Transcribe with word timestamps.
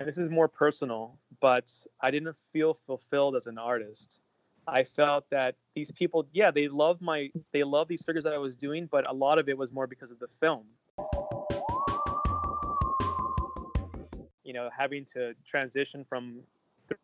and 0.00 0.08
this 0.08 0.16
is 0.16 0.30
more 0.30 0.48
personal, 0.48 1.18
but 1.40 1.70
I 2.00 2.10
didn't 2.10 2.34
feel 2.54 2.78
fulfilled 2.86 3.36
as 3.36 3.46
an 3.46 3.58
artist. 3.58 4.20
I 4.66 4.82
felt 4.82 5.28
that 5.30 5.56
these 5.74 5.92
people, 5.92 6.26
yeah, 6.32 6.50
they 6.50 6.68
love 6.68 7.02
my, 7.02 7.30
they 7.52 7.64
love 7.64 7.86
these 7.86 8.02
figures 8.02 8.24
that 8.24 8.32
I 8.32 8.38
was 8.38 8.56
doing, 8.56 8.88
but 8.90 9.08
a 9.08 9.12
lot 9.12 9.38
of 9.38 9.50
it 9.50 9.58
was 9.58 9.70
more 9.72 9.86
because 9.86 10.10
of 10.10 10.18
the 10.18 10.28
film. 10.40 10.64
You 14.42 14.54
know, 14.54 14.70
having 14.76 15.04
to 15.12 15.34
transition 15.46 16.06
from 16.08 16.40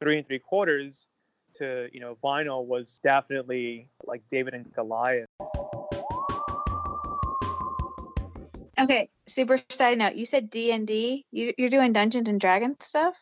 three 0.01 0.17
and 0.17 0.27
three 0.27 0.39
quarters 0.39 1.07
to, 1.57 1.89
you 1.93 2.01
know, 2.01 2.17
vinyl 2.25 2.65
was 2.65 2.99
definitely 3.05 3.91
like 4.07 4.23
David 4.31 4.55
and 4.55 4.73
Goliath. 4.75 5.29
Okay, 8.79 9.09
super 9.27 9.59
side 9.71 9.98
note. 9.98 10.15
You 10.15 10.27
said 10.27 10.51
D 10.51 10.73
and 10.73 10.87
D. 10.87 11.25
You, 11.30 11.55
you're 11.57 11.71
doing 11.71 11.93
Dungeons 11.93 12.29
and 12.29 12.41
Dragons 12.41 12.84
stuff. 12.84 13.17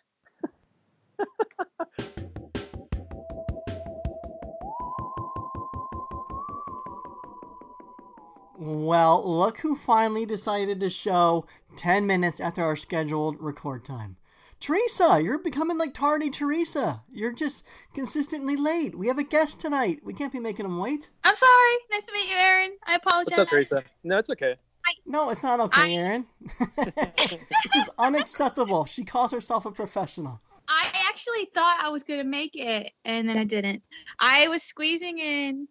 Well, 8.57 9.23
look 9.27 9.61
who 9.61 9.75
finally 9.75 10.25
decided 10.25 10.81
to 10.81 10.89
show 10.89 11.45
10 11.77 12.07
minutes 12.07 12.41
after 12.41 12.62
our 12.62 12.77
scheduled 12.77 13.37
record 13.39 13.84
time. 13.84 14.17
Teresa, 14.59 15.21
you're 15.23 15.39
becoming 15.39 15.77
like 15.77 15.93
tardy 15.93 16.31
Teresa. 16.31 17.03
You're 17.11 17.33
just 17.33 17.67
consistently 17.93 18.57
late. 18.57 18.97
We 18.97 19.09
have 19.09 19.19
a 19.19 19.25
guest 19.25 19.61
tonight. 19.61 20.01
We 20.03 20.15
can't 20.15 20.33
be 20.33 20.39
making 20.39 20.65
him 20.65 20.79
wait. 20.79 21.11
I'm 21.25 21.34
sorry. 21.34 21.75
Nice 21.91 22.05
to 22.05 22.12
meet 22.15 22.31
you, 22.31 22.37
Aaron. 22.37 22.71
I 22.87 22.95
apologize. 22.95 23.37
What's 23.37 23.39
up, 23.39 23.48
Teresa? 23.48 23.83
No, 24.03 24.19
it's 24.19 24.31
okay. 24.31 24.57
No, 25.06 25.30
it's 25.30 25.43
not 25.43 25.61
okay, 25.61 25.83
I- 25.83 25.91
Aaron. 25.93 26.27
this 26.77 27.77
is 27.77 27.91
unacceptable. 27.98 28.84
She 28.84 29.05
calls 29.05 29.33
herself 29.33 29.67
a 29.67 29.70
professional. 29.70 30.41
I 30.69 30.91
actually 31.09 31.47
thought 31.55 31.78
I 31.83 31.91
was 31.91 32.05
gonna 32.05 32.25
make 32.25 32.53
it, 32.55 32.91
and 33.05 33.28
then 33.28 33.36
I 33.36 33.44
didn't. 33.44 33.83
I 34.19 34.48
was 34.48 34.62
squeezing 34.62 35.19
in 35.19 35.69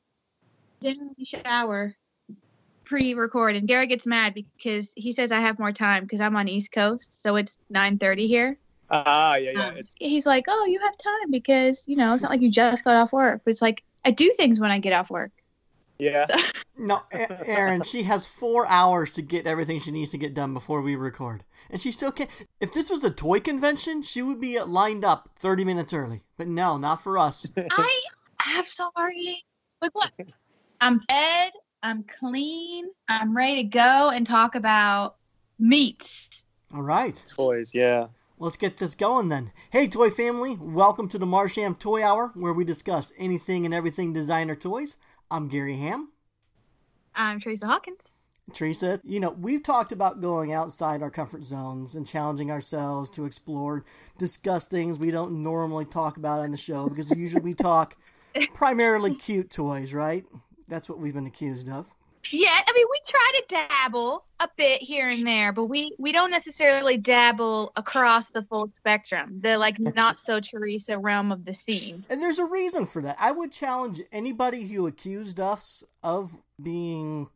dinner 0.81 1.07
and 1.17 1.27
shower 1.27 1.95
pre-record, 2.83 3.55
and 3.55 3.67
Gary 3.67 3.87
gets 3.87 4.05
mad 4.05 4.35
because 4.35 4.91
he 4.95 5.11
says 5.11 5.31
I 5.31 5.39
have 5.39 5.57
more 5.57 5.71
time 5.71 6.03
because 6.03 6.21
I'm 6.21 6.35
on 6.35 6.47
East 6.47 6.71
Coast, 6.71 7.21
so 7.21 7.37
it's 7.37 7.57
9:30 7.73 8.27
here. 8.27 8.57
Ah, 8.91 9.35
yeah, 9.35 9.51
yeah. 9.51 9.67
Um, 9.69 9.73
he's 9.97 10.25
like, 10.25 10.45
"Oh, 10.47 10.65
you 10.65 10.79
have 10.79 10.95
time 10.97 11.31
because 11.31 11.83
you 11.87 11.95
know 11.95 12.13
it's 12.13 12.21
not 12.21 12.29
like 12.29 12.41
you 12.41 12.51
just 12.51 12.83
got 12.83 12.95
off 12.95 13.11
work." 13.11 13.41
But 13.43 13.51
it's 13.51 13.61
like 13.61 13.83
I 14.05 14.11
do 14.11 14.31
things 14.31 14.59
when 14.59 14.69
I 14.69 14.79
get 14.79 14.93
off 14.93 15.09
work. 15.09 15.31
Yeah. 15.97 16.23
No, 16.75 17.03
Aaron, 17.11 17.83
she 17.83 18.01
has 18.03 18.27
four 18.27 18.65
hours 18.67 19.13
to 19.13 19.21
get 19.21 19.45
everything 19.45 19.79
she 19.79 19.91
needs 19.91 20.09
to 20.09 20.17
get 20.17 20.33
done 20.33 20.55
before 20.55 20.81
we 20.81 20.95
record. 20.95 21.43
And 21.69 21.79
she 21.79 21.91
still 21.91 22.11
can't. 22.11 22.47
If 22.59 22.73
this 22.73 22.89
was 22.89 23.03
a 23.03 23.11
toy 23.11 23.39
convention, 23.41 24.01
she 24.01 24.23
would 24.23 24.41
be 24.41 24.59
lined 24.59 25.05
up 25.05 25.29
30 25.37 25.65
minutes 25.65 25.93
early. 25.93 26.23
But 26.35 26.47
no, 26.47 26.77
not 26.77 27.03
for 27.03 27.19
us. 27.19 27.47
I 27.71 27.99
I'm 28.39 28.65
sorry. 28.65 29.45
But 29.79 29.91
look, 29.95 30.27
I'm 30.81 30.99
fed, 31.01 31.51
I'm 31.83 32.03
clean, 32.03 32.89
I'm 33.07 33.37
ready 33.37 33.63
to 33.63 33.69
go 33.69 34.09
and 34.09 34.25
talk 34.25 34.55
about 34.55 35.17
meats. 35.59 36.43
All 36.73 36.81
right. 36.81 37.23
Toys, 37.27 37.75
yeah. 37.75 38.07
Let's 38.39 38.57
get 38.57 38.77
this 38.77 38.95
going 38.95 39.29
then. 39.29 39.51
Hey, 39.69 39.87
toy 39.87 40.09
family, 40.09 40.57
welcome 40.59 41.07
to 41.09 41.17
the 41.17 41.25
Marsham 41.25 41.75
Toy 41.75 42.03
Hour, 42.03 42.31
where 42.33 42.51
we 42.51 42.65
discuss 42.65 43.13
anything 43.17 43.63
and 43.63 43.73
everything 43.73 44.11
designer 44.11 44.55
toys. 44.55 44.97
I'm 45.33 45.47
Gary 45.47 45.77
Ham. 45.77 46.09
I'm 47.15 47.39
Teresa 47.39 47.65
Hawkins. 47.65 48.17
Teresa, 48.53 48.99
you 49.03 49.19
know, 49.19 49.31
we've 49.31 49.63
talked 49.63 49.91
about 49.91 50.21
going 50.21 50.53
outside 50.53 51.01
our 51.01 51.09
comfort 51.09 51.43
zones 51.43 51.95
and 51.95 52.05
challenging 52.05 52.51
ourselves 52.51 53.09
to 53.09 53.25
explore, 53.25 53.83
discuss 54.19 54.67
things 54.67 54.99
we 54.99 55.09
don't 55.09 55.41
normally 55.41 55.85
talk 55.85 56.17
about 56.17 56.41
on 56.41 56.51
the 56.51 56.57
show 56.57 56.87
because 56.87 57.17
usually 57.17 57.41
we 57.41 57.55
talk 57.55 57.97
primarily 58.53 59.15
cute 59.15 59.49
toys, 59.49 59.91
right? 59.91 60.23
That's 60.67 60.87
what 60.87 60.99
we've 60.99 61.15
been 61.15 61.25
accused 61.25 61.67
of. 61.67 61.95
Yeah, 62.31 62.49
I 62.49 62.71
mean 62.73 62.85
we 62.89 62.99
try 63.07 63.31
to 63.35 63.67
dabble 63.69 64.25
a 64.39 64.49
bit 64.55 64.81
here 64.81 65.07
and 65.07 65.25
there, 65.25 65.51
but 65.51 65.65
we 65.65 65.93
we 65.97 66.11
don't 66.11 66.31
necessarily 66.31 66.97
dabble 66.97 67.71
across 67.75 68.29
the 68.29 68.43
full 68.43 68.71
spectrum. 68.75 69.39
The 69.41 69.57
like 69.57 69.79
not 69.79 70.17
so 70.17 70.39
Teresa 70.39 70.97
realm 70.97 71.31
of 71.31 71.45
the 71.45 71.53
scene. 71.53 72.05
And 72.09 72.21
there's 72.21 72.39
a 72.39 72.45
reason 72.45 72.85
for 72.85 73.01
that. 73.01 73.17
I 73.19 73.31
would 73.31 73.51
challenge 73.51 74.01
anybody 74.11 74.67
who 74.67 74.87
accused 74.87 75.39
us 75.39 75.83
of 76.01 76.37
being 76.61 77.29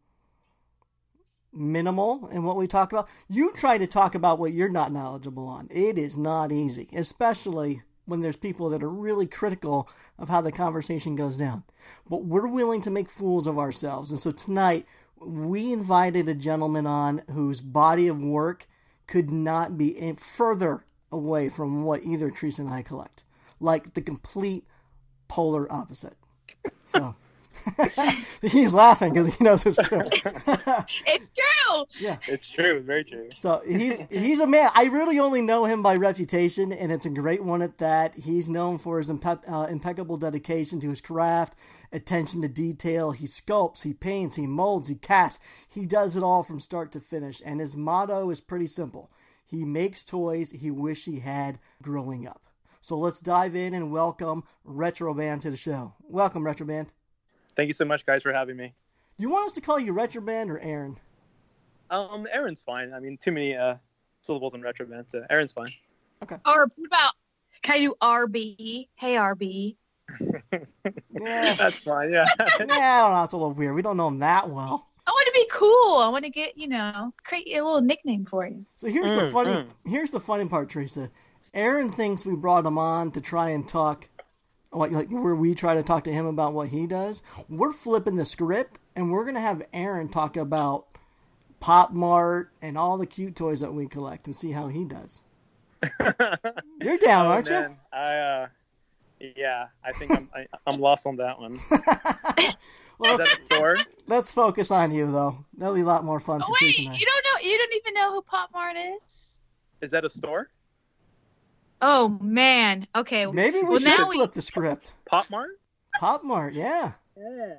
minimal 1.54 2.28
in 2.28 2.44
what 2.44 2.56
we 2.56 2.68
talk 2.68 2.92
about. 2.92 3.10
You 3.28 3.52
try 3.54 3.78
to 3.78 3.88
talk 3.88 4.16
about 4.16 4.40
what 4.40 4.54
you're 4.54 4.70
not 4.70 4.92
knowledgeable 4.92 5.48
on. 5.48 5.68
It 5.72 5.98
is 5.98 6.18
not 6.18 6.52
easy, 6.52 6.88
especially 6.94 7.82
when 8.08 8.22
there's 8.22 8.36
people 8.36 8.70
that 8.70 8.82
are 8.82 8.90
really 8.90 9.28
critical 9.28 9.88
of 10.18 10.30
how 10.30 10.42
the 10.42 10.52
conversation 10.52 11.16
goes 11.16 11.38
down. 11.38 11.64
But 12.10 12.24
we're 12.24 12.48
willing 12.48 12.82
to 12.82 12.90
make 12.90 13.10
fools 13.10 13.46
of 13.46 13.60
ourselves. 13.60 14.10
And 14.10 14.20
so 14.20 14.32
tonight, 14.32 14.86
we 15.20 15.72
invited 15.72 16.28
a 16.28 16.34
gentleman 16.34 16.88
on 16.88 17.22
whose 17.32 17.62
body 17.62 18.08
of 18.08 18.24
work 18.24 18.68
could 19.08 19.30
not 19.30 19.78
be 19.78 20.14
further 20.18 20.84
away 21.12 21.50
from 21.50 21.84
what 21.84 22.04
either 22.04 22.32
Teresa 22.32 22.62
and 22.62 22.72
I 22.72 22.82
collect. 22.82 23.24
Like 23.60 23.94
the 23.94 24.02
complete 24.02 24.66
polar 25.28 25.72
opposite. 25.72 26.16
So 26.84 27.16
he's 28.42 28.74
laughing 28.74 29.14
because 29.14 29.36
he 29.36 29.44
knows 29.44 29.66
it's 29.66 29.88
true. 29.88 30.02
It's 31.06 31.30
true. 31.30 31.86
yeah. 32.00 32.18
It's 32.28 32.48
true. 32.50 32.82
Very 32.82 33.04
true. 33.04 33.30
So 33.36 33.62
he's 33.68 34.00
he's 34.10 34.40
a 34.40 34.48
man. 34.48 34.70
I 34.74 34.86
really 34.86 35.20
only 35.20 35.42
know 35.42 35.66
him 35.66 35.82
by 35.82 35.96
reputation, 35.96 36.72
and 36.72 36.92
it's 36.92 37.06
a 37.06 37.10
great 37.10 37.44
one 37.44 37.62
at 37.62 37.78
that. 37.80 38.16
He's 38.16 38.48
known 38.50 38.78
for 38.78 38.98
his 39.00 39.10
impe- 39.10 39.50
uh, 39.52 39.68
impeccable 39.68 40.18
dedication 40.18 40.80
to 40.82 40.90
his 40.90 41.02
craft, 41.02 41.56
attention 41.92 42.42
to 42.42 42.48
detail. 42.48 43.12
He 43.12 43.26
sculpts, 43.26 43.84
he 43.84 43.94
paints, 43.94 44.36
he 44.36 44.48
molds, 44.48 44.90
he 44.90 44.96
casts. 44.96 45.44
He 45.68 45.86
does 45.86 46.16
it 46.16 46.24
all 46.24 46.44
from 46.44 46.60
start 46.60 46.92
to 46.94 47.00
finish, 47.00 47.42
and 47.46 47.60
his 47.60 47.76
motto 47.76 48.30
is 48.30 48.42
pretty 48.42 48.68
simple: 48.68 49.12
he 49.46 49.66
makes 49.66 50.04
toys 50.04 50.52
he 50.52 50.72
wish 50.72 51.06
he 51.06 51.20
had 51.20 51.60
growing 51.82 52.28
up. 52.28 52.42
So 52.82 52.98
let's 52.98 53.20
dive 53.20 53.56
in 53.56 53.74
and 53.74 53.92
welcome 53.92 54.44
Retro 54.64 55.14
Band 55.14 55.42
to 55.42 55.50
the 55.50 55.58
show. 55.58 55.94
Welcome, 56.08 56.46
Retro 56.46 56.66
Band. 56.66 56.88
Thank 57.58 57.68
you 57.68 57.74
so 57.74 57.84
much, 57.86 58.06
guys, 58.06 58.22
for 58.22 58.32
having 58.32 58.56
me. 58.56 58.74
Do 59.18 59.24
you 59.24 59.30
want 59.30 59.48
us 59.48 59.52
to 59.54 59.62
call 59.62 59.80
you 59.80 59.92
Retro 59.92 60.22
Band 60.22 60.50
or 60.52 60.60
Aaron? 60.60 60.98
Um, 61.90 62.28
Aaron's 62.32 62.62
fine. 62.64 62.94
I 62.94 63.00
mean, 63.00 63.18
too 63.18 63.32
many 63.32 63.56
uh 63.58 63.76
syllables 64.22 64.54
in 64.54 64.62
retro 64.62 64.86
band, 64.86 65.06
so 65.10 65.26
Aaron's 65.30 65.54
fine. 65.54 65.68
Okay. 66.22 66.36
Or 66.46 66.70
what 66.76 66.86
about 66.86 67.12
can 67.64 67.76
I 67.76 67.80
do 67.80 67.96
RB? 68.02 68.88
Hey 68.96 69.16
RB. 69.16 69.76
Yeah, 71.20 71.56
That's 71.56 71.80
fine. 71.80 72.12
Yeah. 72.12 72.26
yeah, 72.40 72.46
I 72.60 73.02
don't 73.02 73.14
know. 73.14 73.24
It's 73.24 73.34
a 73.34 73.38
little 73.38 73.52
weird. 73.54 73.74
We 73.74 73.82
don't 73.82 73.98
know 73.98 74.08
him 74.08 74.20
that 74.20 74.50
well. 74.50 74.88
I 75.06 75.12
want 75.12 75.26
to 75.26 75.32
be 75.34 75.48
cool. 75.52 75.98
I 75.98 76.10
want 76.10 76.26
to 76.26 76.30
get 76.30 76.58
you 76.58 76.68
know 76.68 77.12
create 77.24 77.58
a 77.58 77.64
little 77.64 77.82
nickname 77.82 78.26
for 78.26 78.46
you. 78.46 78.66
So 78.76 78.88
here's 78.88 79.12
the 79.12 79.22
Mm, 79.22 79.32
funny 79.32 79.50
mm. 79.52 79.68
here's 79.86 80.12
the 80.12 80.20
funny 80.20 80.48
part, 80.48 80.70
Teresa. 80.70 81.10
Aaron 81.54 81.90
thinks 81.90 82.26
we 82.26 82.36
brought 82.36 82.66
him 82.66 82.78
on 82.78 83.12
to 83.12 83.22
try 83.22 83.50
and 83.50 83.68
talk 83.68 84.10
like 84.72 84.92
like 84.92 85.10
where 85.10 85.36
we 85.36 85.54
try 85.54 85.74
to 85.76 85.84
talk 85.84 86.04
to 86.06 86.12
him 86.12 86.26
about 86.26 86.54
what 86.54 86.70
he 86.70 86.88
does. 86.88 87.24
We're 87.50 87.74
flipping 87.74 88.16
the 88.16 88.26
script 88.26 88.80
and 88.96 89.12
we're 89.12 89.26
gonna 89.26 89.40
have 89.42 89.66
Aaron 89.74 90.10
talk 90.10 90.38
about 90.38 90.86
Pop 91.60 91.92
Mart 91.94 92.52
and 92.62 92.78
all 92.78 92.98
the 92.98 93.08
cute 93.08 93.36
toys 93.36 93.62
that 93.62 93.74
we 93.74 93.88
collect 93.88 94.26
and 94.28 94.36
see 94.36 94.52
how 94.52 94.68
he 94.68 94.84
does. 94.86 95.24
You're 96.82 96.98
down, 96.98 97.26
Oh, 97.28 97.32
aren't 97.32 97.50
man. 97.50 97.76
I 97.94 98.16
uh, 98.18 98.48
yeah. 99.36 99.68
I 99.84 99.92
think 99.92 100.12
I'm 100.12 100.30
I, 100.36 100.46
I'm 100.66 100.80
lost 100.80 101.06
on 101.08 101.16
that 101.18 101.40
one. 101.40 101.54
you? 102.38 102.50
Well, 103.00 103.14
Is 103.14 103.20
let's, 103.20 103.50
that 103.50 103.86
let's 104.08 104.32
focus 104.32 104.72
on 104.72 104.92
you 104.92 105.06
though. 105.12 105.46
That'll 105.56 105.76
be 105.76 105.82
a 105.82 105.86
lot 105.86 106.04
more 106.04 106.20
fun 106.20 106.42
Oh 106.42 106.48
for 106.48 106.54
wait, 106.54 106.74
Teresa 106.74 106.82
and 106.82 106.90
I. 106.90 106.98
you 106.98 107.06
don't 107.06 107.26
know? 107.26 107.48
You 107.52 107.58
don't 107.60 107.74
even 107.76 107.94
know 107.94 108.12
who 108.12 108.22
Pop 108.24 108.50
Mart 108.52 108.76
is? 108.76 109.40
Is 109.84 109.92
that 109.92 110.04
a 110.04 110.10
store? 110.10 110.50
Oh 111.82 112.18
man. 112.22 112.88
Okay. 112.96 113.26
Maybe 113.26 113.60
we 113.60 113.64
well, 113.70 113.80
should 113.80 113.98
now 113.98 114.10
we- 114.10 114.18
flip 114.18 114.32
the 114.32 114.42
script. 114.42 114.96
Pop 115.06 115.30
Mart? 115.30 115.52
Pop 116.00 116.24
Mart, 116.24 116.54
yeah. 116.54 116.94
Yeah. 117.18 117.56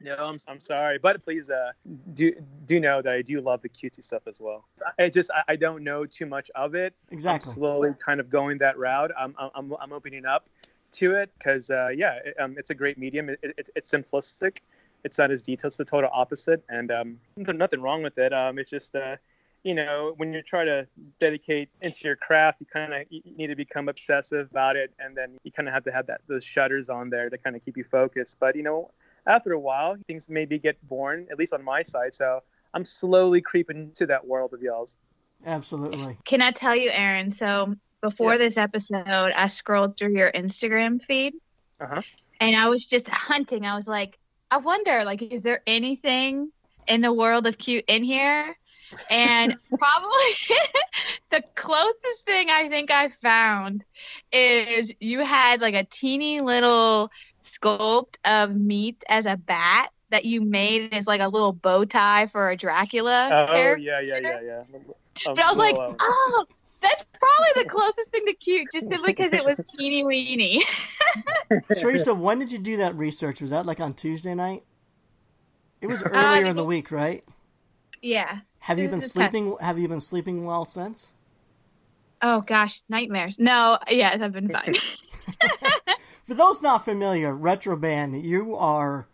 No, 0.00 0.16
I'm, 0.16 0.38
I'm 0.48 0.60
sorry, 0.60 0.98
but 0.98 1.24
please 1.24 1.48
uh, 1.48 1.72
do 2.12 2.32
do 2.66 2.78
know 2.78 3.00
that 3.00 3.12
I 3.12 3.22
do 3.22 3.40
love 3.40 3.62
the 3.62 3.70
cutesy 3.70 4.04
stuff 4.04 4.22
as 4.26 4.38
well. 4.38 4.66
I 4.98 5.08
just 5.08 5.30
I, 5.30 5.52
I 5.52 5.56
don't 5.56 5.82
know 5.82 6.04
too 6.04 6.26
much 6.26 6.50
of 6.54 6.74
it. 6.74 6.94
Exactly. 7.10 7.50
I'm 7.50 7.54
slowly 7.54 7.90
kind 8.04 8.20
of 8.20 8.28
going 8.28 8.58
that 8.58 8.76
route. 8.78 9.12
I'm 9.18 9.34
I'm, 9.38 9.72
I'm 9.80 9.92
opening 9.92 10.26
up 10.26 10.46
to 10.92 11.14
it 11.14 11.30
because 11.38 11.70
uh, 11.70 11.88
yeah, 11.88 12.18
it, 12.24 12.34
um, 12.38 12.56
it's 12.58 12.68
a 12.68 12.74
great 12.74 12.98
medium. 12.98 13.30
It, 13.30 13.38
it, 13.42 13.54
it's 13.56 13.70
it's 13.76 13.90
simplistic. 13.90 14.58
It's 15.04 15.16
not 15.16 15.30
as 15.30 15.40
detailed. 15.40 15.70
It's 15.70 15.76
the 15.78 15.84
total 15.86 16.10
opposite, 16.12 16.62
and 16.68 16.90
um, 16.90 17.18
there's 17.36 17.56
nothing 17.56 17.80
wrong 17.80 18.02
with 18.02 18.18
it. 18.18 18.32
Um, 18.34 18.58
it's 18.58 18.70
just 18.70 18.94
uh, 18.94 19.16
you 19.64 19.74
know 19.74 20.12
when 20.18 20.32
you 20.32 20.42
try 20.42 20.64
to 20.64 20.86
dedicate 21.18 21.70
into 21.80 22.04
your 22.04 22.16
craft, 22.16 22.60
you 22.60 22.66
kind 22.66 22.92
of 22.94 23.02
need 23.36 23.48
to 23.48 23.56
become 23.56 23.88
obsessive 23.88 24.48
about 24.50 24.76
it, 24.76 24.92
and 24.98 25.16
then 25.16 25.36
you 25.42 25.50
kind 25.50 25.66
of 25.68 25.74
have 25.74 25.84
to 25.84 25.92
have 25.92 26.06
that 26.06 26.20
those 26.28 26.44
shutters 26.44 26.88
on 26.88 27.10
there 27.10 27.28
to 27.30 27.38
kind 27.38 27.56
of 27.56 27.64
keep 27.64 27.76
you 27.76 27.84
focused. 27.84 28.36
But 28.38 28.54
you 28.54 28.62
know, 28.62 28.90
after 29.26 29.52
a 29.52 29.58
while, 29.58 29.96
things 30.06 30.28
maybe 30.28 30.58
get 30.58 30.76
boring, 30.86 31.26
at 31.30 31.38
least 31.38 31.52
on 31.52 31.64
my 31.64 31.82
side. 31.82 32.14
So 32.14 32.42
I'm 32.74 32.84
slowly 32.84 33.40
creeping 33.40 33.78
into 33.78 34.06
that 34.06 34.26
world 34.26 34.52
of 34.52 34.62
y'all's. 34.62 34.96
Absolutely. 35.46 36.18
Can 36.24 36.42
I 36.42 36.50
tell 36.50 36.76
you, 36.76 36.90
Aaron? 36.90 37.30
So 37.30 37.74
before 38.02 38.32
Yeah. 38.32 38.38
this 38.38 38.56
episode, 38.56 39.32
I 39.34 39.46
scrolled 39.46 39.96
through 39.96 40.16
your 40.16 40.30
Instagram 40.30 41.02
feed 41.02 41.34
Uh-huh. 41.80 42.02
and 42.40 42.56
I 42.56 42.68
was 42.68 42.84
just 42.84 43.08
hunting. 43.28 43.64
I 43.64 43.76
was 43.76 43.86
like, 43.86 44.18
I 44.50 44.58
wonder, 44.58 45.04
like, 45.04 45.22
is 45.22 45.42
there 45.42 45.62
anything 45.66 46.50
in 46.86 47.00
the 47.00 47.12
world 47.12 47.46
of 47.46 47.56
cute 47.58 47.84
in 47.88 48.04
here? 48.04 48.56
And 49.10 49.56
probably 49.78 50.34
the 51.30 51.42
closest 51.54 52.24
thing 52.24 52.50
I 52.50 52.68
think 52.68 52.90
I 52.90 53.08
found 53.22 53.84
is 54.32 54.92
you 55.00 55.20
had 55.20 55.60
like 55.60 55.74
a 55.74 55.84
teeny 55.84 56.40
little 56.40 57.10
sculpt 57.44 58.16
of 58.24 58.54
meat 58.54 59.02
as 59.08 59.26
a 59.26 59.36
bat 59.36 59.90
that 60.10 60.24
you 60.24 60.40
made 60.42 60.92
as 60.94 61.06
like 61.06 61.20
a 61.20 61.28
little 61.28 61.52
bow 61.52 61.84
tie 61.84 62.26
for 62.26 62.50
a 62.50 62.56
Dracula. 62.56 63.28
Oh 63.32 63.52
character. 63.52 63.78
yeah, 63.82 64.00
yeah, 64.00 64.18
yeah, 64.18 64.40
yeah. 64.40 64.62
Um, 65.26 65.34
But 65.34 65.44
I 65.44 65.48
was 65.48 65.58
like, 65.58 65.74
little, 65.74 65.92
uh, 65.92 65.96
oh, 66.00 66.46
that's 66.82 67.04
probably 67.18 67.62
the 67.64 67.68
closest 67.68 68.10
thing 68.10 68.24
to 68.26 68.34
cute, 68.34 68.68
just 68.72 68.88
simply 68.88 69.12
because 69.12 69.32
it 69.32 69.44
was 69.44 69.58
teeny 69.76 70.04
weeny. 70.04 70.62
Teresa, 71.74 72.14
when 72.14 72.38
did 72.38 72.52
you 72.52 72.58
do 72.58 72.76
that 72.78 72.94
research? 72.94 73.40
Was 73.40 73.50
that 73.50 73.66
like 73.66 73.80
on 73.80 73.94
Tuesday 73.94 74.34
night? 74.34 74.62
It 75.80 75.86
was 75.88 76.02
Uh, 76.02 76.08
earlier 76.12 76.44
in 76.46 76.56
the 76.56 76.64
week, 76.64 76.90
right? 76.90 77.22
yeah. 78.02 78.40
Have 78.64 78.78
you 78.78 78.88
been 78.88 79.00
this 79.00 79.12
past- 79.12 79.32
sleeping? 79.32 79.56
Have 79.60 79.78
you 79.78 79.88
been 79.88 80.00
sleeping 80.00 80.46
well 80.46 80.64
since? 80.64 81.12
Oh 82.22 82.40
gosh, 82.40 82.80
nightmares. 82.88 83.38
No, 83.38 83.78
yes, 83.90 84.22
I've 84.22 84.32
been 84.32 84.48
fine. 84.48 84.74
For 86.24 86.32
those 86.32 86.62
not 86.62 86.82
familiar, 86.82 87.36
Retro 87.36 87.76
Band, 87.76 88.24
you 88.24 88.56
are 88.56 89.06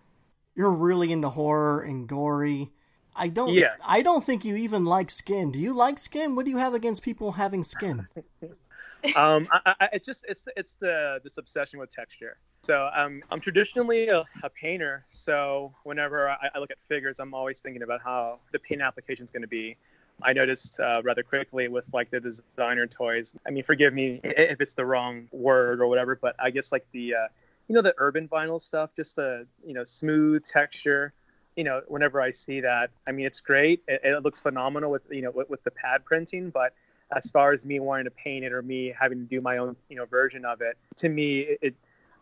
you're 0.54 0.70
really 0.70 1.10
into 1.10 1.30
horror 1.30 1.80
and 1.80 2.08
gory. 2.08 2.70
I 3.16 3.26
don't. 3.26 3.52
Yes. 3.52 3.80
I 3.84 4.02
don't 4.02 4.22
think 4.22 4.44
you 4.44 4.54
even 4.54 4.84
like 4.84 5.10
skin. 5.10 5.50
Do 5.50 5.58
you 5.58 5.74
like 5.74 5.98
skin? 5.98 6.36
What 6.36 6.44
do 6.44 6.52
you 6.52 6.58
have 6.58 6.74
against 6.74 7.02
people 7.02 7.32
having 7.32 7.64
skin? 7.64 8.06
um, 9.16 9.48
I, 9.50 9.74
I, 9.80 9.88
it's 9.94 10.06
just 10.06 10.24
it's 10.28 10.46
it's 10.56 10.74
the 10.74 11.18
this 11.24 11.38
obsession 11.38 11.80
with 11.80 11.90
texture. 11.90 12.38
So 12.62 12.90
um, 12.94 13.22
I'm 13.30 13.40
traditionally 13.40 14.08
a, 14.08 14.24
a 14.42 14.50
painter. 14.50 15.04
So 15.08 15.74
whenever 15.84 16.28
I, 16.28 16.50
I 16.54 16.58
look 16.58 16.70
at 16.70 16.78
figures, 16.88 17.18
I'm 17.18 17.32
always 17.32 17.60
thinking 17.60 17.82
about 17.82 18.02
how 18.02 18.38
the 18.52 18.58
paint 18.58 18.82
application 18.82 19.24
is 19.24 19.30
going 19.30 19.42
to 19.42 19.48
be. 19.48 19.76
I 20.22 20.34
noticed 20.34 20.78
uh, 20.78 21.00
rather 21.02 21.22
quickly 21.22 21.68
with 21.68 21.86
like 21.92 22.10
the 22.10 22.20
designer 22.20 22.86
toys. 22.86 23.34
I 23.46 23.50
mean, 23.50 23.62
forgive 23.62 23.94
me 23.94 24.20
if 24.22 24.60
it's 24.60 24.74
the 24.74 24.84
wrong 24.84 25.28
word 25.32 25.80
or 25.80 25.86
whatever, 25.86 26.16
but 26.16 26.36
I 26.38 26.50
guess 26.50 26.72
like 26.72 26.86
the 26.92 27.14
uh, 27.14 27.28
you 27.68 27.74
know 27.74 27.80
the 27.80 27.94
urban 27.96 28.28
vinyl 28.28 28.60
stuff, 28.60 28.90
just 28.94 29.16
the 29.16 29.46
you 29.64 29.72
know 29.72 29.84
smooth 29.84 30.44
texture. 30.44 31.14
You 31.56 31.64
know, 31.64 31.80
whenever 31.88 32.20
I 32.20 32.30
see 32.30 32.60
that, 32.60 32.90
I 33.08 33.12
mean, 33.12 33.26
it's 33.26 33.40
great. 33.40 33.82
It, 33.88 34.02
it 34.04 34.22
looks 34.22 34.40
phenomenal 34.40 34.90
with 34.90 35.02
you 35.10 35.22
know 35.22 35.30
with, 35.30 35.48
with 35.48 35.64
the 35.64 35.70
pad 35.70 36.04
printing, 36.04 36.50
but 36.50 36.74
as 37.16 37.30
far 37.30 37.52
as 37.52 37.64
me 37.64 37.80
wanting 37.80 38.04
to 38.04 38.10
paint 38.10 38.44
it 38.44 38.52
or 38.52 38.62
me 38.62 38.94
having 38.98 39.18
to 39.18 39.24
do 39.24 39.40
my 39.40 39.56
own 39.56 39.74
you 39.88 39.96
know 39.96 40.04
version 40.04 40.44
of 40.44 40.60
it 40.60 40.76
to 40.96 41.08
me 41.08 41.40
it, 41.40 41.58
it 41.62 41.74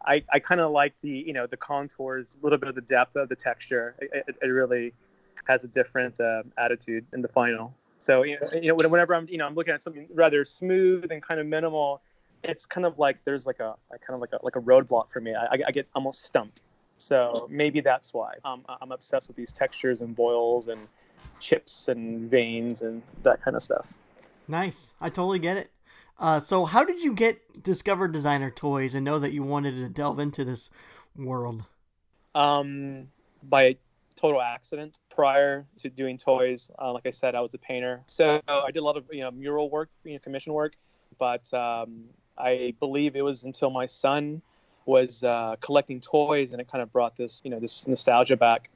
i, 0.05 0.23
I 0.33 0.39
kind 0.39 0.61
of 0.61 0.71
like 0.71 0.95
the 1.03 1.11
you 1.11 1.33
know 1.33 1.47
the 1.47 1.57
contours 1.57 2.37
a 2.41 2.45
little 2.45 2.59
bit 2.59 2.69
of 2.69 2.75
the 2.75 2.81
depth 2.81 3.17
of 3.17 3.29
the 3.29 3.37
texture. 3.37 3.95
It, 3.99 4.37
it, 4.43 4.47
really 4.47 4.93
has 5.47 5.65
a 5.65 5.69
different 5.69 6.21
uh, 6.21 6.43
attitude 6.57 7.07
in 7.13 7.23
the 7.23 7.29
final. 7.29 7.75
So 7.99 8.23
you 8.23 8.39
know, 8.41 8.49
you 8.61 8.69
know 8.69 8.75
whenever 8.75 9.15
i'm 9.15 9.29
you 9.29 9.39
know 9.39 9.47
i'm 9.47 9.55
looking 9.55 9.75
at 9.75 9.83
something 9.83 10.07
rather 10.15 10.45
smooth 10.45 11.11
and 11.11 11.23
kind 11.23 11.41
of 11.41 11.47
minimal 11.47 12.01
it's 12.43 12.67
kind 12.67 12.87
of 12.87 12.99
like 12.99 13.19
there's 13.25 13.47
like 13.47 13.61
a, 13.61 13.75
a 13.93 13.99
kind 13.99 14.15
of 14.15 14.21
like 14.21 14.33
a 14.33 14.39
like 14.43 14.57
a 14.57 14.61
roadblock 14.61 15.11
for 15.11 15.21
me. 15.21 15.35
I, 15.35 15.59
I 15.67 15.71
get 15.71 15.89
almost 15.95 16.23
stumped. 16.23 16.63
So 16.99 17.47
maybe 17.51 17.81
that's 17.81 18.13
why. 18.13 18.35
Um, 18.45 18.65
i'm 18.81 18.91
obsessed 18.93 19.29
with 19.29 19.37
these 19.37 19.53
textures 19.53 20.01
and 20.01 20.17
boils 20.17 20.69
and 20.69 20.81
chips 21.41 21.89
and 21.89 22.29
veins 22.31 22.83
and 22.83 23.03
that 23.23 23.43
kind 23.43 23.57
of 23.57 23.63
stuff. 23.63 23.93
Nice. 24.47 24.95
I 25.01 25.09
totally 25.09 25.39
get 25.39 25.57
it. 25.57 25.71
Uh, 26.19 26.41
so, 26.41 26.65
how 26.65 26.85
did 26.85 27.03
you 27.03 27.13
get 27.13 27.63
Discover 27.63 28.09
Designer 28.09 28.51
Toys 28.51 28.95
and 28.95 29.05
know 29.05 29.19
that 29.19 29.33
you 29.33 29.43
wanted 29.43 29.77
to 29.77 29.89
delve 29.89 30.19
into 30.19 30.45
this 30.45 30.71
world? 31.17 31.65
um, 32.39 33.09
by 33.43 33.77
total 34.17 34.41
accident. 34.41 34.99
Prior 35.11 35.67
to 35.79 35.91
doing 35.91 36.17
toys, 36.17 36.71
uh, 36.81 36.93
like 36.93 37.07
I 37.07 37.11
said, 37.11 37.35
I 37.35 37.41
was 37.41 37.53
a 37.55 37.59
painter, 37.59 38.01
so 38.07 38.41
I 38.47 38.71
did 38.71 38.79
a 38.79 38.85
lot 38.85 38.97
of 38.97 39.05
you 39.11 39.21
know 39.21 39.31
mural 39.31 39.69
work, 39.69 39.91
you 40.05 40.13
know, 40.13 40.19
commission 40.21 40.53
work. 40.53 40.75
But 41.19 41.53
um, 41.53 42.05
I 42.37 42.75
believe 42.79 43.17
it 43.17 43.23
was 43.23 43.43
until 43.43 43.71
my 43.71 43.87
son 43.87 44.41
was 44.87 45.25
uh, 45.25 45.57
collecting 45.61 46.01
toys, 46.01 46.53
and 46.53 46.61
it 46.61 46.71
kind 46.71 46.83
of 46.83 46.93
brought 46.93 47.17
this 47.17 47.41
you 47.45 47.51
know 47.51 47.59
this 47.59 47.87
nostalgia 47.87 48.37
back. 48.37 48.71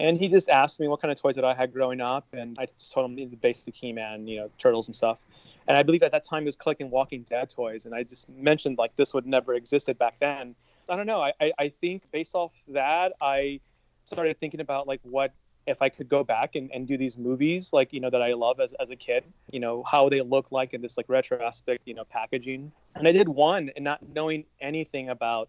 And 0.00 0.18
he 0.18 0.26
just 0.26 0.48
asked 0.48 0.80
me 0.80 0.88
what 0.88 1.00
kind 1.00 1.12
of 1.12 1.20
toys 1.20 1.36
that 1.36 1.44
I 1.44 1.54
had 1.54 1.72
growing 1.72 2.00
up, 2.00 2.26
and 2.32 2.58
I 2.58 2.66
just 2.66 2.92
told 2.92 3.08
him 3.08 3.14
the 3.14 3.36
basic 3.36 3.76
He-Man, 3.76 4.26
you 4.26 4.38
know, 4.40 4.50
turtles 4.58 4.88
and 4.88 4.96
stuff. 4.96 5.18
And 5.66 5.76
I 5.76 5.82
believe 5.82 6.02
at 6.02 6.12
that 6.12 6.24
time 6.24 6.42
he 6.42 6.46
was 6.46 6.56
collecting 6.56 6.90
Walking 6.90 7.22
Dead 7.22 7.48
toys, 7.48 7.86
and 7.86 7.94
I 7.94 8.02
just 8.02 8.28
mentioned 8.28 8.78
like 8.78 8.94
this 8.96 9.14
would 9.14 9.26
never 9.26 9.54
existed 9.54 9.98
back 9.98 10.16
then. 10.20 10.54
I 10.88 10.96
don't 10.96 11.06
know. 11.06 11.22
I, 11.22 11.32
I, 11.40 11.52
I 11.58 11.68
think 11.80 12.02
based 12.12 12.34
off 12.34 12.52
that, 12.68 13.12
I 13.20 13.60
started 14.04 14.38
thinking 14.38 14.60
about 14.60 14.86
like 14.86 15.00
what 15.02 15.32
if 15.66 15.80
I 15.80 15.88
could 15.88 16.08
go 16.08 16.22
back 16.22 16.56
and, 16.56 16.70
and 16.72 16.86
do 16.86 16.98
these 16.98 17.16
movies 17.16 17.72
like 17.72 17.92
you 17.92 18.00
know 18.00 18.10
that 18.10 18.20
I 18.20 18.34
love 18.34 18.60
as, 18.60 18.74
as 18.80 18.90
a 18.90 18.96
kid, 18.96 19.24
you 19.50 19.60
know 19.60 19.82
how 19.84 20.08
they 20.08 20.20
look 20.20 20.52
like 20.52 20.74
in 20.74 20.82
this 20.82 20.96
like 20.96 21.06
retro 21.08 21.42
aspect, 21.42 21.82
you 21.86 21.94
know 21.94 22.04
packaging. 22.04 22.70
And 22.94 23.08
I 23.08 23.12
did 23.12 23.28
one 23.28 23.70
and 23.74 23.84
not 23.84 24.00
knowing 24.14 24.44
anything 24.60 25.08
about 25.08 25.48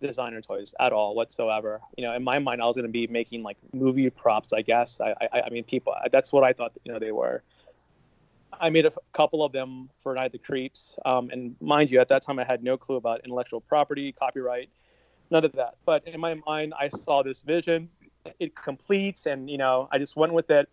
designer 0.00 0.40
toys 0.40 0.74
at 0.78 0.92
all 0.92 1.14
whatsoever. 1.16 1.80
You 1.96 2.04
know, 2.04 2.14
in 2.14 2.22
my 2.22 2.38
mind, 2.38 2.62
I 2.62 2.66
was 2.66 2.76
going 2.76 2.86
to 2.86 2.92
be 2.92 3.06
making 3.08 3.42
like 3.42 3.56
movie 3.72 4.10
props. 4.10 4.52
I 4.52 4.62
guess. 4.62 5.00
I, 5.00 5.14
I 5.32 5.42
I 5.46 5.50
mean, 5.50 5.64
people. 5.64 5.94
That's 6.12 6.32
what 6.32 6.44
I 6.44 6.52
thought. 6.52 6.72
You 6.84 6.92
know, 6.92 6.98
they 6.98 7.12
were. 7.12 7.42
I 8.52 8.70
made 8.70 8.86
a 8.86 8.92
couple 9.12 9.44
of 9.44 9.52
them 9.52 9.90
for 10.02 10.14
Night 10.14 10.26
of 10.26 10.32
the 10.32 10.38
Creeps, 10.38 10.98
um, 11.04 11.30
and 11.30 11.56
mind 11.60 11.90
you, 11.90 12.00
at 12.00 12.08
that 12.08 12.22
time 12.22 12.38
I 12.38 12.44
had 12.44 12.62
no 12.62 12.76
clue 12.76 12.96
about 12.96 13.20
intellectual 13.24 13.60
property, 13.60 14.12
copyright, 14.12 14.70
none 15.30 15.44
of 15.44 15.52
that. 15.52 15.76
But 15.84 16.06
in 16.06 16.20
my 16.20 16.34
mind, 16.46 16.74
I 16.78 16.88
saw 16.88 17.22
this 17.22 17.42
vision. 17.42 17.88
It 18.38 18.54
completes, 18.54 19.26
and 19.26 19.48
you 19.50 19.58
know, 19.58 19.88
I 19.92 19.98
just 19.98 20.16
went 20.16 20.32
with 20.32 20.50
it. 20.50 20.68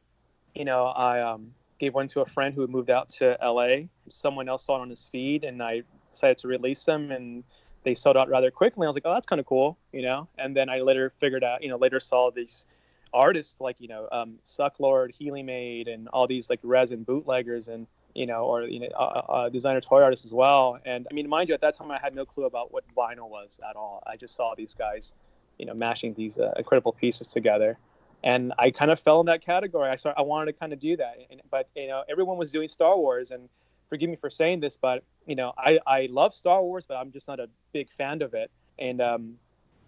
You 0.53 0.65
know, 0.65 0.85
I 0.85 1.21
um, 1.21 1.53
gave 1.79 1.93
one 1.93 2.07
to 2.09 2.21
a 2.21 2.25
friend 2.25 2.53
who 2.53 2.61
had 2.61 2.69
moved 2.69 2.89
out 2.89 3.09
to 3.09 3.37
LA. 3.43 3.87
Someone 4.09 4.47
else 4.49 4.65
saw 4.65 4.77
it 4.77 4.81
on 4.81 4.89
his 4.89 5.07
feed, 5.07 5.43
and 5.43 5.61
I 5.61 5.83
decided 6.11 6.37
to 6.39 6.47
release 6.47 6.83
them, 6.85 7.11
and 7.11 7.43
they 7.83 7.95
sold 7.95 8.17
out 8.17 8.29
rather 8.29 8.51
quickly. 8.51 8.85
I 8.85 8.89
was 8.89 8.95
like, 8.95 9.03
oh, 9.05 9.13
that's 9.13 9.25
kind 9.25 9.39
of 9.39 9.45
cool, 9.45 9.77
you 9.91 10.01
know. 10.01 10.27
And 10.37 10.55
then 10.55 10.69
I 10.69 10.79
later 10.79 11.13
figured 11.19 11.43
out, 11.43 11.61
you 11.61 11.69
know, 11.69 11.77
later 11.77 11.99
saw 11.99 12.31
these 12.31 12.65
artists 13.15 13.59
like 13.59 13.77
you 13.79 13.87
know 13.87 14.07
um, 14.11 14.35
Sucklord, 14.45 15.11
Healeymade, 15.19 15.91
and 15.91 16.07
all 16.09 16.27
these 16.27 16.49
like 16.49 16.59
resin 16.61 17.03
bootleggers, 17.03 17.67
and 17.67 17.87
you 18.13 18.25
know, 18.25 18.45
or 18.45 18.63
you 18.63 18.81
know, 18.81 18.87
uh, 18.87 19.21
uh, 19.29 19.49
designer 19.49 19.81
toy 19.81 20.01
artists 20.01 20.25
as 20.25 20.31
well. 20.31 20.77
And 20.85 21.07
I 21.09 21.13
mean, 21.13 21.27
mind 21.27 21.49
you, 21.49 21.55
at 21.55 21.61
that 21.61 21.77
time 21.77 21.89
I 21.91 21.99
had 21.99 22.13
no 22.13 22.25
clue 22.25 22.45
about 22.45 22.73
what 22.73 22.83
vinyl 22.95 23.29
was 23.29 23.59
at 23.67 23.75
all. 23.75 24.03
I 24.05 24.17
just 24.17 24.35
saw 24.35 24.53
these 24.55 24.73
guys, 24.73 25.13
you 25.57 25.65
know, 25.65 25.73
mashing 25.73 26.13
these 26.13 26.37
uh, 26.37 26.53
incredible 26.57 26.93
pieces 26.93 27.29
together. 27.29 27.77
And 28.23 28.53
I 28.57 28.71
kind 28.71 28.89
of 28.89 28.99
fell 28.99 29.19
in 29.19 29.27
that 29.27 29.45
category. 29.45 29.89
I 29.89 29.97
started, 29.97 30.19
I 30.19 30.23
wanted 30.23 30.51
to 30.51 30.59
kind 30.59 30.73
of 30.73 30.79
do 30.79 30.97
that, 30.97 31.17
and, 31.29 31.41
but 31.49 31.69
you 31.75 31.87
know, 31.87 32.03
everyone 32.09 32.37
was 32.37 32.51
doing 32.51 32.67
Star 32.67 32.97
Wars, 32.97 33.31
and 33.31 33.49
forgive 33.89 34.09
me 34.09 34.15
for 34.15 34.29
saying 34.29 34.59
this, 34.59 34.77
but 34.77 35.03
you 35.25 35.35
know, 35.35 35.53
I, 35.57 35.79
I 35.85 36.07
love 36.09 36.33
Star 36.33 36.61
Wars, 36.61 36.85
but 36.87 36.95
I'm 36.95 37.11
just 37.11 37.27
not 37.27 37.39
a 37.39 37.49
big 37.73 37.89
fan 37.97 38.21
of 38.21 38.33
it. 38.33 38.51
And 38.79 39.01
um, 39.01 39.35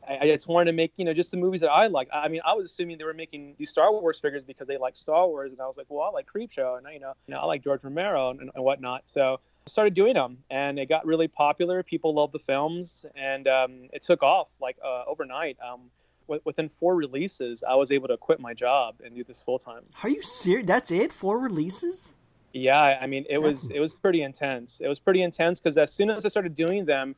I, 0.08 0.20
I 0.22 0.28
just 0.28 0.48
wanted 0.48 0.72
to 0.72 0.76
make, 0.76 0.94
you 0.98 1.06
know, 1.06 1.14
just 1.14 1.32
the 1.32 1.38
movies 1.38 1.62
that 1.62 1.70
I 1.70 1.88
like. 1.88 2.08
I 2.12 2.28
mean, 2.28 2.42
I 2.46 2.54
was 2.54 2.72
assuming 2.72 2.98
they 2.98 3.04
were 3.04 3.14
making 3.14 3.56
these 3.58 3.70
Star 3.70 3.92
Wars 3.92 4.20
figures 4.20 4.44
because 4.44 4.68
they 4.68 4.78
like 4.78 4.96
Star 4.96 5.28
Wars, 5.28 5.52
and 5.52 5.62
I 5.62 5.68
was 5.68 5.78
like, 5.78 5.88
well, 5.90 6.04
I 6.04 6.10
like 6.10 6.28
Creepshow, 6.28 6.78
and 6.78 6.88
I, 6.88 6.94
you 6.94 7.00
know, 7.00 7.14
you 7.28 7.34
know, 7.34 7.40
I 7.40 7.46
like 7.46 7.64
George 7.64 7.84
Romero 7.84 8.32
and, 8.32 8.40
and 8.40 8.64
whatnot. 8.64 9.04
So 9.08 9.40
I 9.66 9.70
started 9.70 9.94
doing 9.94 10.14
them, 10.14 10.38
and 10.50 10.80
it 10.80 10.88
got 10.88 11.06
really 11.06 11.28
popular. 11.28 11.84
People 11.84 12.14
loved 12.14 12.34
the 12.34 12.40
films, 12.40 13.06
and 13.16 13.48
um, 13.48 13.90
it 13.94 14.04
took 14.04 14.24
off 14.24 14.48
like 14.62 14.78
uh, 14.84 15.04
overnight. 15.08 15.58
Um, 15.66 15.92
w- 16.28 16.42
within 16.46 16.70
four 16.80 16.96
releases, 16.96 17.64
I 17.64 17.76
was 17.76 17.92
able 17.92 18.08
to 18.08 18.18
quit 18.18 18.40
my 18.40 18.54
job 18.54 18.96
and 19.04 19.16
do 19.16 19.24
this 19.24 19.42
full 19.42 19.60
time. 19.60 19.84
Are 20.04 20.10
you 20.10 20.22
serious? 20.22 20.66
That's 20.66 20.92
it? 20.92 21.12
Four 21.12 21.40
releases? 21.40 22.16
Yeah, 22.54 22.98
I 23.02 23.08
mean, 23.08 23.26
it 23.30 23.40
was 23.40 23.64
That's 23.64 23.76
it 23.76 23.80
was 23.80 23.94
pretty 23.94 24.24
intense. 24.24 24.80
It 24.80 24.88
was 24.88 25.00
pretty 25.00 25.22
intense 25.22 25.60
because 25.60 25.78
as 25.78 25.92
soon 25.92 26.10
as 26.10 26.26
I 26.26 26.30
started 26.30 26.56
doing 26.56 26.86
them, 26.86 27.16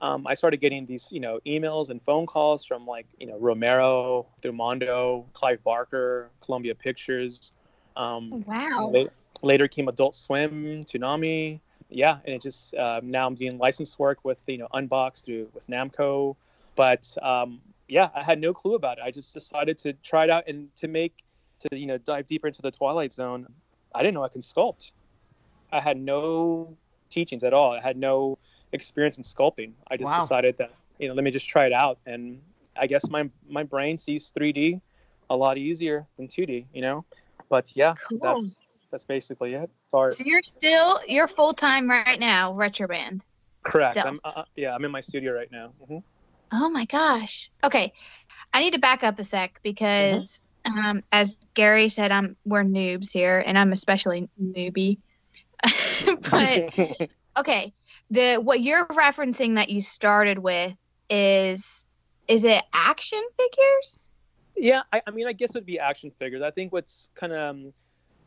um, 0.00 0.26
I 0.26 0.34
started 0.34 0.60
getting 0.60 0.86
these, 0.86 1.10
you 1.12 1.20
know, 1.20 1.40
emails 1.46 1.90
and 1.90 2.00
phone 2.02 2.26
calls 2.26 2.64
from 2.64 2.86
like, 2.86 3.06
you 3.18 3.26
know, 3.26 3.38
Romero, 3.38 4.26
Dumondo, 4.42 5.24
Clive 5.34 5.62
Barker, 5.62 6.30
Columbia 6.40 6.74
Pictures. 6.74 7.52
Um, 7.96 8.44
Wow. 8.46 8.90
la- 8.92 9.10
later 9.42 9.68
came 9.68 9.88
Adult 9.88 10.14
Swim, 10.14 10.84
Toonami. 10.84 11.60
Yeah, 11.90 12.18
and 12.24 12.34
it 12.34 12.40
just 12.40 12.74
um, 12.76 13.10
now 13.10 13.26
I'm 13.26 13.34
doing 13.34 13.58
licensed 13.58 13.98
work 13.98 14.24
with 14.24 14.40
you 14.46 14.58
know 14.58 14.68
Unbox 14.72 15.24
through 15.24 15.48
with 15.52 15.66
Namco, 15.66 16.36
but 16.76 17.12
um, 17.20 17.60
yeah, 17.88 18.10
I 18.14 18.22
had 18.22 18.40
no 18.40 18.54
clue 18.54 18.76
about 18.76 18.98
it. 18.98 19.04
I 19.04 19.10
just 19.10 19.34
decided 19.34 19.76
to 19.78 19.92
try 19.94 20.24
it 20.24 20.30
out 20.30 20.44
and 20.46 20.74
to 20.76 20.86
make 20.86 21.14
to 21.60 21.76
you 21.76 21.86
know 21.86 21.98
dive 21.98 22.26
deeper 22.26 22.46
into 22.46 22.62
the 22.62 22.70
Twilight 22.70 23.12
Zone. 23.12 23.46
I 23.92 24.02
didn't 24.02 24.14
know 24.14 24.22
I 24.22 24.28
can 24.28 24.40
sculpt. 24.40 24.92
I 25.72 25.80
had 25.80 25.96
no 26.00 26.76
teachings 27.08 27.42
at 27.42 27.52
all. 27.52 27.72
I 27.72 27.80
had 27.80 27.96
no 27.96 28.38
experience 28.72 29.18
in 29.18 29.24
sculpting. 29.24 29.72
I 29.90 29.96
just 29.96 30.10
Wow. 30.10 30.20
decided 30.20 30.58
that 30.58 30.70
you 30.98 31.08
know 31.08 31.14
let 31.14 31.24
me 31.24 31.30
just 31.30 31.48
try 31.48 31.66
it 31.66 31.72
out, 31.72 31.98
and 32.06 32.40
I 32.76 32.86
guess 32.86 33.08
my 33.08 33.28
my 33.48 33.62
brain 33.62 33.98
sees 33.98 34.30
3D 34.30 34.80
a 35.30 35.36
lot 35.36 35.58
easier 35.58 36.06
than 36.16 36.28
2D. 36.28 36.66
You 36.72 36.82
know, 36.82 37.04
but 37.48 37.70
yeah, 37.74 37.94
Cool. 38.08 38.20
that's 38.22 38.58
that's 38.90 39.04
basically 39.04 39.54
it. 39.54 39.70
Sorry. 39.90 40.12
So 40.12 40.24
you're 40.24 40.42
still 40.42 41.00
you're 41.06 41.28
full 41.28 41.52
time 41.54 41.88
right 41.88 42.18
now, 42.18 42.52
retro 42.54 42.88
band. 42.88 43.24
Correct. 43.62 43.96
Still. 43.98 44.06
I'm, 44.08 44.20
uh, 44.24 44.42
yeah, 44.56 44.74
I'm 44.74 44.84
in 44.84 44.90
my 44.90 45.00
studio 45.00 45.32
right 45.32 45.50
now. 45.50 45.72
hmm 45.86 45.98
Oh 46.52 46.68
my 46.70 46.84
gosh. 46.84 47.50
Okay, 47.62 47.92
I 48.52 48.60
need 48.60 48.72
to 48.72 48.78
back 48.80 49.04
up 49.04 49.18
a 49.18 49.24
sec 49.24 49.60
because, 49.62 50.42
um, 50.64 51.02
as 51.12 51.38
Gary 51.54 51.88
said, 51.88 52.10
I'm 52.10 52.36
we're 52.44 52.64
noobs 52.64 53.12
here, 53.12 53.42
and 53.44 53.56
I'm 53.58 53.72
especially 53.72 54.28
newbie. 54.40 54.98
but 56.30 56.64
okay, 57.38 57.72
the 58.10 58.36
what 58.36 58.60
you're 58.60 58.86
referencing 58.86 59.56
that 59.56 59.70
you 59.70 59.80
started 59.80 60.38
with 60.38 60.74
is 61.08 61.84
is 62.28 62.44
it 62.44 62.62
action 62.72 63.22
figures? 63.36 64.10
Yeah, 64.56 64.82
I, 64.92 65.02
I 65.06 65.10
mean, 65.10 65.26
I 65.26 65.32
guess 65.32 65.50
it 65.50 65.54
would 65.56 65.66
be 65.66 65.78
action 65.78 66.10
figures. 66.10 66.42
I 66.42 66.50
think 66.50 66.72
what's 66.72 67.10
kind 67.14 67.32
of 67.32 67.50
um, 67.50 67.72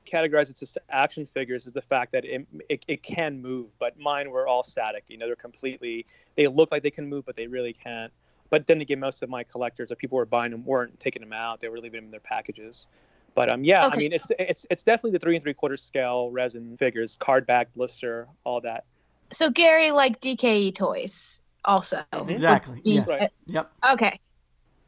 categorized 0.06 0.50
it 0.50 0.62
as 0.62 0.78
action 0.90 1.26
figures 1.26 1.68
is 1.68 1.74
the 1.74 1.82
fact 1.82 2.12
that 2.14 2.26
it, 2.26 2.46
it, 2.70 2.84
it 2.88 3.04
can 3.04 3.42
move, 3.42 3.68
but 3.80 3.98
mine 4.00 4.30
were 4.32 4.48
all 4.48 4.64
static. 4.64 5.06
You 5.08 5.18
know, 5.18 5.28
they're 5.28 5.36
completely, 5.36 6.06
they 6.36 6.48
look 6.48 6.72
like 6.72 6.84
they 6.84 6.92
can 6.92 7.08
move, 7.08 7.26
but 7.26 7.36
they 7.36 7.48
really 7.48 7.74
can't. 7.74 8.12
But 8.50 8.68
then 8.68 8.82
again, 8.82 9.00
most 9.00 9.24
of 9.24 9.30
my 9.30 9.44
collectors, 9.44 9.92
or 9.92 9.96
people 9.96 10.18
who 10.18 10.20
were 10.20 10.26
buying 10.26 10.52
them, 10.52 10.66
weren't 10.66 11.00
taking 11.00 11.22
them 11.22 11.34
out. 11.34 11.62
They 11.62 11.70
were 11.70 11.80
leaving 11.80 12.00
them 12.00 12.06
in 12.06 12.12
their 12.12 12.20
packages. 12.20 12.88
But 13.36 13.50
um, 13.50 13.64
yeah, 13.64 13.88
I 13.88 13.96
mean, 13.96 14.14
it's 14.14 14.32
it's 14.38 14.68
it's 14.70 14.84
definitely 14.84 15.12
the 15.12 15.20
three 15.20 15.36
and 15.36 15.44
three 15.44 15.56
quarter 15.56 15.76
scale 15.76 16.30
resin 16.30 16.78
figures, 16.78 17.18
card 17.20 17.48
back, 17.48 17.74
blister, 17.74 18.28
all 18.44 18.62
that. 18.62 18.86
So 19.32 19.50
Gary 19.50 19.92
like 19.92 20.22
DKE 20.22 20.76
toys 20.76 21.42
also. 21.66 22.04
Exactly. 22.28 22.82
You- 22.84 22.96
Yes. 22.96 23.08
Right. 23.08 23.32
Yep. 23.48 23.72
Okay. 23.94 24.20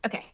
Okay. 0.06 0.26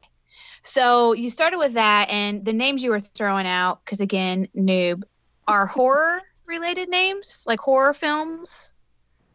So 0.63 1.13
you 1.13 1.29
started 1.29 1.58
with 1.58 1.74
that, 1.74 2.10
and 2.10 2.46
the 2.46 2.53
names 2.53 2.84
you 2.84 2.91
were 2.91 3.00
throwing 3.00 3.48
out, 3.48 3.84
because 3.84 4.00
again, 4.01 4.48
noob, 4.55 5.03
are 5.48 5.65
horror 5.65 6.22
related 6.46 6.89
names, 6.89 7.43
like 7.48 7.60
horror 7.60 7.93
films. 7.93 8.72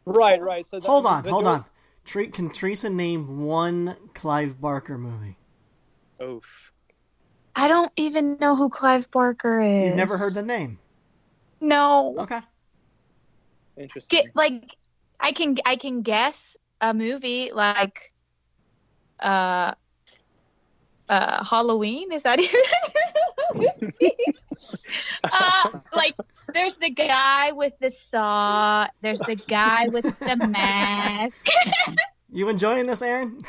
Right, 0.04 0.40
right. 0.40 0.64
So 0.64 0.78
Hold 0.80 1.06
on. 1.06 1.24
Hold 1.24 1.44
the- 1.44 1.48
on. 1.48 1.64
Tre- 2.04 2.28
can 2.28 2.50
Teresa 2.50 2.88
name 2.88 3.44
one 3.46 3.96
Clive 4.14 4.60
Barker 4.60 4.96
movie? 4.96 5.36
Oof. 6.22 6.72
I 7.56 7.66
don't 7.66 7.90
even 7.96 8.36
know 8.38 8.54
who 8.54 8.68
Clive 8.68 9.10
Barker 9.10 9.60
is. 9.60 9.88
You've 9.88 9.96
never 9.96 10.16
heard 10.16 10.34
the 10.34 10.42
name. 10.42 10.78
No. 11.60 12.14
Okay. 12.18 12.40
Interesting. 13.76 14.22
Get 14.24 14.36
like, 14.36 14.76
I 15.20 15.32
can 15.32 15.56
I 15.64 15.76
can 15.76 16.02
guess 16.02 16.56
a 16.80 16.92
movie 16.94 17.50
like, 17.52 18.12
uh, 19.20 19.72
uh, 21.08 21.44
Halloween. 21.44 22.12
Is 22.12 22.22
that 22.22 22.40
even? 23.60 23.92
uh, 25.24 25.80
like 25.94 26.14
there's 26.52 26.76
the 26.76 26.90
guy 26.90 27.52
with 27.52 27.72
the 27.80 27.90
saw. 27.90 28.86
There's 29.02 29.20
the 29.20 29.36
guy 29.36 29.88
with 29.88 30.06
the 30.24 30.36
mask. 30.36 31.46
You 32.32 32.48
enjoying 32.48 32.86
this, 32.86 33.02
Aaron? 33.02 33.40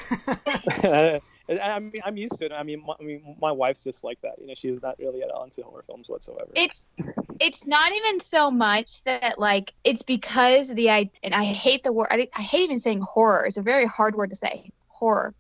I 1.50 1.80
mean, 1.80 2.02
I'm 2.04 2.18
used 2.18 2.40
to 2.40 2.46
it. 2.46 2.52
I 2.52 2.64
mean, 2.64 2.84
my, 2.86 2.94
I 3.00 3.04
mean, 3.04 3.36
my 3.42 3.52
wife's 3.52 3.84
just 3.84 4.04
like 4.04 4.20
that. 4.22 4.34
You 4.40 4.48
know, 4.48 4.54
she's 4.54 4.82
not 4.82 5.00
really 5.00 5.22
at 5.24 5.32
all 5.32 5.44
into 5.46 5.62
horror 5.64 5.84
films 5.88 6.10
whatsoever. 6.10 6.50
it's 6.56 6.86
it's 7.40 7.66
not 7.66 7.92
even 7.96 8.20
so 8.20 8.52
much 8.52 9.04
that 9.04 9.40
like 9.40 9.74
it's 9.84 10.02
because 10.02 10.68
the 10.68 10.90
I 10.90 11.10
and 11.24 11.34
I 11.34 11.44
hate 11.44 11.84
the 11.84 11.94
word 11.94 12.08
I, 12.12 12.28
I 12.36 12.42
hate 12.42 12.64
even 12.64 12.80
saying 12.80 13.02
horror. 13.02 13.46
It's 13.46 13.58
a 13.58 13.62
very 13.62 13.86
hard 13.86 14.16
word 14.16 14.32
to 14.32 14.36
say. 14.36 14.72
Horror. 14.88 15.34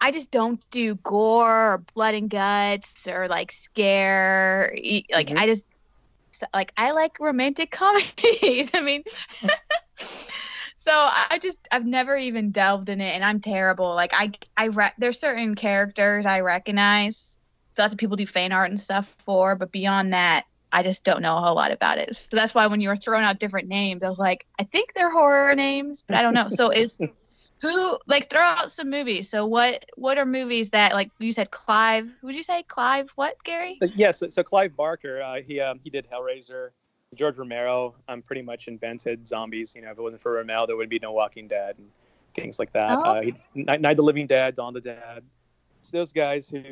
I 0.00 0.10
just 0.10 0.30
don't 0.30 0.62
do 0.70 0.96
gore 0.96 1.74
or 1.74 1.84
blood 1.94 2.14
and 2.14 2.28
guts 2.28 3.06
or 3.06 3.28
like 3.28 3.52
scare. 3.52 4.74
Like 4.74 5.28
Mhm. 5.28 5.38
I 5.38 5.46
just 5.46 5.64
like 6.52 6.72
I 6.76 6.90
like 6.90 7.18
romantic 7.20 7.70
comedies. 7.70 8.70
I 8.74 8.80
mean. 8.80 9.04
So 10.84 10.92
I 10.92 11.38
just 11.40 11.58
I've 11.72 11.86
never 11.86 12.14
even 12.14 12.50
delved 12.50 12.90
in 12.90 13.00
it, 13.00 13.14
and 13.14 13.24
I'm 13.24 13.40
terrible. 13.40 13.94
Like 13.94 14.12
I 14.12 14.32
I 14.54 14.66
re- 14.66 14.92
there's 14.98 15.18
certain 15.18 15.54
characters 15.54 16.26
I 16.26 16.40
recognize. 16.40 17.38
Lots 17.78 17.94
of 17.94 17.98
people 17.98 18.18
do 18.18 18.26
fan 18.26 18.52
art 18.52 18.68
and 18.68 18.78
stuff 18.78 19.12
for, 19.24 19.54
but 19.56 19.72
beyond 19.72 20.12
that, 20.12 20.44
I 20.70 20.82
just 20.82 21.02
don't 21.02 21.22
know 21.22 21.38
a 21.38 21.40
whole 21.40 21.54
lot 21.54 21.72
about 21.72 21.96
it. 21.96 22.14
So 22.14 22.28
that's 22.32 22.54
why 22.54 22.66
when 22.66 22.82
you 22.82 22.90
were 22.90 22.96
throwing 22.96 23.24
out 23.24 23.38
different 23.38 23.66
names, 23.66 24.02
I 24.02 24.10
was 24.10 24.18
like, 24.18 24.44
I 24.60 24.64
think 24.64 24.92
they're 24.92 25.10
horror 25.10 25.54
names, 25.54 26.04
but 26.06 26.18
I 26.18 26.22
don't 26.22 26.34
know. 26.34 26.50
So 26.50 26.68
is 26.68 26.94
who 27.62 27.98
like 28.06 28.28
throw 28.28 28.42
out 28.42 28.70
some 28.70 28.90
movies? 28.90 29.30
So 29.30 29.46
what 29.46 29.86
what 29.96 30.18
are 30.18 30.26
movies 30.26 30.68
that 30.70 30.92
like 30.92 31.10
you 31.18 31.32
said 31.32 31.50
Clive? 31.50 32.10
Would 32.22 32.36
you 32.36 32.42
say 32.42 32.62
Clive? 32.62 33.10
What 33.14 33.42
Gary? 33.42 33.78
But 33.80 33.96
yes, 33.96 34.18
so, 34.18 34.28
so 34.28 34.42
Clive 34.42 34.76
Barker, 34.76 35.22
uh, 35.22 35.40
he 35.40 35.60
um, 35.60 35.80
he 35.82 35.88
did 35.88 36.06
Hellraiser. 36.12 36.72
George 37.14 37.36
Romero, 37.36 37.94
I'm 38.08 38.22
pretty 38.22 38.42
much 38.42 38.68
invented 38.68 39.26
zombies. 39.26 39.74
You 39.74 39.82
know, 39.82 39.90
if 39.90 39.98
it 39.98 40.02
wasn't 40.02 40.22
for 40.22 40.32
Romero, 40.32 40.66
there 40.66 40.76
would 40.76 40.88
be 40.88 40.98
no 40.98 41.12
Walking 41.12 41.48
Dead 41.48 41.76
and 41.78 41.88
things 42.34 42.58
like 42.58 42.72
that. 42.72 42.98
Oh. 42.98 43.02
Uh, 43.02 43.20
he, 43.22 43.34
Night, 43.54 43.96
the 43.96 44.02
Living 44.02 44.26
Dead, 44.26 44.56
Dawn 44.56 44.74
the 44.74 44.80
Dead. 44.80 45.22
It's 45.80 45.90
those 45.90 46.12
guys 46.12 46.48
who 46.48 46.62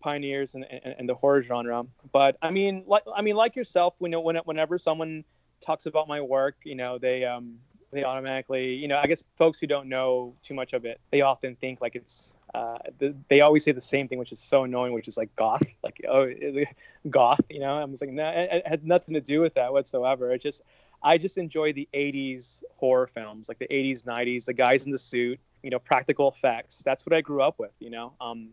pioneers 0.00 0.54
in, 0.54 0.64
in, 0.64 0.94
in 1.00 1.06
the 1.06 1.14
horror 1.14 1.42
genre. 1.42 1.84
But 2.12 2.36
I 2.42 2.50
mean, 2.50 2.84
like 2.86 3.04
I 3.14 3.22
mean, 3.22 3.36
like 3.36 3.56
yourself, 3.56 3.94
we 3.98 4.08
know 4.08 4.20
when, 4.20 4.36
whenever 4.44 4.78
someone 4.78 5.24
talks 5.60 5.86
about 5.86 6.08
my 6.08 6.20
work, 6.20 6.56
you 6.64 6.74
know, 6.74 6.98
they 6.98 7.24
um 7.24 7.58
they 7.92 8.04
automatically, 8.04 8.74
you 8.74 8.88
know, 8.88 8.98
I 8.98 9.06
guess 9.06 9.22
folks 9.36 9.60
who 9.60 9.66
don't 9.66 9.88
know 9.88 10.34
too 10.42 10.54
much 10.54 10.72
of 10.72 10.84
it, 10.84 11.00
they 11.10 11.20
often 11.20 11.56
think 11.56 11.80
like 11.80 11.94
it's. 11.94 12.34
Uh, 12.54 12.78
the, 12.98 13.14
they 13.28 13.40
always 13.40 13.64
say 13.64 13.72
the 13.72 13.80
same 13.80 14.08
thing, 14.08 14.18
which 14.18 14.32
is 14.32 14.38
so 14.38 14.64
annoying, 14.64 14.92
which 14.92 15.08
is 15.08 15.16
like 15.16 15.34
goth, 15.36 15.62
like 15.82 16.00
oh, 16.08 16.30
goth. 17.08 17.40
You 17.48 17.60
know, 17.60 17.74
I'm 17.74 17.90
just 17.90 18.02
like, 18.02 18.10
no, 18.10 18.28
it, 18.28 18.48
it 18.52 18.66
had 18.66 18.84
nothing 18.84 19.14
to 19.14 19.20
do 19.20 19.40
with 19.40 19.54
that 19.54 19.72
whatsoever. 19.72 20.32
It 20.32 20.42
just, 20.42 20.62
I 21.02 21.18
just 21.18 21.38
enjoy 21.38 21.72
the 21.72 21.88
'80s 21.94 22.62
horror 22.76 23.06
films, 23.06 23.48
like 23.48 23.58
the 23.58 23.68
'80s, 23.68 24.04
'90s, 24.04 24.44
the 24.44 24.52
guys 24.52 24.84
in 24.84 24.92
the 24.92 24.98
suit, 24.98 25.40
you 25.62 25.70
know, 25.70 25.78
practical 25.78 26.28
effects. 26.28 26.82
That's 26.84 27.06
what 27.06 27.14
I 27.14 27.20
grew 27.22 27.42
up 27.42 27.58
with. 27.58 27.72
You 27.80 27.90
know, 27.90 28.12
um, 28.20 28.50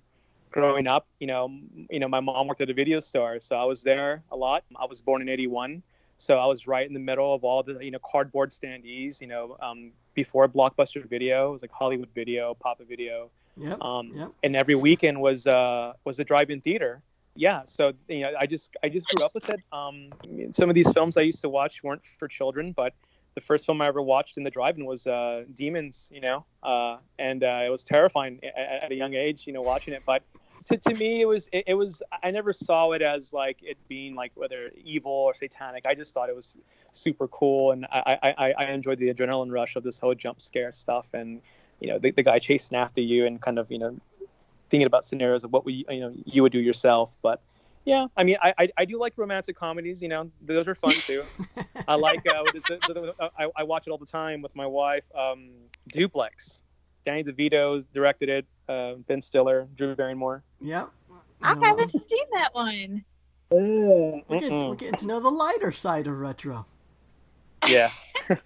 growing 0.51 0.88
up, 0.88 1.08
you 1.20 1.27
know, 1.27 1.51
you 1.89 2.00
know, 2.00 2.08
my 2.08 2.22
mom 2.22 2.48
worked 2.48 2.62
at 2.62 2.70
a 2.70 2.74
video 2.74 3.00
store, 3.00 3.39
so 3.39 3.56
I 3.58 3.65
was 3.65 3.84
there 3.84 4.24
a 4.32 4.36
lot. 4.38 4.63
I 4.79 4.86
was 4.86 5.01
born 5.01 5.22
in 5.22 5.29
'81, 5.29 5.84
so 6.20 6.38
I 6.38 6.46
was 6.46 6.68
right 6.68 6.86
in 6.86 6.94
the 6.94 7.00
middle 7.00 7.34
of 7.34 7.44
all 7.44 7.64
the, 7.64 7.80
you 7.84 7.90
know, 7.92 8.00
cardboard 8.06 8.52
standees. 8.52 9.20
You 9.22 9.28
know, 9.28 9.58
um, 9.62 9.92
before 10.14 10.48
Blockbuster 10.48 11.04
Video, 11.10 11.50
it 11.50 11.54
was 11.54 11.62
like 11.64 11.72
Hollywood 11.72 12.10
Video, 12.14 12.54
Papa 12.54 12.84
Video 12.84 13.32
Yep. 13.58 13.82
um, 13.82 14.12
Yep. 14.16 14.30
and 14.44 14.56
every 14.56 14.76
weekend 14.76 15.20
was 15.20 15.48
uh, 15.48 15.94
was 16.06 16.20
a 16.20 16.24
drive-in 16.24 16.62
theater. 16.62 17.02
Yeah, 17.36 17.62
so 17.66 17.94
you 18.10 18.22
know, 18.22 18.34
I 18.38 18.46
just 18.46 18.76
I 18.84 18.90
just 18.90 19.08
grew 19.08 19.26
up 19.26 19.32
with 19.34 19.50
it. 19.50 19.62
Um, 19.72 20.10
some 20.52 20.70
of 20.70 20.76
these 20.76 20.92
films 20.92 21.16
I 21.16 21.22
used 21.22 21.42
to 21.42 21.50
watch 21.50 21.84
weren't 21.84 22.02
for 22.18 22.28
children, 22.28 22.74
but 22.74 22.94
the 23.36 23.42
first 23.42 23.66
film 23.66 23.82
I 23.82 23.88
ever 23.88 24.02
watched 24.02 24.38
in 24.38 24.44
the 24.44 24.50
drive-in 24.50 24.86
was 24.86 25.08
uh, 25.08 25.46
Demons. 25.54 26.12
You 26.14 26.20
know, 26.22 26.46
uh, 26.64 26.98
and 27.18 27.44
uh, 27.44 27.62
it 27.66 27.70
was 27.70 27.84
terrifying 27.86 28.40
at, 28.44 28.84
at 28.84 28.92
a 28.92 28.96
young 28.96 29.14
age. 29.14 29.48
You 29.48 29.54
know, 29.54 29.62
watching 29.62 29.94
it, 29.94 30.04
but. 30.06 30.22
To, 30.70 30.78
to 30.78 30.94
me, 30.96 31.22
it 31.22 31.26
was 31.26 31.50
it, 31.52 31.66
it 31.68 31.74
was 31.74 32.02
I 32.24 32.32
never 32.32 32.54
saw 32.54 32.92
it 32.92 33.02
as 33.02 33.34
like 33.34 33.62
it 33.64 33.78
being 33.88 34.16
like 34.16 34.32
whether 34.36 34.72
evil 34.84 35.12
or 35.12 35.34
satanic. 35.34 35.86
I 35.86 35.94
just 35.96 36.14
thought 36.14 36.30
it 36.30 36.36
was 36.36 36.58
super 36.92 37.28
cool, 37.28 37.72
and 37.72 37.86
I 37.92 38.18
I, 38.38 38.54
I- 38.58 38.66
enjoyed 38.66 39.00
the 39.00 39.14
adrenaline 39.14 39.52
rush 39.52 39.76
of 39.76 39.84
this 39.84 40.00
whole 40.00 40.16
jump 40.16 40.42
scare 40.42 40.72
stuff, 40.72 41.08
and 41.14 41.42
you 41.80 41.88
know 41.90 41.98
the, 42.00 42.12
the 42.12 42.24
guy 42.24 42.40
chasing 42.40 42.78
after 42.78 43.02
you 43.02 43.26
and 43.26 43.42
kind 43.42 43.58
of 43.60 43.72
you 43.72 43.80
know 43.80 43.98
thinking 44.70 44.86
about 44.86 45.04
scenarios 45.06 45.44
of 45.44 45.52
what 45.52 45.66
we 45.66 45.86
you 45.90 46.00
know 46.02 46.14
you 46.26 46.44
would 46.44 46.52
do 46.52 46.60
yourself. 46.60 47.18
But 47.22 47.42
yeah 47.86 48.08
i 48.18 48.26
mean 48.26 48.36
i 48.42 48.54
i, 48.58 48.70
I 48.80 48.86
do 48.86 49.00
like 49.00 49.14
romantic 49.16 49.56
comedies 49.56 50.02
you 50.02 50.10
know 50.10 50.30
those 50.42 50.68
are 50.68 50.76
fun 50.76 50.92
too. 51.08 51.24
I 51.88 51.96
like 51.96 52.28
uh, 52.28 52.42
what 52.44 52.54
is 52.54 52.64
it- 52.70 52.82
the- 52.86 52.94
the- 52.94 53.32
I, 53.40 53.48
I 53.56 53.64
watch 53.64 53.88
it 53.88 53.90
all 53.92 53.98
the 53.98 54.06
time 54.06 54.42
with 54.42 54.54
my 54.56 54.68
wife 54.68 55.06
um 55.18 55.50
duplex 55.88 56.64
danny 57.10 57.24
devito 57.24 57.84
directed 57.92 58.30
it 58.30 58.46
uh, 58.68 58.94
ben 59.08 59.22
stiller 59.22 59.68
drew 59.75 59.96
barrymore 59.96 60.44
Yeah. 60.62 60.86
I 61.42 61.54
Uh, 61.54 61.60
haven't 61.62 61.92
seen 61.92 62.25
that 62.34 62.54
one. 62.54 63.04
We're 63.50 64.39
getting, 64.39 64.68
we're 64.70 64.75
getting 64.75 64.96
to 65.00 65.08
know 65.08 65.20
the 65.20 65.30
lighter 65.30 65.72
side 65.72 66.06
of 66.06 66.20
retro. 66.20 66.66
yeah 67.68 67.89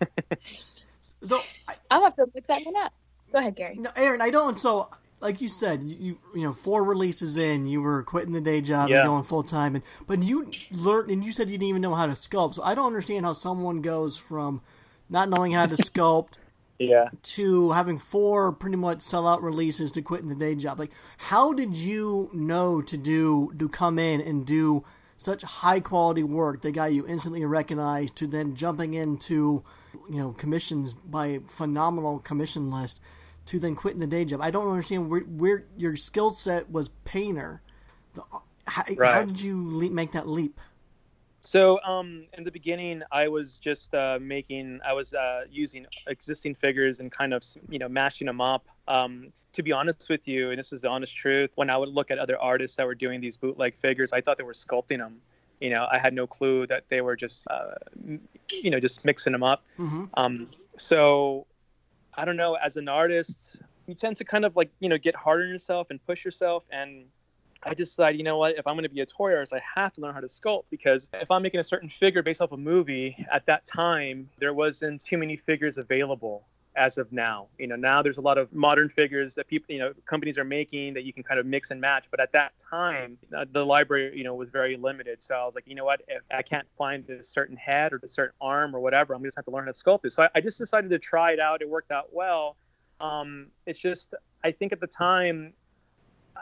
So, 1.25 1.39
I, 1.67 1.73
I'll 1.89 2.03
have 2.03 2.15
to 2.15 2.25
look 2.35 2.45
that 2.47 2.61
one 2.65 2.75
up. 2.77 2.91
Go 3.31 3.39
ahead, 3.39 3.55
Gary. 3.55 3.75
no, 3.75 3.89
Aaron, 3.95 4.21
I 4.21 4.29
don't. 4.29 4.59
So, 4.59 4.89
like 5.21 5.39
you 5.41 5.47
said, 5.47 5.81
you 5.83 5.95
you, 5.99 6.17
you 6.35 6.41
know, 6.43 6.51
four 6.53 6.83
releases 6.83 7.37
in, 7.37 7.65
you 7.65 7.81
were 7.81 8.03
quitting 8.03 8.33
the 8.33 8.41
day 8.41 8.59
job 8.61 8.89
Yeah. 8.89 8.99
and 9.01 9.07
going 9.09 9.23
full 9.23 9.41
time, 9.43 9.75
and 9.75 9.83
but 10.05 10.21
you 10.21 10.51
learned, 10.71 11.09
and 11.09 11.23
you 11.23 11.31
said 11.31 11.49
you 11.49 11.57
didn't 11.57 11.69
even 11.69 11.81
know 11.81 11.95
how 11.95 12.05
to 12.07 12.11
sculpt. 12.13 12.55
So, 12.55 12.63
I 12.63 12.75
don't 12.75 12.87
understand 12.87 13.25
how 13.25 13.31
someone 13.33 13.81
goes 13.81 14.19
from 14.19 14.61
not 15.09 15.29
knowing 15.29 15.53
how 15.53 15.65
to 15.65 15.75
sculpt 15.75 16.33
yeah 16.79 17.09
to 17.21 17.71
having 17.71 17.97
four 17.97 18.51
pretty 18.51 18.75
much 18.77 18.99
sellout 18.99 19.41
releases 19.41 19.91
to 19.91 20.01
quitting 20.01 20.27
the 20.27 20.35
day 20.35 20.55
job. 20.55 20.79
Like, 20.79 20.91
how 21.17 21.53
did 21.53 21.75
you 21.75 22.29
know 22.33 22.81
to 22.81 22.97
do 22.97 23.53
to 23.59 23.69
come 23.69 23.99
in 23.99 24.21
and 24.21 24.45
do 24.45 24.83
such 25.17 25.43
high 25.43 25.79
quality 25.79 26.23
work 26.23 26.61
that 26.63 26.71
got 26.71 26.91
you 26.93 27.07
instantly 27.07 27.45
recognized 27.45 28.15
to 28.17 28.27
then 28.27 28.55
jumping 28.55 28.93
into 28.93 29.63
you 30.09 30.17
know 30.17 30.31
commissions 30.33 30.93
by 30.93 31.39
phenomenal 31.47 32.19
commission 32.19 32.71
list 32.71 33.01
to 33.45 33.59
then 33.59 33.75
quitting 33.75 33.99
the 33.99 34.07
day 34.07 34.25
job? 34.25 34.41
I 34.41 34.51
don't 34.51 34.67
understand 34.67 35.09
where, 35.09 35.21
where 35.21 35.65
your 35.77 35.95
skill 35.95 36.31
set 36.31 36.71
was 36.71 36.89
painter. 37.05 37.61
The- 38.15 38.23
How, 38.65 38.83
how 39.13 39.23
did 39.23 39.41
you 39.41 39.55
le- 39.69 39.89
make 39.91 40.11
that 40.13 40.27
leap? 40.27 40.59
So, 41.45 41.81
um, 41.83 42.25
in 42.37 42.45
the 42.45 42.51
beginning, 42.51 43.03
I 43.11 43.27
was 43.27 43.59
just 43.59 43.93
uh, 43.93 44.17
making, 44.21 44.79
I 44.87 44.93
was 44.93 45.13
uh, 45.13 45.43
using 45.51 45.85
existing 46.07 46.55
figures 46.55 47.01
and 47.01 47.11
kind 47.11 47.33
of, 47.33 47.43
you 47.69 47.79
know, 47.79 47.89
mashing 47.89 48.27
them 48.27 48.39
up. 48.39 48.65
Um, 48.87 49.33
to 49.51 49.61
be 49.61 49.73
honest 49.73 50.07
with 50.09 50.25
you, 50.25 50.51
and 50.51 50.57
this 50.57 50.71
is 50.71 50.79
the 50.79 50.87
honest 50.87 51.15
truth, 51.15 51.51
when 51.55 51.69
I 51.69 51.75
would 51.75 51.89
look 51.89 52.11
at 52.11 52.17
other 52.17 52.39
artists 52.39 52.77
that 52.77 52.85
were 52.85 52.95
doing 52.95 53.19
these 53.19 53.35
bootleg 53.35 53.75
figures, 53.75 54.13
I 54.13 54.21
thought 54.21 54.37
they 54.37 54.45
were 54.45 54.53
sculpting 54.53 54.99
them. 54.99 55.17
You 55.59 55.69
know, 55.69 55.85
I 55.91 55.99
had 55.99 56.13
no 56.13 56.25
clue 56.25 56.65
that 56.67 56.85
they 56.87 57.01
were 57.01 57.17
just, 57.17 57.45
uh, 57.49 57.75
you 58.49 58.69
know, 58.69 58.79
just 58.79 59.03
mixing 59.03 59.33
them 59.33 59.43
up. 59.43 59.63
Mm-hmm. 59.77 60.05
Um, 60.13 60.47
so, 60.77 61.45
I 62.15 62.23
don't 62.23 62.37
know. 62.37 62.53
As 62.55 62.77
an 62.77 62.87
artist, 62.87 63.57
you 63.85 63.95
tend 63.95 64.15
to 64.17 64.23
kind 64.23 64.45
of 64.45 64.55
like, 64.55 64.71
you 64.79 64.87
know, 64.87 64.97
get 64.97 65.13
hard 65.13 65.41
on 65.41 65.49
yourself 65.49 65.87
and 65.89 66.03
push 66.05 66.23
yourself 66.23 66.63
and 66.71 67.03
I 67.65 67.73
decided, 67.73 68.17
you 68.17 68.23
know 68.23 68.37
what, 68.37 68.57
if 68.57 68.67
I'm 68.67 68.75
going 68.75 68.83
to 68.83 68.89
be 68.89 69.01
a 69.01 69.05
toy 69.05 69.33
artist, 69.33 69.53
I 69.53 69.61
have 69.75 69.93
to 69.93 70.01
learn 70.01 70.13
how 70.13 70.19
to 70.19 70.27
sculpt 70.27 70.65
because 70.69 71.09
if 71.13 71.29
I'm 71.31 71.41
making 71.41 71.59
a 71.59 71.63
certain 71.63 71.91
figure 71.99 72.21
based 72.21 72.41
off 72.41 72.51
a 72.51 72.57
movie, 72.57 73.25
at 73.31 73.45
that 73.45 73.65
time, 73.65 74.29
there 74.39 74.53
wasn't 74.53 75.03
too 75.03 75.17
many 75.17 75.37
figures 75.37 75.77
available 75.77 76.45
as 76.75 76.97
of 76.97 77.11
now. 77.11 77.47
You 77.59 77.67
know, 77.67 77.75
now 77.75 78.01
there's 78.01 78.17
a 78.17 78.21
lot 78.21 78.37
of 78.37 78.51
modern 78.51 78.89
figures 78.89 79.35
that 79.35 79.47
people, 79.47 79.73
you 79.73 79.79
know, 79.79 79.93
companies 80.05 80.37
are 80.37 80.43
making 80.43 80.95
that 80.95 81.03
you 81.03 81.13
can 81.13 81.23
kind 81.23 81.39
of 81.39 81.45
mix 81.45 81.71
and 81.71 81.79
match. 81.79 82.05
But 82.09 82.19
at 82.19 82.31
that 82.31 82.53
time, 82.69 83.17
uh, 83.35 83.45
the 83.51 83.65
library, 83.65 84.17
you 84.17 84.23
know, 84.23 84.33
was 84.33 84.49
very 84.49 84.75
limited. 84.75 85.21
So 85.21 85.35
I 85.35 85.45
was 85.45 85.55
like, 85.55 85.65
you 85.67 85.75
know 85.75 85.85
what, 85.85 86.01
if 86.07 86.23
I 86.31 86.41
can't 86.41 86.67
find 86.77 87.07
a 87.09 87.23
certain 87.23 87.55
head 87.55 87.93
or 87.93 87.99
a 88.03 88.07
certain 88.07 88.35
arm 88.41 88.75
or 88.75 88.79
whatever, 88.79 89.13
I'm 89.13 89.23
just 89.23 89.35
have 89.35 89.45
to 89.45 89.51
learn 89.51 89.65
how 89.65 89.71
to 89.71 89.77
sculpt 89.77 90.05
it. 90.05 90.13
So 90.13 90.23
I, 90.23 90.29
I 90.35 90.41
just 90.41 90.57
decided 90.57 90.89
to 90.89 90.99
try 90.99 91.31
it 91.31 91.39
out. 91.39 91.61
It 91.61 91.69
worked 91.69 91.91
out 91.91 92.09
well. 92.11 92.57
Um, 92.99 93.47
it's 93.65 93.79
just, 93.79 94.15
I 94.43 94.51
think 94.51 94.71
at 94.71 94.79
the 94.79 94.87
time, 94.87 95.53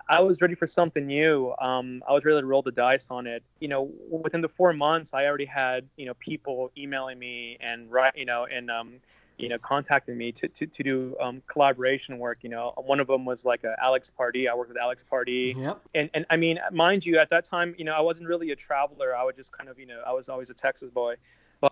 I 0.10 0.22
was 0.22 0.42
ready 0.42 0.56
for 0.56 0.68
something 0.68 1.06
new. 1.06 1.54
Um, 1.60 2.04
I 2.08 2.14
was 2.14 2.24
ready 2.26 2.40
to 2.40 2.46
roll 2.46 2.62
the 2.62 2.72
dice 2.72 3.08
on 3.10 3.28
it. 3.28 3.44
You 3.60 3.68
know, 3.68 3.92
within 4.10 4.42
the 4.42 4.50
four 4.50 4.74
months, 4.74 5.14
I 5.14 5.26
already 5.26 5.46
had 5.46 5.88
you 5.98 6.06
know 6.06 6.14
people 6.16 6.72
emailing 6.78 7.20
me 7.20 7.58
and 7.62 7.92
right, 7.92 8.16
you 8.16 8.26
know, 8.26 8.46
and 8.46 8.72
um, 8.72 8.94
you 9.38 9.50
know, 9.50 9.58
contacting 9.58 10.18
me 10.18 10.32
to 10.34 10.48
to, 10.48 10.66
to 10.68 10.84
do 10.84 11.16
um, 11.20 11.42
collaboration 11.48 12.20
work. 12.20 12.40
You 12.42 12.50
know, 12.50 12.74
one 12.78 13.00
of 13.00 13.08
them 13.08 13.26
was 13.26 13.44
like 13.44 13.64
a 13.64 13.76
Alex 13.82 14.10
Pardee. 14.10 14.48
I 14.48 14.54
worked 14.54 14.70
with 14.70 14.78
Alex 14.78 15.04
Pardee. 15.04 15.56
Yep. 15.58 15.82
And 15.96 16.10
and 16.14 16.26
I 16.30 16.38
mean, 16.38 16.60
mind 16.72 17.06
you, 17.06 17.18
at 17.18 17.30
that 17.32 17.46
time, 17.46 17.76
you 17.78 17.84
know, 17.84 17.94
I 17.94 18.02
wasn't 18.02 18.28
really 18.28 18.52
a 18.52 18.56
traveler. 18.56 19.16
I 19.16 19.24
would 19.24 19.36
just 19.36 19.56
kind 19.56 19.70
of, 19.70 19.80
you 19.80 19.88
know, 19.88 20.02
I 20.06 20.14
was 20.14 20.30
always 20.30 20.50
a 20.50 20.54
Texas 20.54 20.92
boy. 20.92 21.16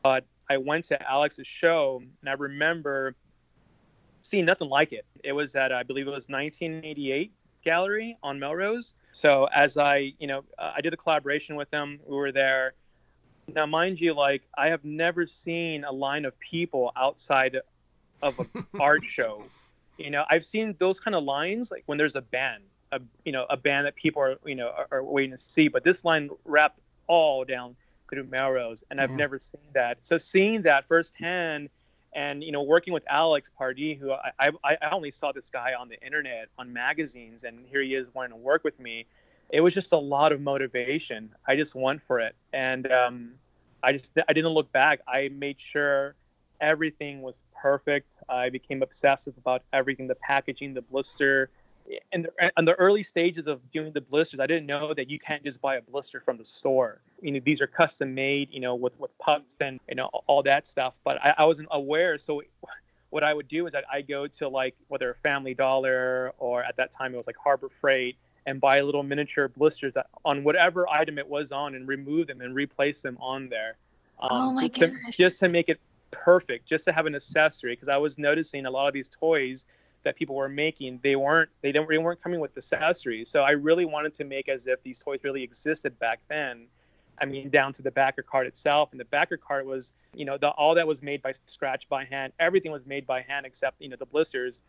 But 0.03 0.25
I 0.49 0.57
went 0.57 0.85
to 0.85 1.09
Alex's 1.09 1.47
show, 1.47 2.01
and 2.21 2.29
I 2.29 2.33
remember 2.33 3.15
seeing 4.21 4.45
nothing 4.45 4.69
like 4.69 4.91
it. 4.91 5.05
It 5.23 5.31
was 5.31 5.55
at 5.55 5.71
I 5.71 5.83
believe 5.83 6.07
it 6.07 6.11
was 6.11 6.27
1988 6.27 7.31
gallery 7.63 8.17
on 8.23 8.39
Melrose. 8.39 8.93
So 9.11 9.45
as 9.45 9.77
I, 9.77 10.13
you 10.19 10.27
know, 10.27 10.43
uh, 10.57 10.73
I 10.75 10.81
did 10.81 10.93
a 10.93 10.97
collaboration 10.97 11.55
with 11.55 11.69
them. 11.71 11.99
We 12.05 12.15
were 12.15 12.31
there. 12.31 12.73
Now, 13.53 13.65
mind 13.65 13.99
you, 13.99 14.13
like 14.13 14.43
I 14.57 14.67
have 14.67 14.83
never 14.83 15.25
seen 15.25 15.83
a 15.83 15.91
line 15.91 16.25
of 16.25 16.37
people 16.39 16.91
outside 16.95 17.57
of 18.21 18.39
an 18.39 18.65
art 18.79 19.05
show. 19.05 19.43
You 19.97 20.11
know, 20.11 20.23
I've 20.29 20.45
seen 20.45 20.75
those 20.79 20.99
kind 20.99 21.15
of 21.15 21.23
lines 21.23 21.71
like 21.71 21.83
when 21.87 21.97
there's 21.97 22.15
a 22.15 22.21
band, 22.21 22.63
a 22.91 23.01
you 23.25 23.31
know, 23.31 23.45
a 23.49 23.57
band 23.57 23.87
that 23.87 23.95
people 23.95 24.21
are 24.21 24.35
you 24.45 24.55
know 24.55 24.69
are, 24.69 24.87
are 24.91 25.03
waiting 25.03 25.35
to 25.35 25.39
see. 25.39 25.67
But 25.67 25.83
this 25.83 26.05
line 26.05 26.29
wrapped 26.45 26.79
all 27.07 27.43
down 27.43 27.75
through 28.09 28.25
Melrose, 28.25 28.83
and 28.89 28.99
I've 28.99 29.11
never 29.11 29.39
seen 29.39 29.61
that. 29.73 29.99
So 30.01 30.17
seeing 30.17 30.63
that 30.63 30.87
firsthand 30.87 31.69
and 32.13 32.43
you 32.43 32.51
know 32.51 32.63
working 32.63 32.93
with 32.93 33.03
alex 33.07 33.51
pardee 33.57 33.93
who 33.93 34.11
I, 34.11 34.31
I 34.39 34.77
i 34.81 34.89
only 34.91 35.11
saw 35.11 35.31
this 35.31 35.49
guy 35.49 35.73
on 35.79 35.89
the 35.89 36.01
internet 36.03 36.49
on 36.57 36.73
magazines 36.73 37.43
and 37.43 37.65
here 37.67 37.81
he 37.81 37.93
is 37.93 38.07
wanting 38.13 38.31
to 38.31 38.37
work 38.37 38.63
with 38.63 38.79
me 38.79 39.05
it 39.49 39.61
was 39.61 39.73
just 39.73 39.93
a 39.93 39.97
lot 39.97 40.31
of 40.31 40.41
motivation. 40.41 41.33
I 41.47 41.55
just 41.55 41.75
went 41.75 42.01
for 42.03 42.19
it. 42.19 42.35
And 42.53 42.91
um, 42.91 43.31
i 43.81 43.93
just 43.93 44.11
i 44.27 44.33
didn't 44.33 44.51
look 44.51 44.71
back. 44.71 44.99
I 45.07 45.29
made 45.29 45.57
sure 45.71 46.15
everything 46.61 47.21
was 47.21 47.35
perfect. 47.59 48.07
I 48.27 48.49
became 48.49 48.83
obsessive 48.83 49.33
about 49.37 49.63
everything 49.73 50.07
the 50.07 50.15
packaging 50.15 50.73
the 50.73 50.81
blister 50.81 51.49
in 52.11 52.23
the, 52.23 52.51
in 52.57 52.65
the 52.65 52.73
early 52.75 53.03
stages 53.03 53.47
of 53.47 53.59
doing 53.71 53.91
the 53.91 54.01
blisters, 54.01 54.39
I 54.39 54.47
didn't 54.47 54.67
know 54.67 54.93
that 54.93 55.09
you 55.09 55.19
can't 55.19 55.43
just 55.43 55.59
buy 55.61 55.75
a 55.77 55.81
blister 55.81 56.21
from 56.21 56.37
the 56.37 56.45
store. 56.45 57.01
You 57.21 57.31
know, 57.31 57.39
these 57.43 57.61
are 57.61 57.67
custom 57.67 58.13
made, 58.13 58.49
you 58.51 58.59
know, 58.59 58.75
with, 58.75 58.97
with 58.99 59.17
pucks 59.17 59.55
and, 59.59 59.79
you 59.89 59.95
know, 59.95 60.09
all 60.27 60.43
that 60.43 60.67
stuff. 60.67 60.95
But 61.03 61.17
I, 61.23 61.33
I 61.39 61.45
wasn't 61.45 61.67
aware. 61.71 62.17
So 62.17 62.43
what 63.09 63.23
I 63.23 63.33
would 63.33 63.47
do 63.47 63.65
is 63.65 63.73
that 63.73 63.85
I 63.91 64.01
go 64.01 64.27
to 64.27 64.47
like 64.47 64.75
whether 64.87 65.15
Family 65.23 65.53
Dollar 65.53 66.33
or 66.37 66.63
at 66.63 66.77
that 66.77 66.91
time 66.93 67.13
it 67.13 67.17
was 67.17 67.27
like 67.27 67.37
Harbor 67.43 67.69
Freight 67.81 68.17
and 68.45 68.61
buy 68.61 68.81
little 68.81 69.03
miniature 69.03 69.47
blisters 69.47 69.93
that, 69.95 70.07
on 70.25 70.43
whatever 70.43 70.87
item 70.89 71.17
it 71.17 71.27
was 71.27 71.51
on 71.51 71.75
and 71.75 71.87
remove 71.87 72.27
them 72.27 72.41
and 72.41 72.53
replace 72.55 73.01
them 73.01 73.17
on 73.19 73.49
there. 73.49 73.77
Um, 74.19 74.29
Oh 74.31 74.51
my 74.53 74.67
to- 74.67 74.87
gosh. 74.87 75.17
Just 75.17 75.39
to 75.39 75.49
make 75.49 75.69
it 75.69 75.79
perfect, 76.11 76.67
just 76.67 76.85
to 76.85 76.91
have 76.91 77.05
an 77.07 77.15
accessory. 77.15 77.73
Because 77.73 77.89
I 77.89 77.97
was 77.97 78.17
noticing 78.17 78.65
a 78.67 78.71
lot 78.71 78.87
of 78.87 78.93
these 78.93 79.09
toys 79.09 79.65
that 80.03 80.15
people 80.15 80.35
were 80.35 80.49
making, 80.49 80.99
they 81.03 81.15
weren't 81.15 81.49
they 81.61 81.71
didn't 81.71 81.89
they 81.89 81.97
weren't 81.97 82.21
coming 82.21 82.39
with 82.39 82.55
accessories. 82.57 83.29
So 83.29 83.43
I 83.43 83.51
really 83.51 83.85
wanted 83.85 84.13
to 84.15 84.23
make 84.23 84.49
as 84.49 84.67
if 84.67 84.81
these 84.83 84.99
toys 84.99 85.19
really 85.23 85.43
existed 85.43 85.97
back 85.99 86.19
then. 86.29 86.67
I 87.21 87.25
mean, 87.25 87.49
down 87.49 87.73
to 87.73 87.81
the 87.81 87.91
backer 87.91 88.21
card 88.21 88.47
itself, 88.47 88.89
and 88.91 88.99
the 88.99 89.05
backer 89.05 89.35
card 89.35 89.65
was, 89.65 89.91
you 90.13 90.23
know, 90.23 90.37
the, 90.37 90.49
all 90.51 90.73
that 90.75 90.87
was 90.87 91.03
made 91.03 91.21
by 91.21 91.33
scratch 91.47 91.87
by 91.89 92.05
hand. 92.05 92.31
Everything 92.39 92.71
was 92.71 92.85
made 92.85 93.05
by 93.05 93.21
hand 93.21 93.45
except, 93.45 93.81
you 93.81 93.89
know, 93.89 93.97
the 93.97 94.05
blisters. 94.05 94.61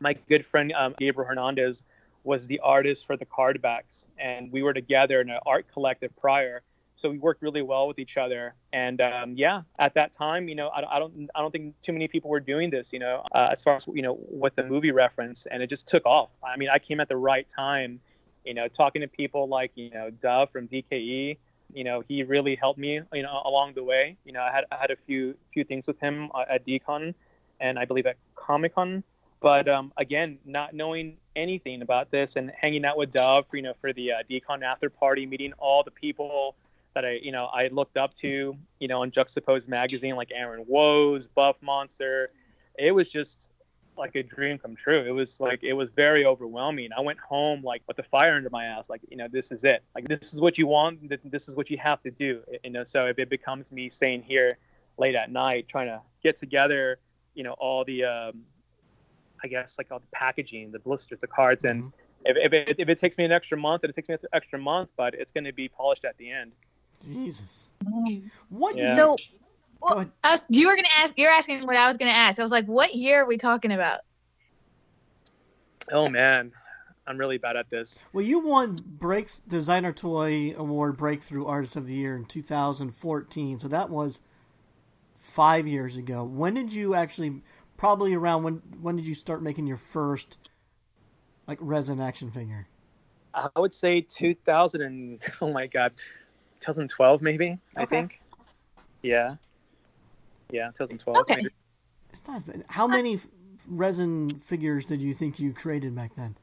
My 0.00 0.14
good 0.14 0.46
friend 0.46 0.72
um, 0.72 0.94
Gabriel 0.98 1.28
Hernandez 1.28 1.82
was 2.24 2.46
the 2.46 2.58
artist 2.60 3.06
for 3.06 3.18
the 3.18 3.26
card 3.26 3.60
backs, 3.60 4.08
and 4.18 4.50
we 4.50 4.62
were 4.62 4.72
together 4.72 5.20
in 5.20 5.28
an 5.28 5.38
art 5.44 5.66
collective 5.72 6.10
prior. 6.16 6.62
So 6.96 7.10
we 7.10 7.18
worked 7.18 7.42
really 7.42 7.62
well 7.62 7.88
with 7.88 7.98
each 7.98 8.16
other, 8.16 8.54
and 8.72 9.00
um, 9.00 9.34
yeah, 9.36 9.62
at 9.78 9.94
that 9.94 10.12
time, 10.12 10.48
you 10.48 10.54
know, 10.54 10.68
I, 10.68 10.96
I 10.96 10.98
don't, 10.98 11.28
I 11.34 11.40
don't 11.40 11.50
think 11.50 11.74
too 11.82 11.92
many 11.92 12.06
people 12.06 12.30
were 12.30 12.40
doing 12.40 12.70
this, 12.70 12.92
you 12.92 13.00
know, 13.00 13.24
uh, 13.32 13.48
as 13.50 13.62
far 13.62 13.76
as 13.76 13.86
you 13.88 14.02
know, 14.02 14.18
with 14.30 14.54
the 14.54 14.62
movie 14.62 14.92
reference, 14.92 15.46
and 15.46 15.62
it 15.62 15.68
just 15.68 15.88
took 15.88 16.06
off. 16.06 16.30
I 16.42 16.56
mean, 16.56 16.68
I 16.68 16.78
came 16.78 17.00
at 17.00 17.08
the 17.08 17.16
right 17.16 17.46
time, 17.54 18.00
you 18.44 18.54
know, 18.54 18.68
talking 18.68 19.02
to 19.02 19.08
people 19.08 19.48
like 19.48 19.72
you 19.74 19.90
know 19.90 20.10
Dov 20.10 20.50
from 20.50 20.68
DKE, 20.68 21.36
you 21.74 21.84
know, 21.84 22.02
he 22.06 22.22
really 22.22 22.54
helped 22.54 22.78
me, 22.78 23.00
you 23.12 23.22
know, 23.22 23.42
along 23.44 23.74
the 23.74 23.82
way. 23.82 24.16
You 24.24 24.32
know, 24.32 24.40
I 24.40 24.52
had 24.52 24.64
I 24.70 24.76
had 24.76 24.90
a 24.90 24.96
few 25.06 25.34
few 25.52 25.64
things 25.64 25.86
with 25.86 25.98
him 26.00 26.30
uh, 26.34 26.44
at 26.48 26.66
DCon, 26.66 27.14
and 27.60 27.78
I 27.78 27.84
believe 27.84 28.06
at 28.06 28.16
Comic 28.36 28.74
Con. 28.74 29.02
But 29.40 29.68
um, 29.68 29.92
again, 29.96 30.38
not 30.46 30.72
knowing 30.72 31.16
anything 31.36 31.82
about 31.82 32.10
this 32.10 32.36
and 32.36 32.50
hanging 32.58 32.84
out 32.84 32.96
with 32.96 33.12
Dov, 33.12 33.46
you 33.52 33.62
know, 33.62 33.74
for 33.80 33.92
the 33.92 34.12
uh, 34.12 34.16
DCon 34.30 34.62
after 34.62 34.88
party, 34.88 35.26
meeting 35.26 35.52
all 35.58 35.82
the 35.82 35.90
people 35.90 36.54
that 36.94 37.04
I, 37.04 37.12
you 37.22 37.32
know, 37.32 37.46
I 37.46 37.68
looked 37.68 37.96
up 37.96 38.14
to, 38.18 38.56
you 38.78 38.88
know, 38.88 39.02
on 39.02 39.10
Juxtapoz 39.10 39.68
magazine, 39.68 40.16
like 40.16 40.30
Aaron 40.34 40.64
Woes, 40.66 41.26
Buff 41.26 41.56
Monster. 41.60 42.30
It 42.78 42.92
was 42.92 43.08
just 43.08 43.52
like 43.96 44.16
a 44.16 44.22
dream 44.22 44.58
come 44.58 44.74
true. 44.74 45.00
It 45.00 45.10
was 45.12 45.38
like 45.40 45.62
it 45.62 45.74
was 45.74 45.90
very 45.90 46.24
overwhelming. 46.24 46.90
I 46.96 47.00
went 47.00 47.18
home 47.18 47.62
like 47.62 47.82
with 47.86 47.96
the 47.96 48.02
fire 48.02 48.34
under 48.34 48.50
my 48.50 48.64
ass, 48.64 48.88
like 48.88 49.02
you 49.08 49.16
know, 49.16 49.28
this 49.28 49.52
is 49.52 49.64
it. 49.64 49.82
Like 49.94 50.08
this 50.08 50.32
is 50.32 50.40
what 50.40 50.58
you 50.58 50.66
want. 50.66 51.00
This 51.30 51.48
is 51.48 51.54
what 51.54 51.70
you 51.70 51.78
have 51.78 52.02
to 52.02 52.10
do. 52.10 52.42
You 52.64 52.70
know, 52.70 52.84
so 52.84 53.06
if 53.06 53.18
it 53.18 53.28
becomes 53.28 53.70
me 53.70 53.90
staying 53.90 54.22
here 54.22 54.58
late 54.98 55.14
at 55.14 55.30
night 55.30 55.66
trying 55.68 55.88
to 55.88 56.00
get 56.22 56.36
together, 56.36 56.98
you 57.34 57.42
know, 57.42 57.52
all 57.52 57.84
the, 57.84 58.04
um, 58.04 58.44
I 59.42 59.48
guess 59.48 59.76
like 59.78 59.90
all 59.90 59.98
the 59.98 60.06
packaging, 60.12 60.70
the 60.70 60.78
blisters, 60.78 61.18
the 61.20 61.26
cards, 61.26 61.64
and 61.64 61.84
Mhm. 61.84 61.92
if, 62.24 62.36
if, 62.36 62.52
it, 62.52 62.76
if 62.78 62.88
it 62.88 62.98
takes 62.98 63.18
me 63.18 63.24
an 63.24 63.32
extra 63.32 63.58
month, 63.58 63.84
it 63.84 63.94
takes 63.94 64.08
me 64.08 64.14
an 64.14 64.20
extra 64.32 64.58
month, 64.58 64.90
but 64.96 65.14
it's 65.14 65.32
going 65.32 65.44
to 65.44 65.52
be 65.52 65.68
polished 65.68 66.04
at 66.04 66.16
the 66.16 66.30
end. 66.30 66.52
Jesus. 67.02 67.68
Mm-hmm. 67.84 68.26
What? 68.50 68.76
Yeah. 68.76 68.94
So, 68.94 69.16
well, 69.80 70.10
was- 70.22 70.40
you 70.48 70.68
were 70.68 70.76
gonna 70.76 70.88
ask. 70.98 71.14
You're 71.16 71.30
asking 71.30 71.66
what 71.66 71.76
I 71.76 71.88
was 71.88 71.96
gonna 71.96 72.10
ask. 72.10 72.38
I 72.38 72.42
was 72.42 72.52
like, 72.52 72.66
what 72.66 72.94
year 72.94 73.22
are 73.22 73.26
we 73.26 73.38
talking 73.38 73.72
about? 73.72 74.00
Oh 75.92 76.08
man, 76.08 76.52
I'm 77.06 77.18
really 77.18 77.38
bad 77.38 77.56
at 77.56 77.68
this. 77.68 78.02
Well, 78.12 78.24
you 78.24 78.38
won 78.38 78.82
Break 78.86 79.28
Designer 79.46 79.92
Toy 79.92 80.54
Award 80.56 80.96
Breakthrough 80.96 81.44
Artist 81.46 81.76
of 81.76 81.86
the 81.86 81.94
Year 81.94 82.16
in 82.16 82.24
2014, 82.24 83.58
so 83.58 83.68
that 83.68 83.90
was 83.90 84.22
five 85.16 85.66
years 85.66 85.96
ago. 85.96 86.24
When 86.24 86.54
did 86.54 86.72
you 86.72 86.94
actually? 86.94 87.42
Probably 87.76 88.14
around 88.14 88.44
when? 88.44 88.62
When 88.80 88.96
did 88.96 89.06
you 89.06 89.14
start 89.14 89.42
making 89.42 89.66
your 89.66 89.76
first 89.76 90.38
like 91.46 91.58
resin 91.60 92.00
action 92.00 92.30
figure? 92.30 92.68
I 93.34 93.48
would 93.56 93.74
say 93.74 94.00
2000 94.00 94.80
and 94.80 95.20
oh 95.40 95.52
my 95.52 95.66
god, 95.66 95.92
2012 96.64 97.20
maybe. 97.20 97.58
I 97.76 97.84
think. 97.84 98.20
Yeah. 99.02 99.36
Yeah, 100.50 100.68
2012. 100.68 101.18
Okay. 101.18 101.36
maybe. 101.36 101.50
It's 102.10 102.26
not 102.26 102.38
as 102.38 102.44
bad. 102.44 102.64
How 102.70 102.86
many 102.86 103.14
f- 103.14 103.28
resin 103.68 104.38
figures 104.38 104.86
did 104.86 105.02
you 105.02 105.12
think 105.12 105.38
you 105.38 105.52
created 105.52 105.94
back 105.94 106.14
then? 106.14 106.36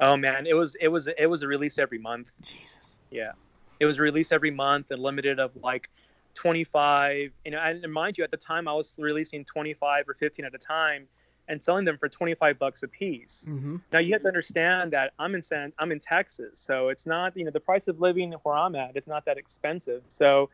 Oh 0.00 0.16
man, 0.16 0.46
it 0.46 0.54
was 0.54 0.74
it 0.80 0.88
was 0.88 1.08
it 1.18 1.26
was 1.26 1.42
a 1.42 1.46
release 1.46 1.78
every 1.78 1.98
month. 1.98 2.32
Jesus. 2.40 2.96
Yeah, 3.10 3.32
it 3.78 3.86
was 3.86 3.98
a 3.98 4.02
release 4.02 4.32
every 4.32 4.50
month 4.50 4.90
and 4.90 5.00
limited 5.02 5.38
of 5.38 5.52
like 5.62 5.88
25. 6.34 7.30
You 7.44 7.50
know, 7.50 7.58
and 7.58 7.92
mind 7.92 8.16
you, 8.18 8.24
at 8.24 8.30
the 8.30 8.36
time 8.36 8.66
I 8.66 8.72
was 8.72 8.96
releasing 8.98 9.44
25 9.44 10.08
or 10.08 10.14
15 10.14 10.44
at 10.46 10.54
a 10.54 10.58
time, 10.58 11.06
and 11.50 11.62
selling 11.62 11.84
them 11.84 11.98
for 11.98 12.08
25 12.08 12.58
bucks 12.58 12.84
a 12.84 12.88
piece. 12.88 13.44
Mm-hmm. 13.46 13.76
Now 13.92 13.98
you 13.98 14.12
have 14.12 14.22
to 14.22 14.28
understand 14.28 14.92
that 14.92 15.12
I'm 15.18 15.34
in 15.34 15.42
San, 15.42 15.72
I'm 15.78 15.90
in 15.90 15.98
Texas, 15.98 16.60
so 16.60 16.88
it's 16.88 17.06
not 17.06 17.36
you 17.36 17.44
know 17.44 17.50
the 17.50 17.60
price 17.60 17.88
of 17.88 18.00
living 18.00 18.32
where 18.44 18.54
I'm 18.54 18.76
at 18.76 18.96
is 18.96 19.06
not 19.06 19.24
that 19.26 19.36
expensive. 19.36 20.02
So 20.14 20.48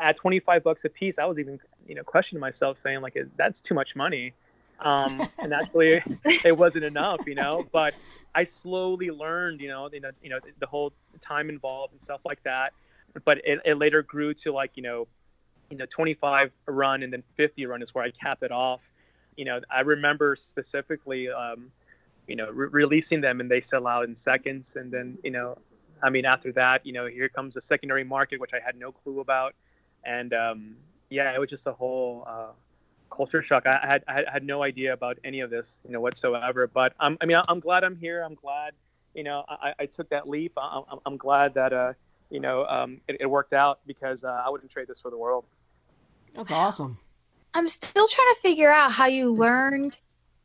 at 0.00 0.16
25 0.16 0.64
bucks 0.64 0.84
a 0.84 0.88
piece, 0.88 1.18
I 1.18 1.26
was 1.26 1.38
even 1.38 1.60
you 1.86 1.94
know 1.94 2.02
questioning 2.02 2.40
myself, 2.40 2.78
saying 2.82 3.02
like 3.02 3.16
that's 3.36 3.60
too 3.60 3.74
much 3.74 3.94
money. 3.94 4.32
Um, 4.80 5.22
and 5.38 5.52
actually, 5.60 6.02
it 6.24 6.56
wasn't 6.56 6.86
enough, 6.86 7.20
you 7.26 7.34
know. 7.34 7.64
But 7.70 7.94
I 8.34 8.44
slowly 8.44 9.10
learned, 9.10 9.60
you 9.60 9.68
know, 9.68 9.88
you 9.92 10.00
know, 10.00 10.10
you 10.22 10.30
know, 10.30 10.40
the 10.58 10.66
whole 10.66 10.94
time 11.20 11.50
involved 11.50 11.92
and 11.92 12.02
stuff 12.02 12.22
like 12.24 12.42
that. 12.44 12.72
But 13.26 13.38
it, 13.44 13.60
it 13.66 13.74
later 13.74 14.02
grew 14.02 14.32
to 14.34 14.52
like 14.52 14.72
you 14.76 14.82
know, 14.82 15.08
you 15.70 15.76
know, 15.76 15.86
25 15.90 16.50
a 16.66 16.72
run 16.72 17.02
and 17.02 17.12
then 17.12 17.22
50 17.36 17.62
a 17.64 17.68
run 17.68 17.82
is 17.82 17.94
where 17.94 18.02
I 18.02 18.10
cap 18.10 18.42
it 18.42 18.50
off. 18.50 18.80
You 19.36 19.44
know, 19.44 19.60
I 19.70 19.80
remember 19.80 20.36
specifically, 20.36 21.28
um, 21.30 21.70
you 22.26 22.36
know, 22.36 22.50
re- 22.50 22.68
releasing 22.68 23.20
them 23.20 23.40
and 23.40 23.50
they 23.50 23.60
sell 23.60 23.86
out 23.86 24.04
in 24.04 24.16
seconds, 24.16 24.76
and 24.76 24.90
then 24.92 25.18
you 25.22 25.30
know, 25.30 25.58
I 26.02 26.10
mean, 26.10 26.24
after 26.24 26.52
that, 26.52 26.84
you 26.86 26.92
know, 26.92 27.06
here 27.06 27.28
comes 27.28 27.54
the 27.54 27.60
secondary 27.60 28.04
market, 28.04 28.40
which 28.40 28.52
I 28.52 28.60
had 28.64 28.76
no 28.76 28.92
clue 28.92 29.20
about, 29.20 29.54
and 30.04 30.32
um, 30.32 30.76
yeah, 31.10 31.32
it 31.32 31.40
was 31.40 31.50
just 31.50 31.66
a 31.66 31.72
whole. 31.72 32.24
Uh, 32.26 32.52
culture 33.14 33.42
shock. 33.42 33.66
I 33.66 33.78
had 33.82 34.04
I 34.08 34.24
had 34.32 34.44
no 34.44 34.62
idea 34.62 34.92
about 34.92 35.18
any 35.22 35.40
of 35.40 35.50
this, 35.50 35.78
you 35.84 35.92
know, 35.92 36.00
whatsoever. 36.00 36.66
But 36.66 36.94
I'm, 36.98 37.18
I 37.20 37.26
mean, 37.26 37.40
I'm 37.48 37.60
glad 37.60 37.84
I'm 37.84 37.96
here. 37.96 38.22
I'm 38.22 38.34
glad, 38.34 38.72
you 39.14 39.22
know, 39.22 39.44
I, 39.48 39.74
I 39.80 39.86
took 39.86 40.08
that 40.08 40.28
leap. 40.28 40.52
I'm, 40.56 40.98
I'm 41.04 41.16
glad 41.16 41.54
that, 41.54 41.72
uh, 41.72 41.92
you 42.30 42.40
know, 42.40 42.64
um, 42.66 43.00
it, 43.08 43.18
it 43.20 43.26
worked 43.26 43.52
out 43.52 43.80
because 43.86 44.24
uh, 44.24 44.42
I 44.44 44.48
wouldn't 44.48 44.70
trade 44.70 44.88
this 44.88 45.00
for 45.00 45.10
the 45.10 45.18
world. 45.18 45.44
That's 46.34 46.50
awesome. 46.50 46.98
I'm 47.54 47.68
still 47.68 48.08
trying 48.08 48.34
to 48.34 48.40
figure 48.42 48.70
out 48.70 48.92
how 48.92 49.06
you 49.06 49.32
learned 49.32 49.98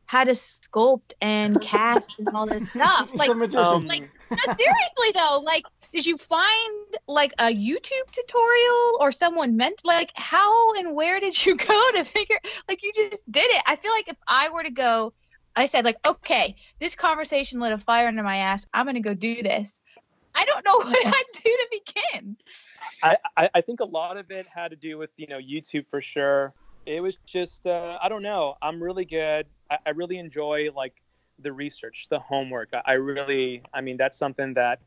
how 0.05 0.23
to 0.23 0.31
sculpt 0.31 1.13
and 1.21 1.61
cast 1.61 2.17
and 2.19 2.29
all 2.29 2.45
this 2.45 2.69
stuff. 2.69 3.13
Like, 3.13 3.29
um, 3.29 3.85
like 3.85 4.01
no, 4.31 4.53
seriously 4.53 5.11
though, 5.13 5.41
like 5.43 5.63
did 5.93 6.05
you 6.05 6.17
find 6.17 6.95
like 7.07 7.33
a 7.39 7.45
YouTube 7.45 8.11
tutorial 8.11 8.97
or 8.99 9.11
someone 9.11 9.57
meant 9.57 9.81
like 9.83 10.11
how 10.15 10.75
and 10.75 10.95
where 10.95 11.19
did 11.19 11.45
you 11.45 11.55
go 11.55 11.91
to 11.93 12.03
figure 12.03 12.39
like 12.67 12.83
you 12.83 12.91
just 12.93 13.19
did 13.31 13.49
it? 13.51 13.61
I 13.65 13.75
feel 13.75 13.91
like 13.91 14.07
if 14.07 14.17
I 14.27 14.49
were 14.49 14.63
to 14.63 14.71
go, 14.71 15.13
I 15.55 15.65
said 15.65 15.85
like, 15.85 15.97
okay, 16.05 16.55
this 16.79 16.95
conversation 16.95 17.59
lit 17.59 17.71
a 17.71 17.77
fire 17.77 18.07
under 18.07 18.23
my 18.23 18.37
ass. 18.37 18.65
I'm 18.73 18.85
gonna 18.85 19.01
go 19.01 19.13
do 19.13 19.43
this. 19.43 19.79
I 20.35 20.45
don't 20.45 20.63
know 20.65 20.75
what 20.89 21.05
I'd 21.05 21.23
do 21.33 21.41
to 21.41 21.67
begin. 21.71 22.37
I, 23.01 23.17
I, 23.35 23.49
I 23.55 23.61
think 23.61 23.79
a 23.79 23.85
lot 23.85 24.17
of 24.17 24.29
it 24.29 24.47
had 24.47 24.69
to 24.69 24.77
do 24.77 24.97
with 24.97 25.09
you 25.17 25.27
know 25.27 25.39
YouTube 25.39 25.85
for 25.89 26.01
sure. 26.01 26.53
It 26.87 27.01
was 27.01 27.15
just 27.25 27.65
uh, 27.67 27.97
I 28.01 28.07
don't 28.07 28.23
know. 28.23 28.55
I'm 28.61 28.81
really 28.81 29.05
good. 29.05 29.45
I, 29.69 29.77
I 29.85 29.89
really 29.89 30.17
enjoy 30.17 30.69
like 30.73 30.93
the 31.39 31.51
research, 31.51 32.07
the 32.09 32.19
homework. 32.19 32.69
I, 32.73 32.81
I 32.85 32.93
really, 32.93 33.61
I 33.73 33.81
mean, 33.81 33.97
that's 33.97 34.17
something 34.17 34.53
that 34.53 34.79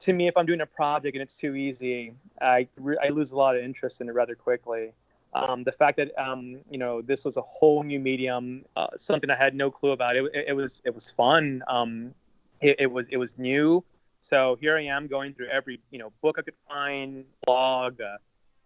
to 0.00 0.12
me, 0.12 0.28
if 0.28 0.36
I'm 0.36 0.44
doing 0.44 0.60
a 0.60 0.66
project 0.66 1.14
and 1.14 1.22
it's 1.22 1.36
too 1.36 1.54
easy, 1.54 2.12
I, 2.40 2.68
I 3.02 3.08
lose 3.08 3.32
a 3.32 3.36
lot 3.36 3.56
of 3.56 3.64
interest 3.64 4.02
in 4.02 4.08
it 4.08 4.12
rather 4.12 4.34
quickly. 4.34 4.92
Um, 5.32 5.64
the 5.64 5.72
fact 5.72 5.96
that 5.96 6.18
um, 6.18 6.60
you 6.70 6.78
know 6.78 7.02
this 7.02 7.24
was 7.24 7.36
a 7.36 7.42
whole 7.42 7.82
new 7.82 7.98
medium, 7.98 8.64
uh, 8.76 8.88
something 8.96 9.30
I 9.30 9.36
had 9.36 9.54
no 9.54 9.70
clue 9.70 9.90
about. 9.90 10.16
It, 10.16 10.24
it, 10.34 10.44
it 10.48 10.52
was 10.52 10.80
it 10.84 10.94
was 10.94 11.10
fun. 11.10 11.62
Um, 11.68 12.14
it, 12.60 12.76
it, 12.80 12.90
was 12.90 13.06
it 13.10 13.16
was 13.16 13.36
new. 13.38 13.84
So 14.22 14.56
here 14.60 14.76
I 14.76 14.84
am 14.84 15.06
going 15.06 15.34
through 15.34 15.48
every 15.48 15.80
you 15.90 15.98
know 15.98 16.12
book 16.22 16.36
I 16.38 16.42
could 16.42 16.54
find, 16.68 17.24
blog, 17.44 18.00
uh, 18.00 18.16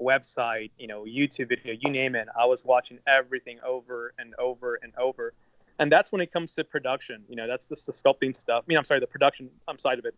website, 0.01 0.71
you 0.79 0.87
know 0.87 1.05
YouTube 1.05 1.49
video, 1.49 1.75
you 1.79 1.91
name 1.91 2.15
it. 2.15 2.29
I 2.39 2.47
was 2.47 2.65
watching 2.65 2.99
everything 3.07 3.59
over 3.65 4.15
and 4.19 4.35
over 4.39 4.79
and 4.83 4.93
over. 4.97 5.35
And 5.79 5.91
that's 5.91 6.13
when 6.13 6.21
it 6.21 6.31
comes 6.31 6.55
to 6.57 6.65
production. 6.65 7.23
You 7.29 7.37
know, 7.37 7.47
that's 7.47 7.67
just 7.67 7.87
the 7.87 7.93
sculpting 7.93 8.37
stuff. 8.37 8.65
I 8.65 8.69
mean, 8.69 8.77
I'm 8.77 8.85
sorry, 8.85 9.01
the 9.01 9.07
production 9.07 9.49
side 9.79 9.99
of 9.99 10.05
it 10.05 10.15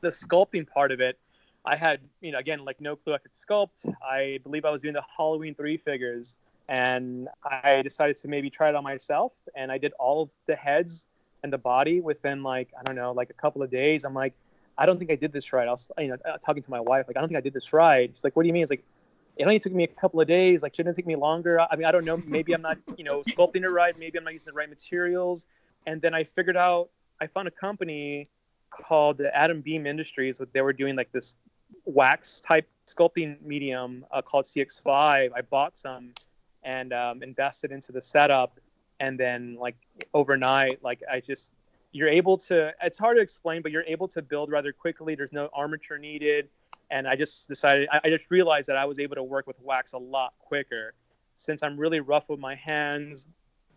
the 0.00 0.08
sculpting 0.08 0.66
part 0.66 0.92
of 0.92 1.00
it, 1.00 1.18
I 1.64 1.76
had, 1.76 2.00
you 2.20 2.32
know, 2.32 2.38
again, 2.38 2.64
like 2.64 2.80
no 2.80 2.96
clue 2.96 3.14
I 3.14 3.18
could 3.18 3.32
sculpt. 3.32 3.92
I 4.02 4.38
believe 4.42 4.64
I 4.64 4.70
was 4.70 4.82
doing 4.82 4.94
the 4.94 5.02
Halloween 5.16 5.54
three 5.54 5.76
figures, 5.76 6.36
and 6.68 7.28
I 7.44 7.82
decided 7.82 8.16
to 8.18 8.28
maybe 8.28 8.50
try 8.50 8.68
it 8.68 8.74
on 8.74 8.84
myself. 8.84 9.32
And 9.56 9.72
I 9.72 9.78
did 9.78 9.92
all 9.98 10.30
the 10.46 10.54
heads 10.54 11.06
and 11.42 11.52
the 11.52 11.58
body 11.58 12.00
within 12.00 12.42
like 12.42 12.68
I 12.78 12.82
don't 12.84 12.96
know, 12.96 13.12
like 13.12 13.30
a 13.30 13.34
couple 13.34 13.62
of 13.62 13.70
days. 13.70 14.04
I'm 14.04 14.14
like, 14.14 14.34
I 14.78 14.86
don't 14.86 14.98
think 14.98 15.10
I 15.10 15.16
did 15.16 15.32
this 15.32 15.52
right. 15.52 15.66
I 15.66 15.70
was, 15.70 15.90
you 15.98 16.08
know, 16.08 16.16
uh, 16.24 16.36
talking 16.38 16.62
to 16.62 16.70
my 16.70 16.80
wife, 16.80 17.06
like, 17.08 17.16
I 17.16 17.20
don't 17.20 17.28
think 17.28 17.38
I 17.38 17.42
did 17.42 17.54
this 17.54 17.72
right. 17.72 18.10
She's 18.12 18.24
like, 18.24 18.36
What 18.36 18.42
do 18.42 18.48
you 18.48 18.52
mean? 18.52 18.62
It's 18.62 18.70
like, 18.70 18.84
it 19.36 19.44
only 19.44 19.58
took 19.58 19.72
me 19.72 19.84
a 19.84 19.88
couple 19.88 20.20
of 20.20 20.26
days. 20.26 20.62
Like, 20.62 20.74
shouldn't 20.74 20.94
it 20.94 21.00
take 21.00 21.06
me 21.06 21.16
longer? 21.16 21.60
I 21.60 21.76
mean, 21.76 21.84
I 21.84 21.92
don't 21.92 22.04
know. 22.04 22.22
Maybe 22.26 22.52
I'm 22.54 22.62
not, 22.62 22.78
you 22.96 23.04
know, 23.04 23.20
sculpting 23.20 23.64
it 23.64 23.68
right. 23.68 23.98
Maybe 23.98 24.16
I'm 24.18 24.24
not 24.24 24.32
using 24.32 24.52
the 24.52 24.56
right 24.56 24.68
materials. 24.68 25.46
And 25.86 26.00
then 26.00 26.14
I 26.14 26.24
figured 26.24 26.56
out, 26.56 26.88
I 27.20 27.26
found 27.26 27.46
a 27.46 27.50
company 27.50 28.28
called 28.70 29.20
Atom 29.20 29.60
Beam 29.60 29.86
Industries. 29.86 30.40
They 30.52 30.60
were 30.62 30.72
doing 30.72 30.96
like 30.96 31.12
this 31.12 31.36
wax 31.84 32.40
type 32.40 32.68
sculpting 32.86 33.40
medium 33.42 34.04
uh, 34.10 34.22
called 34.22 34.44
CX5. 34.44 35.30
I 35.34 35.40
bought 35.42 35.78
some 35.78 36.12
and 36.62 36.92
um, 36.92 37.22
invested 37.22 37.70
into 37.72 37.92
the 37.92 38.02
setup, 38.02 38.58
and 38.98 39.18
then 39.18 39.56
like 39.58 39.76
overnight, 40.14 40.82
like 40.82 41.00
I 41.10 41.20
just 41.20 41.52
you're 41.96 42.08
able 42.08 42.36
to. 42.38 42.72
It's 42.82 42.98
hard 42.98 43.16
to 43.16 43.22
explain, 43.22 43.62
but 43.62 43.72
you're 43.72 43.84
able 43.84 44.08
to 44.08 44.22
build 44.22 44.50
rather 44.50 44.72
quickly. 44.72 45.14
There's 45.14 45.32
no 45.32 45.48
armature 45.52 45.98
needed, 45.98 46.48
and 46.90 47.08
I 47.08 47.16
just 47.16 47.48
decided. 47.48 47.88
I, 47.92 48.00
I 48.04 48.10
just 48.10 48.30
realized 48.30 48.68
that 48.68 48.76
I 48.76 48.84
was 48.84 48.98
able 48.98 49.16
to 49.16 49.22
work 49.22 49.46
with 49.46 49.56
wax 49.60 49.92
a 49.92 49.98
lot 49.98 50.34
quicker, 50.38 50.94
since 51.34 51.62
I'm 51.62 51.78
really 51.78 52.00
rough 52.00 52.28
with 52.28 52.40
my 52.40 52.54
hands, 52.54 53.26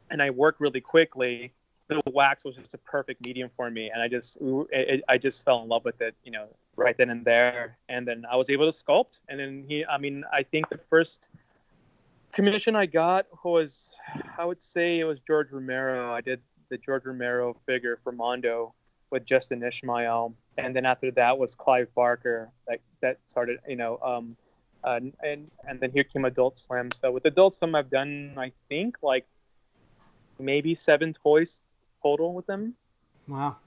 and 0.09 0.21
I 0.21 0.29
work 0.29 0.57
really 0.59 0.81
quickly 0.81 1.53
the 1.89 2.01
wax 2.11 2.45
was 2.45 2.55
just 2.55 2.73
a 2.75 2.77
perfect 2.77 3.19
medium 3.25 3.49
for 3.55 3.69
me, 3.69 3.89
and 3.89 4.01
I 4.01 4.07
just 4.07 4.37
it, 4.71 5.03
I 5.09 5.17
just 5.17 5.43
fell 5.43 5.63
in 5.63 5.69
love 5.69 5.83
with 5.83 6.01
it, 6.01 6.15
you 6.23 6.31
know, 6.31 6.47
right 6.75 6.95
then 6.95 7.09
and 7.09 7.25
there. 7.25 7.77
And 7.89 8.07
then 8.07 8.25
I 8.31 8.35
was 8.35 8.49
able 8.49 8.71
to 8.71 8.83
sculpt, 8.83 9.21
and 9.27 9.39
then 9.39 9.65
he, 9.67 9.85
I 9.85 9.97
mean, 9.97 10.23
I 10.31 10.43
think 10.43 10.69
the 10.69 10.77
first 10.77 11.29
commission 12.31 12.75
I 12.75 12.85
got 12.85 13.25
was, 13.43 13.95
I 14.37 14.45
would 14.45 14.61
say 14.61 14.99
it 14.99 15.03
was 15.03 15.19
George 15.25 15.51
Romero. 15.51 16.13
I 16.13 16.21
did 16.21 16.41
the 16.69 16.77
George 16.77 17.05
Romero 17.05 17.55
figure 17.65 17.99
for 18.03 18.11
Mondo 18.11 18.73
with 19.11 19.25
Justin 19.25 19.63
Ishmael, 19.63 20.33
and 20.57 20.75
then 20.75 20.85
after 20.85 21.11
that 21.11 21.37
was 21.37 21.55
Clive 21.55 21.93
Barker. 21.95 22.49
That 22.67 22.79
that 23.01 23.17
started, 23.27 23.59
you 23.67 23.75
know, 23.75 23.97
um, 24.03 24.35
uh, 24.83 24.99
and 25.23 25.49
and 25.67 25.79
then 25.79 25.91
here 25.91 26.03
came 26.03 26.25
Adult 26.25 26.59
Swim. 26.59 26.91
So 27.01 27.11
with 27.11 27.25
Adult 27.25 27.55
Swim, 27.55 27.75
I've 27.75 27.89
done 27.89 28.33
I 28.37 28.51
think 28.67 28.97
like 29.01 29.25
maybe 30.39 30.75
seven 30.75 31.13
toys 31.13 31.63
total 32.01 32.33
with 32.33 32.45
them. 32.45 32.75
Wow. 33.27 33.57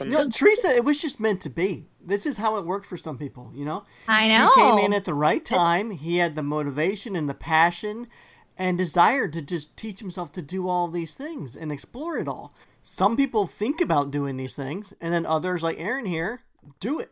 you 0.00 0.06
know, 0.06 0.28
Teresa, 0.28 0.68
it 0.68 0.84
was 0.84 1.00
just 1.00 1.20
meant 1.20 1.40
to 1.42 1.50
be. 1.50 1.86
This 2.04 2.26
is 2.26 2.38
how 2.38 2.56
it 2.56 2.64
worked 2.64 2.86
for 2.86 2.96
some 2.96 3.18
people, 3.18 3.52
you 3.54 3.64
know? 3.64 3.84
I 4.08 4.28
know. 4.28 4.50
He 4.54 4.60
came 4.60 4.78
in 4.78 4.92
at 4.92 5.04
the 5.04 5.14
right 5.14 5.44
time. 5.44 5.90
He 5.90 6.16
had 6.18 6.34
the 6.34 6.42
motivation 6.42 7.14
and 7.16 7.28
the 7.28 7.34
passion 7.34 8.06
and 8.58 8.78
desire 8.78 9.28
to 9.28 9.42
just 9.42 9.76
teach 9.76 10.00
himself 10.00 10.32
to 10.32 10.42
do 10.42 10.68
all 10.68 10.88
these 10.88 11.14
things 11.14 11.56
and 11.56 11.70
explore 11.70 12.18
it 12.18 12.28
all. 12.28 12.54
Some 12.82 13.16
people 13.16 13.46
think 13.46 13.80
about 13.80 14.10
doing 14.10 14.36
these 14.36 14.54
things, 14.54 14.94
and 15.00 15.12
then 15.12 15.26
others, 15.26 15.62
like 15.62 15.78
Aaron 15.78 16.06
here, 16.06 16.42
do 16.80 17.00
it. 17.00 17.10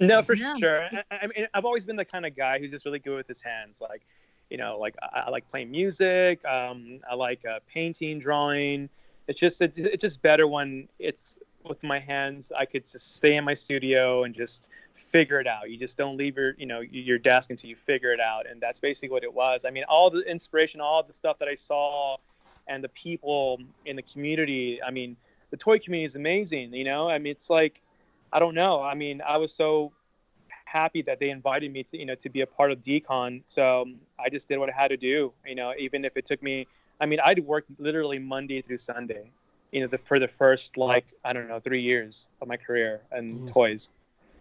No, 0.00 0.22
for 0.22 0.34
yeah. 0.34 0.54
sure. 0.56 0.82
I, 0.82 1.02
I, 1.10 1.26
mean, 1.26 1.46
I've 1.54 1.64
always 1.64 1.84
been 1.84 1.96
the 1.96 2.04
kind 2.04 2.26
of 2.26 2.36
guy 2.36 2.58
who's 2.58 2.70
just 2.70 2.84
really 2.84 2.98
good 2.98 3.16
with 3.16 3.28
his 3.28 3.40
hands. 3.40 3.80
Like, 3.80 4.02
you 4.50 4.56
know, 4.56 4.78
like 4.78 4.94
I, 5.02 5.20
I 5.20 5.30
like 5.30 5.48
playing 5.48 5.70
music. 5.70 6.44
Um, 6.44 7.00
I 7.10 7.14
like 7.14 7.44
uh, 7.46 7.60
painting, 7.72 8.18
drawing 8.18 8.88
it's 9.26 9.40
just 9.40 9.60
it's, 9.62 9.78
it's 9.78 10.00
just 10.00 10.22
better 10.22 10.46
when 10.46 10.88
it's 10.98 11.38
with 11.64 11.82
my 11.82 11.98
hands. 11.98 12.52
I 12.56 12.66
could 12.66 12.84
just 12.86 13.14
stay 13.16 13.36
in 13.36 13.44
my 13.44 13.54
studio 13.54 14.24
and 14.24 14.34
just 14.34 14.70
figure 15.14 15.38
it 15.38 15.46
out. 15.46 15.70
You 15.70 15.78
just 15.78 15.96
don't 15.96 16.16
leave 16.16 16.36
your 16.36 16.54
you 16.58 16.66
know 16.66 16.80
your 16.80 17.18
desk 17.18 17.50
until 17.50 17.70
you 17.70 17.76
figure 17.76 18.12
it 18.12 18.18
out, 18.18 18.48
and 18.50 18.60
that's 18.60 18.80
basically 18.80 19.10
what 19.10 19.22
it 19.22 19.32
was. 19.32 19.64
I 19.64 19.70
mean, 19.70 19.84
all 19.84 20.10
the 20.10 20.22
inspiration, 20.28 20.80
all 20.80 21.04
the 21.04 21.14
stuff 21.14 21.38
that 21.38 21.46
I 21.46 21.54
saw, 21.54 22.16
and 22.66 22.82
the 22.82 22.88
people 22.88 23.60
in 23.86 23.94
the 23.94 24.02
community. 24.02 24.80
I 24.82 24.90
mean, 24.90 25.16
the 25.50 25.56
toy 25.56 25.78
community 25.78 26.06
is 26.06 26.16
amazing. 26.16 26.74
You 26.74 26.82
know, 26.82 27.08
I 27.08 27.18
mean, 27.18 27.30
it's 27.30 27.48
like 27.48 27.80
I 28.32 28.40
don't 28.40 28.56
know. 28.56 28.82
I 28.82 28.94
mean, 28.94 29.22
I 29.22 29.36
was 29.36 29.54
so 29.54 29.92
happy 30.64 31.02
that 31.02 31.20
they 31.20 31.30
invited 31.30 31.72
me 31.72 31.84
to 31.84 31.96
you 31.96 32.06
know 32.06 32.16
to 32.16 32.28
be 32.28 32.40
a 32.40 32.46
part 32.46 32.72
of 32.72 32.82
Decon. 32.82 33.42
So 33.46 33.82
um, 33.82 34.00
I 34.18 34.28
just 34.30 34.48
did 34.48 34.58
what 34.58 34.68
I 34.68 34.72
had 34.72 34.88
to 34.88 34.96
do. 34.96 35.32
You 35.46 35.54
know, 35.54 35.72
even 35.78 36.04
if 36.04 36.16
it 36.16 36.26
took 36.26 36.42
me 36.42 36.66
I 37.00 37.06
mean, 37.06 37.20
I'd 37.24 37.44
work 37.44 37.64
literally 37.78 38.18
Monday 38.18 38.62
through 38.62 38.78
Sunday, 38.78 39.30
you 39.72 39.80
know, 39.80 39.86
the, 39.86 39.98
for 39.98 40.18
the 40.18 40.28
first 40.28 40.76
like 40.76 41.06
I 41.24 41.32
don't 41.32 41.48
know 41.48 41.60
three 41.60 41.82
years 41.82 42.26
of 42.40 42.48
my 42.48 42.56
career 42.56 43.02
and 43.12 43.52
toys. 43.52 43.92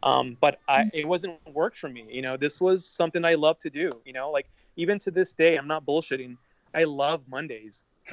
Um, 0.04 0.38
but 0.42 0.60
I, 0.68 0.90
it 0.94 1.08
wasn't 1.08 1.40
work 1.52 1.76
for 1.78 1.88
me. 1.88 2.06
You 2.10 2.22
know, 2.22 2.36
this 2.36 2.60
was 2.60 2.86
something 2.86 3.24
I 3.24 3.36
love 3.36 3.58
to 3.60 3.70
do. 3.70 3.90
You 4.06 4.12
know, 4.12 4.30
like 4.30 4.48
even 4.76 5.00
to 5.00 5.12
this 5.12 5.32
day, 5.32 5.58
I'm 5.58 5.68
not 5.68 5.86
bullshitting. 5.86 6.38
I 6.76 6.84
love 6.84 7.22
Mondays. 7.30 7.86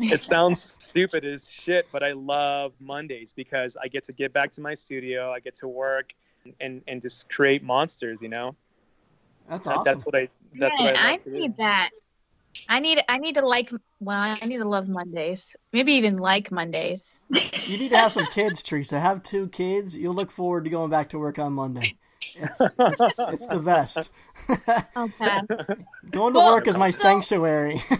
it 0.00 0.22
sounds 0.22 0.62
stupid 0.62 1.24
as 1.24 1.50
shit, 1.50 1.88
but 1.90 2.04
I 2.04 2.12
love 2.12 2.72
Mondays 2.78 3.32
because 3.32 3.76
I 3.76 3.88
get 3.88 4.04
to 4.04 4.12
get 4.12 4.32
back 4.32 4.52
to 4.52 4.60
my 4.60 4.74
studio, 4.74 5.32
I 5.32 5.40
get 5.40 5.56
to 5.56 5.68
work, 5.68 6.14
and 6.60 6.82
and 6.86 7.02
just 7.02 7.28
create 7.28 7.64
monsters. 7.64 8.22
You 8.22 8.28
know. 8.28 8.54
That's 9.50 9.66
awesome. 9.66 9.82
That's 9.84 10.06
what 10.06 10.14
I. 10.14 10.28
That's 10.54 10.76
right, 10.78 10.84
what 10.84 10.98
I. 10.98 11.12
I 11.14 11.20
need 11.26 11.56
that 11.56 11.90
I 12.68 12.80
need 12.80 13.00
I 13.08 13.18
need 13.18 13.34
to 13.36 13.46
like 13.46 13.70
well 14.00 14.18
I 14.40 14.46
need 14.46 14.58
to 14.58 14.68
love 14.68 14.88
Mondays. 14.88 15.54
Maybe 15.72 15.92
even 15.94 16.16
like 16.18 16.50
Mondays. 16.50 17.14
you 17.30 17.78
need 17.78 17.90
to 17.90 17.96
have 17.96 18.12
some 18.12 18.26
kids, 18.26 18.62
Teresa. 18.62 19.00
Have 19.00 19.22
two 19.22 19.48
kids. 19.48 19.96
You'll 19.96 20.14
look 20.14 20.30
forward 20.30 20.64
to 20.64 20.70
going 20.70 20.90
back 20.90 21.08
to 21.10 21.18
work 21.18 21.38
on 21.38 21.54
Monday. 21.54 21.96
It's, 22.36 22.60
it's, 22.60 23.18
it's 23.18 23.46
the 23.46 23.58
best. 23.58 24.12
Okay. 24.96 25.40
Going 26.10 26.32
to 26.34 26.38
Well, 26.38 26.52
work 26.54 26.66
is 26.66 26.76
my 26.78 26.90
so- 26.90 27.02
sanctuary. 27.02 27.80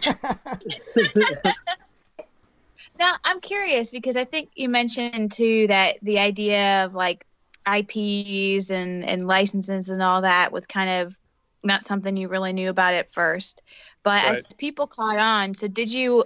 Now 2.98 3.16
I'm 3.24 3.40
curious 3.40 3.90
because 3.90 4.16
I 4.16 4.24
think 4.24 4.50
you 4.54 4.68
mentioned 4.68 5.32
too 5.32 5.66
that 5.68 5.96
the 6.02 6.18
idea 6.18 6.84
of 6.84 6.94
like 6.94 7.26
IPs 7.66 8.70
and 8.70 9.04
and 9.04 9.26
licenses 9.26 9.88
and 9.88 10.02
all 10.02 10.22
that 10.22 10.52
was 10.52 10.66
kind 10.66 10.90
of 11.06 11.16
not 11.64 11.86
something 11.86 12.16
you 12.16 12.28
really 12.28 12.52
knew 12.52 12.68
about 12.68 12.94
at 12.94 13.12
first. 13.12 13.62
But 14.02 14.24
as 14.24 14.44
people 14.58 14.86
caught 14.86 15.18
on, 15.18 15.54
so 15.54 15.68
did 15.68 15.92
you 15.92 16.24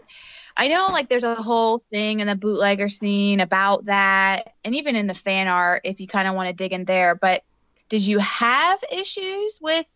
I 0.56 0.68
know 0.68 0.88
like 0.90 1.08
there's 1.10 1.24
a 1.24 1.34
whole 1.34 1.78
thing 1.78 2.20
in 2.20 2.26
the 2.26 2.34
bootlegger 2.34 2.88
scene 2.88 3.40
about 3.40 3.84
that 3.86 4.54
and 4.64 4.74
even 4.74 4.96
in 4.96 5.06
the 5.06 5.14
fan 5.14 5.48
art 5.48 5.82
if 5.84 6.00
you 6.00 6.06
kind 6.06 6.26
of 6.26 6.34
want 6.34 6.48
to 6.48 6.54
dig 6.54 6.72
in 6.72 6.84
there, 6.86 7.14
but 7.14 7.44
did 7.90 8.04
you 8.06 8.18
have 8.18 8.82
issues 8.90 9.58
with 9.60 9.86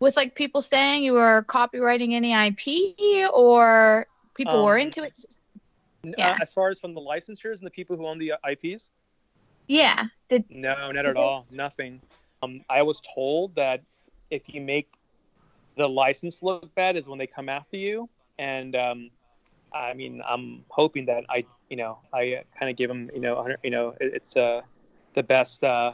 with 0.00 0.16
like 0.16 0.34
people 0.34 0.60
saying 0.60 1.02
you 1.04 1.14
were 1.14 1.44
copywriting 1.48 2.12
any 2.12 2.32
IP 2.34 3.30
or 3.32 4.06
people 4.34 4.62
were 4.64 4.74
Um, 4.78 4.86
into 4.86 5.02
it? 5.02 5.18
Yeah. 6.02 6.32
Uh, 6.32 6.38
as 6.42 6.52
far 6.52 6.68
as 6.68 6.78
from 6.80 6.94
the 6.94 7.00
licensures 7.00 7.58
and 7.58 7.66
the 7.66 7.70
people 7.70 7.96
who 7.96 8.06
own 8.06 8.18
the 8.18 8.32
uh, 8.32 8.36
IPs, 8.50 8.90
Yeah. 9.68 10.06
Did 10.28 10.44
no, 10.50 10.90
not 10.90 10.96
at 11.06 11.12
it- 11.12 11.16
all. 11.16 11.46
Nothing. 11.50 12.00
Um, 12.42 12.64
I 12.68 12.82
was 12.82 13.00
told 13.14 13.54
that 13.54 13.82
if 14.30 14.42
you 14.48 14.60
make 14.60 14.88
the 15.76 15.88
license 15.88 16.42
look 16.42 16.74
bad 16.74 16.96
is 16.96 17.06
when 17.08 17.18
they 17.18 17.26
come 17.26 17.48
after 17.48 17.76
you, 17.76 18.08
and 18.38 18.74
um, 18.76 19.10
I 19.72 19.94
mean, 19.94 20.22
I'm 20.26 20.64
hoping 20.68 21.06
that 21.06 21.24
I, 21.28 21.44
you 21.68 21.76
know, 21.76 21.98
I 22.12 22.42
kind 22.58 22.70
of 22.70 22.76
give 22.76 22.88
them, 22.88 23.10
you 23.14 23.20
know, 23.20 23.48
you 23.62 23.70
know, 23.70 23.90
it, 24.00 24.14
it's 24.14 24.36
uh, 24.36 24.62
the 25.14 25.22
best, 25.22 25.64
uh, 25.64 25.92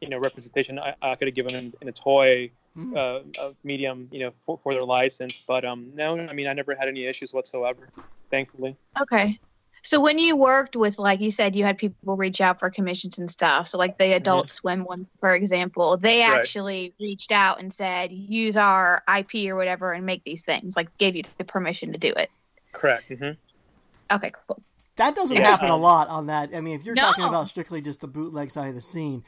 you 0.00 0.08
know, 0.08 0.18
representation 0.18 0.78
I, 0.78 0.94
I 1.02 1.14
could 1.16 1.28
have 1.28 1.34
given 1.34 1.52
them 1.52 1.72
in 1.80 1.88
a 1.88 1.92
toy 1.92 2.50
Hmm. 2.74 2.94
uh, 2.94 3.20
uh, 3.38 3.52
medium, 3.64 4.08
you 4.12 4.20
know, 4.20 4.32
for, 4.44 4.58
for 4.62 4.72
their 4.74 4.82
license. 4.84 5.42
But 5.46 5.64
um, 5.64 5.92
no, 5.94 6.18
I 6.18 6.32
mean, 6.32 6.46
I 6.48 6.52
never 6.54 6.74
had 6.74 6.88
any 6.88 7.06
issues 7.06 7.32
whatsoever, 7.32 7.88
thankfully. 8.30 8.76
okay. 9.00 9.38
So 9.84 10.00
when 10.00 10.18
you 10.18 10.36
worked 10.36 10.76
with 10.76 10.98
like 10.98 11.20
you 11.20 11.30
said 11.30 11.56
you 11.56 11.64
had 11.64 11.76
people 11.78 12.16
reach 12.16 12.40
out 12.40 12.60
for 12.60 12.70
commissions 12.70 13.18
and 13.18 13.30
stuff. 13.30 13.68
So 13.68 13.78
like 13.78 13.98
the 13.98 14.12
Adult 14.12 14.50
Swim 14.50 14.84
one 14.84 15.06
for 15.18 15.34
example, 15.34 15.96
they 15.96 16.20
Right. 16.20 16.38
actually 16.40 16.94
reached 17.00 17.32
out 17.32 17.60
and 17.60 17.72
said 17.72 18.12
use 18.12 18.56
our 18.56 19.02
IP 19.12 19.48
or 19.50 19.56
whatever 19.56 19.92
and 19.92 20.06
make 20.06 20.22
these 20.24 20.44
things. 20.44 20.76
Like 20.76 20.96
gave 20.98 21.16
you 21.16 21.24
the 21.38 21.44
permission 21.44 21.92
to 21.92 21.98
do 21.98 22.12
it. 22.16 22.30
Correct. 22.72 23.10
Mm-hmm. 23.10 24.14
Okay, 24.14 24.30
cool. 24.46 24.62
That 24.96 25.14
doesn't 25.16 25.36
Yeah, 25.36 25.44
happen 25.50 25.70
a 25.70 25.76
lot 25.76 26.08
on 26.08 26.26
that. 26.26 26.54
I 26.54 26.60
mean, 26.60 26.76
if 26.76 26.84
you're 26.84 26.94
No. 26.94 27.02
talking 27.02 27.24
about 27.24 27.48
strictly 27.48 27.80
just 27.80 28.02
the 28.02 28.08
bootleg 28.08 28.50
side 28.50 28.68
of 28.68 28.74
the 28.74 28.82
scene, 28.82 29.24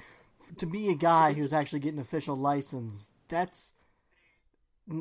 to 0.58 0.66
be 0.66 0.90
a 0.90 0.94
guy 0.94 1.32
who's 1.32 1.52
actually 1.52 1.80
getting 1.80 1.98
official 1.98 2.36
license, 2.36 3.14
that's 3.28 3.72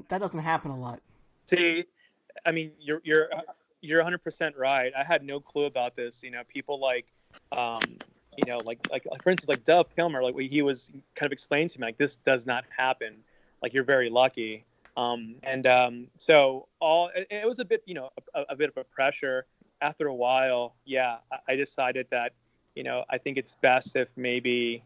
that 0.09 0.19
doesn't 0.19 0.39
happen 0.39 0.71
a 0.71 0.75
lot. 0.77 1.01
See, 1.47 1.83
I 2.45 2.51
mean, 2.51 2.71
you're 2.79 3.01
you're 3.03 3.29
you're 3.83 3.99
100 3.99 4.23
percent 4.23 4.57
right. 4.57 4.91
I 4.97 5.03
had 5.03 5.23
no 5.23 5.39
clue 5.39 5.65
about 5.65 5.95
this. 5.95 6.23
You 6.23 6.31
know, 6.31 6.41
people 6.47 6.79
like, 6.79 7.05
um, 7.51 7.81
you 8.37 8.51
know, 8.51 8.59
like 8.59 8.79
like, 8.89 9.03
for 9.21 9.29
instance, 9.29 9.49
like 9.49 9.63
Dov 9.63 9.93
Kelemer, 9.95 10.23
like 10.23 10.35
he 10.49 10.61
was 10.61 10.91
kind 11.15 11.27
of 11.27 11.31
explained 11.31 11.69
to 11.71 11.79
me 11.79 11.87
like 11.87 11.97
this 11.97 12.15
does 12.15 12.45
not 12.45 12.63
happen. 12.75 13.15
Like 13.61 13.73
you're 13.73 13.83
very 13.83 14.09
lucky. 14.09 14.65
Um, 14.95 15.35
and 15.43 15.67
um, 15.67 16.07
so 16.17 16.67
all 16.79 17.09
it, 17.13 17.27
it 17.29 17.47
was 17.47 17.59
a 17.59 17.65
bit, 17.65 17.83
you 17.85 17.93
know, 17.93 18.09
a, 18.33 18.43
a 18.49 18.55
bit 18.55 18.69
of 18.69 18.77
a 18.77 18.83
pressure. 18.83 19.45
After 19.81 20.07
a 20.07 20.15
while, 20.15 20.75
yeah, 20.85 21.17
I, 21.29 21.53
I 21.53 21.55
decided 21.57 22.07
that, 22.11 22.31
you 22.73 22.83
know, 22.83 23.03
I 23.09 23.17
think 23.17 23.37
it's 23.37 23.55
best 23.55 23.97
if 23.97 24.07
maybe 24.15 24.81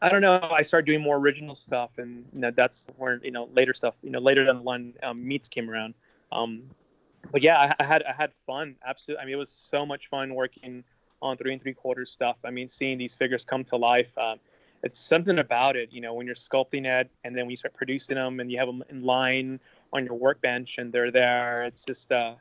I 0.00 0.08
don't 0.08 0.22
know. 0.22 0.40
I 0.40 0.62
started 0.62 0.86
doing 0.86 1.00
more 1.00 1.16
original 1.16 1.54
stuff, 1.54 1.90
and 1.98 2.24
you 2.32 2.40
know, 2.40 2.50
that's 2.50 2.88
where 2.96 3.20
you 3.22 3.30
know 3.30 3.48
later 3.54 3.74
stuff. 3.74 3.94
You 4.02 4.10
know, 4.10 4.18
later 4.18 4.44
than 4.44 4.64
when 4.64 4.94
um, 5.02 5.26
meets 5.26 5.48
came 5.48 5.70
around. 5.70 5.94
Um, 6.32 6.64
but 7.30 7.42
yeah, 7.42 7.58
I, 7.58 7.82
I 7.82 7.86
had 7.86 8.02
I 8.02 8.12
had 8.12 8.32
fun. 8.46 8.76
Absolutely. 8.86 9.22
I 9.22 9.26
mean, 9.26 9.34
it 9.34 9.38
was 9.38 9.50
so 9.50 9.86
much 9.86 10.08
fun 10.08 10.34
working 10.34 10.84
on 11.20 11.36
three 11.36 11.52
and 11.52 11.62
three 11.62 11.74
quarters 11.74 12.10
stuff. 12.10 12.36
I 12.44 12.50
mean, 12.50 12.68
seeing 12.68 12.98
these 12.98 13.14
figures 13.14 13.44
come 13.44 13.64
to 13.64 13.76
life. 13.76 14.16
Um, 14.18 14.38
it's 14.82 14.98
something 14.98 15.38
about 15.38 15.76
it, 15.76 15.92
you 15.92 16.00
know, 16.00 16.12
when 16.14 16.26
you're 16.26 16.34
sculpting 16.34 16.86
it, 16.86 17.08
and 17.22 17.36
then 17.36 17.44
when 17.44 17.50
you 17.50 17.56
start 17.56 17.74
producing 17.74 18.16
them, 18.16 18.40
and 18.40 18.50
you 18.50 18.58
have 18.58 18.66
them 18.66 18.82
in 18.90 19.04
line 19.04 19.60
on 19.92 20.04
your 20.04 20.14
workbench, 20.14 20.76
and 20.78 20.92
they're 20.92 21.12
there. 21.12 21.62
It's 21.62 21.84
just, 21.84 22.10
uh, 22.10 22.34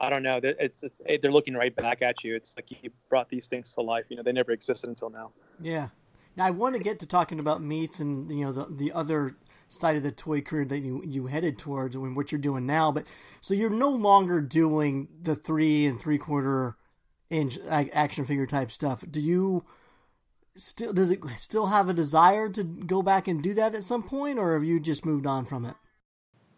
I 0.00 0.08
don't 0.08 0.22
know. 0.22 0.38
It's, 0.42 0.84
it's 0.84 0.94
it, 1.04 1.20
they're 1.20 1.32
looking 1.32 1.54
right 1.54 1.74
back 1.74 2.00
at 2.00 2.22
you. 2.22 2.36
It's 2.36 2.54
like 2.56 2.70
you 2.70 2.90
brought 3.08 3.28
these 3.28 3.48
things 3.48 3.74
to 3.74 3.80
life. 3.80 4.04
You 4.08 4.16
know, 4.16 4.22
they 4.22 4.32
never 4.32 4.52
existed 4.52 4.88
until 4.88 5.10
now. 5.10 5.32
Yeah. 5.60 5.88
Now 6.36 6.46
I 6.46 6.50
want 6.50 6.76
to 6.76 6.80
get 6.80 7.00
to 7.00 7.06
talking 7.06 7.40
about 7.40 7.60
meats 7.60 7.98
and 7.98 8.30
you 8.30 8.44
know 8.44 8.52
the 8.52 8.66
the 8.70 8.92
other 8.92 9.34
side 9.70 9.96
of 9.96 10.02
the 10.02 10.10
toy 10.10 10.40
career 10.40 10.64
that 10.64 10.80
you 10.80 11.02
you 11.06 11.28
headed 11.28 11.56
towards 11.56 11.94
and 11.94 12.16
what 12.16 12.30
you're 12.30 12.40
doing 12.40 12.66
now. 12.66 12.92
But 12.92 13.06
so 13.40 13.54
you're 13.54 13.70
no 13.70 13.90
longer 13.90 14.40
doing 14.40 15.08
the 15.22 15.34
three 15.34 15.86
and 15.86 15.98
three 15.98 16.18
quarter 16.18 16.76
inch 17.30 17.58
action 17.68 18.24
figure 18.24 18.46
type 18.46 18.70
stuff. 18.70 19.04
Do 19.08 19.20
you 19.20 19.64
still 20.56 20.92
does 20.92 21.10
it 21.10 21.24
still 21.36 21.66
have 21.66 21.88
a 21.88 21.94
desire 21.94 22.48
to 22.50 22.64
go 22.64 23.00
back 23.00 23.28
and 23.28 23.42
do 23.42 23.54
that 23.54 23.74
at 23.74 23.84
some 23.84 24.02
point, 24.02 24.38
or 24.38 24.54
have 24.54 24.64
you 24.64 24.80
just 24.80 25.06
moved 25.06 25.26
on 25.26 25.46
from 25.46 25.64
it? 25.64 25.74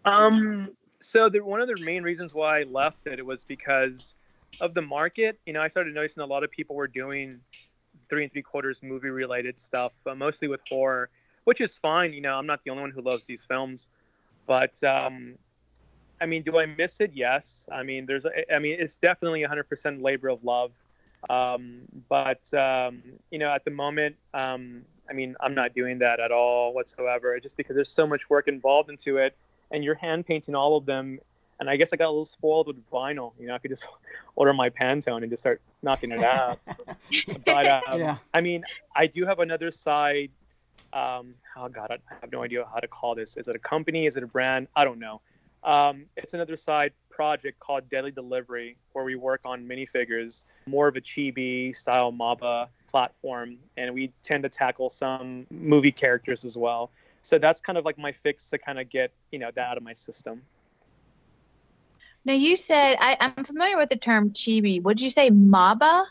Um. 0.05 0.71
So 1.01 1.29
the, 1.29 1.41
one 1.41 1.61
of 1.61 1.67
the 1.67 1.85
main 1.85 2.05
reasons 2.05 2.33
why 2.33 2.61
I 2.61 2.63
left 2.63 3.07
it 3.07 3.19
it 3.19 3.27
was 3.27 3.43
because 3.45 4.15
of 4.61 4.73
the 4.73 4.83
market. 4.83 5.39
You 5.47 5.53
know, 5.53 5.61
I 5.61 5.69
started 5.69 5.95
noticing 5.95 6.23
a 6.23 6.27
lot 6.27 6.45
of 6.45 6.51
people 6.51 6.77
were 6.77 6.87
doing 6.87 7.41
three 8.09 8.23
and 8.23 8.33
three 8.33 8.43
quarters 8.43 8.79
movie 8.83 9.09
related 9.09 9.59
stuff, 9.59 9.93
uh, 10.07 10.15
mostly 10.15 10.47
with 10.47 10.61
horror, 10.69 11.11
which 11.45 11.61
is 11.61 11.77
fine. 11.79 12.13
You 12.13 12.21
know, 12.21 12.35
I'm 12.35 12.47
not 12.47 12.61
the 12.65 12.71
only 12.71 12.83
one 12.83 12.91
who 12.91 13.03
loves 13.03 13.25
these 13.25 13.45
films, 13.45 13.89
but 14.47 14.83
um, 14.85 15.35
I 16.21 16.27
mean, 16.27 16.43
do 16.43 16.59
I 16.59 16.67
miss 16.67 17.01
it? 17.01 17.11
Yes. 17.15 17.67
I 17.73 17.83
mean, 17.83 18.07
there's, 18.07 18.25
I 18.53 18.59
mean, 18.59 18.77
it's 18.79 18.97
definitely 18.97 19.43
100% 19.43 20.03
labor 20.03 20.29
of 20.29 20.45
love. 20.45 20.71
Um, 21.29 21.83
but 22.09 22.53
um, 22.55 23.03
you 23.31 23.39
know, 23.39 23.51
at 23.51 23.65
the 23.65 23.71
moment, 23.71 24.17
um, 24.35 24.83
I 25.09 25.13
mean, 25.13 25.37
I'm 25.41 25.55
not 25.55 25.75
doing 25.75 25.99
that 25.99 26.21
at 26.21 26.33
all 26.33 26.73
whatsoever, 26.73 27.39
just 27.41 27.57
because 27.57 27.75
there's 27.75 27.91
so 27.91 28.07
much 28.07 28.31
work 28.31 28.49
involved 28.49 28.91
into 28.91 29.19
it, 29.19 29.37
and 29.71 29.85
you're 29.85 29.95
hand 29.95 30.27
painting 30.27 30.55
all 30.55 30.77
of 30.77 30.87
them. 30.87 31.19
And 31.61 31.71
I 31.71 31.77
guess 31.77 31.93
I 31.93 31.97
got 31.97 32.07
a 32.07 32.11
little 32.11 32.25
spoiled 32.25 32.67
with 32.67 32.91
vinyl. 32.91 33.33
You 33.39 33.47
know, 33.47 33.55
I 33.55 33.59
could 33.59 33.71
just 33.71 33.87
order 34.37 34.53
my 34.53 34.71
Pantone 34.71 35.23
and 35.23 35.31
just 35.31 35.43
start 35.43 35.61
knocking 35.83 36.11
it 36.11 36.25
out. 36.25 36.59
but 37.45 37.67
um, 37.89 38.01
Yeah. 38.01 38.17
I 38.35 38.41
mean, 38.41 38.65
I 38.97 39.07
do 39.07 39.25
have 39.27 39.39
another 39.39 39.71
side. 39.71 40.31
Um, 40.93 41.35
oh 41.57 41.69
God, 41.69 41.91
I 41.91 42.15
have 42.21 42.31
no 42.33 42.43
idea 42.43 42.67
how 42.73 42.81
to 42.81 42.89
call 42.89 43.15
this. 43.15 43.37
Is 43.37 43.49
it 43.49 43.57
a 43.57 43.59
company? 43.59 44.07
Is 44.07 44.17
it 44.17 44.23
a 44.23 44.27
brand? 44.27 44.69
I 44.77 44.85
don't 44.85 44.99
know. 44.99 45.21
Um, 45.65 46.07
it's 46.17 46.35
another 46.35 46.57
side 46.57 46.93
project 47.09 47.61
called 47.61 47.89
Deadly 47.89 48.11
Delivery, 48.11 48.77
where 48.93 49.05
we 49.05 49.15
work 49.15 49.43
on 49.45 49.65
minifigures, 49.65 50.45
more 50.67 50.89
of 50.89 50.97
a 50.97 51.01
chibi 51.01 51.75
style 51.77 52.13
MABA 52.13 52.69
platform, 52.89 53.59
and 53.77 53.95
we 53.95 54.13
tend 54.23 54.43
to 54.43 54.49
tackle 54.49 54.91
some 54.91 55.47
movie 55.51 55.93
characters 55.93 56.45
as 56.45 56.57
well. 56.57 56.91
So 57.23 57.39
that's 57.39 57.61
kind 57.61 57.79
of 57.79 57.85
like 57.85 57.97
my 57.97 58.11
fix 58.11 58.51
to 58.51 58.59
kind 58.59 58.81
of 58.81 58.91
get 58.91 59.13
you 59.31 59.39
know 59.39 59.51
that 59.55 59.69
out 59.69 59.77
of 59.77 59.85
my 59.85 59.93
system. 59.93 60.43
Now 62.25 62.35
you 62.35 62.57
said 62.57 62.97
I, 63.01 63.17
I'm 63.21 63.45
familiar 63.45 63.77
with 63.77 63.89
the 63.89 63.97
term 63.97 64.31
chibi. 64.31 64.83
Would 64.83 65.01
you 65.01 65.11
say 65.11 65.31
MABA? 65.31 66.05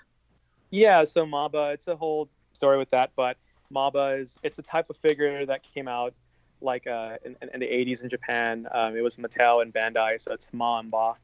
Yeah, 0.69 1.03
so 1.03 1.25
MABA, 1.25 1.73
it's 1.73 1.87
a 1.87 1.97
whole 1.97 2.29
story 2.53 2.77
with 2.77 2.91
that, 2.91 3.11
but 3.17 3.35
MABA 3.71 4.21
is 4.21 4.39
it's 4.43 4.59
a 4.59 4.63
type 4.63 4.89
of 4.89 4.97
figure 4.97 5.45
that 5.45 5.63
came 5.63 5.87
out 5.87 6.13
like 6.61 6.87
uh, 6.87 7.17
in, 7.25 7.35
in 7.53 7.59
the 7.59 7.65
80s 7.65 8.03
in 8.03 8.09
Japan. 8.09 8.67
Um, 8.71 8.95
it 8.95 9.01
was 9.01 9.17
Mattel 9.17 9.61
and 9.61 9.73
Bandai, 9.73 10.21
so 10.21 10.31
it's 10.31 10.53
Ma 10.53 10.79
and 10.79 10.91
Ba. 10.91 11.15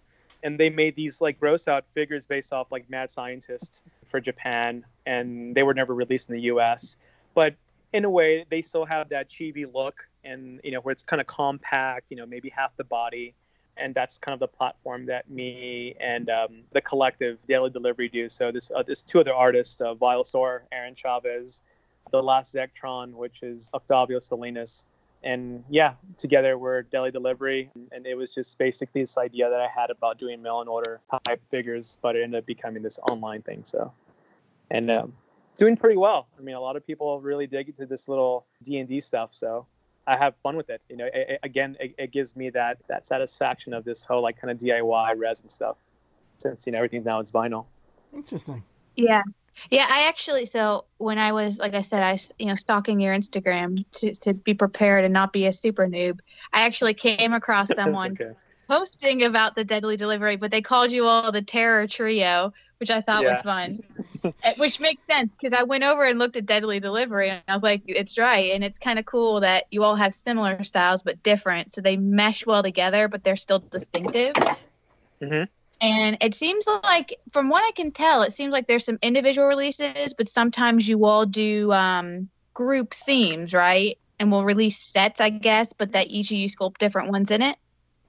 And 0.44 0.60
they 0.60 0.70
made 0.70 0.96
these 0.96 1.22
like 1.22 1.40
gross 1.40 1.68
out 1.68 1.86
figures 1.94 2.26
based 2.26 2.54
off 2.54 2.72
like 2.72 2.90
mad 2.90 3.10
scientists 3.10 3.84
for 4.08 4.20
Japan, 4.20 4.86
and 5.06 5.56
they 5.56 5.64
were 5.64 5.74
never 5.74 5.94
released 5.94 6.30
in 6.30 6.36
the 6.36 6.42
US. 6.44 6.98
But 7.34 7.56
in 7.94 8.06
a 8.06 8.10
way, 8.10 8.46
they 8.50 8.62
still 8.62 8.86
have 8.86 9.10
that 9.10 9.30
chibi 9.30 9.72
look, 9.72 10.08
and 10.24 10.60
you 10.64 10.72
know 10.72 10.80
where 10.82 10.92
it's 10.92 11.04
kind 11.04 11.22
of 11.22 11.28
compact, 11.28 12.12
you 12.12 12.18
know, 12.18 12.26
maybe 12.26 12.50
half 12.50 12.76
the 12.78 12.84
body, 12.84 13.34
and 13.78 13.96
that's 13.96 14.18
kind 14.18 14.34
of 14.34 14.40
the 14.40 14.48
platform 14.48 15.06
that 15.08 15.30
me 15.30 15.96
and 16.00 16.30
um, 16.30 16.64
the 16.72 16.82
collective 16.82 17.40
Deadly 17.48 17.70
Delivery 17.70 18.10
do. 18.10 18.30
So 18.30 18.52
this 18.52 18.72
uh, 18.76 18.84
there's 18.84 19.04
two 19.04 19.20
other 19.20 19.34
artists, 19.34 19.82
uh, 19.82 19.96
Vilosaur, 19.96 20.62
Aaron 20.72 20.96
Chavez, 20.96 21.62
the 22.12 22.22
last 22.22 22.54
Zectron, 22.54 23.14
which 23.14 23.44
is 23.44 23.70
Octavio 23.74 24.20
Salinas, 24.20 24.86
and 25.24 25.64
yeah, 25.70 25.94
together 26.18 26.58
we're 26.58 26.84
Deadly 26.84 27.12
Delivery, 27.12 27.70
and 27.92 28.06
it 28.06 28.16
was 28.16 28.34
just 28.34 28.58
basically 28.58 29.02
this 29.02 29.18
idea 29.18 29.50
that 29.50 29.60
I 29.60 29.68
had 29.68 29.90
about 29.90 30.20
doing 30.20 30.42
mail 30.42 30.62
and 30.62 30.70
order 30.70 31.02
type 31.26 31.42
figures, 31.50 31.98
but 32.02 32.16
it 32.16 32.24
ended 32.24 32.40
up 32.40 32.46
becoming 32.46 32.84
this 32.84 33.00
online 33.00 33.42
thing. 33.42 33.64
So, 33.64 33.92
and 34.70 34.92
um, 34.92 35.14
doing 35.58 35.76
pretty 35.76 35.98
well. 35.98 36.28
I 36.38 36.42
mean, 36.42 36.56
a 36.56 36.62
lot 36.62 36.76
of 36.76 36.86
people 36.86 37.20
really 37.20 37.48
dig 37.48 37.70
into 37.70 37.86
this 37.86 38.08
little 38.08 38.46
D 38.64 38.78
and 38.78 38.88
D 38.88 39.00
stuff. 39.00 39.30
So, 39.32 39.66
I 40.06 40.16
have 40.18 40.36
fun 40.44 40.56
with 40.56 40.70
it. 40.70 40.82
You 40.90 40.98
know, 40.98 41.06
it, 41.06 41.14
it, 41.30 41.40
again, 41.44 41.76
it, 41.80 41.96
it, 41.98 42.12
gives 42.12 42.36
me 42.36 42.50
that 42.52 42.78
that 42.88 43.08
satisfaction 43.08 43.74
of 43.74 43.84
this 43.84 44.06
whole 44.06 44.22
like 44.22 44.40
kind 44.40 44.52
of 44.52 44.60
DIY 44.60 45.18
resin 45.18 45.50
stuff, 45.50 45.78
since 46.38 46.66
you 46.66 46.72
know 46.72 46.78
everything 46.78 47.04
now 47.04 47.20
is 47.20 47.32
vinyl. 47.32 47.66
Interesting. 48.14 48.64
Yeah, 48.96 49.24
yeah. 49.70 49.86
I 49.90 50.08
actually 50.08 50.46
so 50.46 50.86
when 50.98 51.18
I 51.18 51.32
was 51.32 51.58
like 51.58 51.74
I 51.74 51.82
said, 51.82 52.04
I 52.04 52.20
you 52.40 52.48
know 52.48 52.56
stalking 52.56 53.00
your 53.00 53.16
Instagram 53.16 53.86
to 53.94 54.14
to 54.14 54.34
be 54.34 54.54
prepared 54.54 55.06
and 55.06 55.14
not 55.14 55.34
be 55.34 55.46
a 55.48 55.54
super 55.54 55.88
noob. 55.88 56.20
I 56.54 56.62
actually 56.66 56.94
came 56.94 57.34
across 57.34 57.68
someone 57.76 58.14
okay. 58.14 58.32
posting 58.68 59.24
about 59.24 59.56
the 59.56 59.64
Deadly 59.64 59.98
Delivery, 59.98 60.36
but 60.36 60.52
they 60.52 60.62
called 60.62 60.92
you 60.92 61.06
all 61.06 61.32
the 61.32 61.42
Terror 61.42 61.88
Trio, 61.88 62.54
which 62.80 62.90
I 62.90 63.02
thought 63.02 63.24
yeah. 63.24 63.34
was 63.34 63.42
fun. 63.42 63.84
Eh, 64.44 64.54
which 64.58 64.80
makes 64.80 65.04
sense 65.04 65.32
because 65.40 65.58
I 65.58 65.64
went 65.64 65.84
over 65.84 66.04
and 66.04 66.18
looked 66.18 66.36
at 66.38 66.46
Deadly 66.48 66.80
Delivery 66.80 67.30
and 67.30 67.42
I 67.48 67.54
was 67.54 67.62
like, 67.62 67.84
it's 67.86 68.18
right. 68.18 68.52
And 68.52 68.64
it's 68.64 68.80
kind 68.80 68.98
of 68.98 69.06
cool 69.06 69.42
that 69.42 69.66
you 69.70 69.84
all 69.84 69.96
have 69.96 70.14
similar 70.16 70.64
styles 70.64 71.04
but 71.04 71.22
different. 71.22 71.74
So 71.74 71.82
they 71.82 71.98
mesh 71.98 72.46
well 72.46 72.64
together, 72.64 73.08
but 73.08 73.24
they're 73.24 73.38
still 73.38 73.60
distinctive. 73.60 74.34
Mm-hmm. 75.22 75.44
And 75.80 76.18
it 76.22 76.34
seems 76.34 76.66
like, 76.68 77.20
from 77.32 77.50
what 77.50 77.64
I 77.64 77.72
can 77.72 77.92
tell, 77.92 78.24
it 78.24 78.34
seems 78.34 78.52
like 78.52 78.68
there's 78.68 78.86
some 78.86 78.98
individual 79.02 79.48
releases, 79.48 80.14
but 80.14 80.28
sometimes 80.28 80.88
you 80.88 81.06
all 81.06 81.26
do 81.26 81.72
um, 81.72 82.30
group 82.54 82.94
themes, 82.94 83.54
right? 83.54 83.98
And 84.20 84.32
we'll 84.32 84.44
release 84.44 84.82
sets, 84.94 85.22
I 85.22 85.30
guess, 85.30 85.72
but 85.74 85.92
that 85.92 86.08
each 86.08 86.32
of 86.32 86.38
you 86.38 86.50
sculpt 86.50 86.80
different 86.80 87.12
ones 87.12 87.30
in 87.30 87.44
it. 87.44 87.58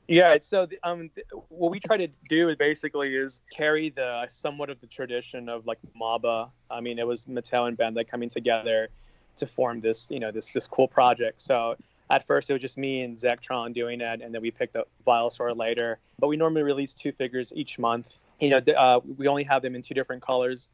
Yeah, 0.06 0.38
so 0.40 0.64
the, 0.64 0.78
um, 0.82 1.10
what 1.50 1.70
we 1.70 1.80
try 1.80 1.98
to 1.98 2.08
do 2.30 2.48
is 2.48 2.56
basically 2.56 3.14
is 3.14 3.42
carry 3.52 3.90
the 3.90 4.24
somewhat 4.30 4.70
of 4.70 4.80
the 4.80 4.86
tradition 4.86 5.50
of 5.50 5.66
like 5.66 5.78
MABA. 5.94 6.48
I 6.70 6.80
mean, 6.80 6.98
it 6.98 7.06
was 7.06 7.26
Mattel 7.26 7.68
and 7.68 7.76
Bandai 7.76 8.08
coming 8.08 8.30
together 8.30 8.88
to 9.36 9.46
form 9.46 9.82
this, 9.82 10.10
you 10.10 10.18
know, 10.18 10.30
this 10.30 10.54
this 10.54 10.66
cool 10.66 10.88
project. 10.88 11.42
So 11.42 11.76
at 12.10 12.26
first 12.26 12.50
it 12.50 12.54
was 12.54 12.62
just 12.62 12.78
me 12.78 13.02
and 13.02 13.16
Zectron 13.18 13.74
doing 13.74 14.00
it, 14.00 14.20
and 14.22 14.34
then 14.34 14.42
we 14.42 14.50
picked 14.50 14.76
up 14.76 14.88
Violsaur 15.06 15.56
later. 15.56 15.98
But 16.18 16.28
we 16.28 16.36
normally 16.36 16.62
release 16.62 16.94
two 16.94 17.12
figures 17.12 17.52
each 17.54 17.78
month. 17.78 18.14
You 18.40 18.50
know, 18.50 18.72
uh, 18.74 19.00
we 19.16 19.28
only 19.28 19.44
have 19.44 19.62
them 19.62 19.74
in 19.74 19.82
two 19.82 19.94
different 19.94 20.22
colors, 20.22 20.70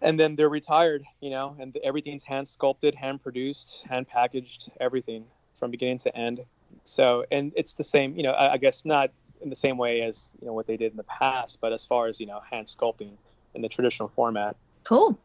and 0.00 0.18
then 0.18 0.36
they're 0.36 0.48
retired. 0.48 1.04
You 1.20 1.30
know, 1.30 1.56
and 1.58 1.76
everything's 1.82 2.24
hand 2.24 2.46
sculpted, 2.48 2.94
hand 2.94 3.22
produced, 3.22 3.84
hand 3.88 4.08
packaged, 4.08 4.70
everything 4.80 5.24
from 5.58 5.70
beginning 5.70 5.98
to 5.98 6.16
end. 6.16 6.40
So, 6.84 7.24
and 7.30 7.52
it's 7.54 7.74
the 7.74 7.84
same, 7.84 8.16
you 8.16 8.22
know, 8.22 8.32
I, 8.32 8.54
I, 8.54 8.56
guess 8.56 8.84
not 8.84 9.10
in 9.42 9.50
the 9.50 9.56
same 9.56 9.76
way 9.76 10.02
as, 10.02 10.30
you 10.40 10.46
know, 10.46 10.52
what 10.52 10.66
they 10.66 10.76
did 10.76 10.90
in 10.90 10.96
the 10.96 11.04
past, 11.04 11.58
but 11.60 11.72
as 11.72 11.84
far 11.84 12.06
as, 12.06 12.18
you 12.18 12.26
know, 12.26 12.40
hand 12.50 12.66
sculpting 12.66 13.12
in 13.54 13.62
the 13.62 13.68
traditional 13.68 14.08
format. 14.08 14.56
Cool. 14.84 15.18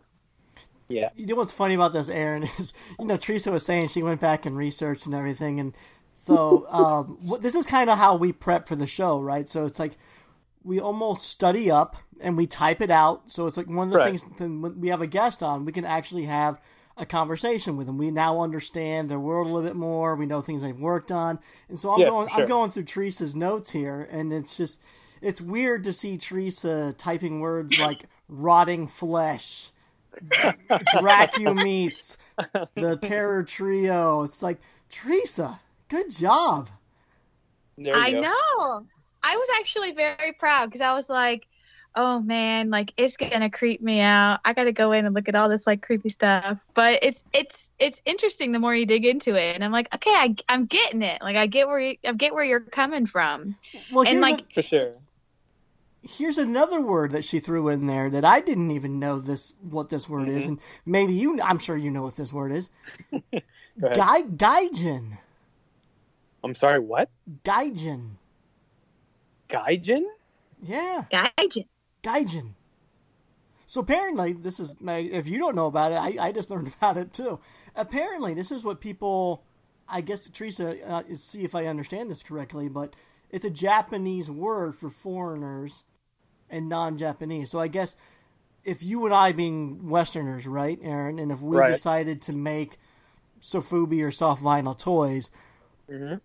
Yeah. 0.89 1.09
You 1.15 1.25
know 1.25 1.35
what's 1.35 1.53
funny 1.53 1.75
about 1.75 1.93
this, 1.93 2.09
Aaron, 2.09 2.43
is, 2.59 2.73
you 2.99 3.05
know, 3.05 3.17
Teresa 3.17 3.51
was 3.51 3.65
saying 3.65 3.89
she 3.89 4.03
went 4.03 4.21
back 4.21 4.45
and 4.45 4.57
researched 4.57 5.05
and 5.05 5.15
everything. 5.15 5.59
And 5.59 5.75
so 6.13 6.65
um, 6.69 7.39
this 7.41 7.55
is 7.55 7.67
kind 7.67 7.89
of 7.89 7.97
how 7.97 8.15
we 8.15 8.31
prep 8.31 8.67
for 8.67 8.75
the 8.75 8.87
show, 8.87 9.19
right? 9.19 9.47
So 9.47 9.65
it's 9.65 9.79
like 9.79 9.97
we 10.63 10.79
almost 10.79 11.29
study 11.29 11.69
up 11.69 11.97
and 12.21 12.35
we 12.37 12.47
type 12.47 12.81
it 12.81 12.91
out. 12.91 13.29
So 13.29 13.47
it's 13.47 13.57
like 13.57 13.67
one 13.67 13.87
of 13.87 13.93
the 13.93 13.99
right. 13.99 14.19
things 14.19 14.39
when 14.39 14.79
we 14.79 14.89
have 14.89 15.01
a 15.01 15.07
guest 15.07 15.43
on, 15.43 15.65
we 15.65 15.71
can 15.71 15.85
actually 15.85 16.25
have– 16.25 16.61
a 16.97 17.05
conversation 17.05 17.77
with 17.77 17.87
them. 17.87 17.97
We 17.97 18.11
now 18.11 18.41
understand 18.41 19.09
their 19.09 19.19
world 19.19 19.47
a 19.47 19.51
little 19.51 19.67
bit 19.67 19.75
more. 19.75 20.15
We 20.15 20.25
know 20.25 20.41
things 20.41 20.61
they've 20.61 20.77
worked 20.77 21.11
on, 21.11 21.39
and 21.69 21.77
so 21.79 21.91
I'm 21.91 21.99
yeah, 21.99 22.09
going. 22.09 22.29
Sure. 22.29 22.41
I'm 22.41 22.47
going 22.47 22.71
through 22.71 22.83
Teresa's 22.83 23.35
notes 23.35 23.71
here, 23.71 24.07
and 24.11 24.33
it's 24.33 24.57
just 24.57 24.81
it's 25.21 25.39
weird 25.39 25.83
to 25.85 25.93
see 25.93 26.17
Teresa 26.17 26.93
typing 26.97 27.39
words 27.39 27.77
like 27.79 28.05
rotting 28.27 28.87
flesh, 28.87 29.71
Dracu 30.69 31.63
meets 31.63 32.17
the 32.75 32.97
Terror 32.97 33.43
Trio. 33.43 34.23
It's 34.23 34.41
like 34.41 34.59
Teresa, 34.89 35.59
good 35.87 36.09
job. 36.11 36.69
I 37.79 38.11
go. 38.11 38.21
know. 38.21 38.85
I 39.23 39.35
was 39.35 39.49
actually 39.59 39.91
very 39.91 40.31
proud 40.33 40.67
because 40.67 40.81
I 40.81 40.93
was 40.93 41.09
like 41.09 41.47
oh 41.97 42.21
man, 42.21 42.69
like 42.69 42.93
it's 42.95 43.17
gonna 43.17 43.49
creep 43.49 43.81
me 43.81 43.99
out. 43.99 44.39
I 44.45 44.53
gotta 44.53 44.71
go 44.71 44.93
in 44.93 45.05
and 45.05 45.13
look 45.13 45.27
at 45.27 45.35
all 45.35 45.49
this 45.49 45.67
like 45.67 45.81
creepy 45.81 46.09
stuff. 46.09 46.59
But 46.73 46.99
it's 47.01 47.23
it's 47.33 47.71
it's 47.79 48.01
interesting 48.05 48.53
the 48.53 48.59
more 48.59 48.73
you 48.73 48.85
dig 48.85 49.05
into 49.05 49.35
it, 49.35 49.55
and 49.55 49.65
I'm 49.65 49.71
like, 49.71 49.93
okay, 49.93 50.11
I, 50.11 50.35
I'm 50.47 50.65
getting 50.65 51.01
it. 51.01 51.21
Like 51.21 51.35
I 51.35 51.47
get 51.47 51.67
where 51.67 51.79
you, 51.79 51.97
I 52.05 52.13
get 52.13 52.33
where 52.33 52.45
you're 52.45 52.61
coming 52.61 53.05
from. 53.05 53.55
Well, 53.91 54.07
and 54.07 54.21
like 54.21 54.41
a, 54.41 54.53
for 54.53 54.61
sure. 54.61 54.95
Here's 56.03 56.37
another 56.37 56.81
word 56.81 57.11
that 57.11 57.23
she 57.23 57.39
threw 57.39 57.67
in 57.69 57.87
there 57.87 58.09
that 58.09 58.23
I 58.23 58.39
didn't 58.39 58.71
even 58.71 58.99
know 58.99 59.17
this 59.17 59.53
what 59.61 59.89
this 59.89 60.07
word 60.07 60.27
mm-hmm. 60.27 60.37
is, 60.37 60.47
and 60.47 60.59
maybe 60.85 61.13
you. 61.13 61.41
I'm 61.41 61.59
sure 61.59 61.75
you 61.75 61.91
know 61.91 62.03
what 62.03 62.15
this 62.15 62.31
word 62.31 62.51
is. 62.51 62.69
Gai 63.79 64.21
Gaijin. 64.23 65.17
I'm 66.43 66.55
sorry. 66.55 66.79
What? 66.79 67.09
Gaijin. 67.43 68.11
Gaijin. 69.49 70.03
Yeah. 70.61 71.05
Gaijin. 71.11 71.65
Gaijin. 72.03 72.53
So 73.65 73.81
apparently, 73.81 74.33
this 74.33 74.59
is 74.59 74.75
if 74.81 75.27
you 75.27 75.39
don't 75.39 75.55
know 75.55 75.67
about 75.67 75.91
it, 75.91 75.95
I, 75.95 76.27
I 76.27 76.31
just 76.31 76.49
learned 76.51 76.73
about 76.73 76.97
it 76.97 77.11
too. 77.11 77.39
Apparently, 77.75 78.33
this 78.33 78.51
is 78.51 78.63
what 78.63 78.81
people. 78.81 79.43
I 79.89 80.01
guess 80.01 80.29
Teresa, 80.29 80.75
uh, 80.85 81.03
see 81.13 81.45
if 81.45 81.55
I 81.55 81.65
understand 81.65 82.09
this 82.09 82.21
correctly, 82.21 82.67
but 82.67 82.93
it's 83.29 83.45
a 83.45 83.49
Japanese 83.49 84.29
word 84.29 84.75
for 84.75 84.89
foreigners 84.89 85.83
and 86.49 86.69
non-Japanese. 86.69 87.51
So 87.51 87.59
I 87.59 87.67
guess 87.67 87.95
if 88.63 88.83
you 88.83 89.05
and 89.05 89.13
I 89.13 89.31
being 89.31 89.89
Westerners, 89.89 90.47
right, 90.47 90.77
Aaron, 90.81 91.19
and 91.19 91.31
if 91.31 91.41
we 91.41 91.57
right. 91.57 91.69
decided 91.69 92.21
to 92.23 92.33
make 92.33 92.77
sofubi 93.41 94.03
or 94.03 94.11
soft 94.11 94.43
vinyl 94.43 94.77
toys, 94.77 95.31
mm-hmm. 95.89 96.15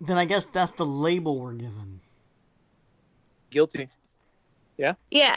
then 0.00 0.18
I 0.18 0.24
guess 0.24 0.46
that's 0.46 0.72
the 0.72 0.86
label 0.86 1.40
we're 1.40 1.54
given. 1.54 2.00
Guilty. 3.50 3.88
Yeah. 4.76 4.94
Yeah. 5.10 5.36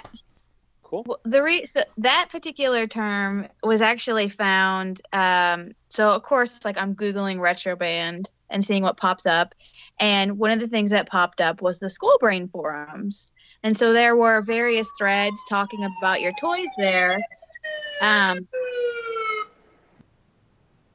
Cool. 0.84 1.04
Well, 1.06 1.20
the 1.24 1.44
re- 1.44 1.66
so 1.66 1.84
that 1.98 2.30
particular 2.32 2.88
term 2.88 3.48
was 3.62 3.82
actually 3.82 4.30
found. 4.30 5.02
Um, 5.12 5.74
so 5.90 6.12
of 6.12 6.24
course, 6.24 6.60
like 6.66 6.78
I'm 6.78 6.96
googling 6.96 7.38
Retrobrand 7.38 8.26
and 8.50 8.64
seeing 8.64 8.84
what 8.84 8.98
pops 8.98 9.26
up, 9.26 9.56
and 10.00 10.38
one 10.38 10.52
of 10.52 10.60
the 10.60 10.68
things 10.68 10.92
that 10.92 11.08
popped 11.08 11.42
up 11.42 11.62
was 11.62 11.80
the 11.80 11.90
Skull 11.90 12.18
Brain 12.20 12.48
forums, 12.48 13.34
and 13.64 13.78
so 13.78 13.94
there 13.94 14.16
were 14.16 14.42
various 14.42 14.88
threads 14.98 15.40
talking 15.50 15.88
about 16.00 16.22
your 16.22 16.34
toys 16.40 16.68
there. 16.78 17.20
Um, 18.02 18.48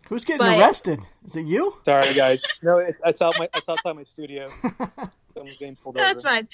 Who's 0.09 0.25
getting 0.25 0.41
but, 0.41 0.59
arrested? 0.59 1.01
Is 1.25 1.37
it 1.37 1.47
you? 1.47 1.75
Sorry, 1.85 2.13
guys. 2.13 2.43
No, 2.63 2.79
it's, 2.79 2.99
it's 3.05 3.23
out 3.23 3.35
my 3.39 3.49
it's 3.55 3.69
outside 3.69 3.97
my 3.97 4.05
studio. 4.05 4.47
Someone's 5.35 5.57
getting 5.59 5.77
pulled 5.77 5.95
That's 5.95 6.25
over. 6.25 6.29
fine. 6.29 6.49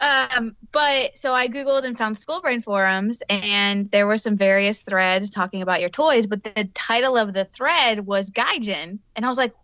Um, 0.00 0.56
but 0.72 1.18
so 1.18 1.34
I 1.34 1.48
Googled 1.48 1.84
and 1.84 1.98
found 1.98 2.16
Skull 2.16 2.40
Brain 2.40 2.62
forums, 2.62 3.22
and 3.28 3.90
there 3.90 4.06
were 4.06 4.16
some 4.16 4.36
various 4.36 4.80
threads 4.80 5.28
talking 5.28 5.60
about 5.60 5.80
your 5.80 5.90
toys, 5.90 6.26
but 6.26 6.42
the 6.42 6.70
title 6.74 7.18
of 7.18 7.34
the 7.34 7.44
thread 7.44 8.06
was 8.06 8.30
Gaijin. 8.30 8.98
And 9.14 9.26
I 9.26 9.28
was 9.28 9.36
like, 9.36 9.54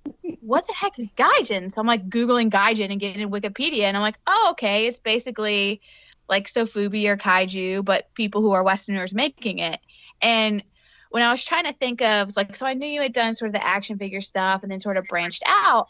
what 0.40 0.66
the 0.66 0.74
heck 0.74 0.98
is 0.98 1.06
Gaijin? 1.16 1.74
So 1.74 1.80
I'm 1.80 1.86
like 1.86 2.10
Googling 2.10 2.50
Gaijin 2.50 2.90
and 2.90 3.00
getting 3.00 3.22
in 3.22 3.30
Wikipedia, 3.30 3.84
and 3.84 3.96
I'm 3.96 4.02
like, 4.02 4.18
oh, 4.26 4.48
okay, 4.52 4.86
it's 4.86 4.98
basically 4.98 5.80
like 6.28 6.48
Sofubi 6.48 7.06
or 7.06 7.16
Kaiju, 7.16 7.84
but 7.84 8.12
people 8.14 8.42
who 8.42 8.52
are 8.52 8.62
Westerners 8.62 9.14
making 9.14 9.60
it. 9.60 9.80
And 10.20 10.62
when 11.10 11.22
I 11.22 11.30
was 11.30 11.42
trying 11.42 11.64
to 11.64 11.72
think 11.72 12.02
of, 12.02 12.36
like, 12.36 12.56
so 12.56 12.66
I 12.66 12.74
knew 12.74 12.88
you 12.88 13.00
had 13.00 13.12
done 13.12 13.34
sort 13.34 13.48
of 13.48 13.54
the 13.54 13.66
action 13.66 13.96
figure 13.96 14.20
stuff 14.20 14.62
and 14.62 14.70
then 14.70 14.80
sort 14.80 14.96
of 14.96 15.06
branched 15.06 15.44
out. 15.46 15.88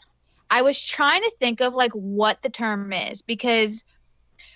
I 0.49 0.61
was 0.61 0.79
trying 0.79 1.23
to 1.23 1.31
think 1.39 1.59
of 1.59 1.73
like 1.75 1.91
what 1.91 2.41
the 2.41 2.49
term 2.49 2.93
is 2.93 3.21
because 3.21 3.83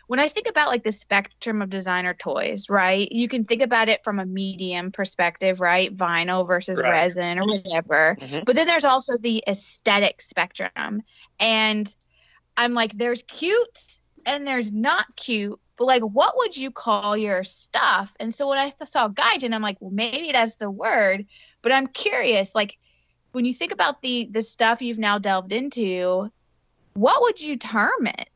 when 0.07 0.19
I 0.19 0.27
think 0.27 0.47
about 0.47 0.69
like 0.69 0.83
the 0.83 0.91
spectrum 0.91 1.61
of 1.61 1.69
designer 1.69 2.13
toys, 2.13 2.69
right? 2.69 3.11
You 3.11 3.27
can 3.27 3.45
think 3.45 3.61
about 3.61 3.89
it 3.89 4.03
from 4.03 4.19
a 4.19 4.25
medium 4.25 4.91
perspective, 4.91 5.61
right? 5.61 5.95
Vinyl 5.95 6.47
versus 6.47 6.79
right. 6.79 6.89
resin 6.89 7.39
or 7.39 7.45
whatever. 7.45 8.17
Mm-hmm. 8.19 8.39
But 8.45 8.55
then 8.55 8.67
there's 8.67 8.85
also 8.85 9.17
the 9.17 9.43
aesthetic 9.47 10.21
spectrum. 10.21 11.03
And 11.39 11.93
I'm 12.57 12.73
like, 12.73 12.97
there's 12.97 13.23
cute 13.23 13.83
and 14.25 14.45
there's 14.45 14.71
not 14.71 15.15
cute. 15.15 15.59
But 15.77 15.85
like, 15.85 16.03
what 16.03 16.37
would 16.37 16.55
you 16.55 16.69
call 16.69 17.17
your 17.17 17.43
stuff? 17.43 18.13
And 18.19 18.33
so 18.35 18.49
when 18.49 18.59
I 18.59 18.73
saw 18.85 19.09
Gaijin, 19.09 19.53
I'm 19.53 19.63
like, 19.63 19.77
well, 19.79 19.91
maybe 19.91 20.31
that's 20.31 20.55
the 20.55 20.69
word. 20.69 21.25
But 21.61 21.71
I'm 21.71 21.87
curious, 21.87 22.53
like, 22.53 22.77
when 23.31 23.45
you 23.45 23.53
think 23.53 23.71
about 23.71 24.01
the 24.01 24.27
the 24.29 24.41
stuff 24.41 24.81
you've 24.81 24.99
now 24.99 25.17
delved 25.17 25.53
into, 25.53 26.29
what 26.93 27.21
would 27.21 27.41
you 27.41 27.57
term 27.57 28.07
it? 28.07 28.29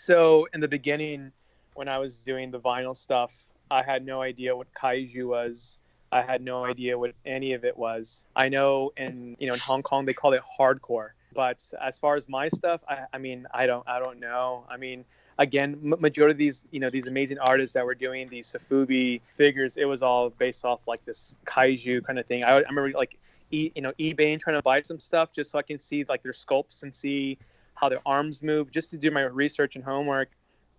So 0.00 0.48
in 0.54 0.60
the 0.60 0.68
beginning, 0.68 1.30
when 1.74 1.86
I 1.86 1.98
was 1.98 2.24
doing 2.24 2.50
the 2.50 2.58
vinyl 2.58 2.96
stuff, 2.96 3.44
I 3.70 3.82
had 3.82 4.06
no 4.06 4.22
idea 4.22 4.56
what 4.56 4.72
kaiju 4.72 5.26
was. 5.26 5.78
I 6.10 6.22
had 6.22 6.40
no 6.40 6.64
idea 6.64 6.98
what 6.98 7.12
any 7.26 7.52
of 7.52 7.66
it 7.66 7.76
was. 7.76 8.24
I 8.34 8.48
know 8.48 8.92
in 8.96 9.36
you 9.38 9.46
know 9.46 9.52
in 9.52 9.60
Hong 9.60 9.82
Kong 9.82 10.06
they 10.06 10.14
call 10.14 10.32
it 10.32 10.40
hardcore, 10.58 11.10
but 11.34 11.62
as 11.82 11.98
far 11.98 12.16
as 12.16 12.30
my 12.30 12.48
stuff, 12.48 12.80
I, 12.88 13.00
I 13.12 13.18
mean 13.18 13.46
I 13.52 13.66
don't 13.66 13.86
I 13.86 13.98
don't 13.98 14.18
know. 14.18 14.64
I 14.70 14.78
mean 14.78 15.04
again, 15.38 15.76
majority 15.82 16.32
of 16.32 16.38
these 16.38 16.64
you 16.70 16.80
know 16.80 16.88
these 16.88 17.06
amazing 17.06 17.38
artists 17.38 17.74
that 17.74 17.84
were 17.84 17.94
doing 17.94 18.26
these 18.28 18.50
Sofubi 18.50 19.20
figures, 19.36 19.76
it 19.76 19.84
was 19.84 20.02
all 20.02 20.30
based 20.30 20.64
off 20.64 20.80
like 20.86 21.04
this 21.04 21.36
kaiju 21.44 22.04
kind 22.06 22.18
of 22.18 22.24
thing. 22.24 22.42
I, 22.42 22.52
I 22.52 22.58
remember 22.60 22.90
like 22.92 23.18
e, 23.50 23.70
you 23.74 23.82
know 23.82 23.92
eBay 24.00 24.32
and 24.32 24.40
trying 24.40 24.56
to 24.56 24.62
buy 24.62 24.80
some 24.80 24.98
stuff 24.98 25.30
just 25.30 25.50
so 25.50 25.58
I 25.58 25.62
can 25.62 25.78
see 25.78 26.06
like 26.08 26.22
their 26.22 26.32
sculpts 26.32 26.84
and 26.84 26.94
see 26.94 27.36
how 27.80 27.88
their 27.88 28.00
arms 28.04 28.42
move, 28.42 28.70
just 28.70 28.90
to 28.90 28.98
do 28.98 29.10
my 29.10 29.22
research 29.22 29.76
and 29.76 29.84
homework. 29.84 30.28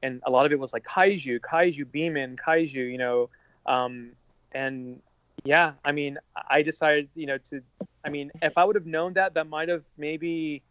And 0.03 0.21
a 0.25 0.31
lot 0.31 0.45
of 0.45 0.51
it 0.51 0.59
was 0.59 0.73
like 0.73 0.83
kaiju, 0.83 1.39
kaiju 1.39 1.91
beaming, 1.91 2.35
kaiju, 2.35 2.75
you 2.75 2.97
know, 2.97 3.29
um, 3.65 4.11
and 4.51 5.01
yeah, 5.43 5.73
I 5.83 5.91
mean, 5.91 6.17
I 6.49 6.61
decided, 6.61 7.09
you 7.15 7.25
know, 7.25 7.37
to, 7.49 7.61
I 8.05 8.09
mean, 8.09 8.31
if 8.41 8.57
I 8.57 8.63
would 8.63 8.75
have 8.75 8.85
known 8.85 9.13
that, 9.13 9.33
that 9.33 9.47
might 9.47 9.69
have 9.69 9.83
maybe, 9.97 10.61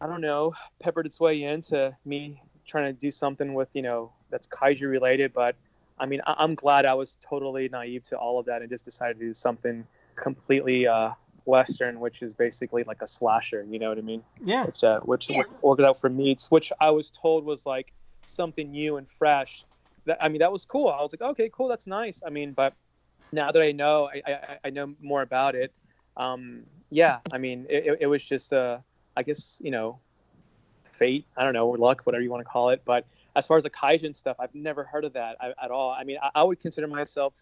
I 0.00 0.06
don't 0.06 0.20
know, 0.20 0.54
peppered 0.80 1.06
its 1.06 1.20
way 1.20 1.42
into 1.44 1.96
me 2.04 2.42
trying 2.66 2.92
to 2.92 3.00
do 3.00 3.10
something 3.10 3.54
with, 3.54 3.68
you 3.74 3.82
know, 3.82 4.12
that's 4.30 4.48
kaiju 4.48 4.88
related. 4.88 5.32
But 5.32 5.56
I 5.98 6.06
mean, 6.06 6.20
I- 6.26 6.42
am 6.42 6.54
glad 6.54 6.86
I 6.86 6.94
was 6.94 7.16
totally 7.20 7.68
naive 7.68 8.02
to 8.04 8.16
all 8.16 8.38
of 8.38 8.46
that 8.46 8.62
and 8.62 8.70
just 8.70 8.84
decided 8.84 9.18
to 9.20 9.26
do 9.26 9.34
something 9.34 9.86
completely 10.16 10.86
uh, 10.86 11.10
Western, 11.44 12.00
which 12.00 12.22
is 12.22 12.34
basically 12.34 12.84
like 12.84 13.02
a 13.02 13.06
slasher. 13.06 13.64
You 13.68 13.78
know 13.78 13.88
what 13.88 13.98
I 13.98 14.02
mean? 14.02 14.22
Yeah. 14.44 14.66
Which, 14.66 14.84
uh, 14.84 15.00
which, 15.00 15.28
which 15.28 15.46
worked 15.60 15.82
out 15.82 16.00
for 16.00 16.08
meats, 16.08 16.50
which 16.50 16.72
I 16.80 16.90
was 16.90 17.10
told 17.10 17.44
was 17.44 17.66
like 17.66 17.92
something 18.24 18.70
new 18.70 18.96
and 18.96 19.08
fresh. 19.08 19.64
That 20.04 20.22
I 20.22 20.28
mean, 20.28 20.40
that 20.40 20.52
was 20.52 20.64
cool. 20.64 20.88
I 20.88 21.00
was 21.00 21.12
like, 21.12 21.22
okay, 21.22 21.50
cool, 21.52 21.68
that's 21.68 21.86
nice. 21.86 22.22
I 22.26 22.30
mean, 22.30 22.52
but 22.52 22.74
now 23.32 23.52
that 23.52 23.62
I 23.62 23.72
know, 23.72 24.08
I, 24.12 24.22
I, 24.26 24.58
I 24.64 24.70
know 24.70 24.94
more 25.00 25.22
about 25.22 25.54
it. 25.54 25.72
Um, 26.16 26.64
yeah, 26.90 27.20
I 27.32 27.38
mean, 27.38 27.66
it, 27.70 27.98
it 28.00 28.06
was 28.06 28.22
just, 28.22 28.52
uh, 28.52 28.78
I 29.16 29.22
guess, 29.22 29.60
you 29.62 29.70
know, 29.70 29.98
fate. 30.90 31.24
I 31.36 31.44
don't 31.44 31.54
know, 31.54 31.66
or 31.68 31.78
luck, 31.78 32.02
whatever 32.04 32.22
you 32.22 32.30
want 32.30 32.44
to 32.44 32.48
call 32.50 32.70
it. 32.70 32.82
But 32.84 33.06
as 33.34 33.46
far 33.46 33.56
as 33.56 33.64
the 33.64 33.70
Gaijin 33.70 34.14
stuff, 34.14 34.36
I've 34.38 34.54
never 34.54 34.84
heard 34.84 35.04
of 35.04 35.14
that 35.14 35.36
at 35.40 35.70
all. 35.70 35.90
I 35.90 36.04
mean, 36.04 36.18
I, 36.22 36.30
I 36.34 36.42
would 36.42 36.60
consider 36.60 36.86
myself 36.86 37.32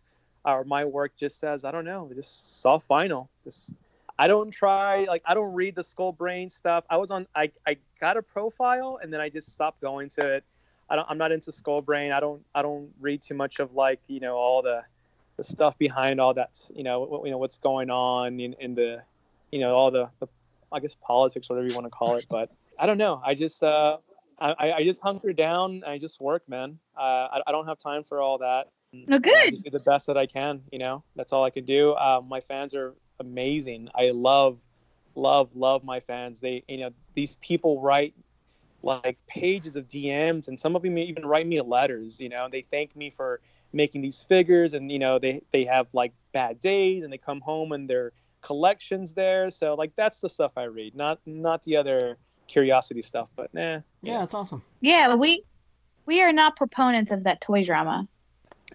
or 0.45 0.65
my 0.65 0.85
work 0.85 1.13
just 1.19 1.43
as 1.45 1.65
I 1.65 1.71
don't 1.71 1.85
know, 1.85 2.11
just 2.15 2.61
soft 2.61 2.89
vinyl. 2.89 3.29
Just 3.45 3.73
I 4.21 4.29
don't 4.29 4.51
try 4.51 5.05
like 5.05 5.23
I 5.25 5.33
don't 5.33 5.55
read 5.55 5.75
the 5.75 5.83
skull 5.83 6.13
brain 6.13 6.51
stuff. 6.51 6.85
I 6.91 6.99
was 6.99 7.11
on 7.11 7.27
I, 7.35 7.51
I 7.67 7.79
got 7.99 8.19
a 8.19 8.23
profile 8.23 9.01
and 9.03 9.11
then 9.11 9.19
I 9.19 9.31
just 9.31 9.51
stopped 9.51 9.81
going 9.81 10.11
to 10.11 10.35
it. 10.35 10.45
I 10.91 10.97
don't 10.97 11.07
I'm 11.09 11.17
not 11.17 11.33
into 11.33 11.51
skull 11.53 11.81
brain. 11.81 12.13
I 12.13 12.21
don't 12.21 12.45
I 12.55 12.61
don't 12.61 12.91
read 13.01 13.23
too 13.23 13.33
much 13.33 13.61
of 13.61 13.73
like, 13.73 13.99
you 14.09 14.21
know, 14.21 14.35
all 14.35 14.61
the 14.61 14.83
the 15.39 15.45
stuff 15.45 15.79
behind 15.79 16.21
all 16.21 16.35
that, 16.35 16.61
you 16.75 16.85
know, 16.85 17.01
what, 17.01 17.25
you 17.25 17.31
know 17.31 17.39
what's 17.39 17.57
going 17.57 17.89
on 17.89 18.39
in, 18.41 18.53
in 18.61 18.75
the 18.75 19.01
you 19.51 19.61
know, 19.61 19.75
all 19.75 19.91
the, 19.91 20.11
the 20.19 20.29
I 20.71 20.81
guess 20.81 20.95
politics 21.01 21.49
whatever 21.49 21.67
you 21.67 21.75
want 21.75 21.87
to 21.87 21.91
call 21.91 22.17
it, 22.17 22.27
but 22.29 22.51
I 22.79 22.85
don't 22.85 22.99
know. 22.99 23.23
I 23.25 23.35
just 23.35 23.63
uh 23.63 23.97
I, 24.39 24.73
I 24.73 24.85
just 24.85 25.01
hunker 25.01 25.33
down. 25.33 25.83
I 25.87 25.97
just 25.97 26.21
work, 26.21 26.47
man. 26.47 26.79
Uh, 26.97 27.29
I, 27.33 27.41
I 27.47 27.53
don't 27.53 27.67
have 27.67 27.79
time 27.79 28.05
for 28.05 28.21
all 28.21 28.39
that. 28.39 28.69
No 28.93 29.19
good. 29.19 29.63
do 29.63 29.71
the 29.71 29.81
best 29.81 30.07
that 30.09 30.17
I 30.17 30.27
can. 30.27 30.63
You 30.73 30.79
know, 30.79 31.05
that's 31.15 31.33
all 31.33 31.45
I 31.45 31.51
can 31.51 31.65
do. 31.65 31.93
Uh, 31.93 32.23
my 32.27 32.41
fans 32.41 32.75
are 32.75 32.95
amazing. 33.21 33.89
I 33.95 34.11
love, 34.11 34.59
love, 35.15 35.51
love 35.55 35.85
my 35.85 36.01
fans. 36.01 36.41
They, 36.41 36.65
you 36.67 36.79
know, 36.79 36.91
these 37.15 37.37
people 37.41 37.81
write 37.81 38.15
like 38.83 39.19
pages 39.27 39.77
of 39.77 39.89
DMs, 39.89 40.49
and 40.49 40.59
some 40.59 40.75
of 40.75 40.83
them 40.83 40.99
even 40.99 41.25
write 41.25 41.47
me 41.47 41.61
letters. 41.61 42.19
You 42.19 42.31
know, 42.31 42.49
they 42.51 42.63
thank 42.71 42.97
me 42.97 43.11
for 43.15 43.41
making 43.73 44.01
these 44.01 44.23
figures, 44.23 44.75
and 44.75 44.91
you 44.91 44.99
know, 44.99 45.19
they 45.19 45.43
they 45.53 45.65
have 45.67 45.87
like 45.93 46.13
bad 46.33 46.59
days, 46.59 47.05
and 47.05 47.13
they 47.13 47.19
come 47.19 47.41
home 47.41 47.73
and 47.73 47.89
their 47.89 48.13
collections 48.43 49.13
there. 49.13 49.51
So 49.51 49.75
like 49.75 49.95
that's 49.97 50.21
the 50.21 50.29
stuff 50.29 50.53
I 50.57 50.65
read, 50.65 50.97
not 50.97 51.21
not 51.27 51.63
the 51.65 51.77
other 51.77 52.17
curiosity 52.49 53.03
stuff. 53.03 53.29
But 53.37 53.53
nah. 53.55 53.61
Yeah, 53.61 53.81
yeah. 54.03 54.19
that's 54.19 54.35
awesome. 54.35 54.63
Yeah, 54.81 55.15
we 55.15 55.45
we 56.07 56.23
are 56.23 56.33
not 56.33 56.57
proponents 56.57 57.11
of 57.11 57.25
that 57.25 57.41
toy 57.41 57.65
drama. 57.65 58.09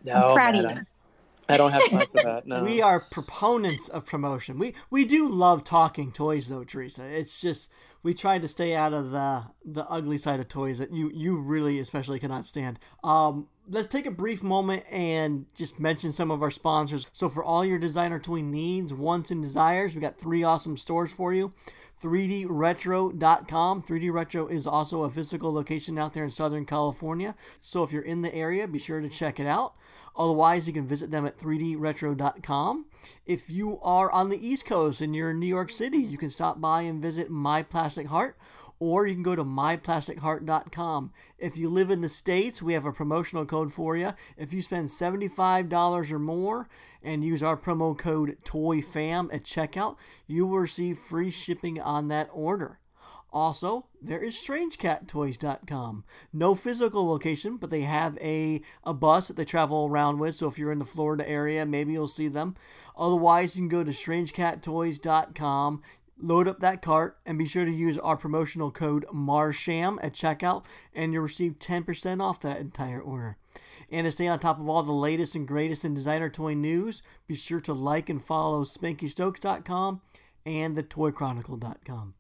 No, 0.04 0.14
I'm 0.14 0.34
proud 0.36 0.54
man, 0.56 0.66
of 0.66 0.72
you. 0.72 0.78
I 1.48 1.58
don't 1.58 1.72
have 1.72 1.90
time 1.90 2.08
for 2.08 2.24
that. 2.24 2.48
No. 2.48 2.64
We 2.64 2.82
are 2.82 3.00
proponents 3.00 3.88
of 3.88 4.06
promotion. 4.06 4.58
We 4.58 4.74
we 4.90 5.06
do 5.06 5.28
love 5.28 5.64
talking 5.64 6.12
toys 6.12 6.50
though, 6.50 6.64
Teresa. 6.64 7.04
It's 7.08 7.42
just 7.42 7.72
we 8.04 8.14
try 8.14 8.40
to 8.40 8.48
stay 8.48 8.76
out 8.76 8.94
of 8.94 9.12
the 9.12 9.46
the 9.64 9.86
ugly 9.90 10.18
side 10.18 10.40
of 10.40 10.48
toys 10.48 10.80
that 10.80 10.92
you 10.94 11.12
you 11.14 11.38
really 11.38 11.80
especially 11.80 12.20
cannot 12.20 12.46
stand. 12.46 12.80
Um, 13.04 13.48
let's 13.68 13.88
take 13.88 14.06
a 14.06 14.12
brief 14.12 14.44
moment 14.44 14.84
and 14.92 15.46
just 15.56 15.80
mention 15.80 16.12
some 16.12 16.32
of 16.32 16.44
our 16.44 16.52
sponsors. 16.52 17.08
So 17.12 17.30
for 17.30 17.44
all 17.44 17.66
your 17.66 17.80
designer 17.80 18.20
toy 18.20 18.42
needs, 18.42 18.94
wants, 18.94 19.32
and 19.32 19.42
desires, 19.42 19.96
we 19.96 20.02
got 20.02 20.18
three 20.18 20.44
awesome 20.44 20.78
stores 20.78 21.12
for 21.14 21.34
you. 21.34 21.54
3dretro.com. 22.02 23.82
3D 23.82 24.12
Retro 24.12 24.48
is 24.48 24.68
also 24.68 25.04
a 25.04 25.10
physical 25.10 25.54
location 25.54 25.98
out 25.98 26.14
there 26.14 26.26
in 26.26 26.30
Southern 26.30 26.66
California. 26.66 27.36
So 27.62 27.84
if 27.84 27.92
you're 27.94 28.02
in 28.04 28.22
the 28.22 28.36
area, 28.36 28.68
be 28.68 28.80
sure 28.80 29.02
to 29.02 29.10
check 29.10 29.40
it 29.40 29.48
out. 29.48 29.74
Otherwise, 30.18 30.68
you 30.68 30.74
can 30.74 30.88
visit 30.88 31.12
them 31.12 31.26
at 31.26 31.38
3dretro.com. 31.38 32.86
If 33.26 33.50
you 33.50 33.80
are 33.82 34.12
on 34.12 34.30
the 34.30 34.46
East 34.48 34.66
Coast 34.66 35.02
and 35.02 35.16
you're 35.16 35.32
in 35.32 35.40
New 35.40 35.46
York 35.46 35.70
City, 35.70 35.98
you 35.98 36.18
can 36.18 36.30
stop 36.30 36.60
by 36.62 36.82
and 36.84 37.02
visit 37.02 37.30
My 37.30 37.64
Plastic 37.64 38.08
Heart 38.08 38.38
or 38.80 39.08
you 39.08 39.14
can 39.14 39.24
go 39.24 39.36
to 39.36 39.44
myplasticheart.com. 39.44 41.12
If 41.38 41.58
you 41.58 41.70
live 41.70 41.90
in 41.90 42.02
the 42.02 42.10
States, 42.10 42.62
we 42.62 42.74
have 42.74 42.86
a 42.86 42.92
promotional 42.92 43.46
code 43.46 43.72
for 43.72 43.96
you. 43.96 44.12
If 44.38 44.54
you 44.54 44.62
spend 44.62 44.88
$75 44.88 46.12
or 46.12 46.20
more 46.20 46.68
and 47.04 47.24
use 47.24 47.44
our 47.44 47.58
promo 47.58 47.98
code 47.98 48.38
TOYFAM 48.44 49.34
at 49.34 49.44
checkout, 49.44 49.98
you 50.28 50.46
will 50.46 50.60
receive 50.60 50.98
free 50.98 51.30
shipping 51.30 51.80
on 51.80 52.08
that 52.10 52.30
order. 52.32 52.80
Also, 53.36 53.88
there 54.02 54.24
is 54.24 54.36
StrangeCatToys.com. 54.36 56.06
No 56.32 56.56
physical 56.56 57.06
location, 57.06 57.58
but 57.58 57.70
they 57.70 57.82
have 57.82 58.18
a, 58.22 58.62
a 58.86 58.94
bus 58.94 59.28
that 59.28 59.36
they 59.36 59.44
travel 59.44 59.88
around 59.88 60.20
with. 60.20 60.36
So 60.36 60.48
if 60.48 60.58
you're 60.58 60.72
in 60.72 60.80
the 60.80 60.86
Florida 60.86 61.30
area, 61.30 61.66
maybe 61.66 61.92
you'll 61.92 62.08
see 62.08 62.30
them. 62.30 62.56
Otherwise, 62.98 63.58
you 63.58 63.64
can 63.64 63.68
go 63.68 63.84
to 63.84 63.92
StrangeCatToys.com 63.92 65.82
load 66.18 66.48
up 66.48 66.60
that 66.60 66.82
cart 66.82 67.18
and 67.26 67.38
be 67.38 67.46
sure 67.46 67.66
to 67.66 67.72
use 67.72 67.98
our 67.98 68.18
promotional 68.18 68.72
code 68.72 69.06
MARSHAM 69.14 70.00
at 70.02 70.14
checkout 70.14 70.66
and 70.94 71.14
you'll 71.14 71.24
receive 71.24 71.60
10% 71.60 72.22
off 72.22 72.40
that 72.42 72.60
entire 72.60 73.02
order. 73.02 73.38
And 73.92 74.06
to 74.06 74.12
stay 74.12 74.28
on 74.28 74.40
top 74.40 74.60
of 74.60 74.68
all 74.68 74.84
the 74.84 74.92
latest 74.92 75.36
and 75.36 75.48
greatest 75.48 75.86
in 75.86 75.94
designer 75.94 76.30
toy 76.30 76.54
news, 76.54 77.04
be 77.28 77.36
sure 77.36 77.60
to 77.62 77.74
like 77.74 78.10
and 78.10 78.22
follow 78.22 78.64
SpankyStokes.com 78.64 80.02
and 80.46 80.76
thetoychronicle.com. 80.76 82.14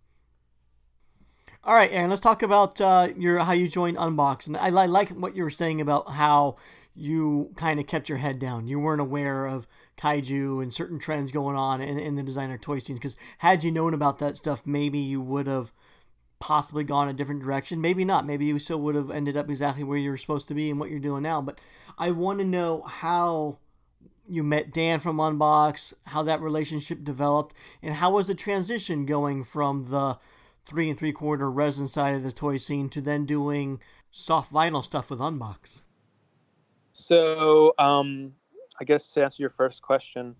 All 1.63 1.73
right, 1.73 1.91
Aaron, 1.91 2.11
let's 2.11 2.21
talk 2.21 2.43
about 2.43 2.79
uh, 2.79 3.07
your 3.17 3.39
how 3.39 3.53
you 3.53 3.67
joined 3.67 3.97
Unbox. 3.97 4.45
And 4.45 4.55
I, 4.55 4.67
I 4.67 4.85
like 4.85 5.09
what 5.09 5.35
you 5.35 5.41
were 5.41 5.49
saying 5.49 5.81
about 5.81 6.11
how 6.11 6.57
you 6.93 7.53
kind 7.55 7.79
of 7.79 7.87
kept 7.87 8.07
your 8.07 8.19
head 8.19 8.37
down. 8.37 8.67
You 8.67 8.79
weren't 8.79 9.01
aware 9.01 9.47
of 9.47 9.65
kaiju 9.97 10.61
and 10.61 10.73
certain 10.73 10.99
trends 10.99 11.31
going 11.31 11.55
on 11.55 11.81
in, 11.81 11.99
in 11.99 12.15
the 12.15 12.23
designer 12.23 12.57
toy 12.57 12.79
scenes. 12.79 12.99
Because 12.99 13.17
had 13.39 13.63
you 13.63 13.71
known 13.71 13.93
about 13.93 14.19
that 14.19 14.37
stuff, 14.37 14.65
maybe 14.65 14.99
you 14.99 15.21
would 15.21 15.47
have 15.47 15.71
possibly 16.39 16.83
gone 16.83 17.07
a 17.07 17.13
different 17.13 17.43
direction. 17.43 17.81
Maybe 17.81 18.05
not. 18.05 18.25
Maybe 18.25 18.45
you 18.45 18.59
still 18.59 18.79
would 18.81 18.95
have 18.95 19.09
ended 19.09 19.37
up 19.37 19.49
exactly 19.49 19.83
where 19.83 19.97
you 19.97 20.09
were 20.09 20.17
supposed 20.17 20.47
to 20.49 20.53
be 20.53 20.69
and 20.69 20.79
what 20.79 20.89
you're 20.89 20.99
doing 20.99 21.23
now. 21.23 21.41
But 21.41 21.59
I 21.97 22.11
want 22.11 22.39
to 22.39 22.45
know 22.45 22.81
how 22.81 23.59
you 24.27 24.43
met 24.43 24.73
Dan 24.73 24.99
from 24.99 25.17
Unbox, 25.17 25.93
how 26.07 26.23
that 26.23 26.41
relationship 26.41 27.03
developed, 27.03 27.55
and 27.81 27.95
how 27.95 28.11
was 28.11 28.27
the 28.27 28.35
transition 28.35 29.05
going 29.05 29.43
from 29.43 29.91
the 29.91 30.17
three 30.65 30.89
and 30.89 30.97
three 30.97 31.11
quarter 31.11 31.49
resin 31.49 31.87
side 31.87 32.15
of 32.15 32.23
the 32.23 32.31
toy 32.31 32.57
scene 32.57 32.89
to 32.89 33.01
then 33.01 33.25
doing 33.25 33.79
soft 34.11 34.51
vinyl 34.51 34.83
stuff 34.83 35.09
with 35.09 35.19
Unbox? 35.19 35.83
So, 36.93 37.73
um, 37.77 38.33
I 38.79 38.83
guess 38.83 39.11
to 39.11 39.23
answer 39.23 39.41
your 39.41 39.51
first 39.51 39.81
question, 39.81 40.35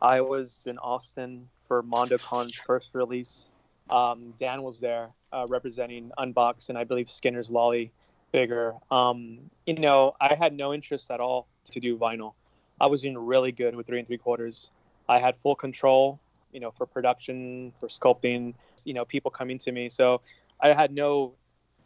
I 0.00 0.20
was 0.20 0.62
in 0.66 0.78
Austin 0.78 1.48
for 1.66 1.82
MondoCon's 1.82 2.54
first 2.54 2.94
release. 2.94 3.46
Um, 3.90 4.32
Dan 4.38 4.62
was 4.62 4.78
there 4.78 5.10
uh, 5.32 5.46
representing 5.48 6.12
Unbox 6.18 6.68
and 6.68 6.78
I 6.78 6.84
believe 6.84 7.10
Skinner's 7.10 7.50
Lolly 7.50 7.92
Bigger. 8.32 8.74
Um, 8.92 9.40
you 9.66 9.74
know, 9.74 10.14
I 10.20 10.36
had 10.36 10.56
no 10.56 10.72
interest 10.72 11.10
at 11.10 11.18
all 11.20 11.48
to 11.72 11.80
do 11.80 11.98
vinyl. 11.98 12.34
I 12.80 12.86
was 12.86 13.02
doing 13.02 13.18
really 13.18 13.50
good 13.50 13.74
with 13.74 13.88
three 13.88 13.98
and 13.98 14.06
three 14.06 14.18
quarters. 14.18 14.70
I 15.08 15.18
had 15.18 15.36
full 15.42 15.56
control, 15.56 16.20
you 16.52 16.60
know, 16.60 16.70
for 16.70 16.86
production, 16.86 17.72
for 17.80 17.88
sculpting, 17.88 18.54
you 18.84 18.94
know, 18.94 19.04
people 19.04 19.32
coming 19.32 19.58
to 19.58 19.72
me. 19.72 19.88
So 19.88 20.20
I 20.60 20.72
had 20.72 20.92
no, 20.92 21.34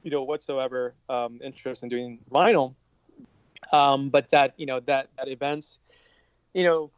you 0.02 0.11
know, 0.11 0.22
whatsoever 0.22 0.94
um, 1.09 1.40
interest 1.42 1.82
in 1.82 1.88
doing 1.88 2.18
vinyl. 2.30 2.74
Um, 3.72 4.11
but 4.11 4.30
that, 4.30 4.52
you 4.59 4.66
know, 4.66 4.80
that 4.80 5.09
that 5.16 5.28
events 5.28 5.78
you 6.55 6.64
know, 6.64 6.90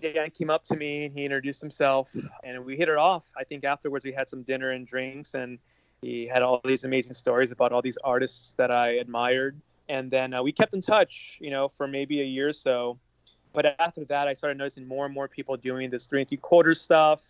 Dan 0.00 0.30
came 0.30 0.50
up 0.50 0.64
to 0.64 0.76
me 0.76 1.04
and 1.04 1.14
he 1.16 1.24
introduced 1.24 1.60
himself, 1.60 2.14
and 2.42 2.64
we 2.64 2.76
hit 2.76 2.88
it 2.88 2.96
off. 2.96 3.24
I 3.38 3.44
think 3.44 3.64
afterwards 3.64 4.04
we 4.04 4.12
had 4.12 4.28
some 4.28 4.42
dinner 4.42 4.70
and 4.70 4.86
drinks, 4.86 5.34
and 5.34 5.58
he 6.02 6.26
had 6.26 6.42
all 6.42 6.60
these 6.64 6.84
amazing 6.84 7.14
stories 7.14 7.50
about 7.50 7.72
all 7.72 7.82
these 7.82 7.98
artists 8.02 8.52
that 8.52 8.70
I 8.70 8.96
admired. 8.96 9.60
And 9.88 10.10
then 10.10 10.34
uh, 10.34 10.42
we 10.42 10.50
kept 10.50 10.74
in 10.74 10.80
touch, 10.80 11.38
you 11.40 11.50
know, 11.50 11.70
for 11.76 11.86
maybe 11.86 12.20
a 12.20 12.24
year 12.24 12.48
or 12.48 12.52
so. 12.52 12.98
But 13.52 13.76
after 13.78 14.04
that, 14.06 14.26
I 14.26 14.34
started 14.34 14.58
noticing 14.58 14.86
more 14.88 15.04
and 15.04 15.14
more 15.14 15.28
people 15.28 15.56
doing 15.56 15.90
this 15.90 16.06
three 16.06 16.20
and 16.20 16.28
three 16.28 16.38
quarters 16.38 16.80
stuff, 16.80 17.22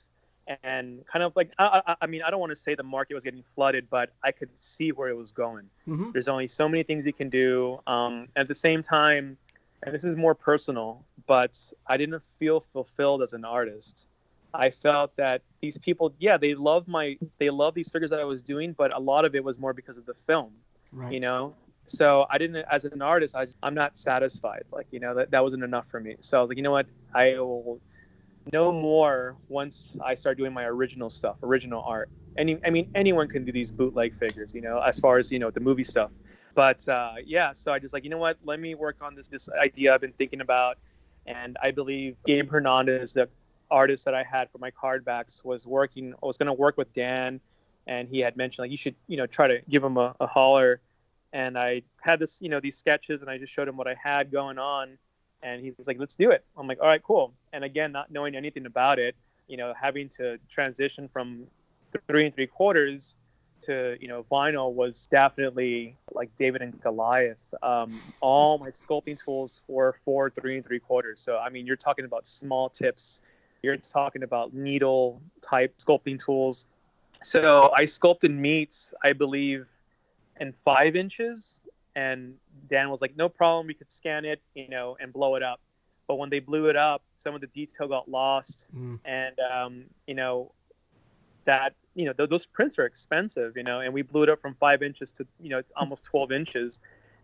and 0.62 1.04
kind 1.06 1.22
of 1.22 1.34
like 1.36 1.52
I, 1.58 1.82
I, 1.86 1.96
I 2.02 2.06
mean, 2.06 2.22
I 2.22 2.30
don't 2.30 2.40
want 2.40 2.50
to 2.50 2.56
say 2.56 2.74
the 2.74 2.82
market 2.82 3.14
was 3.14 3.24
getting 3.24 3.44
flooded, 3.54 3.88
but 3.90 4.12
I 4.22 4.32
could 4.32 4.48
see 4.58 4.90
where 4.92 5.08
it 5.08 5.16
was 5.16 5.32
going. 5.32 5.68
Mm-hmm. 5.86 6.12
There's 6.12 6.28
only 6.28 6.48
so 6.48 6.68
many 6.68 6.82
things 6.82 7.04
you 7.04 7.12
can 7.12 7.28
do. 7.28 7.80
Um, 7.86 8.28
at 8.36 8.48
the 8.48 8.54
same 8.54 8.82
time, 8.82 9.36
and 9.84 9.94
this 9.94 10.04
is 10.04 10.16
more 10.16 10.34
personal, 10.34 11.06
but 11.26 11.58
I 11.86 11.96
didn't 11.98 12.22
feel 12.38 12.60
fulfilled 12.72 13.22
as 13.22 13.32
an 13.34 13.44
artist. 13.44 14.06
I 14.54 14.70
felt 14.70 15.16
that 15.16 15.42
these 15.60 15.78
people, 15.78 16.14
yeah, 16.18 16.38
they 16.38 16.54
love 16.54 16.88
my, 16.88 17.18
they 17.38 17.50
love 17.50 17.74
these 17.74 17.90
figures 17.90 18.10
that 18.10 18.20
I 18.20 18.24
was 18.24 18.42
doing, 18.42 18.74
but 18.76 18.94
a 18.94 18.98
lot 19.00 19.24
of 19.24 19.34
it 19.34 19.44
was 19.44 19.58
more 19.58 19.74
because 19.74 19.98
of 19.98 20.06
the 20.06 20.14
film, 20.26 20.52
Right. 20.92 21.12
you 21.12 21.20
know. 21.20 21.56
So 21.86 22.26
I 22.30 22.38
didn't, 22.38 22.64
as 22.70 22.84
an 22.86 23.02
artist, 23.02 23.34
I, 23.36 23.46
I'm 23.62 23.74
not 23.74 23.98
satisfied. 23.98 24.64
Like 24.72 24.86
you 24.90 25.00
know 25.00 25.14
that 25.16 25.30
that 25.32 25.42
wasn't 25.42 25.64
enough 25.64 25.86
for 25.90 26.00
me. 26.00 26.16
So 26.20 26.38
I 26.38 26.40
was 26.40 26.48
like, 26.48 26.56
you 26.56 26.62
know 26.62 26.70
what, 26.72 26.86
I 27.14 27.38
will 27.38 27.80
know 28.52 28.72
more 28.72 29.36
once 29.48 29.94
I 30.04 30.14
start 30.14 30.38
doing 30.38 30.52
my 30.52 30.64
original 30.64 31.10
stuff, 31.10 31.36
original 31.42 31.82
art. 31.82 32.10
Any, 32.38 32.58
I 32.64 32.70
mean, 32.70 32.88
anyone 32.94 33.28
can 33.28 33.44
do 33.44 33.52
these 33.52 33.70
bootleg 33.70 34.14
figures, 34.14 34.54
you 34.54 34.60
know, 34.62 34.80
as 34.80 34.98
far 34.98 35.18
as 35.18 35.30
you 35.30 35.38
know 35.38 35.50
the 35.50 35.60
movie 35.60 35.84
stuff. 35.84 36.10
But 36.54 36.88
uh, 36.88 37.14
yeah, 37.24 37.52
so 37.52 37.72
I 37.72 37.78
just 37.78 37.92
like, 37.92 38.04
you 38.04 38.10
know 38.10 38.18
what, 38.18 38.38
let 38.44 38.60
me 38.60 38.74
work 38.74 38.96
on 39.00 39.14
this 39.14 39.28
this 39.28 39.48
idea 39.48 39.92
I've 39.92 40.00
been 40.00 40.12
thinking 40.12 40.40
about, 40.40 40.78
and 41.26 41.56
I 41.62 41.72
believe 41.72 42.16
Gabe 42.26 42.50
Hernandez, 42.50 43.14
the 43.14 43.28
artist 43.70 44.04
that 44.04 44.14
I 44.14 44.22
had 44.22 44.50
for 44.50 44.58
my 44.58 44.70
card 44.70 45.04
backs, 45.04 45.44
was 45.44 45.66
working, 45.66 46.14
was 46.22 46.38
going 46.38 46.46
to 46.46 46.52
work 46.52 46.76
with 46.76 46.92
Dan, 46.92 47.40
and 47.86 48.08
he 48.08 48.20
had 48.20 48.36
mentioned 48.36 48.64
like 48.64 48.70
you 48.70 48.76
should, 48.76 48.94
you 49.08 49.16
know, 49.16 49.26
try 49.26 49.48
to 49.48 49.60
give 49.68 49.82
him 49.82 49.96
a, 49.96 50.14
a 50.20 50.26
holler. 50.26 50.80
And 51.32 51.58
I 51.58 51.82
had 52.00 52.20
this, 52.20 52.40
you 52.40 52.48
know, 52.48 52.60
these 52.60 52.78
sketches, 52.78 53.20
and 53.20 53.28
I 53.28 53.38
just 53.38 53.52
showed 53.52 53.66
him 53.66 53.76
what 53.76 53.88
I 53.88 53.96
had 54.00 54.30
going 54.30 54.58
on, 54.58 54.96
and 55.42 55.60
he 55.60 55.72
was 55.76 55.88
like, 55.88 55.98
"Let's 55.98 56.14
do 56.14 56.30
it." 56.30 56.44
I'm 56.56 56.68
like, 56.68 56.78
"All 56.80 56.86
right, 56.86 57.02
cool." 57.02 57.32
And 57.52 57.64
again, 57.64 57.90
not 57.90 58.12
knowing 58.12 58.36
anything 58.36 58.66
about 58.66 59.00
it, 59.00 59.16
you 59.48 59.56
know, 59.56 59.74
having 59.80 60.08
to 60.10 60.38
transition 60.48 61.08
from 61.08 61.48
three 62.06 62.26
and 62.26 62.34
three 62.34 62.46
quarters 62.46 63.16
to 63.66 63.96
you 64.00 64.08
know 64.08 64.24
vinyl 64.30 64.72
was 64.72 65.06
definitely 65.06 65.96
like 66.12 66.34
David 66.36 66.62
and 66.62 66.80
Goliath. 66.80 67.52
Um, 67.62 67.98
all 68.20 68.58
my 68.58 68.70
sculpting 68.70 69.22
tools 69.22 69.60
were 69.68 69.96
for 70.04 70.30
three 70.30 70.56
and 70.56 70.64
three 70.64 70.78
quarters. 70.80 71.20
So 71.20 71.38
I 71.38 71.48
mean, 71.50 71.66
you're 71.66 71.76
talking 71.76 72.04
about 72.04 72.26
small 72.26 72.68
tips. 72.68 73.20
You're 73.62 73.76
talking 73.76 74.22
about 74.22 74.52
needle 74.52 75.20
type 75.40 75.76
sculpting 75.78 76.22
tools. 76.22 76.66
So 77.22 77.72
I 77.74 77.86
sculpted 77.86 78.30
meats, 78.30 78.92
I 79.02 79.14
believe, 79.14 79.66
in 80.38 80.52
five 80.52 80.94
inches, 80.96 81.60
and 81.96 82.34
Dan 82.68 82.90
was 82.90 83.00
like, 83.00 83.16
"No 83.16 83.28
problem, 83.30 83.66
we 83.66 83.74
could 83.74 83.90
scan 83.90 84.24
it, 84.26 84.40
you 84.54 84.68
know, 84.68 84.96
and 85.00 85.12
blow 85.12 85.36
it 85.36 85.42
up." 85.42 85.60
But 86.06 86.16
when 86.16 86.28
they 86.28 86.40
blew 86.40 86.66
it 86.66 86.76
up, 86.76 87.02
some 87.16 87.34
of 87.34 87.40
the 87.40 87.46
detail 87.46 87.88
got 87.88 88.10
lost, 88.10 88.68
Mm. 88.76 89.00
and 89.06 89.40
um, 89.40 89.84
you 90.06 90.14
know, 90.14 90.52
that 91.46 91.72
you 91.94 92.04
know 92.06 92.12
th- 92.12 92.28
those 92.28 92.46
prints 92.46 92.78
are 92.78 92.86
expensive, 92.86 93.56
you 93.56 93.62
know, 93.62 93.80
and 93.80 93.92
we 93.92 94.02
blew 94.02 94.22
it 94.22 94.28
up 94.28 94.40
from 94.40 94.54
five 94.54 94.82
inches 94.82 95.10
to 95.12 95.26
you 95.40 95.50
know 95.50 95.58
it's 95.58 95.72
almost 95.76 96.04
12 96.04 96.32
inches. 96.32 96.80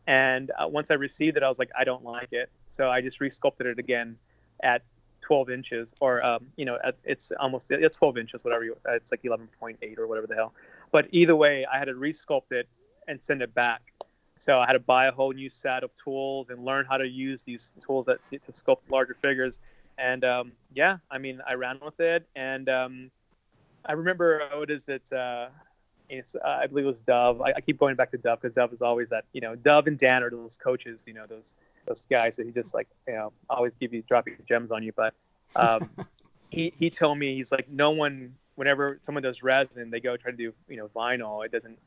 And 0.07 0.51
uh, 0.59 0.67
once 0.67 0.91
I 0.91 0.95
received 0.95 1.37
it, 1.37 1.43
I 1.43 1.49
was 1.49 1.59
like, 1.59 1.71
I 1.79 1.85
don't 1.85 2.05
like 2.05 2.33
it, 2.33 2.51
so 2.69 2.91
I 2.91 3.01
just 3.01 3.21
resculpted 3.21 3.67
it 3.67 3.79
again 3.79 4.17
at 4.63 4.83
12 5.23 5.51
inches, 5.51 5.89
or 6.01 6.25
um, 6.25 6.47
you 6.57 6.65
know, 6.65 6.79
at, 6.83 6.97
it's 7.05 7.33
almost 7.39 7.71
it's 7.71 7.97
12 7.97 8.19
inches, 8.19 8.43
whatever. 8.43 8.65
You, 8.65 8.77
it's 8.89 9.13
like 9.13 9.23
11.8 9.23 9.99
or 9.99 10.07
whatever 10.07 10.27
the 10.27 10.35
hell. 10.35 10.53
But 10.91 11.09
either 11.13 11.37
way, 11.37 11.67
I 11.73 11.79
had 11.79 11.85
to 11.85 11.95
resculpt 11.95 12.51
it 12.51 12.69
and 13.07 13.21
send 13.23 13.43
it 13.43 13.55
back. 13.55 13.83
So 14.39 14.59
I 14.59 14.67
had 14.67 14.73
to 14.73 14.81
buy 14.81 15.07
a 15.07 15.13
whole 15.13 15.33
new 15.33 15.51
set 15.51 15.85
of 15.85 15.91
tools 16.03 16.49
and 16.49 16.65
learn 16.65 16.87
how 16.87 16.97
to 16.97 17.07
use 17.07 17.43
these 17.43 17.73
tools 17.81 18.07
that 18.07 18.19
to 18.31 18.53
sculpt 18.53 18.79
larger 18.89 19.15
figures. 19.21 19.59
And 19.99 20.25
um, 20.25 20.53
yeah, 20.75 20.97
I 21.11 21.19
mean, 21.19 21.43
I 21.47 21.55
ran 21.55 21.79
with 21.85 22.01
it, 22.01 22.27
and 22.35 22.69
um, 22.69 23.11
I 23.85 23.93
remember 23.93 24.43
uh, 24.43 24.59
what 24.59 24.71
is 24.71 24.89
it? 24.89 25.13
Uh, 25.13 25.49
it's, 26.09 26.35
uh, 26.35 26.59
I 26.63 26.67
believe 26.67 26.87
it 26.87 26.89
was 26.89 27.01
Dov. 27.01 27.41
I, 27.41 27.53
I 27.57 27.61
keep 27.61 27.79
going 27.79 27.95
back 27.95 28.11
to 28.11 28.19
Dov 28.19 28.41
because 28.41 28.55
Dov 28.55 28.73
is 28.73 28.83
always 28.83 29.09
that. 29.11 29.25
You 29.33 29.41
know, 29.41 29.55
Dov 29.55 29.87
and 29.87 29.99
Dan 29.99 30.23
are 30.23 30.31
those 30.31 30.57
coaches. 30.57 31.03
You 31.07 31.15
know, 31.15 31.27
those 31.27 31.55
those 31.87 32.07
guys 32.11 32.37
that 32.37 32.47
he 32.47 32.53
just 32.53 32.75
like 32.75 32.89
you 33.07 33.15
know 33.15 33.33
always 33.49 33.73
give 33.81 33.93
you 33.93 34.03
dropping 34.03 34.37
gems 34.49 34.71
on 34.71 34.83
you. 34.83 34.93
But 34.93 35.15
um, 35.57 35.89
he 36.51 36.73
he 36.79 36.91
told 36.91 37.19
me 37.19 37.37
he's 37.37 37.53
like 37.53 37.69
no 37.69 37.91
one 37.91 38.35
whenever 38.57 38.99
someone 39.03 39.23
does 39.23 39.43
resin 39.43 39.91
they 39.91 40.01
go 40.01 40.17
try 40.19 40.31
to 40.31 40.37
do 40.37 40.53
you 40.69 40.77
know 40.77 40.87
vinyl 40.89 41.43
it 41.47 41.51
doesn't 41.51 41.79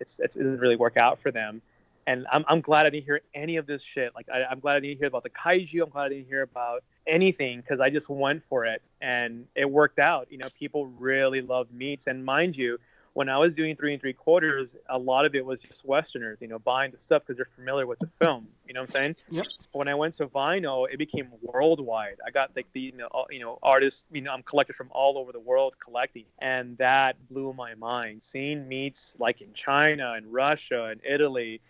it's, 0.00 0.18
it's 0.18 0.34
it 0.36 0.42
doesn't 0.42 0.58
really 0.58 0.76
work 0.76 0.96
out 0.96 1.20
for 1.20 1.30
them. 1.30 1.62
And 2.08 2.26
I'm, 2.30 2.44
I'm 2.48 2.60
glad 2.60 2.86
I 2.86 2.90
didn't 2.90 3.04
hear 3.04 3.20
any 3.34 3.56
of 3.56 3.66
this 3.66 3.82
shit. 3.82 4.14
Like 4.14 4.28
I, 4.32 4.44
I'm 4.44 4.60
glad 4.60 4.76
I 4.76 4.80
didn't 4.80 4.98
hear 4.98 5.08
about 5.08 5.24
the 5.24 5.30
kaiju. 5.30 5.82
I'm 5.82 5.90
glad 5.90 6.06
I 6.06 6.08
didn't 6.10 6.26
hear 6.26 6.42
about 6.42 6.84
anything 7.06 7.60
because 7.60 7.80
I 7.80 7.90
just 7.90 8.08
went 8.08 8.42
for 8.48 8.64
it 8.64 8.82
and 9.00 9.46
it 9.54 9.70
worked 9.70 9.98
out. 9.98 10.26
You 10.30 10.38
know, 10.38 10.48
people 10.58 10.86
really 10.98 11.40
loved 11.40 11.72
meats. 11.72 12.06
And 12.06 12.24
mind 12.24 12.56
you, 12.56 12.78
when 13.16 13.30
I 13.30 13.38
was 13.38 13.54
doing 13.56 13.74
three 13.76 13.94
and 13.94 14.00
three 14.00 14.12
quarters, 14.12 14.76
a 14.90 14.98
lot 14.98 15.24
of 15.24 15.34
it 15.34 15.42
was 15.42 15.58
just 15.58 15.86
Westerners, 15.86 16.36
you 16.42 16.48
know, 16.48 16.58
buying 16.58 16.90
the 16.90 16.98
stuff 17.00 17.22
because 17.22 17.38
they're 17.38 17.48
familiar 17.56 17.86
with 17.86 17.98
the 17.98 18.10
film. 18.18 18.46
You 18.68 18.74
know 18.74 18.82
what 18.82 18.90
I'm 18.90 19.14
saying? 19.14 19.16
Yep. 19.30 19.46
When 19.72 19.88
I 19.88 19.94
went 19.94 20.12
to 20.18 20.26
vinyl, 20.26 20.86
it 20.92 20.98
became 20.98 21.28
worldwide. 21.40 22.16
I 22.26 22.30
got 22.30 22.54
like 22.54 22.66
the 22.74 22.80
you 22.80 22.92
know, 22.92 23.06
all, 23.06 23.26
you 23.30 23.40
know 23.40 23.58
artists, 23.62 24.06
you 24.12 24.20
know, 24.20 24.34
I'm 24.34 24.42
collected 24.42 24.76
from 24.76 24.88
all 24.90 25.16
over 25.16 25.32
the 25.32 25.40
world 25.40 25.76
collecting, 25.78 26.24
and 26.40 26.76
that 26.76 27.16
blew 27.30 27.54
my 27.54 27.74
mind. 27.74 28.22
Seeing 28.22 28.68
meats 28.68 29.16
like 29.18 29.40
in 29.40 29.54
China 29.54 30.12
and 30.12 30.30
Russia 30.30 30.84
and 30.84 31.00
Italy. 31.02 31.62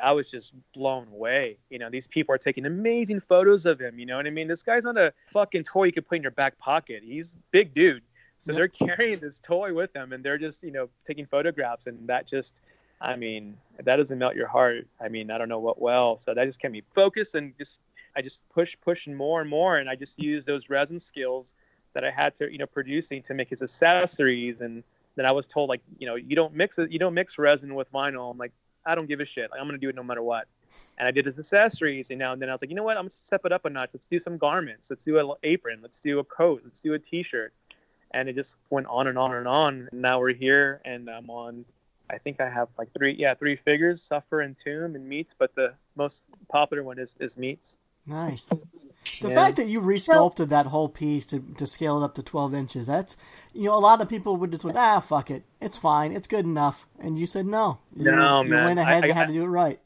I 0.00 0.12
was 0.12 0.30
just 0.30 0.52
blown 0.74 1.08
away. 1.08 1.58
You 1.70 1.78
know, 1.78 1.90
these 1.90 2.06
people 2.06 2.34
are 2.34 2.38
taking 2.38 2.66
amazing 2.66 3.20
photos 3.20 3.66
of 3.66 3.80
him. 3.80 3.98
You 3.98 4.06
know 4.06 4.16
what 4.16 4.26
I 4.26 4.30
mean? 4.30 4.48
This 4.48 4.62
guy's 4.62 4.84
not 4.84 4.96
a 4.96 5.12
fucking 5.32 5.64
toy 5.64 5.84
you 5.84 5.92
could 5.92 6.06
put 6.06 6.16
in 6.16 6.22
your 6.22 6.30
back 6.30 6.58
pocket. 6.58 7.02
He's 7.04 7.36
big 7.50 7.74
dude. 7.74 8.02
So 8.38 8.52
they're 8.52 8.68
carrying 8.68 9.20
this 9.20 9.38
toy 9.38 9.72
with 9.72 9.92
them 9.92 10.12
and 10.12 10.24
they're 10.24 10.38
just, 10.38 10.64
you 10.64 10.72
know, 10.72 10.88
taking 11.04 11.26
photographs 11.26 11.86
and 11.86 12.08
that 12.08 12.26
just 12.26 12.60
I 13.00 13.16
mean, 13.16 13.56
that 13.82 13.96
doesn't 13.96 14.18
melt 14.18 14.36
your 14.36 14.46
heart. 14.46 14.86
I 15.00 15.08
mean, 15.08 15.30
I 15.30 15.38
don't 15.38 15.48
know 15.48 15.58
what 15.58 15.80
well. 15.80 16.18
So 16.20 16.34
that 16.34 16.44
just 16.44 16.60
kept 16.60 16.72
me 16.72 16.82
focused 16.94 17.34
and 17.34 17.52
just 17.58 17.80
I 18.16 18.22
just 18.22 18.40
push 18.52 18.76
pushing 18.84 19.14
more 19.14 19.40
and 19.40 19.48
more 19.48 19.78
and 19.78 19.88
I 19.88 19.96
just 19.96 20.20
used 20.20 20.46
those 20.46 20.70
resin 20.70 20.98
skills 20.98 21.54
that 21.94 22.04
I 22.04 22.10
had 22.10 22.34
to, 22.36 22.50
you 22.50 22.58
know, 22.58 22.66
producing 22.66 23.22
to 23.22 23.34
make 23.34 23.50
his 23.50 23.62
accessories 23.62 24.60
and 24.60 24.82
then 25.14 25.26
I 25.26 25.32
was 25.32 25.46
told 25.46 25.68
like, 25.68 25.82
you 25.98 26.06
know, 26.06 26.14
you 26.14 26.34
don't 26.34 26.54
mix 26.54 26.78
it 26.78 26.90
you 26.90 26.98
don't 26.98 27.14
mix 27.14 27.38
resin 27.38 27.74
with 27.74 27.92
vinyl. 27.92 28.30
I'm 28.30 28.38
like, 28.38 28.52
I 28.84 28.94
don't 28.94 29.08
give 29.08 29.20
a 29.20 29.24
shit. 29.24 29.50
Like, 29.50 29.60
I'm 29.60 29.66
gonna 29.66 29.78
do 29.78 29.88
it 29.88 29.94
no 29.94 30.02
matter 30.02 30.22
what. 30.22 30.46
And 30.98 31.06
I 31.06 31.10
did 31.10 31.26
his 31.26 31.38
accessories, 31.38 32.10
and 32.10 32.18
now 32.18 32.32
and 32.32 32.40
then 32.40 32.48
I 32.48 32.52
was 32.52 32.62
like, 32.62 32.70
you 32.70 32.76
know 32.76 32.82
what? 32.82 32.96
I'm 32.96 33.04
gonna 33.04 33.10
step 33.10 33.44
it 33.44 33.52
up 33.52 33.64
a 33.64 33.70
notch. 33.70 33.90
Let's 33.92 34.06
do 34.06 34.18
some 34.18 34.38
garments. 34.38 34.90
Let's 34.90 35.04
do 35.04 35.18
an 35.18 35.34
apron. 35.42 35.80
Let's 35.82 36.00
do 36.00 36.18
a 36.18 36.24
coat. 36.24 36.62
Let's 36.64 36.80
do 36.80 36.94
a 36.94 36.98
T-shirt. 36.98 37.52
And 38.12 38.28
it 38.28 38.34
just 38.34 38.56
went 38.70 38.86
on 38.88 39.06
and 39.06 39.18
on 39.18 39.34
and 39.34 39.48
on. 39.48 39.88
And 39.90 40.02
now 40.02 40.20
we're 40.20 40.34
here, 40.34 40.80
and 40.84 41.08
I'm 41.08 41.30
on. 41.30 41.64
I 42.10 42.18
think 42.18 42.40
I 42.40 42.48
have 42.48 42.68
like 42.78 42.92
three, 42.92 43.14
yeah, 43.14 43.34
three 43.34 43.56
figures: 43.56 44.02
Suffer 44.02 44.40
and 44.40 44.56
Tomb 44.58 44.94
and 44.94 45.08
Meats. 45.08 45.34
But 45.38 45.54
the 45.54 45.74
most 45.96 46.24
popular 46.48 46.82
one 46.82 46.98
is 46.98 47.14
is 47.20 47.36
Meats. 47.36 47.76
Nice. 48.06 48.48
The 49.20 49.28
Yeah. 49.28 49.34
fact 49.34 49.56
that 49.56 49.68
you 49.68 49.80
resculpted 49.80 50.48
that 50.48 50.66
whole 50.66 50.88
piece 50.88 51.24
to, 51.26 51.40
to 51.56 51.66
scale 51.66 52.00
it 52.00 52.04
up 52.04 52.14
to 52.14 52.22
12 52.22 52.54
inches, 52.54 52.86
that's, 52.86 53.16
you 53.52 53.64
know, 53.64 53.74
a 53.76 53.80
lot 53.80 54.00
of 54.00 54.08
people 54.08 54.36
would 54.36 54.50
just 54.52 54.64
went, 54.64 54.76
ah, 54.76 55.00
fuck 55.00 55.30
it. 55.30 55.44
It's 55.60 55.76
fine. 55.76 56.12
It's 56.12 56.26
good 56.28 56.44
enough. 56.44 56.86
And 57.00 57.18
you 57.18 57.26
said 57.26 57.46
no. 57.46 57.78
You, 57.96 58.12
No, 58.12 58.42
you 58.42 58.50
man. 58.50 58.64
went 58.64 58.78
ahead 58.78 59.02
I- 59.04 59.06
and 59.08 59.12
I- 59.12 59.14
had 59.14 59.28
to 59.28 59.34
do 59.34 59.42
it 59.42 59.48
right. 59.48 59.80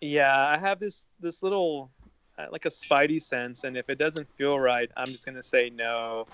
Yeah, 0.00 0.36
I 0.48 0.56
have 0.58 0.78
this 0.78 1.06
this 1.18 1.42
little 1.42 1.90
uh, 2.38 2.46
like 2.52 2.66
a 2.66 2.68
spidey 2.68 3.20
sense, 3.20 3.64
and 3.64 3.76
if 3.76 3.90
it 3.90 3.98
doesn't 3.98 4.28
feel 4.36 4.60
right, 4.60 4.88
I'm 4.96 5.06
just 5.06 5.26
gonna 5.26 5.42
say 5.42 5.70
no. 5.70 6.24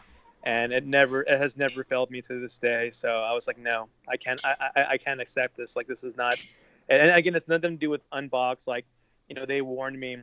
And 0.43 0.71
it 0.75 0.85
never, 0.85 1.23
it 1.23 1.41
has 1.41 1.57
never 1.57 1.83
failed 1.85 2.11
me 2.11 2.21
to 2.21 2.39
this 2.39 2.59
day. 2.59 2.91
So 2.93 3.09
I 3.23 3.33
was 3.33 3.47
like, 3.47 3.57
no, 3.57 3.89
I 4.07 4.19
can't, 4.19 4.39
I, 4.45 4.55
I, 4.77 4.85
I 4.91 4.99
can't 4.99 5.19
accept 5.19 5.57
this. 5.57 5.77
Like 5.77 5.87
this 5.87 6.05
is 6.05 6.15
not. 6.19 6.35
And 6.91 7.01
and 7.01 7.11
again, 7.13 7.35
it's 7.35 7.49
nothing 7.49 7.71
to 7.71 7.77
do 7.79 7.89
with 7.89 8.03
unbox. 8.11 8.67
Like, 8.67 8.85
you 9.31 9.35
know, 9.35 9.47
they 9.47 9.63
warned 9.63 9.99
me, 9.99 10.19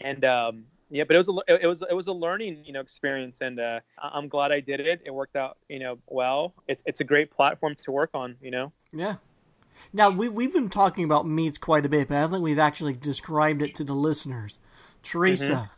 and 0.00 0.24
um, 0.24 0.64
yeah, 0.90 1.04
but 1.04 1.14
it 1.14 1.18
was 1.18 1.28
a, 1.28 1.62
it 1.62 1.66
was 1.66 1.82
it 1.88 1.94
was 1.94 2.06
a 2.08 2.12
learning, 2.12 2.62
you 2.64 2.72
know, 2.72 2.80
experience, 2.80 3.40
and 3.40 3.60
uh, 3.60 3.80
I- 3.98 4.10
I'm 4.14 4.28
glad 4.28 4.52
I 4.52 4.60
did 4.60 4.80
it. 4.80 5.02
It 5.04 5.12
worked 5.12 5.36
out, 5.36 5.56
you 5.68 5.78
know, 5.78 5.98
well. 6.06 6.54
It's 6.68 6.82
it's 6.86 7.00
a 7.00 7.04
great 7.04 7.30
platform 7.30 7.74
to 7.84 7.92
work 7.92 8.10
on, 8.14 8.36
you 8.42 8.50
know. 8.50 8.72
Yeah. 8.92 9.16
Now, 9.92 10.10
we, 10.10 10.28
we've 10.28 10.52
been 10.52 10.68
talking 10.68 11.04
about 11.04 11.26
meats 11.26 11.56
quite 11.56 11.86
a 11.86 11.88
bit, 11.88 12.08
but 12.08 12.16
I 12.16 12.20
don't 12.22 12.30
think 12.32 12.42
we've 12.42 12.58
actually 12.58 12.92
described 12.92 13.62
it 13.62 13.74
to 13.76 13.84
the 13.84 13.94
listeners. 13.94 14.58
Teresa, 15.02 15.70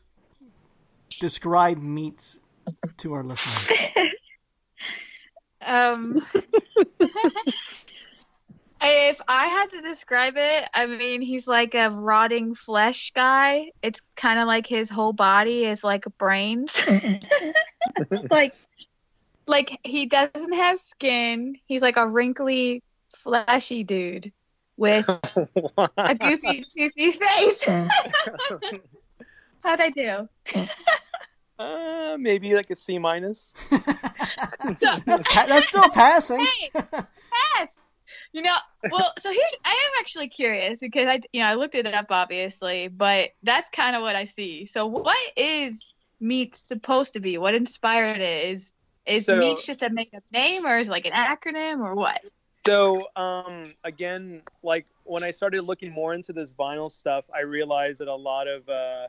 describe 1.21 1.79
meats 1.79 2.41
to 2.97 3.13
our 3.13 3.23
listeners. 3.23 3.79
Um, 5.65 6.17
if 8.83 9.21
I 9.29 9.47
had 9.47 9.71
to 9.71 9.81
describe 9.83 10.35
it, 10.37 10.69
I 10.75 10.87
mean, 10.87 11.23
he's 11.23 11.47
like 11.47 11.75
a 11.75 11.91
rotting 11.91 12.55
flesh 12.55 13.13
guy. 13.15 13.71
It's 13.83 14.01
kind 14.17 14.39
of 14.41 14.47
like 14.47 14.67
his 14.67 14.91
whole 14.91 15.13
body 15.13 15.65
is 15.65 15.85
like 15.85 16.05
brains. 16.19 16.83
like, 18.31 18.55
like 19.47 19.79
he 19.85 20.07
doesn't 20.07 20.53
have 20.53 20.79
skin. 20.91 21.57
He's 21.67 21.83
like 21.83 21.97
a 21.97 22.07
wrinkly, 22.07 22.83
fleshy 23.17 23.85
dude 23.85 24.33
with 24.77 25.09
a 25.97 26.15
goofy, 26.15 26.65
toothy 26.77 27.11
face. 27.11 27.65
How'd 29.63 29.81
I 29.81 29.91
do? 29.91 30.29
uh, 31.59 32.17
maybe 32.19 32.55
like 32.55 32.71
a 32.71 32.77
C 32.77 32.99
minus. 32.99 33.55
That's, 34.81 35.35
that's 35.35 35.67
still 35.67 35.89
passing. 35.91 36.41
Hey, 36.41 36.71
yes. 37.59 37.79
You 38.33 38.43
know, 38.43 38.57
well, 38.91 39.13
so 39.19 39.31
here's 39.31 39.55
I 39.65 39.71
am 39.71 40.01
actually 40.01 40.29
curious 40.29 40.81
because 40.81 41.07
I, 41.07 41.21
you 41.33 41.43
know, 41.43 41.49
I 41.49 41.55
looked 41.55 41.75
it 41.75 41.87
up 41.87 42.07
obviously, 42.11 42.89
but 42.89 43.31
that's 43.43 43.69
kind 43.71 43.95
of 43.95 44.03
what 44.03 44.17
I 44.17 44.25
see. 44.25 44.67
So, 44.67 44.87
what 44.87 45.19
is 45.37 45.93
meat 46.19 46.57
supposed 46.57 47.13
to 47.13 47.21
be? 47.21 47.37
What 47.37 47.55
inspired 47.55 48.21
it? 48.21 48.51
Is 48.51 48.73
Is 49.05 49.27
So- 49.27 49.37
Meats 49.37 49.67
just 49.67 49.83
a 49.83 49.91
made 49.91 50.15
up 50.17 50.23
name 50.33 50.65
or 50.65 50.79
is 50.79 50.89
it 50.89 50.91
like 50.91 51.07
an 51.07 51.13
acronym 51.13 51.81
or 51.81 51.95
what? 51.95 52.21
So 52.65 53.01
um, 53.17 53.65
again, 53.83 54.43
like 54.63 54.87
when 55.05 55.25
I 55.25 55.33
started 55.33 55.63
looking 55.63 55.93
more 55.93 56.15
into 56.15 56.33
this 56.33 56.53
vinyl 56.53 56.91
stuff, 56.91 57.25
I 57.35 57.41
realized 57.41 58.01
that 58.01 58.09
a 58.09 58.15
lot 58.15 58.47
of 58.47 58.69
uh, 58.69 59.09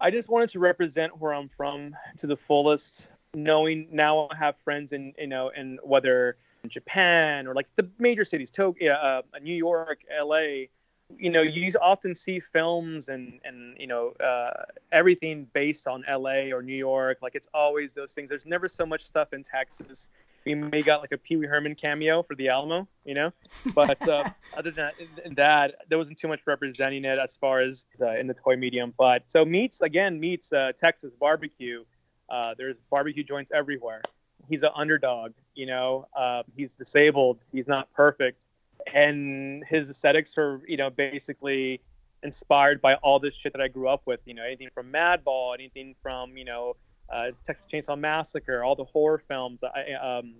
I 0.00 0.10
just 0.10 0.28
wanted 0.28 0.50
to 0.50 0.60
represent 0.60 1.20
where 1.20 1.34
I'm 1.34 1.48
from 1.48 1.96
to 2.18 2.26
the 2.26 2.36
fullest. 2.36 3.08
Knowing 3.34 3.88
now 3.90 4.28
I 4.30 4.36
have 4.36 4.56
friends 4.58 4.92
in 4.92 5.12
you 5.18 5.26
know 5.26 5.50
and 5.54 5.80
whether 5.82 6.36
Japan 6.68 7.46
or 7.46 7.54
like 7.54 7.68
the 7.76 7.88
major 7.98 8.24
cities, 8.24 8.50
Tokyo, 8.50 8.92
uh, 8.92 9.22
New 9.42 9.54
York, 9.54 10.00
L.A. 10.16 10.70
You 11.16 11.30
know, 11.30 11.42
you 11.42 11.70
often 11.80 12.14
see 12.14 12.40
films 12.40 13.08
and 13.08 13.40
and 13.44 13.76
you 13.78 13.86
know 13.86 14.10
uh, 14.12 14.64
everything 14.90 15.46
based 15.52 15.86
on 15.86 16.04
L.A. 16.06 16.52
or 16.52 16.62
New 16.62 16.76
York. 16.76 17.18
Like 17.22 17.34
it's 17.34 17.48
always 17.52 17.94
those 17.94 18.12
things. 18.12 18.28
There's 18.28 18.46
never 18.46 18.68
so 18.68 18.86
much 18.86 19.04
stuff 19.04 19.32
in 19.32 19.42
Texas 19.42 20.08
we 20.44 20.54
may 20.54 20.82
got 20.82 21.00
like 21.00 21.12
a 21.12 21.18
Pee 21.18 21.36
Wee 21.36 21.46
Herman 21.46 21.74
cameo 21.74 22.22
for 22.22 22.34
the 22.34 22.48
Alamo, 22.48 22.86
you 23.04 23.14
know. 23.14 23.32
But 23.74 24.06
uh, 24.08 24.28
other 24.56 24.70
than 24.70 24.90
that, 25.24 25.36
that, 25.36 25.74
there 25.88 25.98
wasn't 25.98 26.18
too 26.18 26.28
much 26.28 26.40
representing 26.46 27.04
it 27.04 27.18
as 27.18 27.36
far 27.36 27.60
as 27.60 27.86
uh, 28.00 28.10
in 28.16 28.26
the 28.26 28.34
toy 28.34 28.56
medium. 28.56 28.92
But 28.96 29.24
so 29.28 29.44
meats 29.44 29.80
again, 29.80 30.20
meats 30.20 30.52
uh, 30.52 30.72
Texas 30.78 31.12
barbecue. 31.18 31.84
Uh, 32.28 32.54
there's 32.56 32.76
barbecue 32.90 33.24
joints 33.24 33.50
everywhere. 33.54 34.02
He's 34.48 34.62
an 34.62 34.70
underdog, 34.74 35.32
you 35.54 35.66
know. 35.66 36.06
Uh, 36.16 36.42
he's 36.56 36.74
disabled. 36.74 37.38
He's 37.52 37.68
not 37.68 37.92
perfect, 37.92 38.44
and 38.92 39.64
his 39.68 39.90
aesthetics 39.90 40.36
are, 40.36 40.60
you 40.66 40.76
know, 40.76 40.90
basically 40.90 41.80
inspired 42.22 42.80
by 42.80 42.94
all 42.96 43.18
this 43.18 43.34
shit 43.34 43.52
that 43.52 43.60
I 43.60 43.68
grew 43.68 43.88
up 43.88 44.02
with. 44.06 44.20
You 44.24 44.34
know, 44.34 44.42
anything 44.42 44.68
from 44.74 44.92
Madball, 44.92 45.54
anything 45.54 45.94
from 46.02 46.36
you 46.36 46.44
know 46.44 46.76
uh, 47.12 47.28
Texas 47.44 47.66
Chainsaw 47.72 47.98
Massacre, 47.98 48.64
all 48.64 48.74
the 48.74 48.84
horror 48.84 49.22
films. 49.28 49.60
I 49.62 49.92
um, 49.92 50.34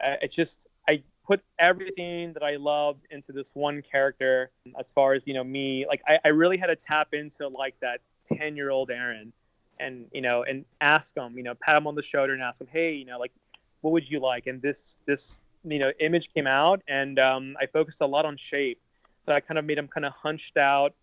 I, 0.00 0.28
just 0.34 0.66
I 0.88 1.02
put 1.26 1.42
everything 1.58 2.32
that 2.34 2.42
I 2.42 2.56
loved 2.56 3.06
into 3.10 3.32
this 3.32 3.50
one 3.54 3.82
character. 3.82 4.50
As 4.78 4.90
far 4.92 5.14
as 5.14 5.22
you 5.24 5.34
know, 5.34 5.44
me 5.44 5.86
like 5.88 6.02
I, 6.06 6.18
I 6.24 6.28
really 6.28 6.56
had 6.56 6.66
to 6.66 6.76
tap 6.76 7.14
into 7.14 7.48
like 7.48 7.74
that 7.80 8.00
ten 8.24 8.56
year 8.56 8.70
old 8.70 8.90
Aaron, 8.90 9.32
and 9.78 10.06
you 10.12 10.20
know, 10.20 10.42
and 10.42 10.64
ask 10.80 11.14
them 11.14 11.36
you 11.36 11.42
know, 11.42 11.54
pat 11.54 11.74
them 11.74 11.86
on 11.86 11.94
the 11.94 12.02
shoulder 12.02 12.32
and 12.32 12.42
ask 12.42 12.58
them 12.58 12.68
hey, 12.70 12.94
you 12.94 13.04
know, 13.04 13.18
like 13.18 13.32
what 13.80 13.92
would 13.92 14.08
you 14.10 14.20
like? 14.20 14.46
And 14.46 14.60
this 14.60 14.96
this 15.06 15.40
you 15.64 15.78
know 15.78 15.92
image 16.00 16.32
came 16.34 16.46
out, 16.46 16.82
and 16.88 17.18
um, 17.18 17.56
I 17.60 17.66
focused 17.66 18.00
a 18.00 18.06
lot 18.06 18.24
on 18.24 18.36
shape. 18.36 18.80
So 19.24 19.32
I 19.32 19.40
kind 19.40 19.58
of 19.58 19.64
made 19.64 19.78
him 19.78 19.88
kind 19.88 20.04
of 20.04 20.12
hunched 20.12 20.56
out. 20.56 20.94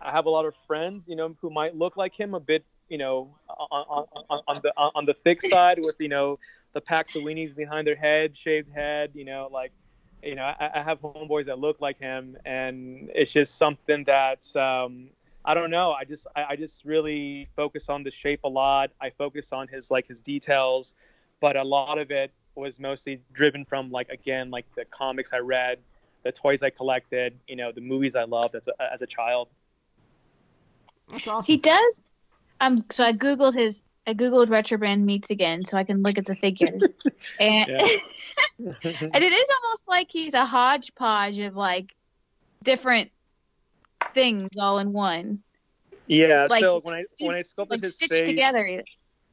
I 0.00 0.10
have 0.10 0.26
a 0.26 0.30
lot 0.30 0.46
of 0.46 0.54
friends, 0.66 1.04
you 1.08 1.16
know, 1.16 1.34
who 1.40 1.50
might 1.50 1.76
look 1.76 1.96
like 1.96 2.14
him 2.18 2.34
a 2.34 2.40
bit 2.40 2.64
you 2.90 2.98
know, 2.98 3.30
on, 3.48 4.06
on, 4.28 4.42
on 4.46 4.60
the 4.62 4.72
on 4.76 5.06
the 5.06 5.14
thick 5.14 5.40
side 5.40 5.78
with 5.78 5.94
you 5.98 6.08
know 6.08 6.38
the 6.74 6.80
packs 6.80 7.16
of 7.16 7.22
weenies 7.22 7.54
behind 7.54 7.86
their 7.86 7.96
head, 7.96 8.36
shaved 8.36 8.68
head. 8.74 9.12
You 9.14 9.24
know, 9.24 9.48
like 9.50 9.72
you 10.22 10.34
know, 10.34 10.42
I, 10.42 10.70
I 10.74 10.82
have 10.82 11.00
homeboys 11.00 11.46
that 11.46 11.58
look 11.58 11.80
like 11.80 11.98
him, 11.98 12.36
and 12.44 13.08
it's 13.14 13.32
just 13.32 13.56
something 13.56 14.04
that 14.04 14.54
um, 14.56 15.08
I 15.44 15.54
don't 15.54 15.70
know. 15.70 15.92
I 15.92 16.04
just 16.04 16.26
I, 16.36 16.44
I 16.50 16.56
just 16.56 16.84
really 16.84 17.48
focus 17.56 17.88
on 17.88 18.02
the 18.02 18.10
shape 18.10 18.40
a 18.44 18.48
lot. 18.48 18.90
I 19.00 19.10
focus 19.10 19.52
on 19.52 19.68
his 19.68 19.90
like 19.90 20.06
his 20.06 20.20
details, 20.20 20.94
but 21.40 21.56
a 21.56 21.62
lot 21.64 21.98
of 21.98 22.10
it 22.10 22.32
was 22.54 22.78
mostly 22.78 23.20
driven 23.32 23.64
from 23.64 23.90
like 23.90 24.08
again 24.10 24.50
like 24.50 24.66
the 24.76 24.84
comics 24.86 25.32
I 25.32 25.38
read, 25.38 25.78
the 26.24 26.32
toys 26.32 26.62
I 26.62 26.70
collected, 26.70 27.38
you 27.48 27.56
know, 27.56 27.72
the 27.72 27.80
movies 27.80 28.14
I 28.14 28.24
loved 28.24 28.54
as 28.54 28.68
a, 28.68 28.92
as 28.92 29.00
a 29.02 29.06
child. 29.06 29.48
That's 31.10 31.26
awesome. 31.26 31.52
He 31.52 31.56
does. 31.58 32.00
Um. 32.60 32.84
So 32.90 33.04
I 33.04 33.12
googled 33.12 33.54
his. 33.54 33.82
I 34.06 34.14
googled 34.14 34.48
Retrobrand 34.48 35.02
meats 35.02 35.30
again 35.30 35.64
so 35.64 35.76
I 35.76 35.84
can 35.84 36.02
look 36.02 36.18
at 36.18 36.26
the 36.26 36.34
figures, 36.34 36.82
and 37.40 37.70
and 38.58 39.24
it 39.24 39.32
is 39.32 39.48
almost 39.62 39.82
like 39.88 40.08
he's 40.10 40.34
a 40.34 40.44
hodgepodge 40.44 41.38
of 41.38 41.56
like 41.56 41.94
different 42.62 43.10
things 44.14 44.48
all 44.58 44.78
in 44.78 44.92
one, 44.92 45.42
Yeah. 46.06 46.46
Like, 46.50 46.62
so 46.62 46.80
when 46.82 46.94
I 46.94 47.04
when 47.20 47.34
I 47.34 47.42
sculpted 47.42 47.82
like 47.82 47.84
his 47.84 47.96
face, 47.96 48.28
together. 48.28 48.82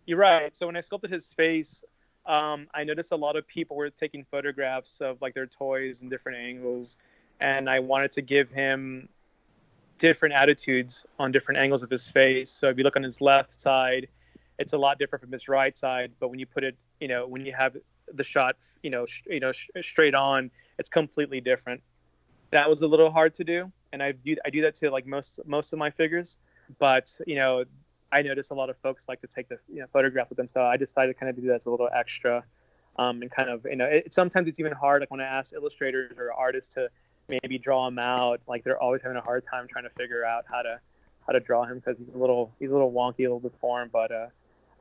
you're 0.06 0.18
right. 0.18 0.56
So 0.56 0.66
when 0.66 0.78
I 0.78 0.82
sculpted 0.82 1.12
his 1.12 1.34
face, 1.34 1.84
um, 2.26 2.68
I 2.74 2.84
noticed 2.84 3.12
a 3.12 3.16
lot 3.16 3.36
of 3.36 3.48
people 3.48 3.76
were 3.78 3.90
taking 3.90 4.26
photographs 4.26 5.02
of 5.02 5.22
like 5.22 5.34
their 5.34 5.48
toys 5.48 6.02
in 6.02 6.10
different 6.10 6.38
angles, 6.38 6.98
and 7.40 7.70
I 7.70 7.80
wanted 7.80 8.12
to 8.14 8.22
give 8.22 8.52
him 8.52 9.10
different 9.98 10.36
attitudes 10.36 11.06
on 11.18 11.32
different 11.32 11.60
angles 11.60 11.84
of 11.84 11.90
his 11.90 12.10
face. 12.10 12.52
So 12.52 12.70
if 12.70 12.78
you 12.78 12.84
look 12.84 12.96
on 12.96 13.04
his 13.04 13.22
left 13.22 13.60
side, 13.60 14.08
it's 14.60 14.74
a 14.74 14.78
lot 14.78 15.00
different 15.00 15.24
from 15.24 15.32
his 15.32 15.48
right 15.48 15.76
side. 15.78 16.12
But 16.20 16.30
when 16.30 16.40
you 16.40 16.46
put 16.46 16.64
it, 16.64 16.76
you 17.00 17.08
know, 17.08 17.26
when 17.28 17.46
you 17.46 17.54
have 17.54 17.76
the 18.14 18.24
shot, 18.24 18.56
you 18.84 18.90
know, 18.90 19.06
sh- 19.06 19.24
you 19.28 19.40
know, 19.40 19.52
sh- 19.52 19.70
straight 19.82 20.16
on, 20.16 20.52
it's 20.78 20.90
completely 20.90 21.42
different. 21.42 21.82
That 22.52 22.70
was 22.70 22.82
a 22.82 22.88
little 22.88 23.12
hard 23.12 23.36
to 23.36 23.44
do, 23.44 23.72
and 23.92 24.02
I 24.02 24.14
do 24.14 24.36
I 24.46 24.50
do 24.50 24.62
that 24.62 24.76
to 24.76 24.90
like 24.90 25.06
most 25.06 25.40
most 25.46 25.74
of 25.74 25.80
my 25.80 25.90
figures. 25.90 26.38
But 26.80 27.12
you 27.26 27.36
know, 27.36 27.66
I 28.12 28.22
notice 28.22 28.50
a 28.52 28.56
lot 28.56 28.70
of 28.70 28.78
folks 28.78 29.06
like 29.08 29.20
to 29.22 29.28
take 29.28 29.50
the 29.50 29.58
you 29.72 29.82
know, 29.82 29.86
photograph 29.92 30.30
with 30.30 30.38
them, 30.38 30.48
so 30.48 30.62
I 30.62 30.78
decided 30.78 31.14
to 31.14 31.20
kind 31.20 31.30
of 31.30 31.36
do 31.36 31.48
that 31.48 31.56
as 31.56 31.66
a 31.66 31.70
little 31.70 31.90
extra, 31.94 32.44
um, 32.98 33.22
and 33.22 33.32
kind 33.32 33.50
of 33.50 33.66
you 33.66 33.76
know, 33.76 33.86
it, 33.86 34.14
sometimes 34.14 34.48
it's 34.48 34.60
even 34.60 34.72
hard. 34.72 35.02
Like 35.02 35.12
when 35.12 35.22
I 35.22 35.26
ask 35.26 35.54
illustrators 35.54 36.18
or 36.18 36.32
artists 36.34 36.74
to 36.76 36.90
maybe 37.28 37.58
draw 37.58 37.88
him 37.88 38.00
out, 38.00 38.42
like 38.48 38.64
they're 38.64 38.82
always 38.82 39.02
having 39.02 39.18
a 39.18 39.22
hard 39.22 39.46
time 39.50 39.68
trying 39.68 39.84
to 39.84 39.90
figure 39.92 40.24
out 40.26 40.46
how 40.50 40.62
to 40.62 40.80
how 41.26 41.34
to 41.34 41.40
draw 41.40 41.66
him 41.66 41.80
because 41.80 41.98
he's 41.98 42.14
a 42.14 42.18
little 42.18 42.54
he's 42.60 42.70
a 42.70 42.74
little 42.74 42.92
wonky, 42.92 43.20
a 43.20 43.22
little 43.24 43.40
deformed. 43.40 43.92
But 43.92 44.12
uh, 44.12 44.28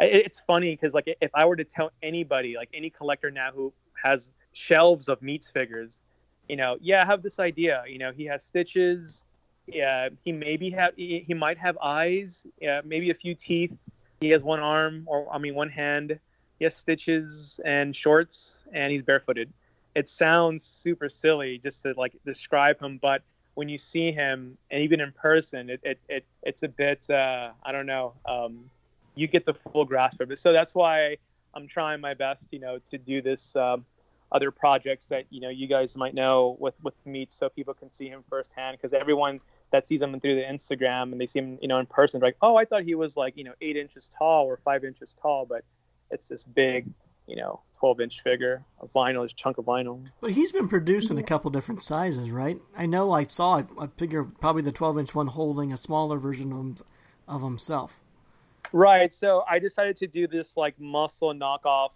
it, 0.01 0.27
it's 0.27 0.41
funny 0.41 0.73
because 0.73 0.95
like 0.95 1.17
if 1.21 1.31
I 1.35 1.45
were 1.45 1.57
to 1.57 1.65
tell 1.65 1.91
anybody, 2.03 2.57
like 2.57 2.71
any 2.73 2.91
collector 2.91 3.31
now 3.31 3.51
who 3.53 3.73
has 4.03 4.31
shelves 4.53 5.09
of 5.09 5.21
meats 5.23 5.51
figures, 5.51 6.01
you 6.49 6.57
know, 6.57 6.77
yeah, 6.81 7.03
I 7.03 7.07
have 7.07 7.23
this 7.23 7.39
idea. 7.39 7.85
You 7.89 7.99
know, 7.99 8.13
he 8.13 8.25
has 8.27 8.45
stitches. 8.45 9.25
Yeah, 9.67 10.11
he 10.25 10.33
maybe 10.33 10.71
have 10.71 10.93
he, 10.97 11.25
he 11.27 11.35
might 11.35 11.59
have 11.59 11.77
eyes. 11.79 12.47
Yeah, 12.61 12.81
maybe 12.85 13.11
a 13.11 13.15
few 13.15 13.35
teeth. 13.35 13.73
He 14.21 14.31
has 14.31 14.43
one 14.43 14.61
arm, 14.61 15.05
or 15.07 15.33
I 15.33 15.39
mean, 15.39 15.55
one 15.55 15.71
hand. 15.71 16.19
He 16.59 16.65
has 16.65 16.75
stitches 16.75 17.61
and 17.65 17.95
shorts, 17.95 18.65
and 18.73 18.93
he's 18.93 19.03
barefooted. 19.03 19.53
It 19.95 20.09
sounds 20.09 20.63
super 20.65 21.09
silly 21.09 21.59
just 21.59 21.83
to 21.83 21.95
like 21.97 22.13
describe 22.25 22.81
him, 22.81 22.99
but 23.01 23.23
when 23.55 23.69
you 23.71 23.79
see 23.79 24.13
him, 24.13 24.59
and 24.71 24.83
even 24.83 25.01
in 25.01 25.13
person, 25.13 25.71
it 25.71 25.81
it, 25.83 25.99
it 26.09 26.25
it's 26.43 26.63
a 26.63 26.69
bit 26.69 27.09
uh, 27.11 27.51
I 27.63 27.73
don't 27.73 27.87
know. 27.87 28.13
Um, 28.27 28.71
you 29.15 29.27
get 29.27 29.47
the 29.47 29.55
full 29.73 29.85
grasp 29.85 30.21
of 30.21 30.31
it. 30.31 30.39
So 30.39 30.53
that's 30.53 30.75
why 30.75 31.17
I'm 31.55 31.67
trying 31.67 32.01
my 32.01 32.15
best, 32.15 32.45
you 32.53 32.61
know, 32.61 32.79
to 32.91 32.99
do 32.99 33.23
this. 33.23 33.57
Um, 33.57 33.85
other 34.33 34.51
projects 34.51 35.07
that 35.07 35.25
you 35.31 35.41
know 35.41 35.49
you 35.49 35.67
guys 35.67 35.97
might 35.97 36.15
know 36.15 36.57
with 36.59 36.75
with 36.83 36.95
meats 37.05 37.37
so 37.37 37.49
people 37.49 37.75
can 37.75 37.93
see 37.93 38.09
him 38.09 38.25
firsthand 38.29 38.77
because 38.77 38.93
everyone 38.93 39.39
that 39.71 39.87
sees 39.87 40.03
him 40.03 40.19
through 40.21 40.35
the 40.35 40.43
instagram 40.43 41.13
and 41.13 41.21
they 41.21 41.27
see 41.27 41.39
him 41.39 41.59
you 41.63 41.69
know 41.69 41.79
in 41.79 41.87
person 41.87 42.21
they're 42.21 42.29
like 42.29 42.37
oh 42.43 42.57
i 42.57 42.65
thought 42.65 42.83
he 42.83 42.95
was 42.95 43.17
like 43.17 43.37
you 43.37 43.45
know 43.45 43.53
eight 43.61 43.77
inches 43.77 44.11
tall 44.19 44.45
or 44.45 44.59
five 44.65 44.85
inches 44.85 45.15
tall 45.21 45.47
but 45.47 45.63
it's 46.11 46.29
this 46.29 46.45
big 46.45 46.87
you 47.27 47.37
know 47.37 47.61
12 47.79 48.01
inch 48.01 48.23
figure 48.23 48.65
of 48.81 48.93
vinyl 48.93 49.25
this 49.25 49.33
chunk 49.33 49.59
of 49.59 49.65
vinyl 49.65 50.05
But 50.21 50.33
he's 50.33 50.53
been 50.53 50.69
produced 50.69 51.11
in 51.11 51.19
a 51.19 51.23
couple 51.23 51.51
different 51.51 51.83
sizes, 51.83 52.31
right? 52.31 52.57
I 52.77 52.87
know 52.87 53.13
I 53.13 53.25
saw 53.25 53.63
a 53.79 53.89
figure, 53.99 54.25
probably 54.25 54.63
the 54.63 54.73
12 54.73 54.99
inch 54.99 55.15
one, 55.15 55.27
holding 55.27 55.73
a 55.73 55.77
smaller 55.77 56.19
version 56.19 56.53
of, 56.53 56.59
him, 56.59 56.77
of 57.29 57.43
himself. 57.43 58.01
Right. 58.73 59.13
So 59.13 59.45
I 59.49 59.59
decided 59.59 59.97
to 59.97 60.07
do 60.07 60.27
this 60.27 60.57
like 60.57 60.79
muscle 60.81 61.33
knockoff, 61.35 61.91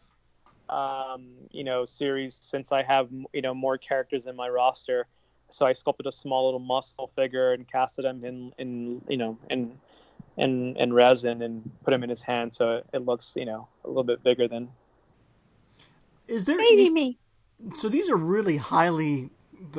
um, 0.72 1.26
you 1.50 1.64
know, 1.64 1.84
series 1.84 2.34
since 2.34 2.72
I 2.72 2.82
have 2.82 3.08
you 3.32 3.42
know 3.42 3.54
more 3.54 3.78
characters 3.78 4.26
in 4.26 4.36
my 4.36 4.48
roster. 4.48 5.06
So 5.50 5.66
I 5.66 5.72
sculpted 5.72 6.06
a 6.06 6.12
small 6.12 6.44
little 6.46 6.60
muscle 6.60 7.10
figure 7.16 7.52
and 7.52 7.70
casted 7.70 8.04
him 8.04 8.24
in 8.24 8.52
in 8.58 9.02
you 9.08 9.16
know 9.16 9.36
in 9.50 9.78
in 10.36 10.76
in 10.76 10.92
resin 10.92 11.42
and 11.42 11.70
put 11.84 11.92
him 11.92 12.02
in 12.04 12.10
his 12.10 12.22
hand 12.22 12.54
so 12.54 12.76
it, 12.76 12.86
it 12.94 13.04
looks 13.04 13.34
you 13.36 13.44
know 13.44 13.66
a 13.84 13.88
little 13.88 14.04
bit 14.04 14.22
bigger 14.22 14.46
than. 14.48 14.68
Is 16.28 16.44
there 16.44 16.56
Maybe 16.56 16.84
is- 16.84 16.92
me. 16.92 17.18
so 17.76 17.88
these 17.88 18.08
are 18.08 18.16
really 18.16 18.56
highly 18.56 19.30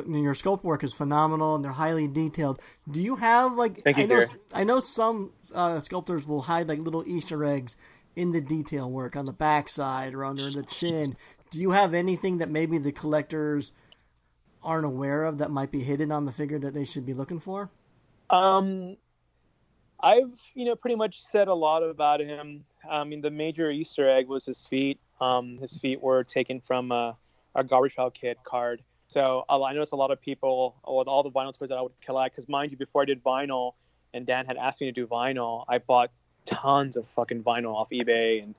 your 0.06 0.34
sculpt 0.34 0.62
work 0.62 0.84
is 0.84 0.94
phenomenal 0.94 1.56
and 1.56 1.64
they're 1.64 1.72
highly 1.72 2.06
detailed. 2.06 2.60
Do 2.88 3.02
you 3.02 3.16
have 3.16 3.54
like 3.54 3.82
Thank 3.82 3.96
you, 3.96 4.04
I 4.04 4.06
know 4.06 4.18
Gary. 4.20 4.30
I 4.54 4.64
know 4.64 4.78
some 4.80 5.32
uh, 5.54 5.80
sculptors 5.80 6.26
will 6.26 6.42
hide 6.42 6.68
like 6.68 6.78
little 6.78 7.02
Easter 7.06 7.44
eggs 7.44 7.76
in 8.16 8.32
the 8.32 8.40
detail 8.40 8.90
work 8.90 9.16
on 9.16 9.26
the 9.26 9.32
backside 9.32 10.14
or 10.14 10.24
under 10.24 10.50
the 10.50 10.62
chin. 10.62 11.16
Do 11.50 11.60
you 11.60 11.70
have 11.70 11.94
anything 11.94 12.38
that 12.38 12.50
maybe 12.50 12.78
the 12.78 12.92
collectors 12.92 13.72
aren't 14.62 14.86
aware 14.86 15.24
of 15.24 15.38
that 15.38 15.50
might 15.50 15.70
be 15.70 15.80
hidden 15.80 16.12
on 16.12 16.24
the 16.24 16.32
figure 16.32 16.58
that 16.58 16.74
they 16.74 16.84
should 16.84 17.04
be 17.04 17.14
looking 17.14 17.40
for? 17.40 17.70
Um, 18.30 18.96
I've 20.00 20.38
you 20.54 20.64
know 20.64 20.76
pretty 20.76 20.96
much 20.96 21.22
said 21.22 21.48
a 21.48 21.54
lot 21.54 21.82
about 21.82 22.20
him. 22.20 22.64
I 22.88 23.04
mean, 23.04 23.20
the 23.20 23.30
major 23.30 23.70
Easter 23.70 24.08
egg 24.08 24.28
was 24.28 24.44
his 24.44 24.64
feet. 24.66 24.98
Um, 25.20 25.58
his 25.58 25.78
feet 25.78 26.00
were 26.00 26.24
taken 26.24 26.60
from 26.60 26.90
our 26.90 27.62
Garbage 27.66 27.94
Pail 27.94 28.10
Kid 28.10 28.38
card. 28.44 28.82
So 29.08 29.44
I 29.48 29.72
noticed 29.74 29.92
a 29.92 29.96
lot 29.96 30.10
of 30.10 30.20
people 30.20 30.74
with 30.86 31.06
all 31.06 31.22
the 31.22 31.30
vinyl 31.30 31.56
toys 31.56 31.68
that 31.68 31.76
I 31.76 31.82
would 31.82 31.92
collect. 32.00 32.34
Because 32.34 32.48
mind 32.48 32.72
you, 32.72 32.78
before 32.78 33.02
I 33.02 33.04
did 33.04 33.22
vinyl, 33.22 33.72
and 34.14 34.26
Dan 34.26 34.46
had 34.46 34.56
asked 34.56 34.80
me 34.80 34.86
to 34.86 34.92
do 34.92 35.06
vinyl, 35.06 35.64
I 35.68 35.78
bought 35.78 36.10
tons 36.46 36.96
of 36.96 37.06
fucking 37.08 37.42
vinyl 37.42 37.74
off 37.74 37.90
eBay 37.90 38.42
and 38.42 38.54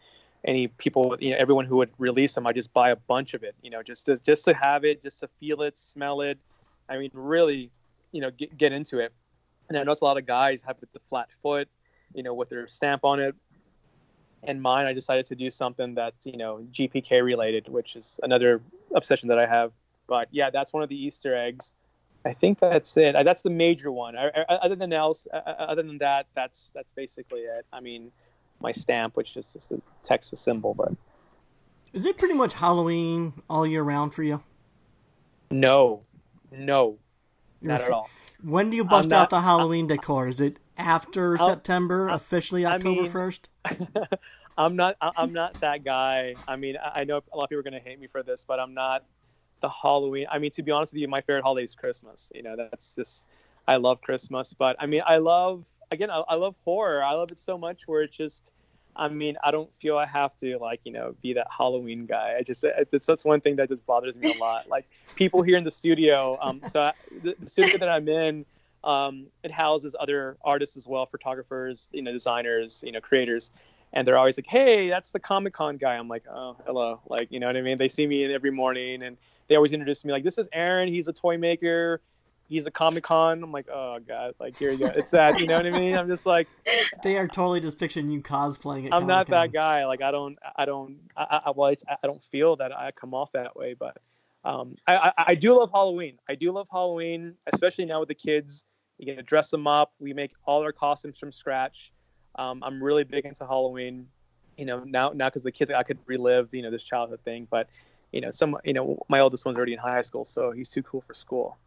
any 0.45 0.67
people, 0.67 1.15
you 1.19 1.31
know, 1.31 1.37
everyone 1.37 1.65
who 1.65 1.77
would 1.77 1.89
release 1.97 2.35
them, 2.35 2.45
I 2.45 2.51
just 2.51 2.73
buy 2.73 2.89
a 2.89 2.95
bunch 2.95 3.33
of 3.33 3.43
it, 3.43 3.55
you 3.61 3.69
know, 3.69 3.81
just 3.81 4.05
to, 4.07 4.17
just 4.17 4.43
to 4.45 4.53
have 4.53 4.83
it, 4.83 5.01
just 5.01 5.21
to 5.21 5.29
feel 5.39 5.61
it, 5.61 5.77
smell 5.77 6.21
it. 6.21 6.37
I 6.89 6.97
mean, 6.97 7.11
really, 7.13 7.71
you 8.11 8.21
know, 8.21 8.31
get, 8.31 8.57
get 8.57 8.71
into 8.73 8.99
it. 8.99 9.13
And 9.69 9.77
I 9.77 9.83
know 9.83 9.93
it's 9.93 10.01
a 10.01 10.05
lot 10.05 10.17
of 10.17 10.25
guys 10.25 10.61
have 10.63 10.77
the 10.79 10.99
flat 11.09 11.29
foot, 11.41 11.69
you 12.13 12.23
know, 12.23 12.33
with 12.33 12.49
their 12.49 12.67
stamp 12.67 13.05
on 13.05 13.19
it. 13.19 13.35
And 14.43 14.61
mine, 14.61 14.85
I 14.85 14.91
decided 14.91 15.25
to 15.27 15.35
do 15.35 15.49
something 15.49 15.95
that's, 15.95 16.25
you 16.25 16.35
know, 16.35 16.65
GPK 16.73 17.23
related, 17.23 17.69
which 17.69 17.95
is 17.95 18.19
another 18.23 18.61
obsession 18.93 19.29
that 19.29 19.39
I 19.39 19.45
have. 19.45 19.71
But 20.07 20.27
yeah, 20.31 20.49
that's 20.49 20.73
one 20.73 20.83
of 20.83 20.89
the 20.89 21.01
Easter 21.01 21.33
eggs. 21.35 21.73
I 22.25 22.33
think 22.33 22.59
that's 22.59 22.95
it. 22.97 23.15
That's 23.23 23.41
the 23.41 23.49
major 23.49 23.91
one. 23.91 24.15
Other 24.15 24.75
than 24.75 24.93
else, 24.93 25.27
uh, 25.33 25.37
uh, 25.37 25.55
other 25.59 25.83
than 25.83 25.97
that, 25.97 26.27
that's 26.35 26.71
that's 26.73 26.93
basically 26.93 27.41
it. 27.41 27.65
I 27.73 27.81
mean, 27.81 28.11
my 28.61 28.71
stamp, 28.71 29.17
which 29.17 29.35
is 29.35 29.51
just 29.51 29.71
a 29.71 29.81
Texas 30.03 30.39
symbol. 30.39 30.73
But 30.73 30.93
is 31.91 32.05
it 32.05 32.17
pretty 32.17 32.35
much 32.35 32.53
Halloween 32.53 33.33
all 33.49 33.67
year 33.67 33.83
round 33.83 34.13
for 34.13 34.23
you? 34.23 34.41
No, 35.51 36.01
no, 36.51 36.97
You're 37.61 37.73
not 37.73 37.81
f- 37.81 37.87
at 37.87 37.93
all. 37.93 38.09
When 38.41 38.69
do 38.69 38.75
you 38.75 38.85
bust 38.85 39.09
not, 39.09 39.23
out 39.23 39.29
the 39.29 39.41
Halloween 39.41 39.85
I'm, 39.85 39.97
decor? 39.97 40.27
Is 40.27 40.39
it 40.39 40.59
after 40.77 41.37
I'll, 41.37 41.49
September, 41.49 42.09
I'll, 42.09 42.15
officially 42.15 42.65
October 42.65 43.05
first? 43.07 43.49
I'm 44.57 44.75
not. 44.75 44.95
I'm 45.01 45.33
not 45.33 45.55
that 45.55 45.83
guy. 45.83 46.35
I 46.47 46.55
mean, 46.55 46.77
I 46.81 47.03
know 47.03 47.21
a 47.33 47.37
lot 47.37 47.45
of 47.45 47.49
people 47.49 47.59
are 47.59 47.63
going 47.63 47.73
to 47.73 47.79
hate 47.79 47.99
me 47.99 48.07
for 48.07 48.23
this, 48.23 48.45
but 48.47 48.59
I'm 48.59 48.73
not 48.73 49.03
the 49.63 49.69
Halloween. 49.69 50.27
I 50.29 50.37
mean, 50.37 50.51
to 50.51 50.61
be 50.61 50.71
honest 50.71 50.93
with 50.93 51.01
you, 51.01 51.07
my 51.07 51.21
favorite 51.21 51.41
holiday 51.41 51.63
is 51.63 51.73
Christmas. 51.73 52.31
You 52.35 52.43
know, 52.43 52.55
that's 52.55 52.93
just 52.93 53.25
I 53.67 53.77
love 53.77 54.01
Christmas, 54.01 54.53
but 54.53 54.75
I 54.77 54.85
mean, 54.85 55.01
I 55.05 55.17
love 55.17 55.63
again, 55.89 56.09
I, 56.09 56.19
I 56.27 56.35
love 56.35 56.55
horror. 56.65 57.01
I 57.01 57.13
love 57.13 57.31
it 57.31 57.39
so 57.39 57.57
much 57.57 57.87
where 57.87 58.01
it's 58.01 58.15
just, 58.15 58.51
I 58.95 59.07
mean, 59.07 59.37
I 59.43 59.51
don't 59.51 59.69
feel 59.79 59.97
I 59.97 60.05
have 60.05 60.35
to 60.39 60.57
like, 60.57 60.81
you 60.83 60.91
know, 60.91 61.15
be 61.21 61.33
that 61.33 61.47
Halloween 61.49 62.05
guy. 62.05 62.35
I 62.37 62.43
just, 62.43 62.63
it's 62.65 63.05
that's 63.05 63.23
one 63.23 63.39
thing 63.39 63.55
that 63.55 63.69
just 63.69 63.85
bothers 63.85 64.17
me 64.17 64.33
a 64.35 64.37
lot. 64.37 64.67
Like 64.67 64.85
people 65.15 65.41
here 65.41 65.57
in 65.57 65.63
the 65.63 65.71
studio, 65.71 66.37
um, 66.41 66.61
so 66.69 66.81
I, 66.81 66.93
the, 67.23 67.35
the 67.39 67.49
studio 67.49 67.77
that 67.77 67.89
I'm 67.89 68.09
in, 68.09 68.45
um, 68.83 69.27
it 69.43 69.51
houses 69.51 69.95
other 69.97 70.35
artists 70.43 70.75
as 70.75 70.85
well, 70.85 71.05
photographers, 71.05 71.87
you 71.93 72.01
know, 72.01 72.11
designers, 72.11 72.83
you 72.85 72.91
know, 72.91 72.99
creators. 72.99 73.51
And 73.93 74.07
they're 74.07 74.17
always 74.17 74.37
like, 74.37 74.47
"Hey, 74.47 74.89
that's 74.89 75.11
the 75.11 75.19
Comic 75.19 75.53
Con 75.53 75.77
guy." 75.77 75.95
I'm 75.95 76.07
like, 76.07 76.23
"Oh, 76.27 76.57
hello!" 76.65 76.99
Like, 77.07 77.31
you 77.31 77.39
know 77.39 77.47
what 77.47 77.55
I 77.55 77.61
mean? 77.61 77.77
They 77.77 77.87
see 77.87 78.07
me 78.07 78.23
in 78.23 78.31
every 78.31 78.51
morning, 78.51 79.03
and 79.03 79.17
they 79.47 79.55
always 79.55 79.71
introduce 79.71 80.03
me 80.03 80.11
like, 80.11 80.23
"This 80.23 80.37
is 80.37 80.47
Aaron. 80.51 80.87
He's 80.87 81.07
a 81.07 81.13
toy 81.13 81.37
maker 81.37 82.01
he's 82.47 82.65
a 82.65 82.71
Comic 82.71 83.03
Con. 83.03 83.43
I'm 83.43 83.51
like, 83.51 83.67
oh 83.69 83.99
god, 84.07 84.35
like 84.39 84.57
here 84.57 84.71
you 84.71 84.77
go. 84.77 84.85
It's 84.87 85.11
that, 85.11 85.39
you 85.39 85.47
know 85.47 85.55
what 85.55 85.65
I 85.65 85.71
mean? 85.71 85.95
I'm 85.95 86.07
just 86.07 86.25
like, 86.25 86.47
they 87.03 87.17
are 87.17 87.27
totally 87.27 87.59
just 87.59 87.79
picturing 87.79 88.09
you 88.09 88.21
cosplaying. 88.21 88.85
I'm 88.85 88.89
Comic-Con. 88.89 89.07
not 89.07 89.27
that 89.27 89.51
guy. 89.51 89.85
Like 89.85 90.01
I 90.01 90.11
don't, 90.11 90.37
I 90.55 90.65
don't, 90.65 90.97
I, 91.17 91.41
I 91.45 91.51
well, 91.51 91.73
I 91.87 92.07
don't 92.07 92.23
feel 92.25 92.55
that 92.57 92.75
I 92.75 92.91
come 92.91 93.13
off 93.13 93.31
that 93.33 93.55
way. 93.55 93.73
But 93.73 93.97
um, 94.45 94.75
I, 94.87 94.95
I, 94.95 95.13
I 95.17 95.35
do 95.35 95.57
love 95.57 95.71
Halloween. 95.71 96.19
I 96.29 96.35
do 96.35 96.51
love 96.51 96.67
Halloween, 96.71 97.35
especially 97.51 97.85
now 97.85 97.99
with 97.99 98.09
the 98.09 98.15
kids. 98.15 98.65
You 98.97 99.05
get 99.05 99.17
to 99.17 99.23
dress 99.23 99.49
them 99.49 99.67
up. 99.67 99.93
We 99.99 100.13
make 100.13 100.31
all 100.45 100.61
our 100.61 100.71
costumes 100.71 101.17
from 101.17 101.31
scratch. 101.31 101.91
Um, 102.35 102.63
I'm 102.63 102.83
really 102.83 103.03
big 103.03 103.25
into 103.25 103.45
Halloween. 103.45 104.07
You 104.57 104.65
know, 104.65 104.83
now 104.83 105.11
now 105.13 105.29
because 105.29 105.43
the 105.43 105.51
kids, 105.51 105.71
I 105.71 105.83
could 105.83 105.97
relive, 106.05 106.49
you 106.51 106.61
know, 106.61 106.71
this 106.71 106.83
childhood 106.83 107.19
thing. 107.23 107.47
But 107.49 107.67
you 108.11 108.21
know, 108.21 108.31
some, 108.31 108.57
you 108.63 108.73
know, 108.73 109.03
my 109.09 109.19
oldest 109.19 109.45
one's 109.45 109.57
already 109.57 109.73
in 109.73 109.79
high 109.79 110.01
school, 110.03 110.25
so 110.25 110.51
he's 110.51 110.69
too 110.69 110.83
cool 110.83 111.01
for 111.01 111.13
school. 111.13 111.57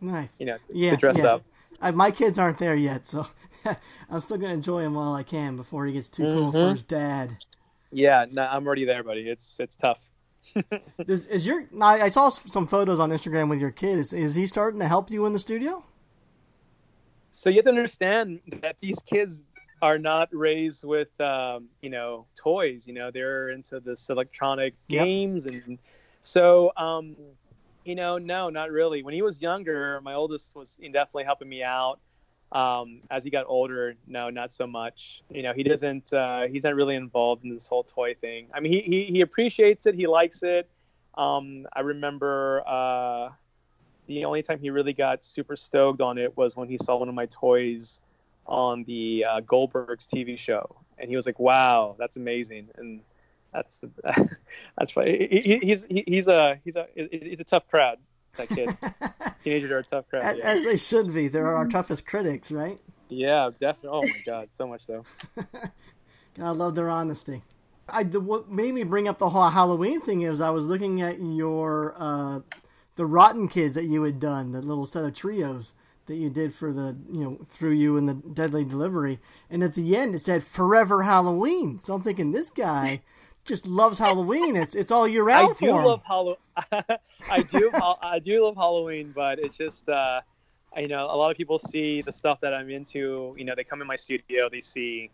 Nice. 0.00 0.40
You 0.40 0.46
know, 0.46 0.56
yeah, 0.72 0.92
to 0.92 0.96
dress 0.96 1.18
yeah. 1.18 1.34
up. 1.34 1.44
I, 1.80 1.90
my 1.90 2.10
kids 2.10 2.38
aren't 2.38 2.58
there 2.58 2.74
yet, 2.74 3.04
so 3.06 3.26
I'm 4.10 4.20
still 4.20 4.38
gonna 4.38 4.54
enjoy 4.54 4.80
him 4.80 4.94
while 4.94 5.14
I 5.14 5.22
can 5.22 5.56
before 5.56 5.86
he 5.86 5.92
gets 5.92 6.08
too 6.08 6.22
mm-hmm. 6.22 6.38
cool 6.38 6.52
for 6.52 6.70
his 6.70 6.82
dad. 6.82 7.36
Yeah, 7.92 8.26
no, 8.30 8.42
I'm 8.42 8.66
already 8.66 8.84
there, 8.84 9.02
buddy. 9.02 9.28
It's 9.28 9.60
it's 9.60 9.76
tough. 9.76 10.00
is, 10.98 11.26
is, 11.26 11.46
your? 11.46 11.64
I 11.80 12.10
saw 12.10 12.28
some 12.28 12.66
photos 12.66 13.00
on 13.00 13.10
Instagram 13.10 13.48
with 13.48 13.60
your 13.60 13.70
kid. 13.70 13.98
Is 13.98 14.12
is 14.12 14.34
he 14.34 14.46
starting 14.46 14.80
to 14.80 14.88
help 14.88 15.10
you 15.10 15.26
in 15.26 15.32
the 15.32 15.38
studio? 15.38 15.84
So 17.30 17.50
you 17.50 17.56
have 17.56 17.64
to 17.64 17.70
understand 17.70 18.40
that 18.62 18.76
these 18.80 18.98
kids 19.00 19.42
are 19.84 19.98
not 19.98 20.30
raised 20.32 20.82
with 20.82 21.20
um, 21.20 21.66
you 21.82 21.90
know 21.90 22.24
toys. 22.34 22.86
You 22.86 22.94
know 22.94 23.10
they're 23.10 23.50
into 23.50 23.80
this 23.80 24.08
electronic 24.08 24.74
yep. 24.88 25.04
games, 25.04 25.44
and 25.44 25.78
so 26.22 26.72
um, 26.78 27.14
you 27.84 27.94
know, 27.94 28.16
no, 28.16 28.48
not 28.48 28.70
really. 28.70 29.02
When 29.02 29.12
he 29.12 29.20
was 29.20 29.42
younger, 29.42 30.00
my 30.00 30.14
oldest 30.14 30.56
was 30.56 30.76
definitely 30.76 31.24
helping 31.24 31.50
me 31.50 31.62
out. 31.62 31.98
Um, 32.50 33.00
as 33.10 33.24
he 33.24 33.30
got 33.30 33.44
older, 33.46 33.94
no, 34.06 34.30
not 34.30 34.52
so 34.52 34.66
much. 34.66 35.22
You 35.28 35.42
know, 35.42 35.52
he 35.52 35.62
doesn't. 35.62 36.12
Uh, 36.14 36.46
he's 36.46 36.64
not 36.64 36.74
really 36.74 36.94
involved 36.94 37.44
in 37.44 37.52
this 37.52 37.66
whole 37.66 37.84
toy 37.84 38.14
thing. 38.14 38.46
I 38.54 38.60
mean, 38.60 38.72
he 38.72 38.80
he, 38.80 39.04
he 39.12 39.20
appreciates 39.20 39.86
it. 39.86 39.94
He 39.94 40.06
likes 40.06 40.42
it. 40.42 40.66
Um, 41.18 41.66
I 41.74 41.80
remember 41.80 42.62
uh, 42.66 43.30
the 44.06 44.24
only 44.24 44.42
time 44.42 44.60
he 44.60 44.70
really 44.70 44.94
got 44.94 45.26
super 45.26 45.56
stoked 45.56 46.00
on 46.00 46.16
it 46.16 46.34
was 46.38 46.56
when 46.56 46.68
he 46.68 46.78
saw 46.78 46.96
one 46.96 47.10
of 47.10 47.14
my 47.14 47.26
toys 47.26 48.00
on 48.46 48.84
the 48.84 49.24
uh, 49.28 49.40
Goldberg's 49.40 50.06
TV 50.06 50.38
show, 50.38 50.76
and 50.98 51.08
he 51.08 51.16
was 51.16 51.26
like, 51.26 51.38
"Wow, 51.38 51.96
that's 51.98 52.16
amazing!" 52.16 52.68
And 52.76 53.00
that's 53.52 53.82
that's 54.78 54.90
funny. 54.90 55.28
He, 55.30 55.58
he's 55.62 55.86
he, 55.86 56.04
he's 56.06 56.28
a 56.28 56.60
he's 56.64 56.76
a 56.76 56.86
he's 56.94 57.40
a 57.40 57.44
tough 57.44 57.68
crowd. 57.68 57.98
That 58.36 58.48
kid. 58.48 58.76
Teenagers 59.44 59.70
are 59.70 59.78
a 59.78 59.84
tough 59.84 60.08
crowd. 60.08 60.22
As, 60.22 60.38
yeah. 60.38 60.44
as, 60.44 60.64
they 60.64 60.76
should 60.76 61.14
be. 61.14 61.28
They're 61.28 61.54
our 61.54 61.68
toughest 61.68 62.06
critics, 62.06 62.50
right? 62.50 62.78
Yeah, 63.08 63.50
definitely. 63.60 63.90
Oh 63.90 64.02
my 64.02 64.20
god, 64.26 64.48
so 64.56 64.66
much 64.66 64.82
so. 64.84 65.04
I 66.40 66.50
love 66.50 66.74
their 66.74 66.90
honesty. 66.90 67.42
I 67.88 68.02
the, 68.02 68.20
what 68.20 68.50
made 68.50 68.74
me 68.74 68.82
bring 68.82 69.06
up 69.06 69.18
the 69.18 69.28
whole 69.28 69.48
Halloween 69.48 70.00
thing 70.00 70.22
is 70.22 70.40
I 70.40 70.50
was 70.50 70.64
looking 70.64 71.00
at 71.00 71.20
your 71.20 71.94
uh, 71.96 72.40
the 72.96 73.06
Rotten 73.06 73.46
Kids 73.46 73.74
that 73.76 73.84
you 73.84 74.02
had 74.02 74.18
done, 74.18 74.52
the 74.52 74.62
little 74.62 74.86
set 74.86 75.04
of 75.04 75.14
trios 75.14 75.74
that 76.06 76.16
you 76.16 76.30
did 76.30 76.54
for 76.54 76.72
the 76.72 76.96
you 77.10 77.22
know 77.22 77.38
through 77.46 77.72
you 77.72 77.96
and 77.96 78.08
the 78.08 78.14
Deadly 78.14 78.64
Delivery, 78.64 79.18
and 79.50 79.62
at 79.62 79.74
the 79.74 79.96
end 79.96 80.14
it 80.14 80.20
said 80.20 80.42
Forever 80.42 81.02
Halloween. 81.02 81.78
So 81.80 81.94
I'm 81.94 82.02
thinking 82.02 82.32
this 82.32 82.50
guy 82.50 83.02
just 83.44 83.66
loves 83.66 83.98
Halloween. 83.98 84.56
It's 84.56 84.74
it's 84.74 84.90
all 84.90 85.06
year 85.06 85.24
round 85.24 85.56
I 85.60 85.66
do 85.66 85.72
love 85.72 86.02
Halloween. 86.04 86.36
I 87.30 87.42
do 87.42 87.70
I 88.02 88.18
do 88.18 88.44
love 88.44 88.56
Halloween, 88.56 89.12
but 89.14 89.38
it's 89.38 89.56
just 89.56 89.88
uh, 89.88 90.20
you 90.76 90.88
know 90.88 91.06
a 91.06 91.16
lot 91.16 91.30
of 91.30 91.36
people 91.36 91.58
see 91.58 92.02
the 92.02 92.12
stuff 92.12 92.40
that 92.40 92.54
I'm 92.54 92.70
into. 92.70 93.34
You 93.36 93.44
know, 93.44 93.54
they 93.54 93.64
come 93.64 93.80
in 93.80 93.86
my 93.86 93.96
studio, 93.96 94.48
they 94.48 94.60
see. 94.60 95.10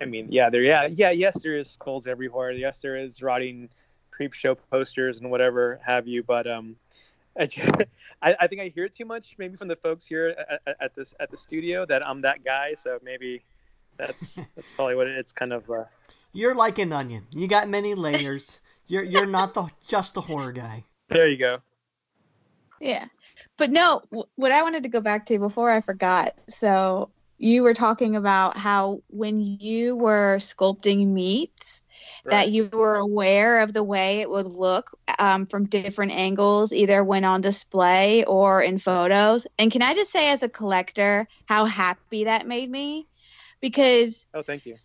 I 0.00 0.04
mean, 0.04 0.26
yeah, 0.30 0.50
there, 0.50 0.62
yeah, 0.62 0.86
yeah. 0.86 1.10
Yes, 1.10 1.42
there 1.42 1.56
is 1.56 1.70
skulls 1.70 2.06
everywhere. 2.08 2.50
Yes, 2.52 2.80
there 2.80 2.96
is 2.96 3.22
rotting 3.22 3.68
creep 4.10 4.32
show 4.32 4.54
posters 4.54 5.20
and 5.20 5.30
whatever 5.30 5.80
have 5.84 6.08
you. 6.08 6.24
But 6.24 6.48
um, 6.48 6.76
I, 7.38 7.46
just, 7.46 7.70
I, 8.22 8.36
I, 8.40 8.46
think 8.46 8.60
I 8.60 8.68
hear 8.68 8.84
it 8.84 8.92
too 8.92 9.04
much, 9.04 9.34
maybe 9.38 9.56
from 9.56 9.68
the 9.68 9.76
folks 9.76 10.06
here 10.06 10.34
at, 10.66 10.76
at, 10.80 10.94
this 10.94 11.14
at 11.20 11.30
the 11.30 11.36
studio 11.36 11.86
that 11.86 12.06
I'm 12.06 12.22
that 12.22 12.44
guy. 12.44 12.74
So 12.78 12.98
maybe 13.02 13.42
that's 13.96 14.34
that's 14.34 14.66
probably 14.76 14.96
what 14.96 15.06
it, 15.06 15.16
it's 15.16 15.32
kind 15.32 15.52
of. 15.52 15.68
Uh, 15.70 15.84
you're 16.32 16.54
like 16.54 16.78
an 16.78 16.92
onion. 16.92 17.26
You 17.30 17.48
got 17.48 17.68
many 17.68 17.94
layers. 17.94 18.60
You're 18.86 19.04
you're 19.04 19.26
not 19.26 19.54
the 19.54 19.68
just 19.86 20.14
the 20.14 20.22
horror 20.22 20.52
guy. 20.52 20.84
There 21.08 21.28
you 21.28 21.38
go. 21.38 21.58
Yeah. 22.80 23.06
But 23.56 23.70
no, 23.70 24.02
what 24.34 24.52
I 24.52 24.62
wanted 24.62 24.82
to 24.82 24.88
go 24.88 25.00
back 25.00 25.26
to 25.26 25.38
before 25.38 25.70
I 25.70 25.80
forgot. 25.80 26.38
So 26.48 27.10
you 27.38 27.62
were 27.62 27.74
talking 27.74 28.16
about 28.16 28.56
how 28.56 29.02
when 29.08 29.40
you 29.40 29.96
were 29.96 30.38
sculpting 30.38 31.08
meats, 31.08 31.71
right. 32.24 32.30
that 32.32 32.50
you 32.50 32.68
were 32.72 32.96
aware 32.96 33.60
of 33.60 33.72
the 33.72 33.82
way 33.82 34.20
it 34.20 34.30
would 34.30 34.46
look 34.46 34.96
um, 35.18 35.46
from 35.46 35.66
different 35.66 36.12
angles, 36.12 36.72
either 36.72 37.02
when 37.02 37.24
on 37.24 37.40
display 37.40 38.24
or 38.24 38.62
in 38.62 38.78
photos. 38.78 39.46
And 39.58 39.70
can 39.70 39.82
I 39.82 39.94
just 39.94 40.12
say, 40.12 40.30
as 40.30 40.42
a 40.42 40.48
collector, 40.48 41.28
how 41.46 41.64
happy 41.64 42.24
that 42.24 42.46
made 42.46 42.70
me? 42.70 43.06
Because 43.60 44.26
oh, 44.34 44.42
thank 44.42 44.66
you. 44.66 44.76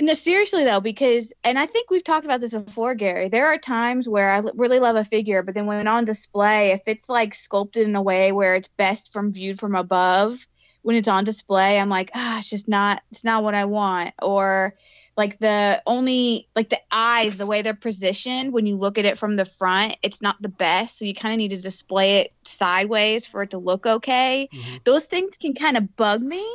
No, 0.00 0.14
seriously 0.14 0.62
though, 0.62 0.78
because 0.78 1.32
and 1.42 1.58
I 1.58 1.66
think 1.66 1.90
we've 1.90 2.04
talked 2.04 2.24
about 2.24 2.40
this 2.40 2.52
before, 2.52 2.94
Gary. 2.94 3.28
There 3.28 3.46
are 3.46 3.58
times 3.58 4.08
where 4.08 4.30
I 4.30 4.42
really 4.54 4.78
love 4.78 4.94
a 4.94 5.04
figure, 5.04 5.42
but 5.42 5.54
then 5.54 5.66
when 5.66 5.88
on 5.88 6.04
display, 6.04 6.70
if 6.70 6.82
it's 6.86 7.08
like 7.08 7.34
sculpted 7.34 7.88
in 7.88 7.96
a 7.96 8.02
way 8.02 8.30
where 8.30 8.54
it's 8.54 8.68
best 8.68 9.12
from 9.12 9.32
viewed 9.32 9.58
from 9.58 9.74
above, 9.74 10.38
when 10.82 10.94
it's 10.94 11.08
on 11.08 11.24
display, 11.24 11.80
I'm 11.80 11.88
like, 11.88 12.12
ah, 12.14 12.38
it's 12.38 12.48
just 12.48 12.68
not, 12.68 13.02
it's 13.10 13.24
not 13.24 13.42
what 13.42 13.56
I 13.56 13.64
want. 13.64 14.14
Or 14.22 14.74
like 15.18 15.40
the 15.40 15.82
only 15.84 16.48
like 16.54 16.70
the 16.70 16.80
eyes, 16.92 17.36
the 17.36 17.44
way 17.44 17.60
they're 17.60 17.74
positioned 17.74 18.52
when 18.52 18.66
you 18.66 18.76
look 18.76 18.98
at 18.98 19.04
it 19.04 19.18
from 19.18 19.34
the 19.34 19.44
front, 19.44 19.96
it's 20.00 20.22
not 20.22 20.40
the 20.40 20.48
best. 20.48 20.96
So 20.96 21.04
you 21.04 21.12
kind 21.12 21.34
of 21.34 21.38
need 21.38 21.48
to 21.48 21.60
display 21.60 22.18
it 22.18 22.32
sideways 22.44 23.26
for 23.26 23.42
it 23.42 23.50
to 23.50 23.58
look 23.58 23.84
okay. 23.84 24.48
Mm-hmm. 24.54 24.76
Those 24.84 25.06
things 25.06 25.36
can 25.36 25.54
kind 25.54 25.76
of 25.76 25.96
bug 25.96 26.22
me. 26.22 26.48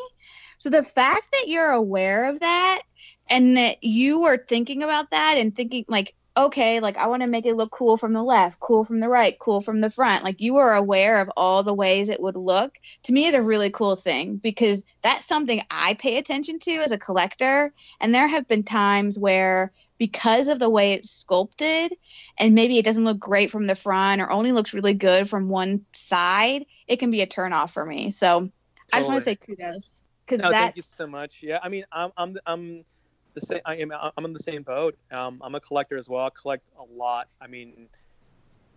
So 0.60 0.70
the 0.70 0.82
fact 0.82 1.28
that 1.34 1.50
you're 1.50 1.72
aware 1.72 2.30
of 2.30 2.40
that 2.40 2.84
and 3.30 3.58
that 3.58 3.84
you 3.84 4.22
were 4.22 4.38
thinking 4.38 4.82
about 4.82 5.12
that 5.12 5.36
and 5.38 5.54
thinking 5.54 5.84
like 5.90 6.16
okay, 6.36 6.80
like 6.80 6.98
I 6.98 7.08
want 7.08 7.22
to 7.22 7.28
make 7.28 7.46
it 7.46 7.56
look 7.56 7.72
cool 7.72 7.98
from 7.98 8.14
the 8.14 8.24
left, 8.24 8.60
cool 8.60 8.84
from 8.84 9.00
the 9.00 9.10
right, 9.10 9.38
cool 9.38 9.62
from 9.62 9.82
the 9.82 9.90
front. 9.90 10.24
Like 10.24 10.42
you 10.42 10.58
are 10.58 10.74
aware 10.74 11.22
of 11.22 11.32
all 11.38 11.64
the 11.64 11.74
ways 11.74 12.10
it 12.10 12.22
would 12.22 12.36
look. 12.36 12.78
To 13.04 13.14
me, 13.14 13.28
it's 13.28 13.36
a 13.36 13.42
really 13.42 13.70
cool 13.70 13.96
thing 13.96 14.38
because 14.38 14.84
that's 15.02 15.28
something 15.28 15.62
I 15.70 15.94
pay 15.94 16.18
attention 16.18 16.60
to 16.60 16.72
as 16.78 16.92
a 16.92 16.98
collector. 16.98 17.72
And 18.00 18.14
there 18.14 18.28
have 18.28 18.48
been 18.48 18.64
times 18.64 19.20
where 19.20 19.72
because 20.00 20.48
of 20.48 20.60
the 20.60 20.70
way 20.70 20.94
it's 20.94 21.12
sculpted 21.12 21.94
and 22.38 22.56
maybe 22.56 22.78
it 22.78 22.86
doesn't 22.86 23.06
look 23.06 23.20
great 23.20 23.52
from 23.52 23.68
the 23.68 23.76
front 23.76 24.22
or 24.22 24.32
only 24.32 24.52
looks 24.52 24.74
really 24.74 24.96
good 24.96 25.30
from 25.30 25.50
one 25.50 25.86
side, 25.94 26.66
it 26.88 26.98
can 26.98 27.12
be 27.12 27.22
a 27.22 27.28
turnoff 27.28 27.72
for 27.72 27.86
me. 27.86 28.10
So 28.12 28.28
totally. 28.28 28.52
I 28.92 29.00
just 29.00 29.08
want 29.08 29.20
to 29.20 29.24
say 29.24 29.36
kudos 29.36 30.04
because 30.26 30.42
no, 30.42 30.52
thank 30.52 30.76
you 30.78 30.82
so 30.82 31.06
much. 31.06 31.38
Yeah, 31.42 31.60
I 31.62 31.70
mean, 31.70 31.86
I'm 31.92 32.12
I'm 32.18 32.38
I'm 32.46 32.86
the 33.34 33.42
same. 33.42 33.62
I 33.66 33.76
am 33.76 33.92
I'm 33.92 34.26
in 34.26 34.34
the 34.34 34.40
same 34.40 34.64
boat. 34.64 34.98
Um, 35.12 35.42
I'm 35.44 35.56
a 35.56 35.60
collector 35.60 35.98
as 35.98 36.10
well. 36.10 36.26
I 36.26 36.30
collect 36.30 36.64
a 36.78 36.84
lot. 36.84 37.28
I 37.42 37.48
mean, 37.48 37.88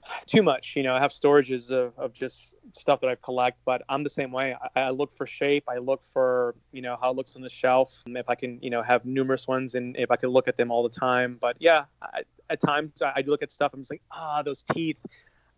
too 0.26 0.42
much. 0.42 0.76
You 0.76 0.82
know, 0.82 0.94
I 0.94 1.00
have 1.00 1.12
storages 1.12 1.70
of, 1.70 1.92
of 1.98 2.12
just 2.12 2.57
stuff 2.72 3.00
that 3.00 3.11
I 3.11 3.16
collect, 3.16 3.59
but 3.64 3.82
I'm 3.88 4.02
the 4.02 4.11
same 4.11 4.32
way. 4.32 4.54
I, 4.74 4.80
I, 4.80 4.90
look 4.90 5.14
for 5.14 5.26
shape. 5.26 5.64
I 5.68 5.78
look 5.78 6.04
for, 6.04 6.54
you 6.72 6.82
know, 6.82 6.96
how 7.00 7.11
it 7.11 7.16
looks 7.16 7.36
on 7.36 7.42
the 7.42 7.50
shelf. 7.50 8.02
If 8.07 8.28
I 8.28 8.34
can, 8.34 8.59
you 8.62 8.70
know, 8.70 8.82
have 8.82 9.04
numerous 9.04 9.46
ones 9.46 9.74
and 9.74 9.96
if 9.96 10.11
I 10.11 10.16
can 10.16 10.30
look 10.30 10.48
at 10.48 10.57
them 10.57 10.70
all 10.70 10.82
the 10.82 10.94
time. 10.94 11.38
But 11.40 11.57
yeah, 11.59 11.84
I, 12.02 12.22
at 12.50 12.61
times 12.61 13.02
I, 13.02 13.12
I 13.16 13.24
look 13.26 13.42
at 13.42 13.52
stuff. 13.52 13.72
I'm 13.74 13.80
just 13.80 13.90
like, 13.90 14.02
ah, 14.11 14.42
those 14.42 14.62
teeth. 14.62 14.98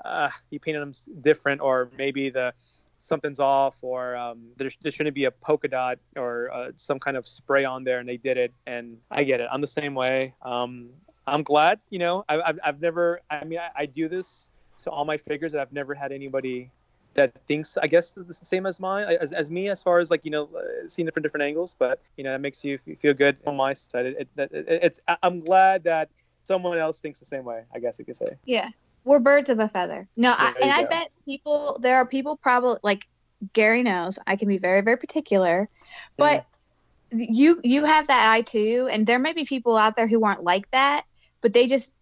Uh, 0.04 0.30
you 0.50 0.60
painted 0.60 0.80
them 0.80 0.92
different, 1.22 1.60
or 1.60 1.90
maybe 1.98 2.30
the 2.30 2.54
something's 2.98 3.40
off, 3.40 3.76
or 3.82 4.16
um, 4.16 4.48
there, 4.56 4.70
there, 4.82 4.92
shouldn't 4.92 5.14
be 5.14 5.24
a 5.24 5.30
polka 5.30 5.68
dot 5.68 5.98
or 6.16 6.50
uh, 6.52 6.70
some 6.76 6.98
kind 6.98 7.16
of 7.16 7.26
spray 7.26 7.64
on 7.64 7.84
there, 7.84 7.98
and 8.00 8.08
they 8.08 8.16
did 8.16 8.36
it. 8.36 8.52
And 8.66 8.98
I 9.10 9.24
get 9.24 9.40
it. 9.40 9.48
I'm 9.52 9.60
the 9.60 9.66
same 9.66 9.94
way. 9.94 10.34
Um, 10.42 10.90
I'm 11.28 11.42
glad, 11.42 11.78
you 11.90 11.98
know, 11.98 12.24
I, 12.28 12.40
have 12.44 12.58
I've 12.64 12.80
never, 12.80 13.20
I 13.30 13.44
mean, 13.44 13.58
I, 13.58 13.82
I, 13.82 13.86
do 13.86 14.08
this 14.08 14.48
to 14.82 14.90
all 14.90 15.04
my 15.04 15.16
figures 15.16 15.52
that 15.52 15.60
I've 15.60 15.72
never 15.72 15.94
had 15.94 16.10
anybody 16.12 16.70
that 17.14 17.34
thinks, 17.46 17.76
I 17.76 17.86
guess, 17.86 18.14
it's 18.16 18.38
the 18.38 18.46
same 18.46 18.66
as 18.66 18.80
mine, 18.80 19.16
as, 19.20 19.32
as 19.32 19.50
me, 19.50 19.68
as 19.68 19.82
far 19.82 19.98
as 19.98 20.10
like, 20.10 20.24
you 20.24 20.30
know, 20.30 20.48
uh, 20.56 20.88
seeing 20.88 21.06
different 21.06 21.24
different 21.24 21.44
angles, 21.44 21.74
but, 21.78 22.00
you 22.16 22.24
know, 22.24 22.32
that 22.32 22.40
makes 22.40 22.64
you 22.64 22.78
feel 23.00 23.14
good 23.14 23.36
on 23.46 23.56
my 23.56 23.74
side. 23.74 24.06
It, 24.06 24.28
it, 24.36 24.50
it, 24.52 24.66
it's, 24.68 25.00
I'm 25.22 25.40
glad 25.40 25.84
that 25.84 26.08
someone 26.44 26.78
else 26.78 27.00
thinks 27.00 27.18
the 27.18 27.26
same 27.26 27.44
way, 27.44 27.64
I 27.74 27.78
guess 27.78 27.98
you 27.98 28.04
could 28.04 28.16
say. 28.16 28.36
Yeah. 28.44 28.70
We're 29.08 29.18
birds 29.18 29.48
of 29.48 29.58
a 29.58 29.68
feather. 29.68 30.08
No, 30.16 30.34
I, 30.36 30.54
and 30.62 30.70
I 30.70 30.84
bet 30.84 31.10
people, 31.24 31.78
there 31.80 31.96
are 31.96 32.06
people 32.06 32.36
probably 32.36 32.78
like 32.82 33.06
Gary 33.52 33.82
knows 33.82 34.18
I 34.26 34.36
can 34.36 34.48
be 34.48 34.58
very, 34.58 34.82
very 34.82 34.96
particular, 34.96 35.68
but 36.16 36.46
you, 37.10 37.60
you 37.64 37.84
have 37.84 38.08
that 38.08 38.30
eye 38.30 38.42
too. 38.42 38.88
And 38.90 39.06
there 39.06 39.18
may 39.18 39.32
be 39.32 39.44
people 39.44 39.76
out 39.76 39.96
there 39.96 40.06
who 40.06 40.24
aren't 40.24 40.42
like 40.42 40.70
that 40.72 41.04
but 41.40 41.52
they 41.52 41.66
just 41.66 41.92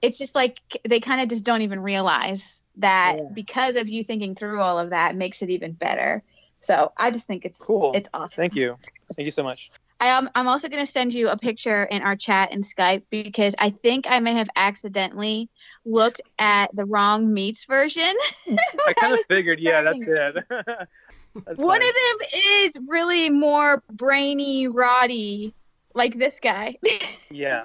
it's 0.00 0.18
just 0.18 0.34
like 0.34 0.60
they 0.86 1.00
kind 1.00 1.20
of 1.20 1.28
just 1.28 1.44
don't 1.44 1.62
even 1.62 1.80
realize 1.80 2.62
that 2.76 3.16
yeah. 3.16 3.24
because 3.32 3.76
of 3.76 3.88
you 3.88 4.04
thinking 4.04 4.34
through 4.34 4.60
all 4.60 4.78
of 4.78 4.90
that 4.90 5.16
makes 5.16 5.42
it 5.42 5.50
even 5.50 5.72
better. 5.72 6.22
So 6.60 6.92
I 6.96 7.10
just 7.10 7.26
think 7.26 7.44
it's 7.44 7.58
cool. 7.58 7.92
It's 7.94 8.08
awesome. 8.14 8.36
Thank 8.36 8.54
you. 8.54 8.76
Thank 9.14 9.26
you 9.26 9.32
so 9.32 9.42
much. 9.42 9.70
I 10.00 10.06
am, 10.06 10.30
I'm 10.34 10.46
also 10.46 10.68
going 10.68 10.84
to 10.84 10.90
send 10.90 11.12
you 11.12 11.28
a 11.28 11.36
picture 11.36 11.84
in 11.84 12.02
our 12.02 12.14
chat 12.14 12.52
in 12.52 12.60
Skype 12.60 13.02
because 13.10 13.54
I 13.58 13.70
think 13.70 14.06
I 14.08 14.20
may 14.20 14.34
have 14.34 14.48
accidentally 14.54 15.50
looked 15.84 16.20
at 16.38 16.74
the 16.74 16.84
wrong 16.84 17.32
meats 17.34 17.64
version. 17.64 18.14
I 18.86 18.92
kind 18.92 19.14
of 19.14 19.20
figured, 19.28 19.58
yeah, 19.58 19.82
that's 19.82 20.02
it. 20.02 20.36
that's 20.50 21.56
One 21.56 21.82
of 21.82 21.88
them 21.88 22.28
is 22.32 22.76
really 22.86 23.28
more 23.28 23.82
brainy, 23.90 24.68
roddy, 24.68 25.52
like 25.94 26.16
this 26.16 26.36
guy. 26.40 26.76
yeah. 27.30 27.64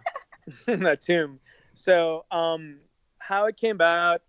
that 0.65 1.01
tomb. 1.01 1.39
So, 1.75 2.25
um, 2.31 2.77
how 3.19 3.45
it 3.45 3.57
came 3.57 3.75
about, 3.75 4.21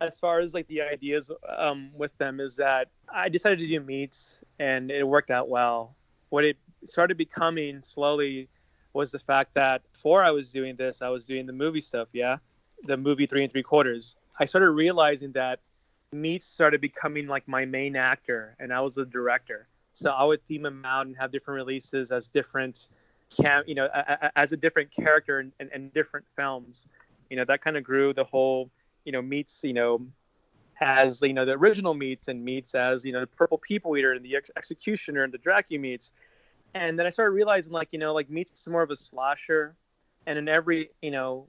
as 0.00 0.18
far 0.18 0.40
as 0.40 0.52
like 0.52 0.66
the 0.66 0.82
ideas 0.82 1.30
um, 1.56 1.90
with 1.96 2.16
them, 2.18 2.40
is 2.40 2.56
that 2.56 2.88
I 3.12 3.28
decided 3.28 3.60
to 3.60 3.68
do 3.68 3.80
meats, 3.80 4.42
and 4.58 4.90
it 4.90 5.06
worked 5.06 5.30
out 5.30 5.48
well. 5.48 5.94
What 6.28 6.44
it 6.44 6.56
started 6.84 7.16
becoming 7.16 7.82
slowly 7.82 8.48
was 8.92 9.10
the 9.10 9.18
fact 9.18 9.54
that 9.54 9.82
before 9.92 10.22
I 10.22 10.30
was 10.30 10.52
doing 10.52 10.76
this, 10.76 11.02
I 11.02 11.08
was 11.08 11.26
doing 11.26 11.46
the 11.46 11.52
movie 11.52 11.80
stuff. 11.80 12.08
Yeah, 12.12 12.36
the 12.84 12.96
movie 12.96 13.26
Three 13.26 13.42
and 13.42 13.52
Three 13.52 13.62
Quarters. 13.62 14.16
I 14.38 14.44
started 14.44 14.70
realizing 14.70 15.32
that 15.32 15.60
meats 16.12 16.46
started 16.46 16.80
becoming 16.80 17.26
like 17.26 17.46
my 17.48 17.64
main 17.64 17.96
actor, 17.96 18.56
and 18.58 18.72
I 18.72 18.80
was 18.80 18.96
the 18.96 19.06
director. 19.06 19.66
So 19.94 20.10
I 20.10 20.24
would 20.24 20.42
theme 20.44 20.62
them 20.62 20.84
out 20.84 21.06
and 21.06 21.16
have 21.16 21.32
different 21.32 21.56
releases 21.56 22.12
as 22.12 22.28
different 22.28 22.88
cam, 23.30 23.64
you 23.66 23.74
know, 23.74 23.88
a, 23.92 24.18
a, 24.22 24.38
as 24.38 24.52
a 24.52 24.56
different 24.56 24.90
character 24.90 25.40
in, 25.40 25.52
in, 25.60 25.88
different 25.90 26.26
films. 26.36 26.86
You 27.30 27.36
know, 27.36 27.44
that 27.44 27.62
kind 27.62 27.76
of 27.76 27.84
grew 27.84 28.12
the 28.12 28.24
whole, 28.24 28.70
you 29.04 29.12
know, 29.12 29.22
Meats, 29.22 29.64
you 29.64 29.72
know, 29.72 30.06
as, 30.80 31.22
you 31.22 31.32
know, 31.32 31.44
the 31.44 31.52
original 31.52 31.94
meats 31.94 32.28
and 32.28 32.44
meats 32.44 32.74
as, 32.74 33.04
you 33.04 33.12
know, 33.12 33.20
the 33.20 33.26
Purple 33.26 33.58
People 33.58 33.96
Eater 33.96 34.12
and 34.12 34.24
the 34.24 34.36
ex- 34.36 34.50
Executioner 34.56 35.24
and 35.24 35.32
the 35.32 35.38
Dracula 35.38 35.80
meats. 35.80 36.10
And 36.74 36.98
then 36.98 37.06
I 37.06 37.10
started 37.10 37.32
realizing, 37.32 37.72
like, 37.72 37.92
you 37.92 37.98
know, 37.98 38.14
like 38.14 38.30
meats 38.30 38.52
is 38.52 38.68
more 38.68 38.82
of 38.82 38.90
a 38.90 38.96
slasher. 38.96 39.76
And 40.26 40.38
in 40.38 40.48
every, 40.48 40.90
you 41.02 41.10
know, 41.10 41.46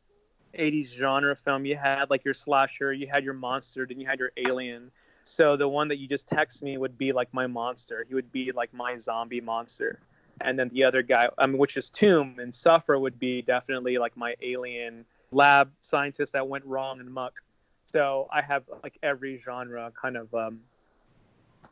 80s 0.58 0.94
genre 0.94 1.36
film, 1.36 1.66
you 1.66 1.76
had 1.76 2.10
like 2.10 2.26
your 2.26 2.34
slasher, 2.34 2.94
you 2.94 3.08
had 3.08 3.24
your 3.24 3.34
monster, 3.34 3.86
then 3.86 4.00
you 4.00 4.08
had 4.08 4.20
your 4.20 4.32
alien. 4.38 4.92
So 5.24 5.56
the 5.56 5.68
one 5.68 5.88
that 5.88 5.98
you 5.98 6.08
just 6.08 6.28
text 6.28 6.62
me 6.64 6.78
would 6.78 6.98
be 6.98 7.12
like 7.12 7.34
my 7.34 7.48
monster. 7.48 8.06
He 8.08 8.14
would 8.14 8.32
be 8.32 8.52
like 8.52 8.74
my 8.74 8.98
zombie 8.98 9.42
monster 9.42 10.00
and 10.42 10.58
then 10.58 10.70
the 10.70 10.84
other 10.84 11.02
guy, 11.02 11.30
I 11.38 11.48
mean, 11.48 11.58
which 11.58 11.78
is 11.78 11.90
Tomb 11.90 12.38
and 12.40 12.54
Suffer 12.54 12.98
would 12.98 13.20
be 13.20 13.42
definitely 13.42 13.98
like 13.98 14.16
my 14.18 14.36
alien 14.42 15.06
lab 15.32 15.72
scientist 15.82 16.34
that 16.34 16.48
went 16.48 16.66
wrong 16.66 17.00
and 17.00 17.12
muck. 17.12 17.42
So 17.86 18.28
I 18.32 18.42
have 18.42 18.64
like 18.84 18.98
every 19.04 19.38
genre 19.38 19.92
kind 20.00 20.18
of, 20.18 20.34
um, 20.34 20.60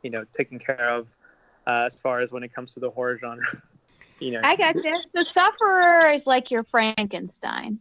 you 0.02 0.10
know, 0.10 0.24
taken 0.32 0.58
care 0.58 0.90
of 0.90 1.08
uh, 1.66 1.84
as 1.86 2.00
far 2.00 2.20
as 2.20 2.32
when 2.32 2.42
it 2.42 2.54
comes 2.54 2.74
to 2.74 2.80
the 2.80 2.90
horror 2.90 3.18
genre. 3.18 3.44
you 4.20 4.32
know, 4.32 4.40
I 4.42 4.56
got 4.56 4.74
you. 4.76 4.96
So 4.96 5.22
Sufferer 5.22 6.10
is 6.10 6.26
like 6.26 6.50
your 6.50 6.64
Frankenstein. 6.64 7.78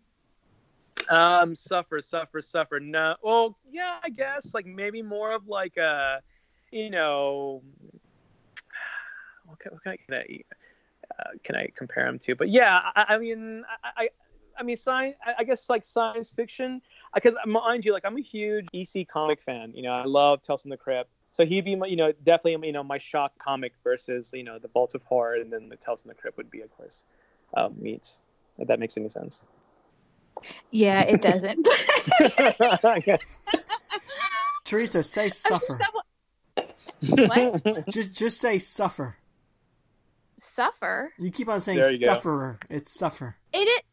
Um, 1.10 1.56
suffer, 1.56 2.02
suffer, 2.02 2.42
suffer. 2.42 2.80
No, 2.80 3.16
well, 3.22 3.58
yeah, 3.70 3.98
I 4.04 4.10
guess 4.10 4.54
like 4.54 4.66
maybe 4.66 5.02
more 5.02 5.32
of 5.32 5.48
like 5.48 5.78
a, 5.78 6.22
you 6.72 6.90
know, 6.90 7.62
what 9.46 9.60
can, 9.60 9.72
what 9.72 9.84
can 9.84 9.98
I, 10.12 10.40
uh, 11.20 11.32
can 11.44 11.56
I 11.56 11.70
compare 11.76 12.06
them 12.06 12.20
to? 12.20 12.36
But 12.36 12.50
yeah, 12.50 12.80
I, 12.96 13.16
I 13.16 13.18
mean, 13.18 13.64
I, 13.84 14.04
I, 14.04 14.10
I 14.58 14.64
mean, 14.64 14.78
science. 14.78 15.16
I 15.38 15.44
guess 15.44 15.70
like 15.70 15.86
science 15.86 16.34
fiction, 16.34 16.82
because 17.16 17.36
mind 17.46 17.84
you, 17.84 17.94
like 17.94 18.06
I'm 18.06 18.18
a 18.18 18.22
huge 18.22 18.68
EC 18.74 19.08
comic 19.08 19.42
fan. 19.42 19.72
You 19.74 19.84
know, 19.84 19.92
I 19.92 20.06
love 20.06 20.42
Tales 20.44 20.62
from 20.62 20.72
the 20.72 20.78
Crypt. 20.78 21.10
So 21.32 21.46
he'd 21.46 21.66
be, 21.66 21.76
my, 21.76 21.88
you 21.88 21.96
know, 21.96 22.12
definitely, 22.12 22.68
you 22.68 22.74
know, 22.74 22.84
my 22.84 22.98
shock 22.98 23.32
comic 23.40 23.74
versus, 23.84 24.32
you 24.34 24.44
know, 24.44 24.60
the 24.60 24.68
Vault 24.68 24.96
of 24.96 25.04
Horror, 25.04 25.36
and 25.36 25.52
then 25.52 25.70
the 25.70 25.78
Tales 25.78 26.02
from 26.02 26.10
the 26.10 26.16
Crypt 26.16 26.38
would 26.38 26.52
be, 26.52 26.62
of 26.62 26.76
course, 26.76 27.06
um, 27.56 27.76
meats. 27.80 28.22
If 28.58 28.68
that 28.68 28.80
makes 28.80 28.98
any 28.98 29.10
sense. 29.10 29.44
Yeah, 30.72 31.02
it 31.02 31.22
doesn't. 31.22 31.68
Teresa, 34.66 35.04
say 35.04 35.30
suffer. 35.30 35.80
what? 37.10 37.88
Just, 37.90 38.14
just 38.14 38.40
say 38.40 38.58
suffer 38.58 39.18
suffer. 40.52 41.12
You 41.18 41.32
keep 41.32 41.50
on 41.50 41.60
saying 41.60 41.84
sufferer. 41.84 42.60
Go. 42.68 42.76
It's 42.76 42.94
suffer. 42.94 43.38
It, 43.54 43.68
it 43.68 43.86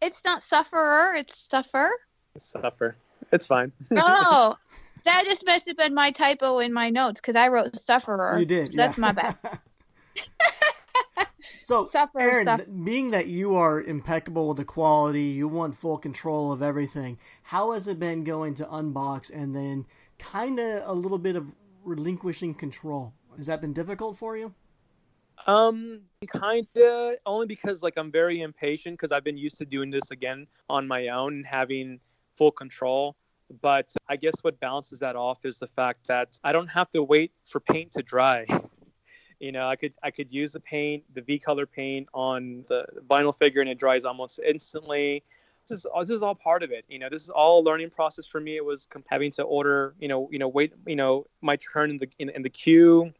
it's 0.00 0.24
not 0.24 0.42
sufferer. 0.42 1.14
It's 1.14 1.48
suffer. 1.48 1.90
It's 2.34 2.48
suffer. 2.48 2.96
It's 3.30 3.46
fine. 3.46 3.72
oh, 3.96 4.56
that 5.04 5.24
just 5.24 5.44
must 5.46 5.66
have 5.66 5.76
been 5.76 5.94
my 5.94 6.10
typo 6.10 6.58
in 6.58 6.72
my 6.72 6.90
notes 6.90 7.20
because 7.20 7.36
I 7.36 7.48
wrote 7.48 7.76
sufferer. 7.76 8.38
You 8.38 8.44
did. 8.44 8.68
So 8.68 8.72
yeah. 8.72 8.86
That's 8.86 8.98
my 8.98 9.12
bad. 9.12 9.36
so, 11.60 11.86
suffer, 11.86 12.20
Aaron, 12.20 12.44
suffer. 12.44 12.64
Being 12.70 13.10
that 13.10 13.26
you 13.26 13.56
are 13.56 13.82
impeccable 13.82 14.48
with 14.48 14.58
the 14.58 14.64
quality, 14.64 15.22
you 15.22 15.48
want 15.48 15.74
full 15.74 15.98
control 15.98 16.52
of 16.52 16.62
everything. 16.62 17.18
How 17.42 17.72
has 17.72 17.86
it 17.86 17.98
been 17.98 18.24
going 18.24 18.54
to 18.56 18.64
unbox 18.64 19.30
and 19.34 19.54
then 19.54 19.86
kind 20.18 20.58
of 20.58 20.82
a 20.86 20.92
little 20.92 21.18
bit 21.18 21.36
of 21.36 21.54
relinquishing 21.84 22.54
control? 22.54 23.14
Has 23.36 23.46
that 23.46 23.60
been 23.60 23.72
difficult 23.72 24.16
for 24.16 24.36
you? 24.36 24.54
Um, 25.46 26.02
kind 26.28 26.66
of 26.76 27.14
only 27.26 27.46
because 27.46 27.82
like 27.82 27.94
I'm 27.96 28.12
very 28.12 28.42
impatient 28.42 28.94
because 28.96 29.10
I've 29.10 29.24
been 29.24 29.38
used 29.38 29.58
to 29.58 29.64
doing 29.64 29.90
this 29.90 30.10
again 30.12 30.46
on 30.68 30.86
my 30.86 31.08
own 31.08 31.34
and 31.34 31.46
having 31.46 31.98
full 32.36 32.52
control. 32.52 33.16
But 33.60 33.92
I 34.08 34.16
guess 34.16 34.34
what 34.42 34.58
balances 34.60 35.00
that 35.00 35.16
off 35.16 35.44
is 35.44 35.58
the 35.58 35.66
fact 35.66 36.06
that 36.08 36.38
I 36.42 36.52
don't 36.52 36.68
have 36.68 36.90
to 36.92 37.02
wait 37.02 37.32
for 37.46 37.60
paint 37.60 37.92
to 37.92 38.02
dry. 38.02 38.46
you 39.40 39.52
know, 39.52 39.68
I 39.68 39.76
could 39.76 39.92
I 40.02 40.10
could 40.10 40.32
use 40.32 40.52
the 40.52 40.60
paint, 40.60 41.04
the 41.14 41.20
V 41.20 41.38
color 41.38 41.66
paint 41.66 42.08
on 42.14 42.64
the 42.68 42.84
vinyl 43.08 43.36
figure, 43.36 43.60
and 43.60 43.70
it 43.70 43.78
dries 43.78 44.04
almost 44.04 44.40
instantly. 44.46 45.22
This 45.68 45.80
is 45.80 45.86
this 46.00 46.10
is 46.10 46.22
all 46.22 46.34
part 46.34 46.62
of 46.62 46.70
it. 46.70 46.84
You 46.88 46.98
know, 46.98 47.08
this 47.08 47.22
is 47.22 47.30
all 47.30 47.60
a 47.60 47.62
learning 47.62 47.90
process 47.90 48.26
for 48.26 48.40
me. 48.40 48.56
It 48.56 48.64
was 48.64 48.88
having 49.06 49.30
to 49.32 49.42
order, 49.42 49.94
you 50.00 50.08
know, 50.08 50.28
you 50.32 50.38
know, 50.38 50.48
wait, 50.48 50.72
you 50.86 50.96
know, 50.96 51.26
my 51.40 51.56
turn 51.56 51.90
in 51.90 51.98
the 51.98 52.08
in, 52.18 52.30
in 52.30 52.42
the 52.42 52.50
queue, 52.50 53.12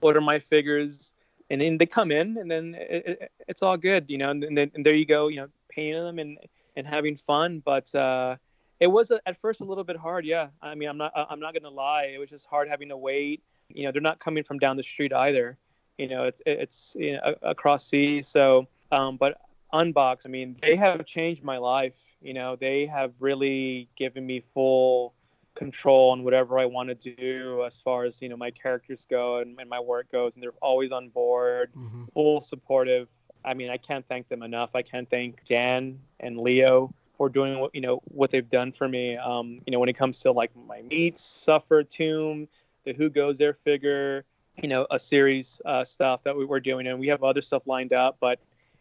order 0.00 0.20
my 0.20 0.38
figures, 0.38 1.12
and 1.50 1.60
then 1.60 1.78
they 1.78 1.86
come 1.86 2.12
in 2.12 2.36
and 2.36 2.50
then 2.50 2.76
it, 2.78 3.06
it, 3.06 3.32
it's 3.48 3.62
all 3.62 3.76
good 3.76 4.04
you 4.08 4.18
know 4.18 4.30
and, 4.30 4.42
then, 4.56 4.70
and 4.74 4.84
there 4.84 4.92
you 4.94 5.06
go 5.06 5.28
you 5.28 5.36
know 5.36 5.48
painting 5.70 6.04
them 6.04 6.18
and 6.18 6.38
and 6.78 6.86
having 6.86 7.16
fun. 7.16 7.60
But 7.64 7.92
uh, 7.94 8.36
it 8.80 8.86
was 8.86 9.10
a, 9.10 9.20
at 9.26 9.40
first 9.40 9.60
a 9.60 9.64
little 9.64 9.84
bit 9.84 9.96
hard. 9.96 10.24
Yeah, 10.24 10.48
I 10.62 10.74
mean, 10.74 10.88
I'm 10.88 10.98
not 10.98 11.12
I'm 11.14 11.40
not 11.40 11.54
gonna 11.54 11.74
lie. 11.74 12.12
It 12.14 12.18
was 12.18 12.30
just 12.30 12.46
hard 12.46 12.68
having 12.68 12.88
to 12.88 12.96
wait. 12.96 13.42
You 13.68 13.84
know, 13.84 13.92
they're 13.92 14.00
not 14.00 14.18
coming 14.18 14.44
from 14.44 14.58
down 14.58 14.76
the 14.76 14.82
street 14.82 15.12
either. 15.12 15.58
You 15.98 16.08
know, 16.08 16.24
it's 16.24 16.40
it's 16.46 16.96
you 16.98 17.14
know, 17.14 17.34
across 17.42 17.86
seas. 17.86 18.28
So, 18.28 18.66
um, 18.92 19.16
but 19.16 19.40
Unbox, 19.72 20.26
I 20.26 20.30
mean, 20.30 20.56
they 20.62 20.76
have 20.76 21.04
changed 21.06 21.42
my 21.42 21.58
life. 21.58 21.94
You 22.22 22.34
know, 22.34 22.56
they 22.56 22.86
have 22.86 23.12
really 23.20 23.88
given 23.96 24.26
me 24.26 24.44
full 24.54 25.14
control 25.54 26.10
on 26.12 26.22
whatever 26.22 26.58
I 26.58 26.66
want 26.66 26.88
to 26.88 26.94
do 26.94 27.64
as 27.66 27.80
far 27.80 28.04
as 28.04 28.22
you 28.22 28.28
know 28.28 28.36
my 28.36 28.52
characters 28.52 29.06
go 29.10 29.38
and, 29.38 29.58
and 29.58 29.68
my 29.68 29.80
work 29.80 30.10
goes, 30.12 30.34
and 30.34 30.42
they're 30.42 30.52
always 30.62 30.92
on 30.92 31.08
board, 31.08 31.70
mm-hmm. 31.76 32.04
full 32.14 32.40
supportive. 32.40 33.08
I 33.44 33.54
mean, 33.54 33.70
I 33.70 33.76
can't 33.76 34.06
thank 34.08 34.28
them 34.28 34.42
enough. 34.42 34.70
I 34.74 34.82
can't 34.82 35.08
thank 35.10 35.44
Dan 35.44 35.98
and 36.20 36.38
Leo 36.38 36.92
for 37.18 37.28
doing 37.28 37.58
what 37.58 37.74
you 37.74 37.80
know 37.80 38.00
what 38.04 38.30
they've 38.30 38.48
done 38.48 38.72
for 38.72 38.88
me. 38.88 39.16
Um, 39.16 39.60
you 39.66 39.72
know, 39.72 39.80
when 39.80 39.90
it 39.90 39.98
comes 39.98 40.20
to 40.20 40.32
like 40.32 40.52
my 40.66 40.80
meats, 40.82 41.22
Suffer, 41.22 41.82
Tomb, 41.82 42.48
the 42.84 42.94
Who 42.94 43.10
Goes 43.10 43.36
There 43.36 43.52
figure, 43.52 44.24
you 44.62 44.68
know, 44.68 44.86
a 44.90 44.98
series 44.98 45.60
uh, 45.66 45.84
stuff 45.84 46.22
that 46.24 46.36
we 46.36 46.46
were 46.46 46.60
doing, 46.60 46.86
and 46.86 46.98
we 46.98 47.08
have 47.08 47.22
other 47.22 47.42
stuff 47.42 47.66
lined 47.66 47.92
up. 47.92 48.16
But 48.20 48.38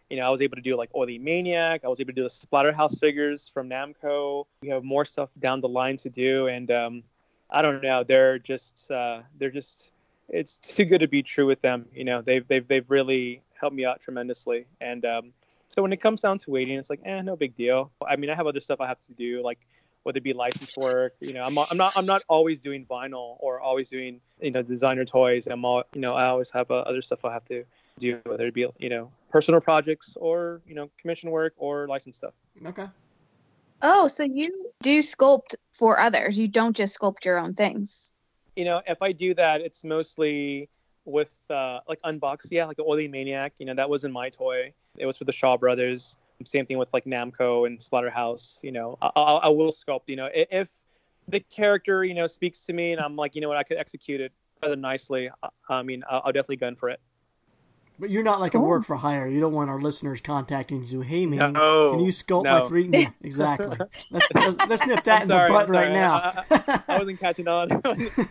you 0.10 0.18
know, 0.18 0.26
I 0.26 0.30
was 0.30 0.40
able 0.40 0.56
to 0.56 0.62
do 0.62 0.78
like 0.78 0.90
Oily 0.96 1.18
Maniac. 1.18 1.82
I 1.84 1.88
was 1.88 2.00
able 2.00 2.14
to 2.14 2.16
do 2.16 2.24
the 2.24 2.30
Splatterhouse 2.30 3.00
figures 3.00 3.50
from 3.54 3.70
Namco. 3.70 4.46
We 4.62 4.70
have 4.70 4.84
more 4.84 5.04
stuff 5.04 5.30
down 5.40 5.60
the 5.60 5.68
line 5.68 5.98
to 5.98 6.10
do, 6.10 6.48
and 6.48 6.72
um, 6.72 7.04
I 7.50 7.62
don't 7.62 7.82
know. 7.82 8.04
They're 8.04 8.40
just 8.40 8.90
uh, 8.92 9.22
they're 9.38 9.52
just 9.52 9.92
it's 10.30 10.58
too 10.58 10.86
good 10.86 11.00
to 11.00 11.08
be 11.08 11.24
true 11.24 11.48
with 11.48 11.62
them. 11.62 11.88
You 11.94 12.04
know, 12.04 12.22
they've 12.22 12.48
they've 12.48 12.68
they've 12.68 12.90
really 12.90 13.42
helped 13.60 13.76
me 13.76 13.84
out 13.84 14.00
tremendously, 14.02 14.68
and 14.80 15.04
um, 15.06 15.34
so 15.70 15.82
when 15.82 15.94
it 15.94 15.98
comes 15.98 16.22
down 16.22 16.38
to 16.40 16.52
waiting, 16.52 16.78
it's 16.78 16.90
like, 16.90 17.02
eh, 17.06 17.22
no 17.22 17.36
big 17.36 17.56
deal. 17.56 17.92
I 18.08 18.16
mean, 18.16 18.30
I 18.30 18.36
have 18.36 18.48
other 18.48 18.60
stuff 18.60 18.82
I 18.82 18.88
have 18.88 19.00
to 19.08 19.14
do, 19.14 19.44
like 19.44 19.60
whether 20.04 20.18
it 20.20 20.24
be 20.24 20.34
license 20.34 20.78
work. 20.78 21.16
You 21.20 21.34
know, 21.34 21.44
I'm, 21.44 21.58
I'm 21.58 21.78
not 21.78 21.94
I'm 21.96 22.06
not 22.06 22.24
always 22.30 22.60
doing 22.60 22.86
vinyl 22.86 23.36
or 23.40 23.60
always 23.60 23.90
doing 23.90 24.22
you 24.40 24.52
know 24.52 24.62
designer 24.62 25.04
toys. 25.04 25.48
I'm 25.48 25.66
all 25.66 25.84
you 25.94 26.02
know 26.02 26.14
I 26.14 26.28
always 26.28 26.50
have 26.52 26.72
uh, 26.72 26.76
other 26.76 27.02
stuff 27.02 27.26
I 27.26 27.34
have 27.34 27.46
to 27.46 27.66
do, 28.00 28.20
whether 28.26 28.48
it 28.48 28.54
be 28.54 28.66
you 28.80 28.90
know 28.90 29.12
personal 29.30 29.60
projects 29.60 30.16
or 30.20 30.62
you 30.66 30.76
know 30.76 30.90
commission 30.98 31.30
work 31.30 31.54
or 31.58 31.88
license 31.88 32.16
stuff. 32.18 32.34
Okay. 32.66 32.88
Oh, 33.82 34.08
so 34.08 34.24
you 34.24 34.72
do 34.82 35.00
sculpt 35.00 35.56
for 35.74 36.00
others. 36.00 36.40
You 36.40 36.48
don't 36.48 36.76
just 36.76 36.98
sculpt 36.98 37.26
your 37.26 37.38
own 37.38 37.54
things. 37.54 38.14
You 38.56 38.66
know, 38.66 38.82
if 38.88 39.02
I 39.02 39.12
do 39.12 39.36
that, 39.36 39.62
it's 39.62 39.84
mostly 39.84 40.70
with 41.08 41.36
uh, 41.50 41.80
like 41.88 42.00
Unbox, 42.04 42.52
yeah, 42.52 42.66
like 42.66 42.78
the 42.78 42.84
Oily 42.84 43.08
Maniac. 43.08 43.54
You 43.58 43.66
know, 43.66 43.74
that 43.74 43.90
wasn't 43.90 44.14
my 44.14 44.30
toy. 44.30 44.74
It 44.98 45.06
was 45.06 45.18
for 45.18 45.24
the 45.24 45.32
Shaw 45.32 45.58
Brothers. 45.58 46.16
Same 46.44 46.68
thing 46.68 46.78
with 46.78 46.90
like 46.94 47.06
Namco 47.06 47.66
and 47.66 47.80
Splatterhouse. 47.80 48.60
You 48.62 48.72
know, 48.72 48.98
I, 49.02 49.10
I, 49.16 49.34
I 49.36 49.48
will 49.48 49.72
sculpt. 49.72 50.04
You 50.08 50.18
know, 50.18 50.30
if 50.32 50.70
the 51.28 51.40
character 51.40 52.04
you 52.04 52.14
know 52.14 52.28
speaks 52.28 52.66
to 52.66 52.74
me 52.74 52.92
and 52.92 53.02
I'm 53.02 53.16
like, 53.16 53.34
you 53.34 53.42
know 53.42 53.48
what, 53.48 53.58
I 53.58 53.64
could 53.64 53.78
execute 53.78 54.22
it 54.22 54.32
rather 54.62 54.76
nicely. 54.76 55.30
I, 55.70 55.82
mean, 55.82 56.04
I'll, 56.10 56.22
I'll, 56.26 56.32
definitely 56.32 56.58
gun 56.58 56.76
for 56.76 56.90
it. 56.90 57.00
But 58.00 58.12
you're 58.12 58.24
not 58.24 58.40
like 58.40 58.52
cool. 58.52 58.62
a 58.62 58.66
work 58.66 58.84
for 58.86 58.96
hire. 58.96 59.28
You 59.28 59.40
don't 59.40 59.54
want 59.54 59.70
our 59.70 59.82
listeners 59.82 60.22
contacting 60.22 60.86
you. 60.86 61.02
Hey 61.02 61.26
man, 61.26 61.54
no, 61.54 61.92
can 61.92 62.00
you 62.02 62.12
sculpt 62.12 62.44
no. 62.44 62.60
my 62.60 62.68
three? 62.68 62.90
Yeah, 62.94 63.10
exactly. 63.22 63.78
let's, 64.12 64.34
let's, 64.36 64.58
let's, 64.68 64.86
nip 64.86 65.04
that 65.06 65.22
in 65.24 65.28
sorry, 65.30 65.48
the 65.48 65.54
butt 65.54 65.70
right 65.70 65.92
now. 65.92 66.14
I, 66.14 66.44
I, 66.50 66.80
I, 66.90 67.00
wasn't 67.00 67.20
catching 67.20 67.48
on. 67.48 67.70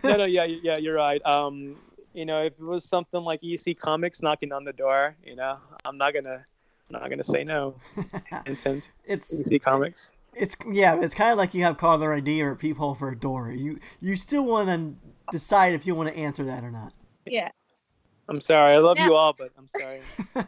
no, 0.04 0.16
no, 0.16 0.24
yeah, 0.24 0.44
yeah, 0.44 0.76
you're 0.76 0.94
right. 0.94 1.24
Um, 1.26 1.76
you 2.16 2.24
know, 2.24 2.42
if 2.42 2.54
it 2.54 2.64
was 2.64 2.84
something 2.84 3.20
like 3.20 3.40
EC 3.44 3.78
Comics 3.78 4.22
knocking 4.22 4.50
on 4.50 4.64
the 4.64 4.72
door, 4.72 5.14
you 5.22 5.36
know, 5.36 5.58
I'm 5.84 5.98
not 5.98 6.14
gonna 6.14 6.44
I'm 6.88 7.00
not 7.00 7.10
gonna 7.10 7.22
say 7.22 7.44
no. 7.44 7.76
Instant. 8.46 8.90
it's 9.04 9.40
EC 9.40 9.62
Comics. 9.62 10.14
It's 10.34 10.56
yeah, 10.70 10.98
it's 11.00 11.14
kind 11.14 11.30
of 11.30 11.36
like 11.36 11.52
you 11.52 11.62
have 11.64 11.76
caller 11.76 12.14
ID 12.14 12.42
or 12.42 12.52
a 12.52 12.56
peephole 12.56 12.94
for 12.94 13.10
a 13.10 13.16
door. 13.16 13.52
You 13.52 13.78
you 14.00 14.16
still 14.16 14.46
want 14.46 14.68
to 14.68 14.94
decide 15.30 15.74
if 15.74 15.86
you 15.86 15.94
want 15.94 16.08
to 16.08 16.16
answer 16.16 16.42
that 16.44 16.64
or 16.64 16.70
not. 16.70 16.94
Yeah. 17.26 17.50
I'm 18.28 18.40
sorry. 18.40 18.74
I 18.74 18.78
love 18.78 18.98
yeah. 18.98 19.04
you 19.04 19.14
all, 19.14 19.34
but 19.34 19.52
I'm 19.56 19.68
sorry. 19.78 20.00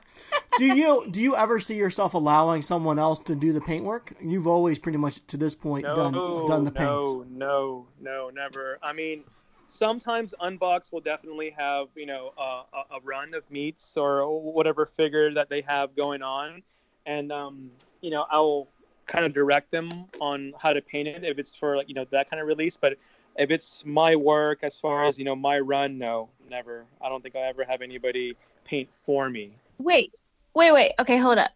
do 0.57 0.75
you 0.75 1.07
do 1.11 1.21
you 1.21 1.37
ever 1.37 1.61
see 1.61 1.77
yourself 1.77 2.15
allowing 2.15 2.63
someone 2.63 2.99
else 2.99 3.19
to 3.21 3.37
do 3.37 3.53
the 3.53 3.61
paintwork? 3.61 4.15
You've 4.23 4.47
always 4.47 4.79
pretty 4.79 4.99
much 4.99 5.25
to 5.27 5.37
this 5.37 5.55
point 5.55 5.85
no, 5.85 5.95
done 5.95 6.47
done 6.47 6.65
the 6.65 6.73
paints. 6.73 7.07
No, 7.07 7.27
no, 7.31 7.87
no, 8.01 8.31
never. 8.31 8.79
I 8.83 8.95
mean, 8.95 9.23
sometimes 9.69 10.35
Unbox 10.41 10.91
will 10.91 11.01
definitely 11.01 11.51
have 11.51 11.89
you 11.95 12.07
know 12.07 12.33
a 12.39 13.01
run 13.05 13.35
of 13.35 13.49
meats 13.51 13.97
or 13.97 14.41
whatever 14.41 14.87
figure 14.87 15.33
that 15.35 15.49
they 15.49 15.61
have 15.61 15.95
going 15.95 16.23
on, 16.23 16.63
and 17.07 17.31
um, 17.31 17.71
you 18.01 18.11
know 18.11 18.27
I'll 18.31 18.67
kind 19.07 19.25
of 19.25 19.33
direct 19.33 19.71
them 19.71 19.91
on 20.21 20.53
how 20.59 20.73
to 20.73 20.83
paint 20.83 21.09
it 21.09 21.25
if 21.25 21.39
it's 21.39 21.55
for 21.55 21.77
like 21.77 21.89
you 21.89 21.95
know 21.95 22.07
that 22.11 22.29
kind 22.31 22.41
of 22.41 22.49
release. 22.49 22.77
But 22.77 22.99
if 23.37 23.51
it's 23.51 23.85
my 23.85 24.17
work 24.17 24.61
as 24.63 24.79
far 24.81 25.05
as 25.05 25.19
you 25.19 25.25
know 25.25 25.37
my 25.37 25.59
run, 25.61 25.99
no, 25.99 26.29
never. 26.51 26.85
I 27.01 27.09
don't 27.09 27.23
think 27.23 27.37
I'll 27.37 27.45
ever 27.45 27.65
have 27.65 27.83
anybody 27.83 28.37
paint 28.65 28.89
for 29.07 29.31
me. 29.31 29.53
Wait, 29.79 30.13
wait, 30.55 30.73
wait. 30.73 30.93
Okay, 30.99 31.19
hold 31.19 31.39
up. 31.39 31.53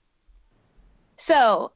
So, 1.17 1.73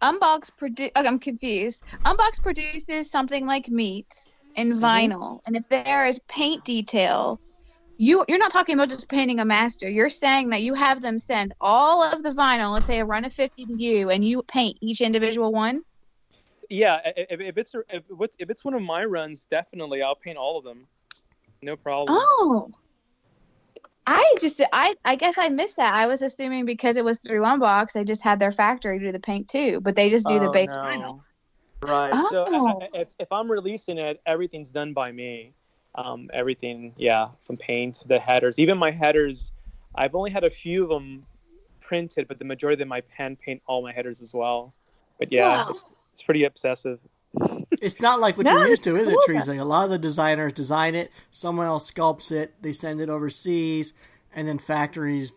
Unbox 0.00 0.50
produce. 0.56 0.90
Okay, 0.96 1.06
I'm 1.06 1.18
confused. 1.18 1.82
Unbox 2.04 2.42
produces 2.42 3.10
something 3.10 3.46
like 3.46 3.68
meat 3.68 4.12
and 4.56 4.74
mm-hmm. 4.74 4.84
vinyl. 4.84 5.20
Mm-hmm. 5.20 5.46
And 5.46 5.56
if 5.56 5.68
there 5.68 6.06
is 6.06 6.18
paint 6.28 6.64
detail, 6.64 7.40
you 7.96 8.24
you're 8.28 8.38
not 8.38 8.50
talking 8.50 8.74
about 8.74 8.88
just 8.88 9.08
painting 9.08 9.40
a 9.40 9.44
master. 9.44 9.88
You're 9.88 10.10
saying 10.10 10.50
that 10.50 10.62
you 10.62 10.74
have 10.74 11.02
them 11.02 11.18
send 11.18 11.54
all 11.60 12.02
of 12.02 12.22
the 12.22 12.30
vinyl, 12.30 12.74
let's 12.74 12.86
say 12.86 13.00
a 13.00 13.04
run 13.04 13.24
of 13.24 13.32
50 13.32 13.66
to 13.66 13.82
you, 13.82 14.10
and 14.10 14.24
you 14.24 14.42
paint 14.42 14.78
each 14.80 15.00
individual 15.00 15.52
one. 15.52 15.82
Yeah, 16.68 17.00
if, 17.04 17.40
if 17.40 17.58
it's 17.58 17.74
if, 17.90 18.02
if 18.38 18.50
it's 18.50 18.64
one 18.64 18.74
of 18.74 18.82
my 18.82 19.04
runs, 19.04 19.46
definitely 19.46 20.02
I'll 20.02 20.16
paint 20.16 20.38
all 20.38 20.58
of 20.58 20.64
them. 20.64 20.86
No 21.60 21.76
problem. 21.76 22.18
Oh. 22.20 22.70
I 24.04 24.34
just 24.40 24.60
I 24.72 24.94
I 25.04 25.14
guess 25.14 25.36
I 25.38 25.48
missed 25.48 25.76
that. 25.76 25.94
I 25.94 26.06
was 26.06 26.22
assuming 26.22 26.64
because 26.64 26.96
it 26.96 27.04
was 27.04 27.18
through 27.18 27.42
Unbox, 27.42 27.92
they 27.92 28.04
just 28.04 28.22
had 28.22 28.40
their 28.40 28.50
factory 28.50 28.98
do 28.98 29.12
the 29.12 29.20
paint 29.20 29.48
too, 29.48 29.80
but 29.80 29.94
they 29.94 30.10
just 30.10 30.26
do 30.26 30.34
oh, 30.34 30.40
the 30.40 30.50
base 30.50 30.70
no. 30.70 30.76
vinyl. 30.76 31.20
Right. 31.82 32.12
Oh. 32.14 32.28
So 32.30 32.88
if, 32.94 33.08
if 33.18 33.32
I'm 33.32 33.50
releasing 33.50 33.98
it, 33.98 34.20
everything's 34.24 34.70
done 34.70 34.92
by 34.92 35.10
me. 35.12 35.52
Um, 35.94 36.30
everything, 36.32 36.94
yeah, 36.96 37.28
from 37.44 37.58
paint 37.58 37.96
to 37.96 38.08
the 38.08 38.18
headers. 38.18 38.58
Even 38.58 38.78
my 38.78 38.90
headers, 38.90 39.52
I've 39.94 40.14
only 40.14 40.30
had 40.30 40.42
a 40.44 40.48
few 40.48 40.84
of 40.84 40.88
them 40.88 41.26
printed, 41.80 42.28
but 42.28 42.38
the 42.38 42.46
majority 42.46 42.74
of 42.74 42.86
them 42.86 42.92
I 42.92 43.02
pen 43.02 43.36
paint 43.36 43.60
all 43.66 43.82
my 43.82 43.92
headers 43.92 44.22
as 44.22 44.32
well. 44.32 44.72
But 45.18 45.30
yeah, 45.30 45.48
wow. 45.48 45.66
it's, 45.70 45.84
it's, 46.14 46.22
pretty 46.22 46.44
obsessive. 46.44 46.98
It's 47.82 48.00
not 48.00 48.20
like 48.20 48.38
what 48.38 48.46
no, 48.46 48.56
you're 48.56 48.68
used 48.68 48.84
to, 48.84 48.96
is 48.96 49.08
it, 49.08 49.18
Teresa? 49.26 49.52
A 49.52 49.64
lot 49.64 49.84
of 49.84 49.90
the 49.90 49.98
designers 49.98 50.54
design 50.54 50.94
it, 50.94 51.10
someone 51.30 51.66
else 51.66 51.90
sculpts 51.90 52.32
it, 52.32 52.54
they 52.62 52.72
send 52.72 53.00
it 53.02 53.10
overseas, 53.10 53.92
and 54.34 54.48
then 54.48 54.58
factories 54.58 55.32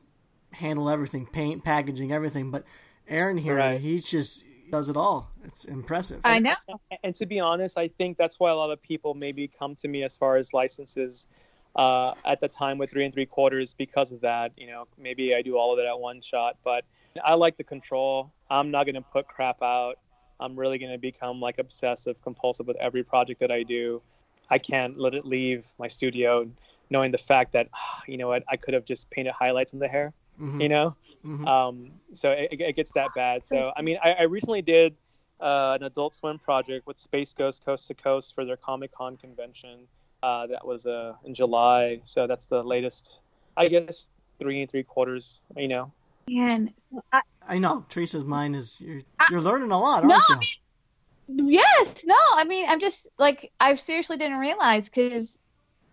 handle 0.52 0.90
everything, 0.90 1.26
paint, 1.26 1.66
packaging, 1.66 2.14
everything. 2.14 2.50
But 2.50 2.64
Aaron 3.10 3.38
here, 3.38 3.58
right. 3.58 3.82
he's 3.82 4.10
just 4.10 4.44
does 4.72 4.90
it 4.90 4.98
all. 4.98 5.30
It's 5.44 5.66
impressive. 5.66 6.22
I 6.24 6.40
know. 6.40 6.56
And 7.04 7.16
to 7.16 7.26
be 7.26 7.40
honest, 7.40 7.78
I 7.78 7.88
think 7.88 8.18
that's 8.18 8.40
why 8.40 8.52
a 8.52 8.56
lot 8.56 8.72
of 8.72 8.82
people 8.82 9.14
maybe 9.14 9.48
come 9.48 9.76
to 9.76 9.88
me 9.88 10.04
as 10.04 10.18
far 10.18 10.38
as 10.38 10.54
licenses 10.54 11.28
uh, 11.76 12.14
at 12.24 12.40
the 12.40 12.48
time 12.48 12.78
with 12.78 12.90
three 12.90 13.06
and 13.06 13.14
three 13.14 13.26
quarters 13.26 13.74
because 13.74 14.12
of 14.12 14.22
that. 14.22 14.52
You 14.58 14.68
know, 14.68 14.88
maybe 14.98 15.36
I 15.36 15.42
do 15.42 15.58
all 15.58 15.74
of 15.74 15.80
it 15.80 15.86
at 15.86 16.00
one 16.00 16.22
shot, 16.22 16.58
but 16.64 16.86
I 17.24 17.34
like 17.34 17.58
the 17.58 17.64
control. 17.64 18.32
I'm 18.50 18.72
not 18.72 18.86
going 18.86 18.96
to 18.96 19.02
put 19.02 19.28
crap 19.28 19.62
out. 19.62 20.00
I'm 20.40 20.56
really 20.56 20.78
going 20.78 20.92
to 20.92 20.98
become 20.98 21.40
like 21.40 21.60
obsessive, 21.60 22.22
compulsive 22.22 22.68
with 22.68 22.78
every 22.78 23.04
project 23.04 23.40
that 23.40 23.52
I 23.52 23.64
do. 23.64 24.02
I 24.50 24.58
can't 24.58 24.98
let 24.98 25.14
it 25.16 25.26
leave 25.26 25.66
my 25.80 25.88
studio 25.88 26.48
knowing 26.90 27.12
the 27.12 27.18
fact 27.18 27.54
that, 27.54 27.70
you 28.08 28.18
know 28.18 28.28
what, 28.28 28.44
I 28.50 28.58
could 28.58 28.74
have 28.74 28.86
just 28.86 29.10
painted 29.10 29.34
highlights 29.34 29.74
in 29.74 29.80
the 29.80 29.88
hair, 29.88 30.14
mm-hmm. 30.40 30.62
you 30.62 30.70
know? 30.70 30.96
Mm-hmm. 31.26 31.48
Um, 31.48 31.92
so 32.14 32.32
it, 32.32 32.50
it, 32.52 32.76
gets 32.76 32.92
that 32.92 33.10
bad. 33.16 33.48
So 33.48 33.72
I 33.76 33.82
mean, 33.82 33.98
I, 34.04 34.12
I 34.12 34.22
recently 34.24 34.62
did 34.62 34.96
uh, 35.40 35.78
an 35.80 35.84
Adult 35.84 36.14
Swim 36.14 36.38
project 36.38 36.86
with 36.86 37.00
Space 37.00 37.34
Ghost 37.34 37.66
Coast 37.66 37.88
to 37.88 37.96
Coast 37.96 38.36
for 38.36 38.46
their 38.46 38.58
Comic 38.58 38.92
Con 38.92 39.18
convention. 39.18 39.88
Uh, 40.22 40.48
that 40.48 40.66
was 40.66 40.86
uh, 40.86 41.14
in 41.26 41.34
July. 41.34 42.02
So 42.06 42.28
that's 42.28 42.46
the 42.46 42.64
latest, 42.64 43.18
I 43.58 43.68
guess, 43.68 44.10
three 44.40 44.62
and 44.62 44.70
three 44.70 44.84
quarters. 44.84 45.40
You 45.58 45.68
know. 45.68 45.92
And 46.28 46.74
I, 47.12 47.22
I 47.48 47.58
know 47.58 47.86
Teresa's 47.90 48.24
mind 48.24 48.56
is 48.56 48.82
you're, 48.82 49.02
you're 49.30 49.42
learning 49.42 49.72
a 49.72 49.80
lot, 49.80 50.04
aren't 50.04 50.08
no, 50.08 50.16
you? 50.30 50.36
I 50.36 51.36
mean, 51.38 51.48
yes. 51.50 52.04
No. 52.06 52.16
I 52.34 52.44
mean, 52.44 52.68
I'm 52.70 52.80
just 52.80 53.08
like 53.18 53.52
I 53.60 53.74
seriously 53.76 54.18
didn't 54.18 54.38
realize 54.38 54.90
because 54.90 55.40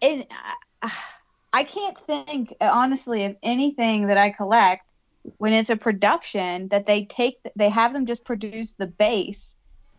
it. 0.00 0.28
I 1.54 1.64
can't 1.64 1.98
think 2.06 2.54
honestly 2.62 3.24
of 3.24 3.36
anything 3.42 4.06
that 4.06 4.16
I 4.16 4.30
collect 4.30 4.86
when 5.38 5.52
it's 5.52 5.70
a 5.70 5.76
production 5.76 6.68
that 6.68 6.86
they 6.86 7.04
take 7.04 7.38
they 7.56 7.68
have 7.68 7.92
them 7.92 8.06
just 8.06 8.24
produce 8.24 8.72
the 8.72 8.86
base 8.86 9.54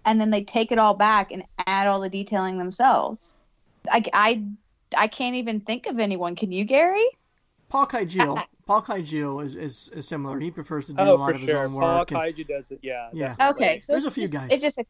and 0.06 0.20
then 0.20 0.30
they 0.30 0.44
take 0.44 0.72
it 0.72 0.78
all 0.80 0.94
back 0.94 1.32
and 1.32 1.44
add 1.66 1.88
all 1.88 2.02
the 2.02 2.10
detailing 2.10 2.58
themselves. 2.58 3.38
I, 3.90 4.04
I, 4.14 4.44
I 4.98 5.08
can't 5.08 5.36
even 5.36 5.62
think 5.62 5.88
of 5.88 6.00
anyone. 6.00 6.36
Can 6.36 6.52
you, 6.52 6.66
Gary? 6.66 7.06
Paul 7.70 7.88
Kaiju 7.88 8.44
Paul 8.66 8.82
Kaiju 8.82 9.44
is, 9.44 9.56
is, 9.56 9.90
is 9.90 10.08
similar. 10.08 10.40
He 10.40 10.52
prefers 10.52 10.88
to 10.88 10.94
do 10.94 11.04
oh, 11.04 11.14
a 11.14 11.16
lot 11.16 11.30
for 11.30 11.36
of 11.36 11.42
his 11.42 11.50
sure. 11.50 11.64
own 11.66 11.72
Paul 11.74 12.00
work. 12.00 12.12
and- 12.12 12.20
Kaiju 12.20 12.48
does 12.48 12.72
it. 12.72 12.80
Yeah. 12.82 13.10
Yeah. 13.14 13.36
definitely. 13.36 13.66
Okay, 13.66 13.80
so 13.80 13.94
There's 13.94 14.06
a 14.06 14.12
few 14.12 14.24
just- 14.24 14.34
guys. 14.34 14.50
It's 14.52 14.62
just 14.62 14.78
a 14.78 14.86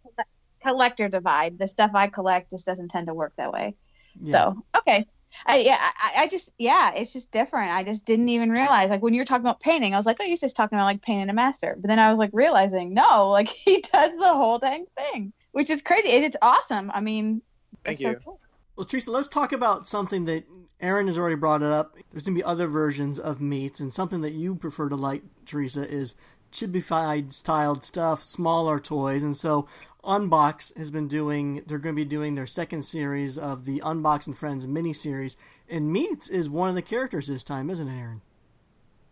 collector 0.61 1.09
divide. 1.09 1.57
The 1.57 1.67
stuff 1.67 1.91
I 1.93 2.07
collect 2.07 2.51
just 2.51 2.65
doesn't 2.65 2.89
tend 2.89 3.07
to 3.07 3.13
work 3.13 3.33
that 3.37 3.51
way. 3.51 3.75
yeah. 4.19 4.31
So 4.31 4.63
okay, 4.77 5.05
I 5.45 5.57
yeah 5.57 5.77
I, 5.79 6.23
I 6.23 6.27
just 6.27 6.51
yeah 6.57 6.93
it's 6.93 7.13
just 7.13 7.31
different. 7.31 7.71
I 7.71 7.83
just 7.83 8.05
didn't 8.05 8.29
even 8.29 8.49
realize 8.49 8.89
like 8.89 9.01
when 9.01 9.13
you 9.13 9.21
were 9.21 9.25
talking 9.25 9.45
about 9.45 9.59
painting, 9.59 9.93
I 9.93 9.97
was 9.97 10.05
like 10.05 10.17
oh 10.19 10.23
you're 10.23 10.37
just 10.37 10.55
talking 10.55 10.77
about 10.77 10.85
like 10.85 11.01
painting 11.01 11.29
a 11.29 11.33
master, 11.33 11.77
but 11.79 11.87
then 11.87 11.99
I 11.99 12.09
was 12.09 12.19
like 12.19 12.31
realizing 12.33 12.93
no 12.93 13.29
like 13.31 13.47
he 13.47 13.81
does 13.81 14.15
the 14.17 14.33
whole 14.33 14.59
dang 14.59 14.85
thing, 14.97 15.33
which 15.51 15.69
is 15.69 15.81
crazy. 15.81 16.11
And 16.11 16.23
it's 16.23 16.37
awesome. 16.41 16.91
I 16.93 17.01
mean, 17.01 17.41
Thank 17.83 17.99
it's 17.99 18.03
so 18.03 18.09
you. 18.11 18.17
cool. 18.23 18.39
Well, 18.75 18.85
Teresa, 18.85 19.11
let's 19.11 19.27
talk 19.27 19.51
about 19.51 19.87
something 19.87 20.25
that 20.25 20.45
Aaron 20.79 21.05
has 21.07 21.19
already 21.19 21.35
brought 21.35 21.61
it 21.61 21.71
up. 21.71 21.95
There's 22.11 22.23
going 22.23 22.35
to 22.35 22.39
be 22.39 22.43
other 22.43 22.67
versions 22.67 23.19
of 23.19 23.39
meats, 23.39 23.79
and 23.79 23.93
something 23.93 24.21
that 24.21 24.33
you 24.33 24.55
prefer 24.55 24.89
to 24.89 24.95
like, 24.95 25.23
Teresa, 25.45 25.87
is 25.87 26.15
chibified 26.53 27.33
styled 27.33 27.83
stuff, 27.83 28.23
smaller 28.23 28.79
toys. 28.79 29.23
And 29.23 29.35
so 29.35 29.67
Unbox 30.03 30.75
has 30.77 30.91
been 30.91 31.07
doing, 31.09 31.63
they're 31.67 31.79
going 31.79 31.95
to 31.95 32.01
be 32.01 32.05
doing 32.07 32.35
their 32.35 32.45
second 32.45 32.83
series 32.83 33.37
of 33.37 33.65
the 33.65 33.81
Unbox 33.81 34.27
and 34.27 34.37
Friends 34.37 34.67
mini 34.67 34.93
series. 34.93 35.35
And 35.69 35.91
Meats 35.91 36.29
is 36.29 36.49
one 36.49 36.69
of 36.69 36.75
the 36.75 36.81
characters 36.81 37.27
this 37.27 37.43
time, 37.43 37.69
isn't 37.69 37.87
it, 37.87 37.99
Aaron? 37.99 38.21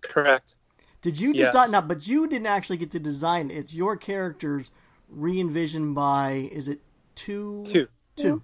Correct. 0.01 0.57
Did 1.01 1.19
you 1.19 1.33
Yes. 1.33 1.47
decide? 1.47 1.71
Now, 1.71 1.81
but 1.81 2.07
you 2.07 2.27
didn't 2.27 2.47
actually 2.47 2.77
get 2.77 2.91
to 2.91 2.99
design 2.99 3.51
it. 3.51 3.55
It's 3.57 3.75
your 3.75 3.97
characters 3.97 4.71
re 5.09 5.39
envisioned 5.39 5.95
by, 5.95 6.49
is 6.51 6.67
it 6.67 6.79
two? 7.15 7.65
Two. 7.67 7.87
Two. 8.15 8.43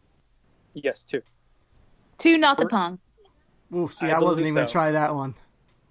Yes, 0.73 1.03
two. 1.03 1.21
Two 2.17 2.37
not 2.37 2.57
the 2.57 2.67
pong. 2.67 2.99
Oof, 3.75 3.93
see, 3.93 4.09
I 4.11 4.15
I, 4.15 4.19
wasn't 4.19 4.45
believe 4.45 4.53
even 4.53 4.55
going 4.55 4.67
to 4.67 4.71
try 4.71 4.91
that 4.93 5.13
one. 5.13 5.35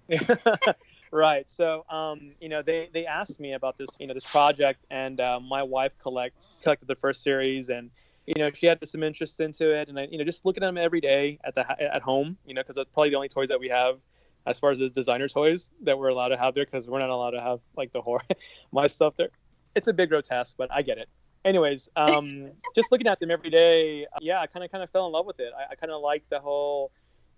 right. 1.11 1.49
So, 1.49 1.85
um, 1.89 2.33
you 2.39 2.49
know, 2.49 2.61
they, 2.61 2.89
they 2.93 3.05
asked 3.05 3.39
me 3.39 3.53
about 3.53 3.77
this, 3.77 3.89
you 3.99 4.07
know, 4.07 4.13
this 4.13 4.29
project, 4.29 4.85
and 4.89 5.19
uh, 5.19 5.39
my 5.39 5.63
wife 5.63 5.93
collects 6.01 6.61
collected 6.63 6.87
the 6.87 6.95
first 6.95 7.23
series, 7.23 7.69
and 7.69 7.89
you 8.25 8.33
know, 8.37 8.51
she 8.51 8.65
had 8.65 8.85
some 8.87 9.03
interest 9.03 9.39
into 9.39 9.73
it, 9.73 9.87
and 9.87 9.97
I, 9.97 10.07
you 10.11 10.17
know, 10.17 10.25
just 10.25 10.45
looking 10.45 10.63
at 10.63 10.67
them 10.67 10.77
every 10.77 10.99
day 10.99 11.39
at 11.43 11.55
the 11.55 11.65
at 11.81 12.01
home, 12.01 12.37
you 12.45 12.53
know, 12.53 12.61
because 12.61 12.77
it's 12.77 12.89
probably 12.93 13.09
the 13.09 13.15
only 13.15 13.29
toys 13.29 13.47
that 13.49 13.59
we 13.59 13.69
have 13.69 13.99
as 14.45 14.59
far 14.59 14.71
as 14.71 14.79
the 14.79 14.89
designer 14.89 15.27
toys 15.27 15.71
that 15.83 15.97
we're 15.97 16.09
allowed 16.09 16.29
to 16.29 16.37
have 16.37 16.53
there, 16.53 16.65
because 16.65 16.87
we're 16.87 16.99
not 16.99 17.09
allowed 17.09 17.31
to 17.31 17.41
have 17.41 17.59
like 17.75 17.91
the 17.93 18.01
horror, 18.01 18.21
my 18.71 18.87
stuff 18.87 19.15
there. 19.17 19.29
It's 19.75 19.87
a 19.87 19.93
big 19.93 20.09
grotesque, 20.09 20.55
but 20.57 20.71
I 20.71 20.81
get 20.81 20.97
it. 20.97 21.07
Anyways, 21.45 21.87
um, 21.95 22.51
just 22.75 22.91
looking 22.91 23.07
at 23.07 23.19
them 23.19 23.31
every 23.31 23.49
day, 23.49 24.05
yeah, 24.19 24.41
I 24.41 24.47
kind 24.47 24.65
of 24.65 24.71
kind 24.71 24.83
of 24.83 24.89
fell 24.89 25.05
in 25.05 25.13
love 25.13 25.25
with 25.25 25.39
it. 25.39 25.53
I, 25.57 25.71
I 25.71 25.75
kind 25.75 25.91
of 25.91 26.01
like 26.01 26.23
the 26.29 26.39
whole 26.39 26.91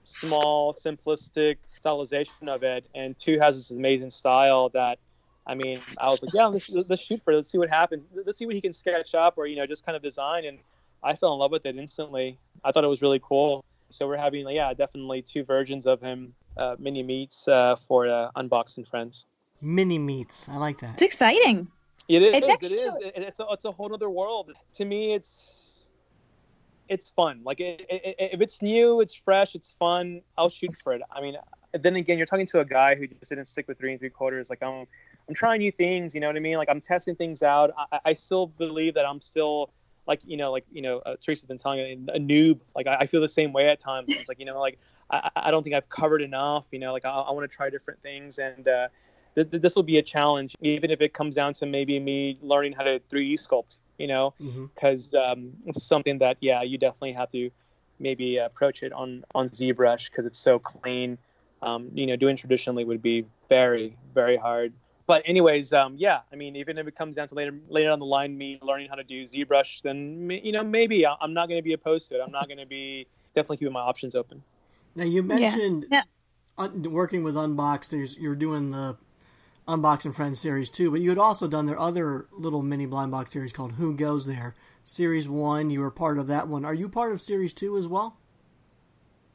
small, 0.03 0.73
simplistic 0.73 1.57
stylization 1.81 2.47
of 2.47 2.63
it. 2.63 2.85
And 2.95 3.17
two 3.19 3.39
has 3.39 3.55
this 3.57 3.71
amazing 3.71 4.11
style 4.11 4.69
that, 4.69 4.99
I 5.47 5.55
mean, 5.55 5.81
I 5.97 6.09
was 6.09 6.21
like, 6.21 6.33
yeah, 6.33 6.45
let's, 6.47 6.69
let's 6.69 7.01
shoot 7.01 7.21
for 7.23 7.31
it. 7.31 7.37
Let's 7.37 7.49
see 7.51 7.57
what 7.57 7.69
happens. 7.69 8.03
Let's 8.25 8.37
see 8.37 8.45
what 8.45 8.55
he 8.55 8.61
can 8.61 8.73
sketch 8.73 9.15
up 9.15 9.37
or, 9.37 9.47
you 9.47 9.55
know, 9.55 9.65
just 9.65 9.85
kind 9.85 9.95
of 9.95 10.01
design. 10.01 10.45
And 10.45 10.59
I 11.03 11.15
fell 11.15 11.33
in 11.33 11.39
love 11.39 11.51
with 11.51 11.65
it 11.65 11.77
instantly. 11.77 12.37
I 12.63 12.71
thought 12.71 12.83
it 12.83 12.87
was 12.87 13.01
really 13.01 13.21
cool. 13.23 13.63
So 13.89 14.07
we're 14.07 14.17
having, 14.17 14.47
yeah, 14.49 14.73
definitely 14.73 15.21
two 15.23 15.43
versions 15.43 15.87
of 15.87 15.99
him, 16.01 16.33
uh, 16.57 16.75
mini 16.77 17.01
meats 17.01 17.47
uh, 17.47 17.77
for 17.87 18.07
uh, 18.07 18.29
Unbox 18.35 18.77
and 18.77 18.87
Friends. 18.87 19.25
Mini 19.61 19.97
meats, 19.97 20.47
I 20.47 20.57
like 20.57 20.77
that. 20.79 20.93
It's 20.93 21.01
exciting. 21.01 21.67
It 22.07 22.21
is. 22.21 22.35
It's 22.37 22.63
it 22.63 22.71
is. 22.71 22.85
actually- 22.87 23.05
It, 23.07 23.13
it's 23.23 23.39
a, 23.39 23.45
it's 23.51 23.65
a 23.65 23.71
whole 23.71 23.93
other 23.93 24.09
world. 24.09 24.51
To 24.75 24.85
me, 24.85 25.13
it's 25.13 25.58
it's 26.89 27.09
fun. 27.11 27.41
Like 27.43 27.59
it, 27.59 27.85
it, 27.89 28.15
if 28.19 28.41
it's 28.41 28.61
new, 28.61 29.01
it's 29.01 29.13
fresh, 29.13 29.55
it's 29.55 29.73
fun. 29.79 30.21
I'll 30.37 30.49
shoot 30.49 30.75
for 30.83 30.93
it. 30.93 31.01
I 31.11 31.21
mean, 31.21 31.37
then 31.73 31.95
again, 31.95 32.17
you're 32.17 32.27
talking 32.27 32.47
to 32.47 32.59
a 32.59 32.65
guy 32.65 32.95
who 32.95 33.07
just 33.07 33.29
didn't 33.29 33.45
stick 33.45 33.67
with 33.67 33.77
three 33.77 33.91
and 33.91 33.99
three 33.99 34.09
quarters. 34.09 34.49
Like 34.49 34.63
I'm, 34.63 34.85
I'm 35.27 35.35
trying 35.35 35.59
new 35.59 35.71
things. 35.71 36.13
You 36.15 36.21
know 36.21 36.27
what 36.27 36.35
I 36.35 36.39
mean? 36.39 36.57
Like 36.57 36.69
I'm 36.69 36.81
testing 36.81 37.15
things 37.15 37.43
out. 37.43 37.71
I, 37.91 37.99
I 38.05 38.13
still 38.15 38.47
believe 38.47 38.95
that 38.95 39.05
I'm 39.05 39.21
still 39.21 39.71
like 40.07 40.21
you 40.25 40.37
know, 40.37 40.51
like 40.51 40.65
you 40.71 40.81
know, 40.81 40.99
uh, 40.99 41.15
Teresa's 41.23 41.45
been 41.45 41.59
telling 41.59 41.79
me 41.79 42.11
a 42.13 42.19
noob. 42.19 42.59
Like 42.75 42.87
I, 42.87 42.95
I 43.01 43.05
feel 43.05 43.21
the 43.21 43.29
same 43.29 43.53
way 43.53 43.69
at 43.69 43.79
times. 43.79 44.07
It's 44.09 44.27
like 44.27 44.39
you 44.39 44.45
know, 44.45 44.59
like 44.59 44.79
I, 45.11 45.29
I 45.35 45.51
don't 45.51 45.63
think 45.63 45.75
I've 45.75 45.89
covered 45.89 46.21
enough. 46.21 46.65
You 46.71 46.79
know, 46.79 46.91
like 46.91 47.05
I, 47.05 47.09
I 47.11 47.31
want 47.31 47.49
to 47.49 47.55
try 47.55 47.69
different 47.69 48.01
things 48.01 48.39
and. 48.39 48.67
uh 48.67 48.87
this 49.35 49.75
will 49.75 49.83
be 49.83 49.99
a 49.99 50.01
challenge, 50.01 50.55
even 50.61 50.91
if 50.91 50.99
it 51.01 51.13
comes 51.13 51.35
down 51.35 51.53
to 51.53 51.65
maybe 51.65 51.99
me 51.99 52.37
learning 52.41 52.73
how 52.73 52.83
to 52.83 52.99
3D 53.11 53.35
sculpt, 53.35 53.77
you 53.99 54.07
know, 54.07 54.33
because 54.73 55.13
um, 55.13 55.51
it's 55.65 55.83
something 55.83 56.17
that, 56.19 56.37
yeah, 56.39 56.63
you 56.63 56.77
definitely 56.79 57.11
have 57.13 57.31
to 57.33 57.51
maybe 57.99 58.37
approach 58.37 58.81
it 58.81 58.91
on, 58.93 59.23
on 59.35 59.49
ZBrush 59.49 60.09
because 60.09 60.25
it's 60.25 60.39
so 60.39 60.57
clean. 60.57 61.17
Um, 61.61 61.91
you 61.93 62.07
know, 62.07 62.15
doing 62.15 62.37
traditionally 62.37 62.85
would 62.85 63.01
be 63.01 63.25
very, 63.49 63.95
very 64.15 64.37
hard. 64.37 64.71
But 65.05 65.23
anyways, 65.25 65.73
um, 65.73 65.95
yeah, 65.97 66.21
I 66.31 66.35
mean, 66.35 66.55
even 66.55 66.77
if 66.77 66.87
it 66.87 66.95
comes 66.95 67.15
down 67.17 67.27
to 67.27 67.35
later, 67.35 67.53
later 67.67 67.91
on 67.91 67.99
the 67.99 68.05
line, 68.05 68.37
me 68.37 68.57
learning 68.61 68.87
how 68.89 68.95
to 68.95 69.03
do 69.03 69.25
ZBrush, 69.25 69.81
then, 69.81 70.29
you 70.43 70.51
know, 70.53 70.63
maybe 70.63 71.05
I- 71.05 71.15
I'm 71.19 71.33
not 71.33 71.49
going 71.49 71.59
to 71.59 71.63
be 71.63 71.73
opposed 71.73 72.07
to 72.09 72.15
it. 72.15 72.21
I'm 72.25 72.31
not 72.31 72.47
going 72.47 72.59
to 72.59 72.65
be 72.65 73.05
definitely 73.35 73.57
keeping 73.57 73.73
my 73.73 73.81
options 73.81 74.15
open. 74.15 74.41
Now 74.95 75.03
you 75.03 75.21
mentioned 75.21 75.85
Yeah. 75.91 76.03
Un- 76.57 76.83
working 76.91 77.23
with 77.23 77.35
Unbox. 77.35 77.89
There's 77.89 78.17
you're 78.17 78.35
doing 78.35 78.71
the 78.71 78.97
Unbox 79.69 80.03
and 80.03 80.15
Friends 80.15 80.39
series 80.39 80.71
too, 80.71 80.89
but 80.89 80.99
you 80.99 81.09
had 81.09 81.19
also 81.19 81.47
done 81.47 81.67
their 81.67 81.79
other 81.79 82.25
little 82.31 82.63
mini 82.63 82.87
blind 82.87 83.11
box 83.11 83.31
series 83.31 83.53
called 83.53 83.73
Who 83.73 83.95
Goes 83.95 84.25
There. 84.25 84.55
Series 84.81 85.29
one, 85.29 85.69
you 85.69 85.81
were 85.81 85.91
part 85.91 86.17
of 86.17 86.25
that 86.25 86.47
one. 86.47 86.65
Are 86.65 86.73
you 86.73 86.89
part 86.89 87.11
of 87.11 87.21
series 87.21 87.53
two 87.53 87.77
as 87.77 87.87
well? 87.87 88.17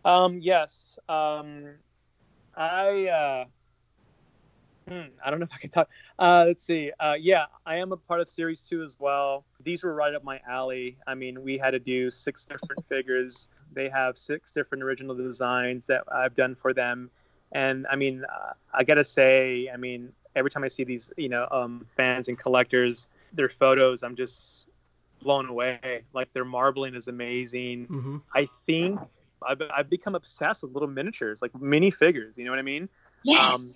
Um, 0.05 0.41
yes. 0.43 0.99
Um, 1.09 1.67
I, 2.57 3.07
uh, 3.07 3.45
hmm, 4.89 5.03
I 5.25 5.31
don't 5.31 5.39
know 5.39 5.45
if 5.45 5.55
I 5.55 5.59
can 5.59 5.71
talk. 5.71 5.89
Uh, 6.19 6.47
let's 6.49 6.65
see. 6.65 6.91
Uh, 6.99 7.15
yeah, 7.17 7.45
I 7.65 7.77
am 7.77 7.93
a 7.93 7.97
part 7.97 8.21
of 8.21 8.29
series 8.29 8.67
two 8.67 8.83
as 8.83 8.99
well. 8.99 9.45
These 9.63 9.85
were 9.85 9.95
right 9.95 10.17
up 10.17 10.25
my 10.25 10.41
alley. 10.49 10.97
I 11.07 11.15
mean, 11.15 11.45
we 11.45 11.59
had 11.59 11.71
to 11.71 11.79
do 11.79 12.11
six 12.11 12.45
different 12.45 12.85
figures. 12.89 13.51
They 13.73 13.89
have 13.89 14.19
six 14.19 14.51
different 14.51 14.83
original 14.83 15.15
designs 15.15 15.87
that 15.87 16.03
I've 16.13 16.35
done 16.35 16.57
for 16.57 16.75
them. 16.75 17.09
And 17.53 17.87
I 17.89 17.95
mean, 17.95 18.25
uh, 18.25 18.55
I 18.73 18.83
gotta 18.83 19.05
say, 19.05 19.71
I 19.73 19.77
mean, 19.77 20.13
every 20.37 20.51
time 20.51 20.65
I 20.65 20.69
see 20.69 20.85
these, 20.85 21.11
you 21.17 21.29
know, 21.29 21.47
um, 21.51 21.87
fans 21.97 22.29
and 22.29 22.39
collectors, 22.39 23.09
their 23.33 23.49
photos, 23.49 24.03
I'm 24.03 24.17
just 24.17 24.69
blown 25.23 25.49
away. 25.49 26.03
Like 26.13 26.33
their 26.33 26.45
marbling 26.45 26.95
is 26.95 27.09
amazing. 27.09 27.87
Mm-hmm. 27.87 28.17
I 28.35 28.49
think 28.67 29.01
I've, 29.47 29.63
I've 29.75 29.91
become 29.91 30.15
obsessed 30.15 30.63
with 30.63 30.73
little 30.73 30.89
miniatures, 30.89 31.43
like 31.43 31.55
mini 31.61 31.91
figures. 31.91 32.37
You 32.37 32.45
know 32.45 32.51
what 32.51 32.59
I 32.59 32.63
mean? 32.63 32.89
Yes. 33.23 33.55
Um, 33.55 33.71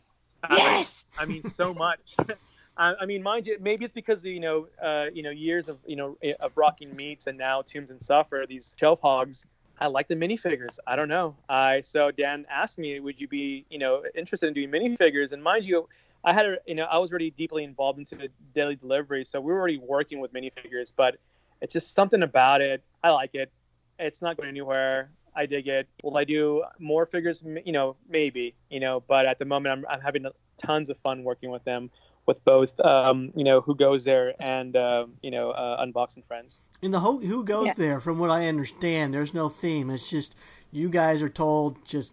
I- 0.45 0.57
yes. 0.57 1.05
I 1.19 1.25
mean, 1.25 1.45
so 1.51 1.75
much. 1.75 2.01
I, 2.79 2.95
I 3.01 3.07
mean, 3.07 3.23
mind 3.23 3.47
you, 3.47 3.59
maybe 3.61 3.85
it's 3.85 3.95
because 3.95 4.25
you 4.25 4.41
know, 4.41 4.69
uh, 4.81 5.07
you 5.13 5.23
know, 5.23 5.31
years 5.31 5.69
of 5.69 5.79
you 5.85 5.97
know 5.97 6.17
of 6.41 6.53
rocking 6.57 6.95
meats 6.97 7.27
and 7.27 7.37
now 7.37 7.63
Tombs 7.63 7.91
and 7.91 8.03
Suffer, 8.03 8.45
these 8.49 8.75
shelf 8.79 9.01
hogs. 9.03 9.45
I 9.81 9.87
like 9.87 10.09
the 10.09 10.17
minifigures. 10.17 10.79
I 10.87 10.97
don't 10.97 11.09
know. 11.09 11.37
I 11.49 11.83
so 11.83 12.11
Dan 12.11 12.47
asked 12.51 12.79
me, 12.79 12.99
would 13.01 13.21
you 13.21 13.29
be 13.29 13.65
you 13.69 13.79
know 13.79 14.05
interested 14.15 14.47
in 14.47 14.55
doing 14.55 14.71
minifigures? 14.71 15.33
And 15.33 15.43
mind 15.43 15.65
you, 15.65 15.89
I 16.25 16.33
had 16.33 16.47
a 16.47 16.57
you 16.67 16.75
know 16.75 16.85
I 16.85 16.99
was 16.99 17.11
already 17.11 17.31
deeply 17.31 17.65
involved 17.65 17.99
into 17.99 18.17
the 18.17 18.29
Deadly 18.55 18.77
Delivery, 18.77 19.25
so 19.25 19.41
we 19.41 19.53
were 19.53 19.59
already 19.59 19.79
working 19.79 20.21
with 20.21 20.33
minifigures. 20.33 20.93
But 20.95 21.17
it's 21.61 21.73
just 21.73 21.95
something 21.95 22.23
about 22.23 22.61
it. 22.61 22.83
I 23.03 23.11
like 23.11 23.35
it. 23.35 23.51
It's 23.99 24.23
not 24.23 24.37
going 24.37 24.49
anywhere. 24.49 25.11
I 25.35 25.47
dig 25.47 25.69
it. 25.69 25.89
Will 26.03 26.17
I 26.17 26.25
do 26.25 26.65
more 26.79 27.07
figures? 27.07 27.43
You 27.65 27.73
know, 27.73 27.97
maybe. 28.09 28.55
You 28.71 28.81
know, 28.81 29.03
but 29.07 29.27
at 29.27 29.39
the 29.39 29.45
moment, 29.45 29.73
I'm 29.73 29.87
I'm 29.89 30.01
having 30.01 30.27
tons 30.57 30.91
of 30.91 30.99
fun 30.99 31.23
working 31.23 31.51
with 31.51 31.65
them, 31.65 31.91
with 32.27 32.45
both 32.45 32.79
um, 32.81 33.33
you 33.35 33.45
know 33.45 33.61
who 33.61 33.75
goes 33.75 34.05
there 34.05 34.35
and 34.41 34.77
uh, 34.77 35.07
you 35.23 35.31
know 35.31 35.51
uh, 35.51 35.85
Unbox 35.85 36.17
and 36.17 36.25
Friends. 36.27 36.61
In 36.83 36.91
the 36.91 37.01
Who, 37.01 37.21
who 37.21 37.45
Goes 37.45 37.67
Yeah. 37.69 37.75
There, 37.77 38.01
from 38.01 38.19
what 38.19 38.31
I 38.31 38.47
understand, 38.47 39.15
there's 39.15 39.35
no 39.35 39.49
theme. 39.49 39.91
It's 39.91 40.11
just 40.11 40.37
you 40.71 40.89
guys 40.89 41.23
are 41.23 41.29
told 41.29 41.85
just 41.85 42.13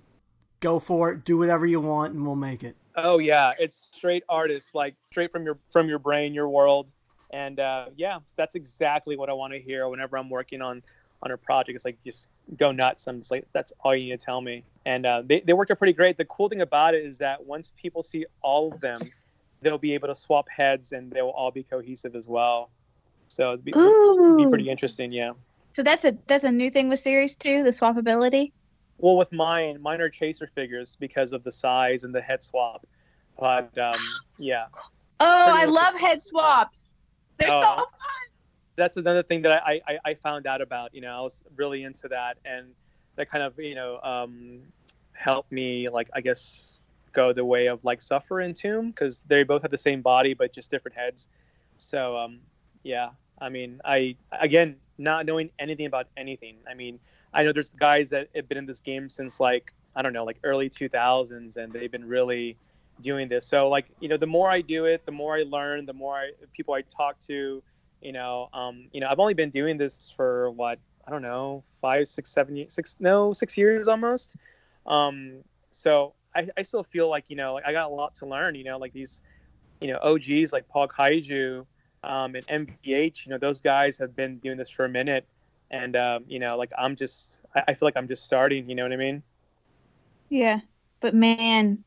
go 0.60 0.80
for 0.80 1.12
it, 1.12 1.26
do 1.26 1.38
whatever 1.38 1.66
you 1.66 1.80
want, 1.80 2.14
and 2.14 2.26
we'll 2.26 2.36
make 2.36 2.64
it. 2.64 2.76
Oh 2.96 3.18
yeah, 3.18 3.52
it's 3.60 3.92
straight 3.96 4.24
artists, 4.30 4.74
like 4.74 4.96
straight 5.10 5.32
from 5.32 5.44
your 5.44 5.58
from 5.72 5.90
your 5.90 6.00
brain, 6.00 6.34
your 6.34 6.50
world, 6.50 6.88
and 7.32 7.60
uh, 7.60 7.88
yeah, 7.96 8.20
that's 8.36 8.56
exactly 8.56 9.18
what 9.18 9.30
I 9.30 9.34
want 9.34 9.54
to 9.54 9.60
hear 9.60 9.88
whenever 9.90 10.18
I'm 10.18 10.30
working 10.30 10.62
on 10.62 10.82
on 11.22 11.32
a 11.32 11.38
project. 11.38 11.76
It's 11.76 11.86
like 11.86 11.98
just 12.06 12.28
go 12.58 12.72
nuts. 12.72 13.08
I'm 13.08 13.20
just 13.20 13.32
like 13.32 13.46
that's 13.54 13.74
all 13.82 13.96
you 13.96 14.12
need 14.12 14.20
to 14.20 14.26
tell 14.26 14.42
me, 14.42 14.64
and 14.86 15.06
uh, 15.06 15.24
they 15.26 15.42
they 15.42 15.54
worked 15.54 15.72
out 15.72 15.78
pretty 15.78 15.94
great. 15.94 16.18
The 16.18 16.26
cool 16.26 16.48
thing 16.48 16.62
about 16.62 16.94
it 16.94 17.04
is 17.06 17.18
that 17.18 17.46
once 17.46 17.74
people 17.76 18.04
see 18.04 18.26
all 18.42 18.72
of 18.72 18.80
them, 18.80 19.02
they'll 19.62 19.78
be 19.78 19.94
able 19.94 20.08
to 20.08 20.16
swap 20.16 20.48
heads, 20.50 20.92
and 20.94 21.12
they 21.12 21.22
will 21.22 21.32
all 21.32 21.52
be 21.52 21.64
cohesive 21.64 22.16
as 22.16 22.28
well. 22.28 22.70
So 23.28 23.54
it'd 23.54 23.66
be, 23.66 23.72
it'd 23.72 24.38
be 24.38 24.48
pretty 24.48 24.70
interesting, 24.70 25.12
yeah. 25.12 25.32
So 25.74 25.84
that's 25.84 26.06
a 26.06 26.18
that's 26.28 26.44
a 26.44 26.52
new 26.52 26.70
thing 26.70 26.88
with 26.88 27.00
series 27.00 27.36
two, 27.36 27.64
the 27.64 27.72
swappability. 27.72 28.52
Well, 29.06 29.18
with 29.18 29.32
mine, 29.32 29.84
mine 29.84 30.02
are 30.02 30.10
chaser 30.10 30.48
figures 30.48 30.98
because 31.00 31.32
of 31.32 31.44
the 31.44 31.52
size 31.52 32.04
and 32.04 32.16
the 32.16 32.22
head 32.22 32.42
swap. 32.42 32.88
But 33.40 33.78
um, 33.78 34.00
yeah, 34.40 34.66
Oh, 35.20 35.54
I 35.54 35.66
much. 35.66 35.76
love 35.76 35.96
head 36.00 36.22
swaps. 36.24 36.78
They're 37.38 37.52
Oh. 37.52 37.62
so 37.62 37.76
fun. 37.76 37.86
that's 38.76 38.98
another 38.98 39.22
thing 39.22 39.44
that 39.44 39.64
I, 39.64 39.80
I, 39.88 40.00
I 40.06 40.14
found 40.16 40.48
out 40.48 40.62
about. 40.62 40.96
You 40.96 41.02
know, 41.02 41.16
I 41.16 41.22
was 41.22 41.44
really 41.56 41.84
into 41.84 42.08
that, 42.08 42.38
and 42.46 42.74
that 43.16 43.30
kind 43.30 43.44
of 43.44 43.60
you 43.60 43.76
know 43.76 44.02
um, 44.02 44.74
helped 45.14 45.52
me 45.52 45.88
like 45.88 46.10
I 46.16 46.22
guess 46.22 46.80
go 47.14 47.32
the 47.32 47.46
way 47.46 47.68
of 47.68 47.84
like 47.84 48.02
Suffer 48.02 48.40
and 48.40 48.56
Tomb 48.56 48.88
because 48.90 49.22
they 49.28 49.44
both 49.44 49.62
have 49.62 49.72
the 49.72 49.78
same 49.78 50.02
body 50.02 50.34
but 50.34 50.52
just 50.52 50.72
different 50.72 50.98
heads. 50.98 51.30
So 51.78 52.18
um, 52.18 52.40
yeah, 52.84 53.10
I 53.40 53.50
mean, 53.50 53.82
I 53.86 54.18
again 54.32 54.78
not 54.98 55.26
knowing 55.26 55.52
anything 55.60 55.86
about 55.86 56.08
anything. 56.18 56.58
I 56.70 56.74
mean, 56.74 57.00
I 57.36 57.44
know 57.44 57.52
there's 57.52 57.70
guys 57.70 58.10
that 58.10 58.30
have 58.34 58.48
been 58.48 58.58
in 58.58 58.66
this 58.66 58.80
game 58.80 59.10
since 59.10 59.40
like 59.40 59.74
I 59.96 60.02
don't 60.02 60.14
know, 60.14 60.24
like 60.24 60.40
early 60.44 60.70
2000s, 60.70 61.58
and 61.58 61.72
they've 61.72 61.92
been 61.92 62.08
really 62.08 62.58
doing 63.02 63.28
this. 63.28 63.46
So 63.46 63.70
like 63.70 63.86
you 64.00 64.08
know, 64.10 64.18
the 64.18 64.26
more 64.26 64.50
I 64.50 64.62
do 64.62 64.86
it, 64.86 65.06
the 65.06 65.12
more 65.12 65.36
I 65.36 65.44
learn, 65.44 65.86
the 65.86 65.94
more 65.94 66.16
I, 66.16 66.32
people 66.54 66.74
I 66.74 66.82
talk 66.82 67.20
to. 67.28 67.62
You 68.02 68.12
know, 68.12 68.50
um, 68.54 68.88
you 68.94 69.02
know, 69.02 69.08
I've 69.10 69.20
only 69.20 69.34
been 69.34 69.50
doing 69.50 69.78
this 69.78 70.12
for 70.16 70.52
what 70.52 70.80
I 71.08 71.12
don't 71.12 71.22
know, 71.22 71.64
five, 71.82 72.08
six, 72.08 72.32
seven, 72.32 72.66
six, 72.70 72.96
no, 73.00 73.34
six 73.34 73.58
years 73.58 73.88
almost. 73.88 74.36
Um, 74.86 75.44
so 75.72 76.14
I, 76.34 76.48
I 76.58 76.62
still 76.64 76.84
feel 76.84 77.10
like 77.10 77.30
you 77.30 77.36
know, 77.36 77.56
like 77.56 77.66
I 77.66 77.74
got 77.74 77.92
a 77.92 77.94
lot 77.94 78.16
to 78.16 78.26
learn. 78.26 78.56
You 78.56 78.64
know, 78.64 78.78
like 78.78 78.94
these, 78.94 79.22
you 79.82 79.92
know, 79.92 80.00
OGs 80.02 80.54
like 80.54 80.68
Paul 80.70 80.88
Kaiju 80.88 81.66
um, 82.04 82.36
and 82.36 82.48
MVH. 82.48 83.26
You 83.26 83.32
know, 83.32 83.38
those 83.38 83.60
guys 83.60 83.98
have 83.98 84.16
been 84.16 84.38
doing 84.38 84.58
this 84.58 84.70
for 84.70 84.86
a 84.86 84.90
minute, 84.90 85.28
and 85.76 85.96
um, 85.96 86.24
you 86.28 86.40
know, 86.40 86.58
like 86.58 86.72
I'm 86.78 86.96
just, 86.96 87.42
I, 87.56 87.64
I 87.70 87.74
feel 87.74 87.88
like 87.88 87.98
I'm 87.98 88.08
just 88.08 88.24
starting. 88.26 88.70
You 88.70 88.76
know 88.76 88.84
what 88.84 88.94
I 88.94 88.98
mean? 88.98 89.24
Yeah, 90.30 90.62
but 91.02 91.14
man, 91.14 91.84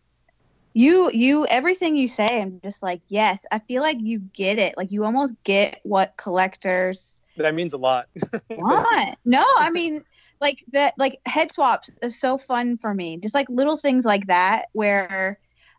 you 0.74 1.10
you 1.12 1.46
everything 1.46 1.96
you 1.96 2.08
say, 2.08 2.40
I'm 2.42 2.60
just 2.62 2.82
like, 2.82 3.00
yes, 3.08 3.38
I 3.50 3.60
feel 3.60 3.82
like 3.82 3.98
you 4.00 4.20
get 4.20 4.58
it. 4.58 4.76
Like 4.76 4.92
you 4.92 5.04
almost 5.04 5.34
get 5.44 5.80
what 5.84 6.16
collectors 6.16 7.14
that 7.36 7.54
means 7.54 7.72
a 7.72 7.78
lot. 7.78 8.08
want. 8.56 9.16
No, 9.24 9.44
I 9.58 9.70
mean 9.70 10.04
like 10.40 10.64
that 10.72 10.94
like 10.98 11.20
head 11.26 11.52
swaps 11.52 11.90
is 12.02 12.20
so 12.20 12.38
fun 12.38 12.76
for 12.78 12.92
me. 12.92 13.18
Just 13.18 13.34
like 13.34 13.48
little 13.48 13.76
things 13.76 14.04
like 14.04 14.26
that 14.26 14.66
where 14.72 15.38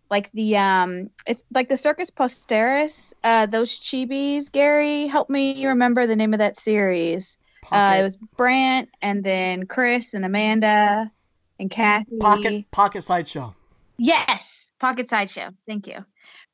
like 0.09 0.31
the 0.31 0.57
um 0.57 1.09
it's 1.27 1.43
like 1.53 1.69
the 1.69 1.77
Circus 1.77 2.09
Posterus 2.09 3.13
uh 3.23 3.45
those 3.45 3.79
chibis 3.79 4.51
gary 4.51 5.07
help 5.07 5.29
me 5.29 5.65
remember 5.67 6.07
the 6.07 6.15
name 6.15 6.33
of 6.33 6.39
that 6.39 6.57
series 6.57 7.37
uh 7.71 7.97
it 7.99 8.03
was 8.03 8.17
Brandt 8.37 8.89
and 9.01 9.23
then 9.23 9.65
chris 9.65 10.07
and 10.13 10.25
amanda 10.25 11.11
and 11.59 11.69
Kathie. 11.69 12.17
Pocket 12.19 12.71
Pocket 12.71 13.03
Sideshow. 13.03 13.53
yes 13.97 14.59
pocket 14.79 15.09
sideshow. 15.09 15.49
Thank 15.67 15.87
you. 15.87 16.05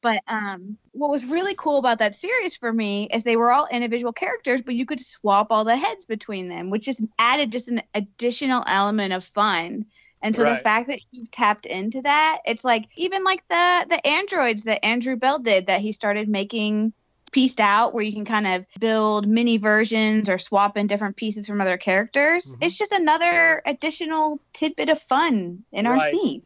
But 0.02 0.22
um 0.28 0.78
what 0.92 1.10
was 1.10 1.26
really 1.26 1.56
cool 1.56 1.78
about 1.78 2.00
that 2.00 2.16
series 2.16 2.56
for 2.58 2.72
me 2.72 3.08
is 3.14 3.24
they 3.24 3.38
were 3.38 3.52
all 3.52 3.68
individual 3.72 4.14
characters 4.14 4.62
but 4.62 4.76
you 4.76 4.86
could 4.86 5.00
swap 5.00 5.48
all 5.50 5.64
the 5.64 5.78
heads 5.78 6.06
between 6.06 6.50
them 6.50 6.70
which 6.70 6.86
just 6.86 7.02
added 7.18 7.52
just 7.52 7.68
an 7.68 7.82
additional 7.94 8.64
element 8.68 9.14
of 9.14 9.24
fun. 9.24 9.86
And 10.22 10.36
so 10.36 10.44
the 10.44 10.58
fact 10.58 10.88
that 10.88 11.02
you've 11.12 11.30
tapped 11.30 11.68
into 11.68 12.02
that, 12.02 12.40
it's 12.46 12.64
like 12.64 12.88
even 12.96 13.24
like 13.24 13.44
the 13.48 13.86
the 13.90 14.08
androids 14.08 14.64
that 14.64 14.84
Andrew 14.84 15.16
Bell 15.16 15.38
did 15.38 15.68
that 15.68 15.82
he 15.82 15.92
started 15.92 16.28
making 16.28 16.94
pieced 17.36 17.60
out 17.60 17.94
where 17.94 18.02
you 18.02 18.14
can 18.14 18.24
kind 18.24 18.48
of 18.48 18.66
build 18.80 19.28
mini 19.28 19.58
versions 19.58 20.30
or 20.30 20.38
swap 20.38 20.78
in 20.78 20.88
different 20.88 21.18
pieces 21.18 21.46
from 21.46 21.60
other 21.60 21.78
characters. 21.78 22.56
Mhm. 22.56 22.66
It's 22.66 22.78
just 22.78 22.94
another 22.94 23.62
additional 23.66 24.40
tidbit 24.54 24.90
of 24.90 25.02
fun 25.02 25.66
in 25.74 25.86
our 25.86 25.96
Right. 25.98 26.14
scene. 26.14 26.44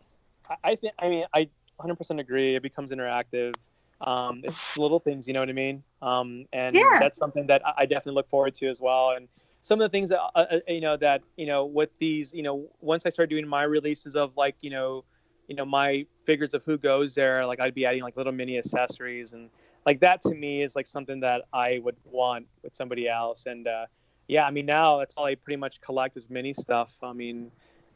I- 0.63 0.75
think 0.75 0.93
I 0.97 1.09
mean 1.09 1.25
I 1.31 1.47
100% 1.77 2.19
agree. 2.19 2.55
It 2.55 2.63
becomes 2.63 2.89
interactive. 2.89 3.53
Um, 4.01 4.41
it's 4.43 4.77
little 4.77 4.99
things, 4.99 5.27
you 5.27 5.33
know 5.35 5.41
what 5.41 5.49
I 5.49 5.53
mean? 5.53 5.83
Um, 6.01 6.47
and 6.53 6.75
Yeah. 6.75 6.99
that's 6.99 7.19
something 7.19 7.45
that 7.47 7.61
I 7.63 7.73
I 7.83 7.85
definitely 7.85 8.15
look 8.15 8.29
forward 8.29 8.55
to 8.55 8.67
as 8.67 8.81
well. 8.81 9.11
And 9.11 9.27
some 9.61 9.79
of 9.79 9.91
the 9.91 9.95
things 9.95 10.09
that 10.09 10.21
uh, 10.33 10.45
uh, 10.55 10.59
you 10.67 10.81
know 10.81 10.97
that 10.97 11.21
you 11.37 11.45
know 11.45 11.65
with 11.65 11.91
these, 11.99 12.33
you 12.33 12.41
know, 12.41 12.67
once 12.81 13.05
I 13.05 13.11
start 13.11 13.29
doing 13.29 13.47
my 13.47 13.61
releases 13.61 14.15
of 14.15 14.35
like 14.35 14.55
you 14.61 14.71
know, 14.71 15.05
you 15.47 15.55
know 15.55 15.65
my 15.65 16.07
figures 16.25 16.55
of 16.55 16.65
who 16.65 16.79
goes 16.79 17.13
there, 17.13 17.45
like 17.45 17.59
I'd 17.59 17.75
be 17.75 17.85
adding 17.85 18.01
like 18.01 18.17
little 18.17 18.33
mini 18.33 18.57
accessories 18.57 19.33
and 19.33 19.51
like 19.89 20.01
that 20.01 20.21
to 20.21 20.35
me 20.35 20.61
is 20.61 20.75
like 20.75 20.85
something 20.85 21.19
that 21.21 21.41
I 21.51 21.79
would 21.83 21.95
want 22.05 22.45
with 22.61 22.75
somebody 22.75 23.09
else. 23.09 23.47
And 23.47 23.67
uh, 23.67 23.87
yeah, 24.27 24.45
I 24.45 24.51
mean 24.51 24.67
now 24.67 24.99
that's 24.99 25.15
all 25.17 25.25
I 25.25 25.33
pretty 25.33 25.57
much 25.57 25.81
collect 25.81 26.15
is 26.15 26.29
mini 26.29 26.53
stuff. 26.53 26.91
I 27.01 27.13
mean 27.13 27.51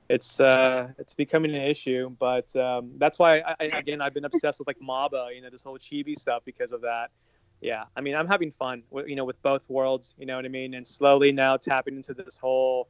it's 0.10 0.40
uh 0.40 0.88
it's 0.98 1.14
becoming 1.14 1.52
an 1.56 1.62
issue. 1.62 2.10
But 2.28 2.50
um 2.56 2.94
that's 2.98 3.20
why 3.20 3.44
I, 3.60 3.66
again 3.66 4.02
i've 4.02 4.16
been 4.18 4.26
obsessed 4.26 4.58
with 4.60 4.68
like 4.68 4.80
maba 4.80 5.36
you 5.36 5.42
know 5.44 5.52
this 5.52 5.64
whole 5.64 5.78
chibi 5.78 6.18
stuff 6.18 6.42
because 6.46 6.72
of 6.72 6.82
that. 6.82 7.12
Yeah 7.62 7.84
i 7.96 8.02
mean 8.02 8.16
i'm 8.20 8.28
having 8.36 8.52
fun 8.52 8.78
with 8.90 9.08
you 9.08 9.16
know 9.16 9.28
with 9.32 9.40
both 9.42 9.70
worlds 9.70 10.16
you 10.18 10.26
know 10.26 10.36
what 10.36 10.46
i 10.46 10.54
mean? 10.60 10.74
And 10.74 10.86
slowly 10.98 11.32
now 11.32 11.54
tapping 11.58 11.96
into 11.96 12.14
this 12.16 12.38
whole 12.40 12.90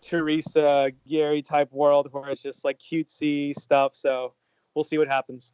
teresa 0.00 0.90
gary 1.06 1.42
type 1.42 1.70
world 1.72 2.08
where 2.12 2.30
it's 2.30 2.42
just 2.42 2.64
like 2.64 2.78
cutesy 2.78 3.54
stuff. 3.54 3.90
So 3.94 4.32
we'll 4.74 4.88
see 4.92 4.98
what 5.02 5.08
happens. 5.08 5.52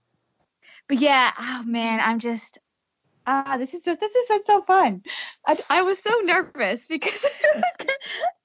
But 0.89 0.99
yeah, 0.99 1.33
oh 1.39 1.62
man, 1.65 2.01
I'm 2.01 2.19
just 2.19 2.59
ah, 3.26 3.56
this 3.59 3.74
is 3.74 3.84
just 3.84 4.01
this 4.01 4.14
is 4.14 4.28
just 4.28 4.46
so 4.46 4.62
fun. 4.62 5.02
I, 5.46 5.59
I 5.70 5.82
was 5.82 5.98
so 5.98 6.10
nervous 6.24 6.86
because 6.88 7.24
it 7.24 7.56
was 7.56 7.86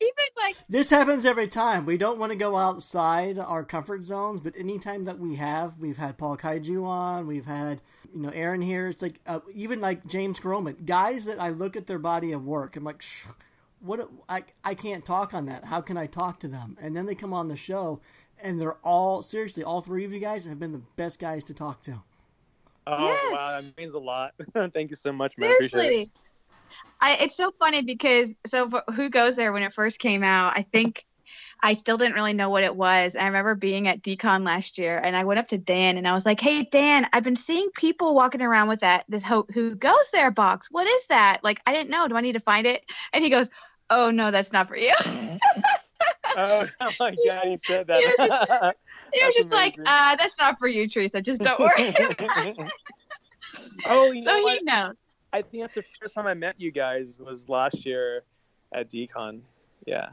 even 0.02 0.14
like 0.38 0.56
This 0.70 0.90
happens 0.90 1.26
every 1.26 1.48
time. 1.48 1.86
We 1.86 1.98
don't 1.98 2.20
want 2.20 2.32
to 2.32 2.38
go 2.38 2.56
outside 2.56 3.38
our 3.40 3.64
comfort 3.64 4.06
zones, 4.06 4.42
but 4.42 4.58
anytime 4.58 5.06
that 5.06 5.20
we 5.20 5.36
have, 5.36 5.78
we've 5.80 5.98
had 5.98 6.18
Paul 6.18 6.38
Kaiju 6.38 6.84
on, 6.86 7.28
we've 7.28 7.46
had 7.46 7.82
you 8.14 8.22
know 8.22 8.30
Aaron 8.30 8.62
here. 8.62 8.88
It's 8.88 9.02
like 9.02 9.20
uh, 9.28 9.40
even 9.54 9.82
like 9.82 10.06
James 10.08 10.40
Groman, 10.40 10.78
guys 10.86 11.26
that 11.26 11.42
I 11.42 11.50
look 11.50 11.76
at 11.76 11.88
their 11.88 12.00
body 12.00 12.32
of 12.32 12.46
work. 12.46 12.76
I'm 12.76 12.84
like, 12.84 13.02
Shh, 13.02 13.28
what? 13.80 14.10
I 14.28 14.44
I 14.64 14.74
can't 14.76 15.06
talk 15.06 15.34
on 15.34 15.46
that. 15.48 15.66
How 15.66 15.82
can 15.82 15.98
I 15.98 16.08
talk 16.08 16.40
to 16.42 16.48
them? 16.48 16.78
And 16.82 16.96
then 16.96 17.06
they 17.06 17.16
come 17.16 17.34
on 17.34 17.48
the 17.48 17.58
show, 17.58 18.02
and 18.42 18.60
they're 18.60 18.78
all 18.84 19.22
seriously, 19.22 19.64
all 19.64 19.82
three 19.82 20.06
of 20.06 20.14
you 20.14 20.20
guys 20.20 20.46
have 20.46 20.60
been 20.60 20.74
the 20.74 20.84
best 20.96 21.20
guys 21.20 21.44
to 21.46 21.54
talk 21.54 21.82
to. 21.82 22.04
Oh 22.98 23.06
Yes. 23.06 23.32
wow 23.32 23.62
that 23.62 23.78
means 23.78 23.94
a 23.94 24.00
lot. 24.00 24.34
Thank 24.74 24.90
you 24.90 24.96
so 24.96 25.12
much 25.12 25.38
man. 25.38 25.50
I 25.50 25.54
appreciate 25.54 25.80
it. 25.80 25.82
Seriously. 25.82 26.12
I, 27.02 27.16
it's 27.22 27.38
so 27.38 27.52
funny 27.60 27.82
because 27.84 28.32
so 28.48 28.70
who 28.94 29.10
goes 29.10 29.36
there 29.36 29.54
when 29.54 29.64
it 29.64 29.74
first 29.74 30.00
came 30.00 30.24
out? 30.24 30.58
I 30.58 30.64
think 30.64 31.06
i 31.62 31.74
still 31.74 31.98
didn't 31.98 32.16
really 32.16 32.34
know 32.34 32.50
what 32.50 32.64
it 32.64 32.76
was. 32.76 33.16
I 33.16 33.26
remember 33.28 33.56
being 33.56 33.88
at 33.88 34.02
decon 34.02 34.46
last 34.46 34.78
year 34.78 35.00
and 35.04 35.16
i 35.16 35.24
went 35.26 35.40
up 35.40 35.50
to 35.50 35.58
dan 35.58 35.98
and 35.98 36.08
i 36.08 36.14
was 36.14 36.26
like 36.26 36.40
hey 36.40 36.64
dan 36.64 37.08
i've 37.14 37.24
been 37.24 37.36
seeing 37.36 37.70
people 37.76 38.16
walking 38.16 38.42
around 38.42 38.68
with 38.70 38.80
that 38.80 39.06
this 39.10 39.24
ho- 39.24 39.48
who 39.54 39.76
goes 39.76 40.10
there 40.12 40.32
box. 40.32 40.68
What 40.72 40.88
is 40.88 41.08
that? 41.08 41.40
Like 41.44 41.62
i 41.66 41.74
didn't 41.74 41.90
know. 41.90 42.08
Do 42.08 42.16
i 42.16 42.22
need 42.22 42.34
to 42.34 42.40
find 42.40 42.66
it? 42.68 42.84
And 43.14 43.24
he 43.24 43.30
goes 43.30 43.50
oh 43.90 44.12
no 44.12 44.32
that's 44.32 44.52
not 44.52 44.68
for 44.68 44.78
you 44.78 44.94
oh 46.38 46.66
my 47.00 47.16
god 47.26 47.46
he 47.46 47.58
said 47.58 47.88
that 47.88 48.00
You're 48.02 48.74
he 49.14 49.26
was 49.26 49.36
just 49.36 49.52
like 49.52 49.76
amazing. 49.76 49.88
uh 49.88 50.16
that's 50.16 50.36
not 50.38 50.60
for 50.60 50.68
you 50.68 50.88
teresa 50.88 51.22
just 51.22 51.42
don't 51.42 51.60
worry 51.60 51.74
oh 53.86 54.12
you 54.12 54.22
know 54.22 54.32
so 54.38 54.44
what 54.44 54.58
he 54.58 54.64
knows 54.64 54.96
I 55.32 55.44
think 55.44 55.62
that's 55.64 55.76
the 55.76 55.84
first 56.02 56.16
time 56.16 56.26
I 56.26 56.34
met 56.34 56.56
you 56.58 56.72
guys 56.72 57.20
was 57.20 57.48
last 57.48 57.86
year 57.86 58.24
at 58.74 58.90
Decon. 58.90 59.42
Yeah. 59.86 60.10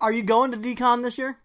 Are 0.00 0.12
you 0.12 0.22
going 0.22 0.52
to 0.52 0.56
Decon 0.56 1.02
this 1.02 1.18
year? 1.18 1.38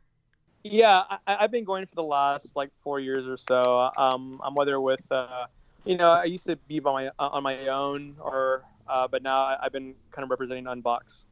Yeah, 0.64 1.02
I, 1.10 1.18
I've 1.26 1.49
been 1.49 1.64
going 1.64 1.88
for 1.88 1.95
the 1.95 2.03
last 2.03 2.56
like 2.56 2.69
four 2.84 2.99
years 2.99 3.26
or 3.26 3.35
so. 3.38 3.89
Um, 3.97 4.39
I'm 4.43 4.53
whether 4.53 4.80
with, 4.80 5.02
uh, 5.10 5.47
you 5.85 5.97
know, 5.97 6.11
I 6.11 6.26
used 6.26 6.45
to 6.45 6.56
be 6.68 6.80
by 6.80 6.91
my 6.91 7.10
on 7.18 7.41
my 7.41 7.68
own, 7.68 8.15
or 8.19 8.64
uh, 8.88 9.07
but 9.07 9.23
now 9.23 9.38
I- 9.43 9.57
I've 9.64 9.72
been 9.72 9.95
kind 10.11 10.23
of 10.23 10.30
representing 10.30 10.65
Unbox 10.65 11.26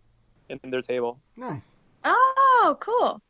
in 0.49 0.59
their 0.71 0.81
table. 0.81 1.19
Nice. 1.37 1.77
Oh, 2.03 2.77
cool. 2.79 3.21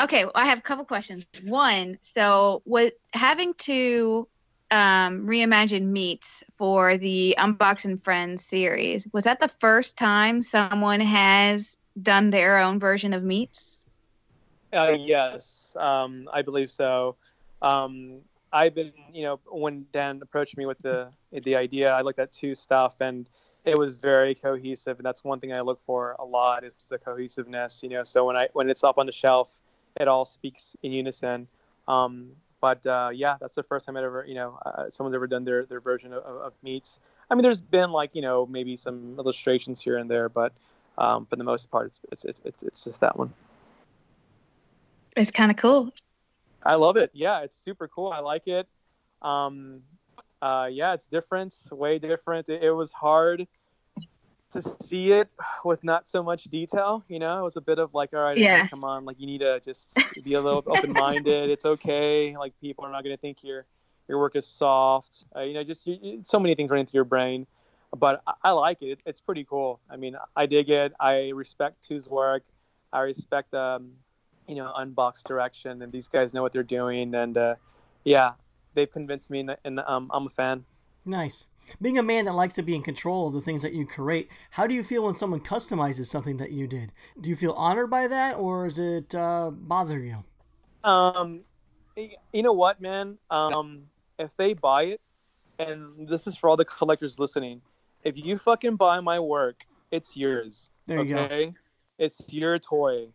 Okay, 0.00 0.24
well, 0.24 0.32
I 0.34 0.46
have 0.46 0.58
a 0.58 0.62
couple 0.62 0.84
questions. 0.84 1.24
One, 1.42 1.98
so 2.02 2.62
was 2.64 2.92
having 3.12 3.54
to 3.60 4.28
um, 4.70 5.26
reimagine 5.26 5.86
meats 5.86 6.44
for 6.56 6.96
the 6.96 7.34
Unbox 7.38 7.84
and 7.84 8.02
Friends 8.02 8.44
series, 8.46 9.06
was 9.12 9.24
that 9.24 9.40
the 9.40 9.50
first 9.60 9.96
time 9.96 10.42
someone 10.42 11.00
has 11.00 11.76
done 12.00 12.30
their 12.30 12.58
own 12.58 12.78
version 12.78 13.12
of 13.12 13.22
meats? 13.22 13.86
Uh, 14.72 14.96
yes, 14.98 15.74
um, 15.78 16.28
I 16.32 16.42
believe 16.42 16.70
so. 16.70 17.16
Um, 17.60 18.20
I've 18.52 18.74
been, 18.74 18.92
you 19.12 19.24
know, 19.24 19.40
when 19.46 19.86
Dan 19.92 20.20
approached 20.22 20.56
me 20.56 20.66
with 20.66 20.78
the 20.78 21.10
the 21.32 21.56
idea, 21.56 21.92
I 21.92 22.02
looked 22.02 22.18
at 22.18 22.32
two 22.32 22.54
stuff, 22.54 22.94
and 23.00 23.28
it 23.64 23.78
was 23.78 23.96
very 23.96 24.34
cohesive, 24.34 24.98
and 24.98 25.06
that's 25.06 25.22
one 25.22 25.40
thing 25.40 25.52
I 25.52 25.60
look 25.60 25.80
for 25.84 26.16
a 26.18 26.24
lot 26.24 26.64
is 26.64 26.74
the 26.88 26.98
cohesiveness. 26.98 27.82
You 27.82 27.90
know, 27.90 28.04
so 28.04 28.26
when 28.26 28.36
I 28.36 28.48
when 28.52 28.70
it's 28.70 28.84
up 28.84 28.98
on 28.98 29.06
the 29.06 29.12
shelf, 29.12 29.48
it 29.98 30.08
all 30.08 30.24
speaks 30.24 30.76
in 30.82 30.92
unison. 30.92 31.46
Um, 31.88 32.30
but 32.60 32.84
uh, 32.86 33.10
yeah, 33.12 33.36
that's 33.40 33.54
the 33.54 33.62
first 33.62 33.86
time 33.86 33.96
I 33.96 34.04
ever, 34.04 34.24
you 34.26 34.34
know, 34.34 34.58
uh, 34.64 34.90
someone's 34.90 35.14
ever 35.14 35.26
done 35.26 35.44
their 35.44 35.64
their 35.66 35.80
version 35.80 36.12
of, 36.12 36.24
of 36.24 36.52
meats. 36.62 37.00
I 37.30 37.34
mean, 37.34 37.42
there's 37.42 37.60
been 37.60 37.90
like 37.90 38.14
you 38.14 38.22
know 38.22 38.46
maybe 38.46 38.76
some 38.76 39.16
illustrations 39.18 39.80
here 39.80 39.98
and 39.98 40.10
there, 40.10 40.28
but 40.28 40.52
um, 40.98 41.26
for 41.26 41.36
the 41.36 41.44
most 41.44 41.70
part, 41.70 41.86
it's 41.86 42.00
it's 42.12 42.24
it's 42.24 42.40
it's, 42.44 42.62
it's 42.62 42.84
just 42.84 43.00
that 43.00 43.16
one. 43.16 43.32
It's 45.16 45.30
kind 45.30 45.50
of 45.50 45.56
cool. 45.56 45.92
I 46.64 46.74
love 46.74 46.96
it. 46.96 47.10
Yeah, 47.14 47.40
it's 47.40 47.56
super 47.56 47.88
cool. 47.88 48.12
I 48.12 48.20
like 48.20 48.46
it. 48.46 48.68
Um, 49.22 49.82
uh, 50.42 50.68
yeah, 50.70 50.94
it's 50.94 51.06
different, 51.06 51.54
way 51.70 51.98
different. 51.98 52.48
It, 52.48 52.62
it 52.64 52.70
was 52.72 52.92
hard 52.92 53.46
to 54.52 54.62
see 54.62 55.12
it 55.12 55.28
with 55.64 55.84
not 55.84 56.08
so 56.08 56.22
much 56.22 56.44
detail. 56.44 57.04
You 57.08 57.18
know, 57.18 57.40
it 57.40 57.42
was 57.42 57.56
a 57.56 57.60
bit 57.60 57.78
of 57.78 57.94
like, 57.94 58.12
all 58.12 58.20
right, 58.20 58.36
Yeah. 58.36 58.66
come 58.66 58.84
on, 58.84 59.04
like 59.04 59.20
you 59.20 59.26
need 59.26 59.38
to 59.40 59.60
just 59.60 59.96
be 60.24 60.34
a 60.34 60.40
little 60.40 60.62
open-minded. 60.66 61.50
it's 61.50 61.64
okay. 61.64 62.36
Like 62.36 62.52
people 62.60 62.84
are 62.84 62.90
not 62.90 63.04
going 63.04 63.14
to 63.14 63.20
think 63.20 63.38
you're 63.42 63.64
your 64.08 64.18
work 64.18 64.34
is 64.34 64.46
soft. 64.46 65.24
Uh, 65.36 65.42
you 65.42 65.54
know, 65.54 65.62
just 65.62 65.86
you, 65.86 65.96
you, 66.02 66.20
so 66.24 66.40
many 66.40 66.56
things 66.56 66.68
running 66.68 66.86
through 66.86 66.98
your 66.98 67.04
brain. 67.04 67.46
But 67.96 68.22
I, 68.26 68.32
I 68.44 68.50
like 68.50 68.82
it. 68.82 68.86
It's, 68.90 69.02
it's 69.06 69.20
pretty 69.20 69.44
cool. 69.44 69.78
I 69.88 69.96
mean, 69.96 70.16
I 70.34 70.46
dig 70.46 70.68
it. 70.68 70.92
I 70.98 71.28
respect 71.28 71.84
Tu's 71.86 72.08
work. 72.08 72.42
I 72.92 73.00
respect 73.02 73.54
um, 73.54 73.92
you 74.48 74.56
know, 74.56 74.72
unbox 74.76 75.22
direction, 75.22 75.80
and 75.82 75.92
these 75.92 76.08
guys 76.08 76.34
know 76.34 76.42
what 76.42 76.52
they're 76.52 76.64
doing. 76.64 77.14
And 77.14 77.38
uh, 77.38 77.54
yeah, 78.02 78.32
they've 78.74 78.90
convinced 78.90 79.30
me, 79.30 79.40
and, 79.40 79.56
and 79.64 79.80
um, 79.80 80.10
I'm 80.12 80.26
a 80.26 80.30
fan. 80.30 80.64
Nice. 81.04 81.46
Being 81.80 81.98
a 81.98 82.02
man 82.02 82.26
that 82.26 82.34
likes 82.34 82.54
to 82.54 82.62
be 82.62 82.74
in 82.74 82.82
control 82.82 83.28
of 83.28 83.32
the 83.32 83.40
things 83.40 83.62
that 83.62 83.72
you 83.72 83.86
create, 83.86 84.30
how 84.50 84.66
do 84.66 84.74
you 84.74 84.82
feel 84.82 85.04
when 85.04 85.14
someone 85.14 85.40
customizes 85.40 86.06
something 86.06 86.36
that 86.36 86.52
you 86.52 86.66
did? 86.66 86.92
Do 87.18 87.30
you 87.30 87.36
feel 87.36 87.52
honored 87.52 87.90
by 87.90 88.06
that, 88.06 88.36
or 88.36 88.68
does 88.68 88.78
it 88.78 89.14
uh, 89.14 89.50
bother 89.50 89.98
you? 89.98 90.24
Um, 90.84 91.40
you 91.96 92.42
know 92.42 92.52
what, 92.52 92.80
man? 92.80 93.18
Um, 93.30 93.82
if 94.18 94.36
they 94.36 94.52
buy 94.52 94.84
it, 94.84 95.00
and 95.58 96.08
this 96.08 96.26
is 96.26 96.36
for 96.36 96.50
all 96.50 96.56
the 96.56 96.64
collectors 96.64 97.18
listening, 97.18 97.60
if 98.04 98.16
you 98.16 98.38
fucking 98.38 98.76
buy 98.76 99.00
my 99.00 99.18
work, 99.18 99.64
it's 99.90 100.16
yours. 100.16 100.70
There 100.86 101.02
you 101.02 101.16
okay? 101.16 101.46
go. 101.46 101.54
It's 101.98 102.32
your 102.32 102.58
toy. 102.58 103.08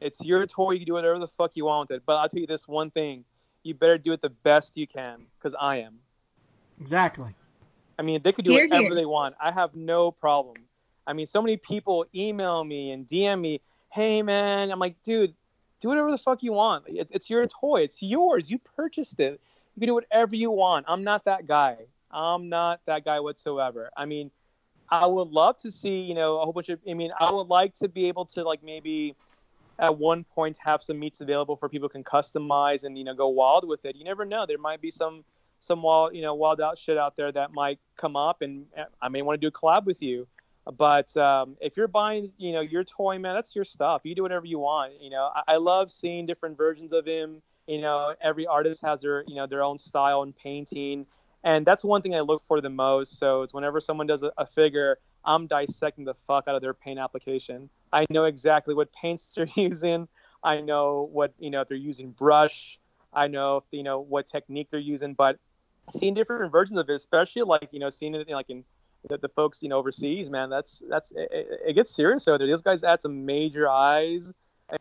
It's 0.00 0.20
your 0.20 0.46
toy. 0.46 0.72
You 0.72 0.78
can 0.80 0.86
do 0.86 0.92
whatever 0.94 1.18
the 1.18 1.28
fuck 1.28 1.52
you 1.54 1.64
want 1.64 1.90
with 1.90 1.96
it. 1.98 2.02
But 2.06 2.16
I'll 2.16 2.28
tell 2.28 2.40
you 2.40 2.46
this 2.46 2.68
one 2.68 2.90
thing: 2.90 3.24
you 3.62 3.74
better 3.74 3.98
do 3.98 4.12
it 4.12 4.22
the 4.22 4.30
best 4.30 4.76
you 4.76 4.86
can, 4.86 5.22
because 5.38 5.54
I 5.60 5.76
am. 5.78 5.98
Exactly. 6.80 7.34
I 7.98 8.02
mean, 8.02 8.22
they 8.22 8.32
could 8.32 8.44
do 8.44 8.52
Here, 8.52 8.64
whatever 8.64 8.82
here. 8.84 8.94
they 8.94 9.04
want. 9.04 9.34
I 9.40 9.50
have 9.52 9.74
no 9.74 10.10
problem. 10.10 10.56
I 11.06 11.12
mean, 11.12 11.26
so 11.26 11.42
many 11.42 11.56
people 11.56 12.06
email 12.14 12.64
me 12.64 12.92
and 12.92 13.06
DM 13.06 13.40
me, 13.40 13.60
"Hey, 13.90 14.22
man," 14.22 14.70
I'm 14.70 14.78
like, 14.78 15.02
"Dude, 15.02 15.34
do 15.80 15.88
whatever 15.88 16.10
the 16.10 16.18
fuck 16.18 16.42
you 16.42 16.52
want. 16.52 16.84
It's, 16.86 17.10
it's 17.10 17.28
your 17.28 17.46
toy. 17.46 17.82
It's 17.82 18.02
yours. 18.02 18.50
You 18.50 18.58
purchased 18.58 19.18
it. 19.20 19.40
You 19.74 19.80
can 19.80 19.88
do 19.88 19.94
whatever 19.94 20.36
you 20.36 20.50
want. 20.50 20.86
I'm 20.88 21.04
not 21.04 21.24
that 21.24 21.46
guy. 21.46 21.76
I'm 22.10 22.48
not 22.48 22.80
that 22.86 23.04
guy 23.04 23.20
whatsoever. 23.20 23.90
I 23.96 24.04
mean, 24.04 24.30
I 24.88 25.06
would 25.06 25.28
love 25.28 25.58
to 25.58 25.70
see, 25.70 26.00
you 26.00 26.14
know, 26.14 26.38
a 26.40 26.44
whole 26.44 26.52
bunch 26.52 26.68
of. 26.68 26.80
I 26.88 26.94
mean, 26.94 27.12
I 27.18 27.30
would 27.30 27.48
like 27.48 27.74
to 27.76 27.88
be 27.88 28.08
able 28.08 28.24
to 28.26 28.42
like 28.42 28.62
maybe 28.62 29.14
at 29.80 29.96
one 29.98 30.24
point 30.24 30.58
have 30.58 30.82
some 30.82 30.98
meats 30.98 31.20
available 31.20 31.56
for 31.56 31.68
people 31.68 31.88
can 31.88 32.04
customize 32.04 32.84
and 32.84 32.96
you 32.96 33.04
know 33.04 33.14
go 33.14 33.28
wild 33.28 33.66
with 33.66 33.84
it. 33.84 33.96
You 33.96 34.04
never 34.04 34.24
know. 34.24 34.44
There 34.46 34.58
might 34.58 34.80
be 34.80 34.90
some 34.90 35.24
some 35.58 35.82
wild 35.82 36.14
you 36.14 36.22
know 36.22 36.34
wild 36.34 36.60
out 36.60 36.78
shit 36.78 36.98
out 36.98 37.16
there 37.16 37.32
that 37.32 37.52
might 37.52 37.78
come 37.96 38.14
up, 38.14 38.42
and 38.42 38.66
uh, 38.78 38.84
I 39.00 39.08
may 39.08 39.22
want 39.22 39.40
to 39.40 39.44
do 39.44 39.48
a 39.48 39.58
collab 39.58 39.86
with 39.86 40.00
you. 40.02 40.28
But 40.76 41.16
um, 41.16 41.56
if 41.60 41.76
you're 41.76 41.88
buying, 41.88 42.30
you 42.36 42.52
know, 42.52 42.60
your 42.60 42.84
toy, 42.84 43.18
man, 43.18 43.34
that's 43.34 43.56
your 43.56 43.64
stuff. 43.64 44.02
You 44.04 44.14
do 44.14 44.22
whatever 44.22 44.44
you 44.46 44.58
want. 44.58 44.92
You 45.00 45.10
know, 45.10 45.30
I, 45.34 45.54
I 45.54 45.56
love 45.56 45.90
seeing 45.90 46.26
different 46.26 46.56
versions 46.56 46.92
of 46.92 47.06
him. 47.06 47.42
You 47.66 47.80
know, 47.80 48.14
every 48.20 48.46
artist 48.46 48.82
has 48.82 49.00
their, 49.00 49.24
you 49.26 49.36
know, 49.36 49.46
their 49.46 49.62
own 49.62 49.78
style 49.78 50.22
in 50.22 50.32
painting, 50.32 51.06
and 51.44 51.64
that's 51.66 51.82
one 51.82 52.02
thing 52.02 52.14
I 52.14 52.20
look 52.20 52.42
for 52.46 52.60
the 52.60 52.68
most. 52.68 53.18
So 53.18 53.42
it's 53.42 53.54
whenever 53.54 53.80
someone 53.80 54.06
does 54.06 54.22
a, 54.22 54.32
a 54.36 54.46
figure, 54.46 54.98
I'm 55.24 55.46
dissecting 55.46 56.04
the 56.04 56.14
fuck 56.26 56.44
out 56.48 56.54
of 56.54 56.62
their 56.62 56.74
paint 56.74 56.98
application. 56.98 57.68
I 57.92 58.04
know 58.10 58.24
exactly 58.24 58.74
what 58.74 58.92
paints 58.92 59.32
they're 59.34 59.48
using. 59.54 60.08
I 60.42 60.60
know 60.60 61.08
what, 61.12 61.34
you 61.38 61.50
know, 61.50 61.60
if 61.60 61.68
they're 61.68 61.76
using 61.76 62.12
brush. 62.12 62.78
I 63.12 63.26
know, 63.26 63.58
if, 63.58 63.64
you 63.72 63.82
know, 63.82 64.00
what 64.00 64.26
technique 64.26 64.68
they're 64.70 64.80
using. 64.80 65.14
But 65.14 65.38
seeing 65.92 66.14
different 66.14 66.50
versions 66.50 66.78
of 66.78 66.88
it, 66.88 66.94
especially 66.94 67.42
like, 67.42 67.68
you 67.72 67.80
know, 67.80 67.90
seeing 67.90 68.14
it 68.14 68.28
in, 68.28 68.34
like 68.34 68.48
in 68.48 68.64
the, 69.08 69.18
the 69.18 69.28
folks, 69.28 69.62
you 69.62 69.68
know, 69.68 69.78
overseas, 69.78 70.30
man, 70.30 70.50
that's 70.50 70.82
that's 70.88 71.10
it, 71.12 71.28
it, 71.32 71.60
it 71.68 71.72
gets 71.74 71.94
serious 71.94 72.28
over 72.28 72.38
there. 72.38 72.46
Those 72.46 72.62
guys 72.62 72.84
add 72.84 73.02
some 73.02 73.24
major 73.26 73.68
eyes, 73.68 74.32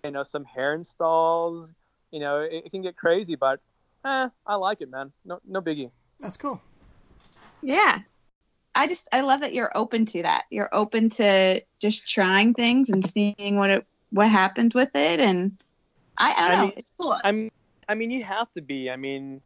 you 0.04 0.12
know, 0.12 0.24
some 0.24 0.46
hair 0.46 0.74
installs. 0.74 1.74
You 2.12 2.20
know, 2.20 2.40
it, 2.40 2.64
it 2.66 2.72
can 2.72 2.82
get 2.82 2.96
crazy, 2.96 3.36
but 3.36 3.60
eh, 4.06 4.30
I 4.46 4.56
like 4.56 4.82
it, 4.82 4.90
man. 4.90 5.12
No, 5.26 5.40
no 5.48 5.62
biggie. 5.62 5.92
That's 6.20 6.38
cool. 6.38 6.62
Yeah. 7.62 8.00
I 8.80 8.88
just 8.88 9.10
I 9.12 9.22
love 9.22 9.42
that 9.42 9.54
you're 9.54 9.76
open 9.76 10.06
to 10.08 10.22
that. 10.24 10.46
You're 10.50 10.70
open 10.74 11.10
to 11.12 11.62
just 11.82 12.08
trying 12.08 12.54
things 12.54 12.90
and 12.90 13.06
seeing 13.06 13.58
what 13.58 13.70
it 13.70 13.86
what 14.12 14.30
happens 14.30 14.74
with 14.74 14.96
it 14.96 15.20
and 15.20 15.62
I, 16.18 16.32
I 16.32 16.42
don't 16.48 16.52
I 16.52 16.56
know. 16.56 16.62
mean- 16.64 16.74
it's 16.78 16.94
cool. 16.98 17.16
I 17.24 17.32
mean, 17.32 17.52
I 17.90 17.96
mean, 17.96 18.12
you 18.12 18.24
have 18.24 18.52
to 18.54 18.62
be. 18.62 18.90
I 18.90 18.96
mean, 18.96 19.42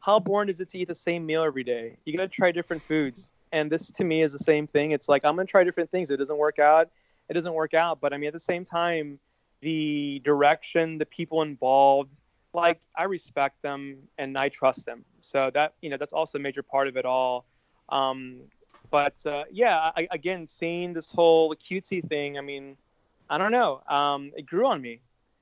how 0.00 0.20
boring 0.20 0.48
is 0.48 0.60
it 0.60 0.68
to 0.70 0.78
eat 0.78 0.88
the 0.88 0.94
same 0.94 1.26
meal 1.26 1.42
every 1.42 1.64
day? 1.64 1.96
You 2.04 2.16
gotta 2.16 2.28
try 2.28 2.52
different 2.52 2.82
foods, 2.86 3.32
and 3.50 3.70
this 3.70 3.90
to 3.92 4.04
me 4.04 4.22
is 4.22 4.32
the 4.32 4.38
same 4.38 4.68
thing. 4.68 4.92
It's 4.92 5.08
like 5.08 5.24
I'm 5.24 5.34
gonna 5.34 5.46
try 5.46 5.64
different 5.64 5.90
things. 5.90 6.10
It 6.12 6.18
doesn't 6.18 6.38
work 6.38 6.60
out. 6.60 6.88
It 7.28 7.34
doesn't 7.34 7.54
work 7.54 7.74
out. 7.74 8.00
But 8.00 8.12
I 8.12 8.18
mean, 8.18 8.28
at 8.28 8.34
the 8.34 8.38
same 8.40 8.64
time, 8.64 9.18
the 9.62 10.20
direction, 10.24 10.98
the 10.98 11.06
people 11.06 11.42
involved, 11.42 12.12
like 12.52 12.80
I 12.96 13.04
respect 13.04 13.62
them 13.62 13.96
and 14.16 14.38
I 14.38 14.48
trust 14.48 14.86
them. 14.86 15.04
So 15.20 15.50
that 15.54 15.74
you 15.80 15.90
know, 15.90 15.96
that's 15.96 16.12
also 16.12 16.38
a 16.38 16.40
major 16.40 16.62
part 16.62 16.86
of 16.86 16.96
it 16.96 17.04
all. 17.04 17.46
Um, 17.88 18.42
but 18.90 19.24
uh, 19.26 19.44
yeah, 19.50 19.90
I, 19.96 20.08
again, 20.10 20.46
seeing 20.46 20.92
this 20.92 21.10
whole 21.10 21.54
cutesy 21.54 22.06
thing. 22.06 22.38
I 22.38 22.40
mean, 22.40 22.76
I 23.28 23.38
don't 23.38 23.52
know. 23.52 23.82
Um, 23.88 24.32
it 24.36 24.46
grew 24.46 24.66
on 24.66 24.80
me. 24.80 25.00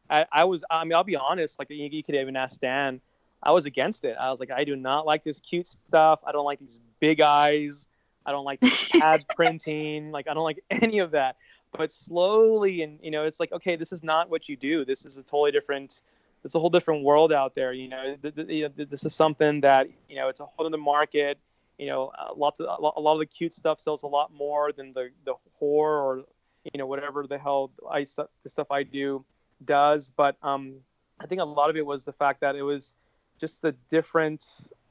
I, 0.08 0.26
I 0.30 0.44
was, 0.44 0.64
I 0.70 0.84
mean, 0.84 0.94
I'll 0.94 1.04
be 1.04 1.16
honest. 1.16 1.58
Like 1.58 1.70
you, 1.70 1.88
you 1.90 2.02
could 2.02 2.14
even 2.14 2.36
ask 2.36 2.60
Dan. 2.60 3.00
I 3.42 3.52
was 3.52 3.66
against 3.66 4.04
it. 4.04 4.16
I 4.18 4.30
was 4.30 4.40
like, 4.40 4.50
I 4.50 4.64
do 4.64 4.74
not 4.74 5.06
like 5.06 5.22
this 5.22 5.40
cute 5.40 5.66
stuff. 5.66 6.20
I 6.26 6.32
don't 6.32 6.44
like 6.44 6.60
these 6.60 6.80
big 7.00 7.20
eyes. 7.20 7.88
I 8.24 8.32
don't 8.32 8.44
like 8.44 8.60
pad 8.98 9.24
printing. 9.34 10.10
Like 10.10 10.28
I 10.28 10.34
don't 10.34 10.44
like 10.44 10.64
any 10.70 11.00
of 11.00 11.10
that. 11.12 11.36
But 11.76 11.92
slowly, 11.92 12.82
and 12.82 12.98
you 13.02 13.10
know, 13.10 13.24
it's 13.24 13.40
like, 13.40 13.52
okay, 13.52 13.76
this 13.76 13.92
is 13.92 14.02
not 14.02 14.30
what 14.30 14.48
you 14.48 14.56
do. 14.56 14.84
This 14.84 15.04
is 15.04 15.18
a 15.18 15.22
totally 15.22 15.50
different. 15.50 16.00
It's 16.44 16.54
a 16.54 16.60
whole 16.60 16.70
different 16.70 17.02
world 17.02 17.32
out 17.32 17.54
there. 17.54 17.72
You 17.72 17.88
know, 17.88 18.16
th- 18.20 18.34
th- 18.34 18.48
you 18.48 18.68
know, 18.68 18.84
this 18.84 19.04
is 19.04 19.14
something 19.14 19.60
that 19.62 19.88
you 20.08 20.16
know, 20.16 20.28
it's 20.28 20.40
a 20.40 20.46
whole 20.46 20.66
other 20.66 20.78
market. 20.78 21.38
You 21.78 21.86
know, 21.86 22.12
uh, 22.18 22.34
lots 22.36 22.60
of 22.60 22.66
a 22.66 22.80
lot, 22.80 23.14
of 23.14 23.18
the 23.18 23.26
cute 23.26 23.52
stuff 23.52 23.80
sells 23.80 24.02
a 24.02 24.06
lot 24.06 24.32
more 24.32 24.72
than 24.72 24.92
the 24.92 25.10
the 25.24 25.34
horror 25.58 26.02
or 26.02 26.24
you 26.72 26.78
know 26.78 26.86
whatever 26.86 27.26
the 27.26 27.38
hell 27.38 27.72
I 27.90 28.06
the 28.42 28.48
stuff 28.48 28.70
I 28.70 28.84
do 28.84 29.24
does. 29.64 30.10
But 30.10 30.36
um, 30.42 30.76
I 31.20 31.26
think 31.26 31.40
a 31.40 31.44
lot 31.44 31.70
of 31.70 31.76
it 31.76 31.84
was 31.84 32.04
the 32.04 32.12
fact 32.12 32.40
that 32.40 32.54
it 32.56 32.62
was 32.62 32.94
just 33.40 33.64
a 33.64 33.72
different 33.90 34.44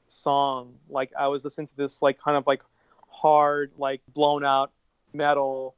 song. 0.06 0.74
Like 0.88 1.12
I 1.18 1.28
was 1.28 1.44
listening 1.44 1.68
to 1.68 1.76
this 1.76 2.02
like 2.02 2.20
kind 2.20 2.36
of 2.36 2.46
like 2.46 2.62
hard, 3.08 3.72
like 3.78 4.00
blown 4.12 4.44
out 4.44 4.70
metal, 5.12 5.74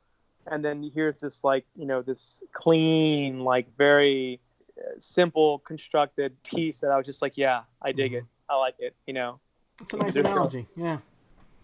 and 0.47 0.65
then 0.65 0.91
here's 0.95 1.20
this 1.20 1.45
like 1.45 1.65
you 1.77 1.87
know 1.87 2.03
this 2.03 2.43
clean, 2.53 3.41
like 3.41 3.66
very 3.77 4.41
uh, 4.78 4.91
simple 4.99 5.61
constructed 5.61 6.43
piece 6.43 6.81
that 6.81 6.91
I 6.91 6.97
was 6.97 7.07
just 7.07 7.23
like, 7.23 7.37
yeah, 7.37 7.62
I 7.81 7.93
dig 7.93 8.12
it. 8.12 8.24
I 8.49 8.57
like 8.57 8.77
it. 8.78 8.95
You 9.07 9.15
know, 9.15 9.41
It's 9.81 9.93
a 9.93 9.97
nice 9.97 10.16
analogy. 10.16 10.66
Yeah. 10.77 10.98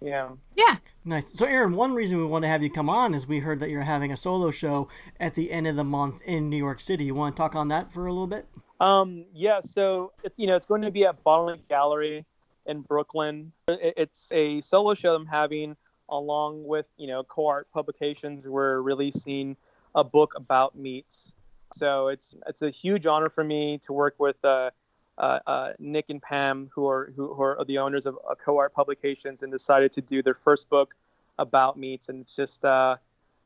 yeah. 0.00 0.30
yeah. 0.54 0.76
Nice. 1.04 1.32
So, 1.36 1.46
Aaron, 1.46 1.74
one 1.74 1.94
reason 1.94 2.18
we 2.18 2.26
want 2.26 2.44
to 2.44 2.48
have 2.48 2.62
you 2.62 2.70
come 2.70 2.90
on 2.90 3.14
is 3.14 3.26
we 3.26 3.38
heard 3.38 3.60
that 3.60 3.70
you're 3.70 3.82
having 3.82 4.12
a 4.12 4.16
solo 4.16 4.50
show 4.50 4.88
at 5.18 5.34
the 5.34 5.50
end 5.50 5.66
of 5.66 5.76
the 5.76 5.84
month 5.84 6.22
in 6.26 6.50
New 6.50 6.56
York 6.56 6.80
City. 6.80 7.04
You 7.04 7.14
want 7.14 7.36
to 7.36 7.40
talk 7.40 7.54
on 7.54 7.68
that 7.68 7.92
for 7.92 8.06
a 8.06 8.12
little 8.12 8.26
bit? 8.26 8.46
Um, 8.80 9.24
yeah, 9.32 9.60
so 9.60 10.12
it, 10.24 10.32
you 10.36 10.46
know, 10.46 10.56
it's 10.56 10.66
going 10.66 10.82
to 10.82 10.90
be 10.90 11.04
at 11.04 11.22
Bottleneck 11.24 11.68
Gallery 11.68 12.24
in 12.66 12.82
Brooklyn. 12.82 13.52
It, 13.68 13.94
it's 13.96 14.30
a 14.32 14.60
solo 14.60 14.94
show 14.94 15.14
I'm 15.14 15.26
having 15.26 15.76
along 16.08 16.64
with 16.64 16.86
you 16.96 17.06
know 17.06 17.22
Co-Art 17.24 17.68
Publications. 17.72 18.46
We're 18.46 18.82
releasing 18.82 19.56
a 19.94 20.04
book 20.04 20.32
about 20.36 20.76
meats, 20.76 21.32
so 21.74 22.08
it's 22.08 22.36
it's 22.46 22.62
a 22.62 22.70
huge 22.70 23.06
honor 23.06 23.28
for 23.28 23.44
me 23.44 23.78
to 23.84 23.92
work 23.92 24.16
with 24.18 24.42
uh, 24.44 24.70
uh, 25.18 25.38
uh, 25.46 25.72
Nick 25.78 26.06
and 26.08 26.20
Pam, 26.22 26.70
who 26.74 26.88
are 26.88 27.12
who, 27.16 27.34
who 27.34 27.42
are 27.42 27.64
the 27.66 27.78
owners 27.78 28.06
of 28.06 28.18
uh, 28.28 28.34
Co-Art 28.34 28.72
Publications, 28.72 29.42
and 29.42 29.52
decided 29.52 29.92
to 29.92 30.00
do 30.00 30.22
their 30.22 30.34
first 30.34 30.68
book 30.68 30.94
about 31.38 31.78
meats. 31.78 32.08
And 32.08 32.22
it's 32.22 32.34
just 32.34 32.64
uh, 32.64 32.96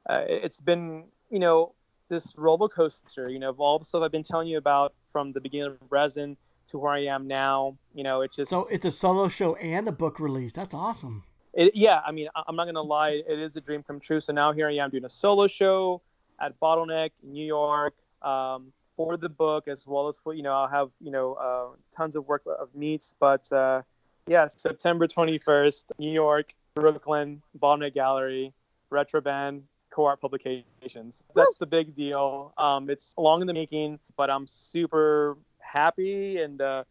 uh, 0.09 0.25
it's 0.29 0.61
been 0.61 1.05
you 1.31 1.39
know 1.39 1.73
this 2.09 2.35
roller 2.37 2.69
coaster, 2.69 3.29
you 3.29 3.39
know, 3.39 3.51
of 3.51 3.61
all 3.61 3.79
the 3.79 3.85
stuff 3.85 4.03
I've 4.03 4.13
been 4.13 4.23
telling 4.23 4.49
you 4.49 4.59
about 4.59 4.95
from 5.13 5.33
the 5.33 5.41
beginning 5.41 5.67
of 5.67 5.79
resin 5.91 6.37
to 6.69 6.79
where 6.79 6.93
I 6.93 7.07
am 7.07 7.27
now. 7.27 7.77
You 7.95 8.05
know, 8.05 8.21
it's 8.21 8.37
just 8.37 8.51
So, 8.51 8.67
it's 8.71 8.85
a 8.85 8.91
solo 8.91 9.29
show 9.29 9.57
and 9.57 9.89
a 9.89 9.93
book 9.93 10.21
release. 10.21 10.53
That's 10.53 10.75
awesome. 10.75 11.25
it, 11.53 11.75
yeah, 11.75 12.01
I 12.07 12.13
mean, 12.13 12.29
I'm 12.47 12.55
not 12.55 12.67
gonna 12.67 12.83
lie, 12.83 13.23
it 13.29 13.39
is 13.39 13.57
a 13.57 13.61
dream 13.61 13.83
come 13.83 13.99
true. 13.99 14.21
So 14.21 14.33
now 14.33 14.53
here 14.53 14.69
I 14.69 14.75
am 14.75 14.91
doing 14.91 15.05
a 15.05 15.11
solo 15.11 15.49
show 15.49 16.01
at 16.41 16.59
Bottleneck 16.61 17.11
in 17.23 17.33
New 17.33 17.47
York 17.47 17.95
um, 18.23 18.73
for 18.97 19.17
the 19.17 19.29
book, 19.29 19.69
as 19.69 19.87
well 19.87 20.09
as 20.09 20.17
for 20.23 20.35
you 20.35 20.43
know 20.43 20.53
I'll 20.53 20.69
have 20.69 20.91
you 21.01 21.11
know 21.11 21.35
uh, 21.35 21.77
tons 21.97 22.17
of 22.17 22.27
work 22.27 22.43
of 22.47 22.75
meats. 22.75 23.15
But 23.19 23.51
uh, 23.53 23.83
yeah, 24.27 24.47
September 24.49 25.07
21st, 25.07 25.85
New 25.99 26.13
York, 26.13 26.55
Brooklyn, 26.75 27.43
Bottleneck 27.59 27.95
Gallery, 27.95 28.53
Retrobrand. 28.91 29.63
Co-art 29.91 30.21
publications. 30.21 31.25
That's 31.35 31.57
the 31.57 31.65
big 31.65 31.97
deal. 31.97 32.53
Um, 32.59 32.91
it's 32.91 33.15
long 33.17 33.41
in 33.41 33.47
the 33.47 33.55
making, 33.55 33.99
but 34.15 34.29
I'm 34.29 34.47
super 34.47 35.39
happy 35.59 36.39
and 36.43 36.61
uh, 36.61 36.85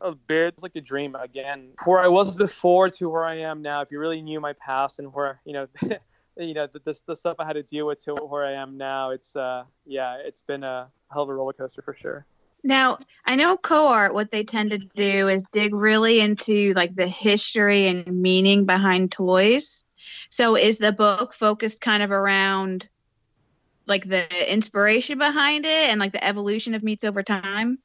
a 0.00 0.14
bit 0.14 0.54
it's 0.54 0.62
like 0.62 0.76
a 0.76 0.80
dream 0.80 1.14
again 1.14 1.68
where 1.84 2.00
i 2.00 2.08
was 2.08 2.36
before 2.36 2.90
to 2.90 3.08
where 3.08 3.24
i 3.24 3.34
am 3.34 3.62
now 3.62 3.80
if 3.80 3.90
you 3.90 3.98
really 3.98 4.20
knew 4.20 4.40
my 4.40 4.52
past 4.54 4.98
and 4.98 5.12
where 5.12 5.40
you 5.44 5.52
know 5.52 5.66
you 6.36 6.54
know 6.54 6.66
the, 6.72 6.80
the, 6.80 7.00
the 7.06 7.16
stuff 7.16 7.36
i 7.38 7.44
had 7.44 7.54
to 7.54 7.62
deal 7.62 7.86
with 7.86 8.02
to 8.04 8.14
where 8.14 8.44
i 8.44 8.52
am 8.52 8.76
now 8.76 9.10
it's 9.10 9.36
uh 9.36 9.64
yeah 9.84 10.16
it's 10.16 10.42
been 10.42 10.62
a 10.64 10.88
hell 11.12 11.22
of 11.22 11.28
a 11.28 11.34
roller 11.34 11.52
coaster 11.52 11.82
for 11.82 11.94
sure 11.94 12.26
Now, 12.64 12.98
I 13.24 13.36
know 13.36 13.56
co-art 13.56 14.12
what 14.12 14.30
they 14.30 14.42
tend 14.42 14.70
to 14.70 14.78
do 14.78 15.28
is 15.28 15.44
dig 15.52 15.72
really 15.74 16.20
into 16.20 16.72
like 16.74 16.94
the 16.96 17.06
history 17.06 17.86
and 17.86 18.06
meaning 18.06 18.66
behind 18.66 19.12
toys. 19.12 19.84
So 20.30 20.56
is 20.56 20.78
the 20.78 20.92
book 20.92 21.32
focused 21.32 21.80
kind 21.80 22.02
of 22.02 22.10
around 22.10 22.88
like 23.86 24.08
the 24.08 24.52
inspiration 24.52 25.18
behind 25.18 25.64
it 25.64 25.90
and 25.90 26.00
like 26.00 26.12
the 26.12 26.24
evolution 26.24 26.74
of 26.74 26.82
meats 26.82 27.04
over 27.04 27.22
time? 27.22 27.78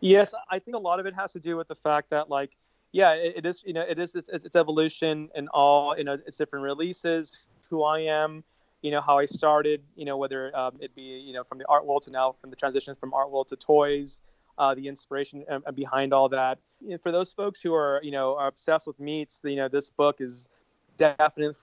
Yes, 0.00 0.34
I 0.50 0.58
think 0.58 0.76
a 0.76 0.80
lot 0.80 1.00
of 1.00 1.06
it 1.06 1.14
has 1.14 1.32
to 1.32 1.40
do 1.40 1.56
with 1.56 1.68
the 1.68 1.76
fact 1.76 2.10
that 2.10 2.30
like 2.30 2.52
yeah, 2.94 3.10
it, 3.14 3.38
it 3.38 3.46
is 3.46 3.60
you 3.66 3.72
know 3.72 3.82
it 3.82 3.98
is 3.98 4.14
it's, 4.14 4.28
it's 4.28 4.54
evolution 4.54 5.28
and 5.34 5.48
all 5.48 5.98
you 5.98 6.04
know 6.04 6.16
it's 6.26 6.38
different 6.38 6.62
releases, 6.62 7.36
who 7.68 7.82
I 7.82 7.98
am, 7.98 8.44
you 8.82 8.92
know 8.92 9.00
how 9.00 9.18
I 9.18 9.26
started, 9.26 9.82
you 9.96 10.04
know 10.04 10.16
whether 10.16 10.56
um, 10.56 10.74
it 10.78 10.94
be 10.94 11.02
you 11.02 11.32
know 11.32 11.42
from 11.42 11.58
the 11.58 11.66
art 11.66 11.84
world 11.84 12.02
to 12.02 12.12
now 12.12 12.36
from 12.40 12.50
the 12.50 12.56
transition 12.56 12.94
from 12.94 13.12
art 13.12 13.32
world 13.32 13.48
to 13.48 13.56
toys, 13.56 14.20
uh, 14.58 14.76
the 14.76 14.86
inspiration 14.86 15.44
um, 15.50 15.64
behind 15.74 16.14
all 16.14 16.28
that. 16.28 16.60
You 16.80 16.90
know, 16.90 16.98
for 16.98 17.10
those 17.10 17.32
folks 17.32 17.60
who 17.60 17.74
are 17.74 18.00
you 18.04 18.12
know 18.12 18.36
are 18.36 18.46
obsessed 18.46 18.86
with 18.86 19.00
meats, 19.00 19.40
you 19.42 19.56
know 19.56 19.66
this 19.66 19.90
book 19.90 20.20
is 20.20 20.48
definitely 20.96 21.56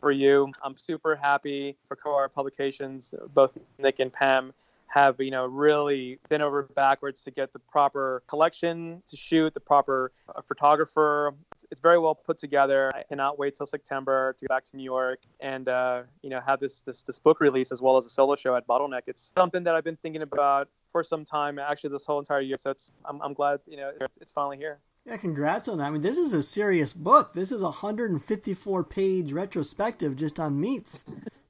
for 0.00 0.12
you. 0.12 0.52
I'm 0.62 0.76
super 0.76 1.16
happy 1.16 1.76
for 1.88 1.96
Co-Art 1.96 2.32
Publications, 2.32 3.12
both 3.34 3.58
Nick 3.80 3.98
and 3.98 4.12
Pam 4.12 4.52
have 4.96 5.20
you 5.20 5.30
know 5.30 5.44
really 5.44 6.18
been 6.30 6.40
over 6.40 6.62
backwards 6.74 7.20
to 7.22 7.30
get 7.30 7.52
the 7.52 7.58
proper 7.58 8.22
collection 8.26 9.02
to 9.06 9.14
shoot 9.14 9.52
the 9.52 9.60
proper 9.60 10.10
uh, 10.34 10.40
photographer 10.48 11.34
it's, 11.52 11.66
it's, 11.70 11.80
very 11.82 11.98
well 11.98 12.14
put 12.14 12.38
together 12.38 12.90
i 12.94 13.02
cannot 13.02 13.38
wait 13.38 13.54
till 13.54 13.66
september 13.66 14.34
to 14.38 14.46
go 14.46 14.54
back 14.54 14.64
to 14.64 14.74
new 14.74 14.82
york 14.82 15.20
and 15.40 15.68
uh, 15.68 16.02
you 16.22 16.30
know 16.30 16.40
have 16.40 16.60
this, 16.60 16.80
this 16.80 17.02
this 17.02 17.18
book 17.18 17.40
release 17.40 17.72
as 17.72 17.82
well 17.82 17.98
as 17.98 18.06
a 18.06 18.10
solo 18.10 18.34
show 18.34 18.56
at 18.56 18.66
bottleneck 18.66 19.02
it's 19.06 19.32
something 19.36 19.62
that 19.62 19.74
i've 19.74 19.84
been 19.84 19.98
thinking 19.98 20.22
about 20.22 20.66
for 20.90 21.04
some 21.04 21.26
time 21.26 21.58
actually 21.58 21.90
this 21.90 22.06
whole 22.06 22.18
entire 22.18 22.40
year 22.40 22.56
so 22.58 22.70
it's 22.70 22.90
i'm, 23.04 23.20
I'm 23.20 23.34
glad 23.34 23.60
you 23.66 23.76
know 23.76 23.92
it's, 24.00 24.16
it's 24.22 24.32
finally 24.32 24.56
here 24.56 24.78
yeah, 25.04 25.18
congrats 25.18 25.68
on 25.68 25.78
that. 25.78 25.84
I 25.84 25.90
mean, 25.90 26.00
this 26.00 26.18
is 26.18 26.32
a 26.32 26.42
serious 26.42 26.92
book. 26.92 27.32
This 27.32 27.52
is 27.52 27.60
a 27.60 27.66
154 27.66 28.82
page 28.82 29.32
retrospective 29.32 30.16
just 30.16 30.40
on 30.40 30.60
meats. 30.60 31.04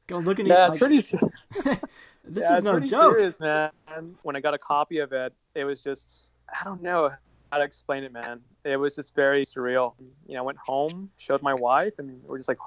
Go 0.07 0.19
looking 0.19 0.51
at 0.51 0.51
it. 0.51 0.55
yeah, 0.55 0.99
it's 0.99 1.17
like, 1.19 1.65
pretty. 1.65 1.81
this 2.27 2.45
yeah, 2.45 2.57
is 2.57 2.63
no 2.63 2.81
joke, 2.81 3.19
serious, 3.19 3.41
man. 3.41 3.71
When 4.23 4.37
I 4.37 4.41
got 4.41 4.55
a 4.55 4.59
copy 4.59 4.99
of 4.99 5.13
it, 5.13 5.33
it 5.55 5.65
was 5.65 5.81
just 5.83 6.29
I 6.49 6.65
don't 6.65 6.83
know 6.83 7.11
how 7.53 7.59
to 7.59 7.65
explain 7.65 8.05
it, 8.05 8.13
man. 8.13 8.41
It 8.65 8.77
was 8.77 8.97
just 8.97 9.15
very 9.15 9.45
surreal. 9.45 9.95
You 10.27 10.35
know, 10.35 10.41
I 10.41 10.43
went 10.43 10.59
home, 10.59 11.11
showed 11.17 11.43
my 11.43 11.55
wife, 11.55 11.95
and 11.99 12.21
we're 12.25 12.39
just 12.39 12.49
like, 12.49 12.59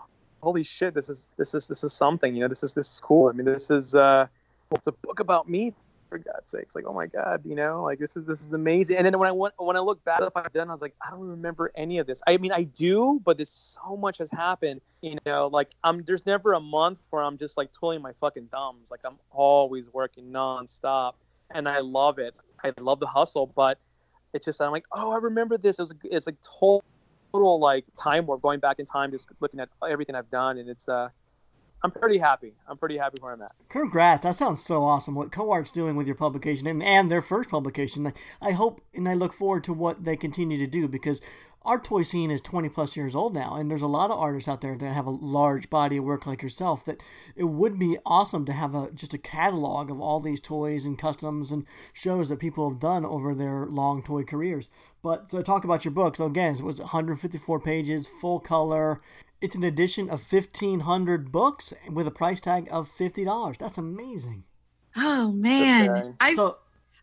"Holy 0.41 0.63
shit, 0.63 0.93
this 0.93 1.09
is 1.09 1.27
this 1.37 1.53
is 1.53 1.67
this 1.67 1.83
is 1.83 1.93
something." 1.93 2.33
You 2.35 2.41
know, 2.41 2.47
this 2.47 2.63
is 2.63 2.73
this 2.73 2.91
is 2.91 2.99
cool. 2.99 3.29
I 3.29 3.33
mean, 3.33 3.45
this 3.45 3.69
is 3.69 3.95
uh, 3.95 4.27
it's 4.71 4.87
a 4.87 4.91
book 4.91 5.19
about 5.19 5.49
me 5.49 5.73
for 6.09 6.17
God's 6.17 6.49
sakes. 6.49 6.75
Like, 6.75 6.85
oh 6.87 6.93
my 6.93 7.05
God, 7.05 7.41
you 7.45 7.55
know, 7.55 7.83
like 7.83 7.99
this 7.99 8.17
is 8.17 8.25
this 8.25 8.41
is 8.41 8.51
amazing. 8.51 8.97
And 8.97 9.05
then 9.05 9.17
when 9.17 9.29
I 9.29 9.31
went 9.31 9.53
when 9.57 9.77
I 9.77 9.79
look 9.79 10.03
back 10.03 10.17
at 10.17 10.23
up 10.23 10.33
I've 10.35 10.51
done, 10.51 10.69
I 10.69 10.73
was 10.73 10.81
like, 10.81 10.95
I 11.05 11.11
don't 11.11 11.21
remember 11.21 11.71
any 11.75 11.99
of 11.99 12.07
this. 12.07 12.21
I 12.27 12.37
mean, 12.37 12.51
I 12.51 12.63
do, 12.63 13.21
but 13.23 13.37
there's 13.37 13.49
so 13.49 13.95
much 13.95 14.17
has 14.17 14.31
happened. 14.31 14.81
You 15.01 15.17
know, 15.25 15.47
like 15.47 15.69
I'm 15.83 16.03
there's 16.03 16.25
never 16.25 16.53
a 16.53 16.59
month 16.59 16.99
where 17.11 17.23
I'm 17.23 17.37
just 17.37 17.55
like 17.55 17.71
twirling 17.71 18.01
my 18.01 18.13
fucking 18.19 18.47
thumbs. 18.51 18.91
Like 18.91 19.01
I'm 19.05 19.17
always 19.31 19.85
working 19.93 20.31
nonstop, 20.31 21.13
and 21.51 21.69
I 21.69 21.79
love 21.79 22.19
it. 22.19 22.33
I 22.63 22.73
love 22.79 22.99
the 22.99 23.07
hustle, 23.07 23.47
but 23.47 23.77
it's 24.33 24.45
just 24.45 24.61
I'm 24.61 24.71
like, 24.71 24.85
oh, 24.91 25.11
I 25.11 25.17
remember 25.17 25.57
this. 25.57 25.79
It 25.79 25.83
was 25.83 25.93
it's 26.03 26.25
like 26.25 26.37
total 26.43 26.83
total 27.31 27.59
like 27.59 27.85
time 27.97 28.25
warp 28.25 28.41
going 28.41 28.59
back 28.59 28.79
in 28.79 28.85
time, 28.85 29.11
just 29.11 29.29
looking 29.39 29.59
at 29.59 29.69
everything 29.87 30.15
I've 30.15 30.31
done, 30.31 30.57
and 30.57 30.69
it's 30.69 30.89
uh 30.89 31.09
I'm 31.81 31.91
pretty 31.91 32.17
happy. 32.17 32.53
I'm 32.67 32.77
pretty 32.77 32.97
happy 32.97 33.19
where 33.19 33.33
I'm 33.33 33.41
at. 33.41 33.53
Congrats! 33.69 34.23
That 34.23 34.35
sounds 34.35 34.61
so 34.63 34.83
awesome. 34.83 35.15
What 35.15 35.31
Co-Art's 35.31 35.71
doing 35.71 35.95
with 35.95 36.07
your 36.07 36.15
publication 36.15 36.67
and, 36.67 36.83
and 36.83 37.09
their 37.09 37.21
first 37.21 37.49
publication. 37.49 38.11
I 38.41 38.51
hope 38.51 38.81
and 38.93 39.07
I 39.07 39.13
look 39.13 39.33
forward 39.33 39.63
to 39.65 39.73
what 39.73 40.03
they 40.03 40.17
continue 40.17 40.57
to 40.57 40.67
do 40.67 40.87
because 40.87 41.21
our 41.63 41.79
toy 41.79 42.03
scene 42.03 42.31
is 42.31 42.41
20 42.41 42.69
plus 42.69 42.97
years 42.97 43.15
old 43.15 43.35
now, 43.35 43.55
and 43.55 43.69
there's 43.69 43.81
a 43.81 43.87
lot 43.87 44.11
of 44.11 44.17
artists 44.17 44.47
out 44.47 44.61
there 44.61 44.77
that 44.77 44.93
have 44.93 45.05
a 45.05 45.11
large 45.11 45.69
body 45.69 45.97
of 45.97 46.03
work 46.03 46.25
like 46.25 46.41
yourself. 46.41 46.83
That 46.85 47.01
it 47.35 47.45
would 47.45 47.77
be 47.77 47.97
awesome 48.05 48.45
to 48.45 48.53
have 48.53 48.75
a 48.75 48.91
just 48.91 49.13
a 49.13 49.17
catalog 49.17 49.89
of 49.89 50.01
all 50.01 50.19
these 50.19 50.39
toys 50.41 50.85
and 50.85 50.97
customs 50.97 51.51
and 51.51 51.65
shows 51.93 52.29
that 52.29 52.39
people 52.39 52.69
have 52.69 52.79
done 52.79 53.05
over 53.05 53.33
their 53.33 53.65
long 53.65 54.03
toy 54.03 54.23
careers. 54.23 54.69
But 55.01 55.29
to 55.29 55.43
talk 55.43 55.63
about 55.63 55.85
your 55.85 55.93
book, 55.93 56.17
so 56.17 56.25
again, 56.25 56.55
it 56.55 56.61
was 56.61 56.79
154 56.79 57.59
pages, 57.61 58.09
full 58.09 58.39
color. 58.39 58.99
It's 59.41 59.55
an 59.55 59.63
edition 59.63 60.09
of 60.09 60.31
1,500 60.31 61.31
books 61.31 61.73
with 61.89 62.05
a 62.07 62.11
price 62.11 62.41
tag 62.41 62.67
of 62.71 62.89
$50. 62.89 63.57
That's 63.57 63.77
amazing. 63.77 64.43
Oh, 64.97 65.31
man. 65.31 66.15
I, 66.19 66.33
so, 66.33 66.57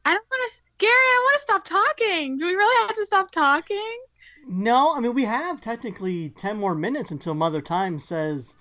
I 0.05 0.13
don't 0.13 0.27
want 0.31 0.53
to, 0.53 0.57
Gary, 0.79 0.93
I 0.93 1.13
don't 1.15 1.25
want 1.25 1.37
to 1.37 1.43
stop 1.43 1.65
talking. 1.65 2.39
Do 2.39 2.45
we 2.45 2.55
really 2.55 2.87
have 2.87 2.97
to 2.97 3.07
stop 3.07 3.31
talking? 3.31 3.99
No, 4.47 4.95
I 4.95 5.01
mean, 5.01 5.15
we 5.15 5.25
have 5.25 5.63
technically 5.63 6.29
10 6.29 6.59
more 6.59 6.75
minutes 6.75 7.11
until 7.11 7.35
Mother 7.35 7.63
Time 7.63 7.99
says 7.99 8.55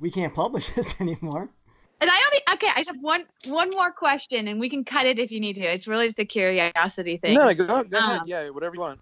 we 0.00 0.10
can't 0.10 0.34
publish 0.34 0.68
this 0.74 1.00
anymore. 1.00 1.50
And 2.00 2.10
I 2.10 2.16
only 2.16 2.38
okay. 2.54 2.66
I 2.74 2.80
just 2.80 2.88
have 2.88 3.00
one 3.00 3.22
one 3.44 3.70
more 3.70 3.92
question, 3.92 4.48
and 4.48 4.58
we 4.58 4.68
can 4.68 4.82
cut 4.82 5.06
it 5.06 5.20
if 5.20 5.30
you 5.30 5.38
need 5.38 5.52
to. 5.52 5.60
It's 5.60 5.86
really 5.86 6.06
just 6.06 6.18
a 6.18 6.24
curiosity 6.24 7.16
thing. 7.16 7.34
No, 7.34 7.54
go, 7.54 7.64
go 7.64 7.74
um, 7.74 7.86
ahead. 7.92 8.22
Yeah, 8.26 8.50
whatever 8.50 8.74
you 8.74 8.80
want. 8.80 8.98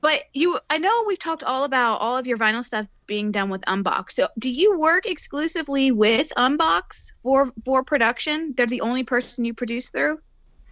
But 0.00 0.22
you, 0.32 0.58
I 0.70 0.78
know 0.78 1.04
we've 1.06 1.18
talked 1.18 1.42
all 1.42 1.64
about 1.64 1.96
all 1.96 2.16
of 2.16 2.26
your 2.26 2.38
vinyl 2.38 2.64
stuff 2.64 2.86
being 3.06 3.32
done 3.32 3.50
with 3.50 3.60
Unbox. 3.62 4.12
So, 4.12 4.28
do 4.38 4.48
you 4.48 4.78
work 4.78 5.06
exclusively 5.06 5.92
with 5.92 6.32
Unbox 6.36 7.12
for 7.22 7.50
for 7.64 7.84
production? 7.84 8.54
They're 8.56 8.66
the 8.66 8.80
only 8.80 9.04
person 9.04 9.44
you 9.44 9.52
produce 9.52 9.90
through. 9.90 10.18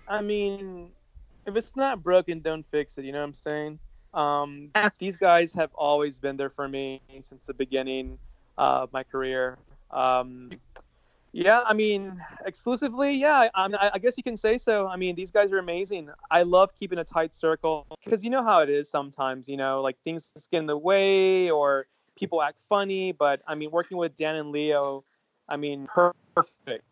I 0.09 0.23
mean, 0.23 0.91
if 1.47 1.57
it's 1.57 1.77
not 1.77 2.03
broken, 2.03 2.41
don't 2.41 2.65
fix 2.71 2.97
it. 2.97 3.05
You 3.05 3.13
know 3.13 3.19
what 3.19 3.25
I'm 3.25 3.35
saying? 3.35 3.79
Um, 4.15 4.71
okay. 4.77 4.89
These 4.99 5.17
guys 5.17 5.53
have 5.55 5.71
always 5.75 6.19
been 6.19 6.37
there 6.37 6.51
for 6.51 6.69
me 6.69 7.03
since 7.21 7.45
the 7.45 7.55
beginning 7.55 8.19
of 8.57 8.93
my 8.93 9.03
career. 9.03 9.59
Um, 9.91 10.51
yeah, 11.33 11.61
I 11.67 11.75
mean, 11.75 12.21
exclusively, 12.47 13.13
yeah. 13.13 13.49
I, 13.55 13.91
I 13.95 13.99
guess 13.99 14.17
you 14.17 14.23
can 14.23 14.37
say 14.37 14.57
so. 14.57 14.89
I 14.89 14.97
mean, 14.97 15.15
these 15.15 15.31
guys 15.31 15.53
are 15.53 15.59
amazing. 15.59 16.09
I 16.31 16.43
love 16.43 16.75
keeping 16.75 16.99
a 16.99 17.05
tight 17.05 17.35
circle 17.35 17.87
because 18.05 18.25
you 18.25 18.31
know 18.31 18.43
how 18.43 18.61
it 18.61 18.71
is 18.71 18.91
sometimes. 18.91 19.49
You 19.49 19.57
know, 19.57 19.83
like 19.83 19.97
things 20.05 20.33
get 20.51 20.59
in 20.59 20.67
the 20.67 20.77
way 20.77 21.51
or 21.51 21.87
people 22.17 22.43
act 22.43 22.61
funny. 22.69 23.13
But 23.13 23.43
I 23.47 23.55
mean, 23.55 23.71
working 23.71 23.99
with 23.99 24.17
Dan 24.17 24.37
and 24.37 24.51
Leo, 24.51 25.05
I 25.49 25.57
mean, 25.57 25.87
perfect, 25.95 26.85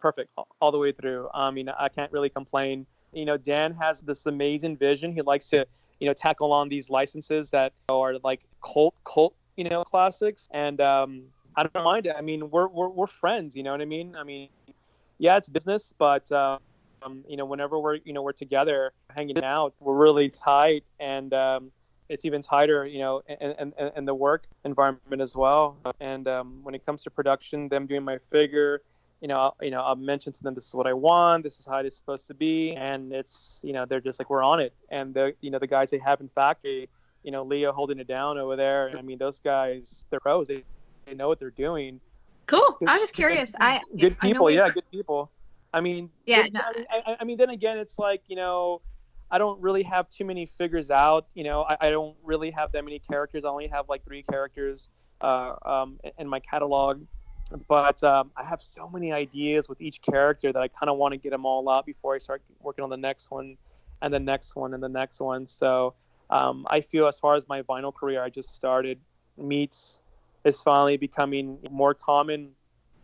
perfect 0.00 0.30
all 0.60 0.70
the 0.70 0.78
way 0.78 0.92
through. 0.92 1.28
I 1.34 1.50
mean, 1.50 1.68
I 1.68 1.88
can't 1.88 2.12
really 2.12 2.30
complain. 2.30 2.86
You 3.12 3.24
know, 3.24 3.36
Dan 3.36 3.74
has 3.74 4.02
this 4.02 4.26
amazing 4.26 4.76
vision. 4.76 5.12
He 5.12 5.22
likes 5.22 5.50
to, 5.50 5.66
you 5.98 6.06
know, 6.06 6.14
tackle 6.14 6.52
on 6.52 6.68
these 6.68 6.90
licenses 6.90 7.50
that 7.50 7.72
are 7.88 8.14
like 8.22 8.40
cult, 8.64 8.94
cult, 9.04 9.34
you 9.56 9.64
know, 9.68 9.82
classics, 9.82 10.48
and 10.52 10.80
um, 10.80 11.24
I 11.56 11.64
don't 11.64 11.84
mind 11.84 12.06
it. 12.06 12.14
I 12.16 12.20
mean, 12.20 12.50
we're, 12.50 12.68
we're, 12.68 12.88
we're 12.88 13.06
friends, 13.06 13.56
you 13.56 13.62
know 13.62 13.72
what 13.72 13.80
I 13.80 13.84
mean? 13.84 14.16
I 14.16 14.22
mean, 14.24 14.48
yeah, 15.18 15.36
it's 15.36 15.48
business, 15.48 15.92
but, 15.98 16.30
um, 16.32 16.60
you 17.28 17.36
know, 17.36 17.44
whenever 17.44 17.78
we're, 17.78 17.96
you 18.04 18.12
know, 18.12 18.22
we're 18.22 18.32
together 18.32 18.92
hanging 19.14 19.42
out, 19.42 19.74
we're 19.80 19.96
really 19.96 20.28
tight 20.28 20.84
and, 20.98 21.34
um, 21.34 21.72
it's 22.08 22.24
even 22.24 22.42
tighter, 22.42 22.86
you 22.86 22.98
know, 22.98 23.22
and, 23.28 23.54
and, 23.58 23.92
and 23.94 24.08
the 24.08 24.14
work 24.14 24.44
environment 24.64 25.22
as 25.22 25.36
well. 25.36 25.76
And 26.00 26.26
um, 26.26 26.58
when 26.64 26.74
it 26.74 26.84
comes 26.84 27.04
to 27.04 27.10
production, 27.10 27.68
them 27.68 27.86
doing 27.86 28.02
my 28.02 28.18
figure, 28.32 28.82
you 29.20 29.28
know, 29.28 29.36
I'll, 29.36 29.56
you 29.62 29.70
know, 29.70 29.80
I'll 29.80 29.94
mention 29.94 30.32
to 30.32 30.42
them, 30.42 30.54
this 30.54 30.66
is 30.66 30.74
what 30.74 30.88
I 30.88 30.92
want, 30.92 31.44
this 31.44 31.60
is 31.60 31.66
how 31.66 31.78
it 31.78 31.86
is 31.86 31.96
supposed 31.96 32.26
to 32.26 32.34
be, 32.34 32.72
and 32.72 33.12
it's, 33.12 33.60
you 33.62 33.72
know, 33.72 33.84
they're 33.84 34.00
just 34.00 34.18
like, 34.18 34.28
we're 34.28 34.42
on 34.42 34.58
it. 34.58 34.72
And 34.88 35.14
the, 35.14 35.34
you 35.40 35.50
know, 35.50 35.58
the 35.58 35.68
guys 35.68 35.90
they 35.90 35.98
have 35.98 36.20
in 36.20 36.28
factory, 36.30 36.88
you 37.22 37.30
know, 37.30 37.44
Leo 37.44 37.70
holding 37.70 38.00
it 38.00 38.08
down 38.08 38.38
over 38.38 38.56
there. 38.56 38.96
I 38.98 39.02
mean, 39.02 39.18
those 39.18 39.38
guys, 39.38 40.06
they're 40.10 40.20
pros. 40.20 40.48
They 40.48 40.64
they 41.06 41.14
know 41.14 41.28
what 41.28 41.38
they're 41.38 41.50
doing. 41.50 42.00
Cool. 42.46 42.78
I 42.86 42.94
was 42.94 43.02
just 43.02 43.14
curious. 43.14 43.52
I 43.60 43.80
good 43.98 44.18
people, 44.18 44.46
I 44.48 44.50
yeah, 44.50 44.70
good 44.70 44.90
people. 44.90 45.30
I 45.72 45.80
mean, 45.80 46.10
yeah. 46.26 46.46
No. 46.52 46.60
I, 46.90 47.16
I, 47.20 47.24
mean, 47.24 47.38
then 47.38 47.50
again, 47.50 47.78
it's 47.78 47.98
like 47.98 48.22
you 48.26 48.36
know, 48.36 48.80
I 49.30 49.38
don't 49.38 49.60
really 49.60 49.84
have 49.84 50.10
too 50.10 50.24
many 50.24 50.46
figures 50.46 50.90
out. 50.90 51.26
You 51.34 51.44
know, 51.44 51.62
I, 51.62 51.76
I 51.80 51.90
don't 51.90 52.16
really 52.24 52.50
have 52.50 52.72
that 52.72 52.84
many 52.84 52.98
characters. 52.98 53.44
I 53.44 53.48
only 53.48 53.68
have 53.68 53.88
like 53.88 54.04
three 54.04 54.24
characters 54.24 54.88
uh, 55.20 55.54
um, 55.64 56.00
in 56.18 56.26
my 56.26 56.40
catalog. 56.40 57.02
But 57.68 58.02
um, 58.04 58.30
I 58.36 58.44
have 58.44 58.62
so 58.62 58.88
many 58.88 59.12
ideas 59.12 59.68
with 59.68 59.80
each 59.80 60.00
character 60.02 60.52
that 60.52 60.60
I 60.60 60.68
kind 60.68 60.88
of 60.88 60.96
want 60.98 61.12
to 61.12 61.18
get 61.18 61.30
them 61.30 61.44
all 61.44 61.68
out 61.68 61.84
before 61.84 62.14
I 62.14 62.18
start 62.18 62.42
working 62.60 62.84
on 62.84 62.90
the 62.90 62.96
next 62.96 63.30
one, 63.30 63.56
and 64.02 64.14
the 64.14 64.20
next 64.20 64.54
one, 64.54 64.74
and 64.74 64.82
the 64.82 64.88
next 64.88 65.20
one. 65.20 65.48
So 65.48 65.94
um, 66.30 66.66
I 66.70 66.80
feel 66.80 67.06
as 67.06 67.18
far 67.18 67.34
as 67.34 67.48
my 67.48 67.62
vinyl 67.62 67.94
career, 67.94 68.22
I 68.22 68.30
just 68.30 68.54
started 68.54 68.98
meats 69.36 70.02
is 70.44 70.62
finally 70.62 70.96
becoming 70.96 71.58
more 71.70 71.94
common. 71.94 72.50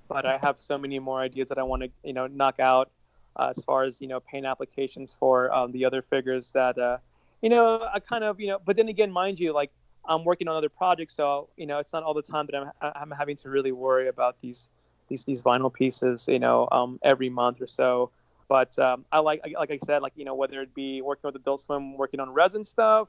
But 0.09 0.25
I 0.25 0.39
have 0.39 0.57
so 0.61 0.79
many 0.79 0.99
more 1.01 1.21
ideas 1.21 1.49
that 1.49 1.59
I 1.59 1.65
want 1.65 1.83
to, 1.83 1.91
you 2.05 2.13
know, 2.13 2.29
knock 2.29 2.61
out 2.61 2.91
uh, 3.35 3.53
as 3.57 3.65
far 3.65 3.85
as 3.85 4.01
you 4.01 4.07
know, 4.07 4.21
paint 4.21 4.47
applications 4.47 5.15
for 5.19 5.53
um, 5.53 5.73
the 5.73 5.85
other 5.85 6.03
figures 6.03 6.53
that, 6.53 6.79
uh, 6.79 6.99
you 7.43 7.51
know, 7.51 7.87
I 7.93 7.99
kind 7.99 8.25
of, 8.25 8.41
you 8.41 8.49
know. 8.49 8.59
But 8.65 8.77
then 8.77 8.89
again, 8.89 9.11
mind 9.11 9.41
you, 9.41 9.53
like 9.53 9.71
I'm 10.05 10.25
working 10.25 10.49
on 10.49 10.57
other 10.57 10.69
projects, 10.69 11.15
so 11.17 11.49
you 11.57 11.67
know, 11.67 11.79
it's 11.79 11.93
not 11.93 12.03
all 12.03 12.15
the 12.15 12.23
time 12.23 12.47
that 12.51 12.57
I'm 12.57 12.71
I'm 12.81 13.11
having 13.11 13.37
to 13.37 13.51
really 13.51 13.73
worry 13.73 14.09
about 14.09 14.41
these 14.41 14.69
these 15.09 15.25
these 15.25 15.43
vinyl 15.43 15.73
pieces, 15.73 16.29
you 16.29 16.39
know, 16.39 16.69
um, 16.73 16.99
every 17.03 17.29
month 17.29 17.61
or 17.61 17.67
so. 17.67 18.11
But 18.49 18.79
um, 18.79 19.05
I 19.11 19.19
like, 19.19 19.43
like 19.55 19.71
I 19.71 19.79
said, 19.85 20.03
like 20.03 20.13
you 20.17 20.25
know, 20.25 20.35
whether 20.35 20.63
it 20.63 20.75
be 20.75 21.03
working 21.03 21.29
with 21.29 21.37
Adult 21.37 21.61
Swim, 21.61 21.97
working 21.97 22.21
on 22.21 22.31
resin 22.31 22.65
stuff, 22.65 23.09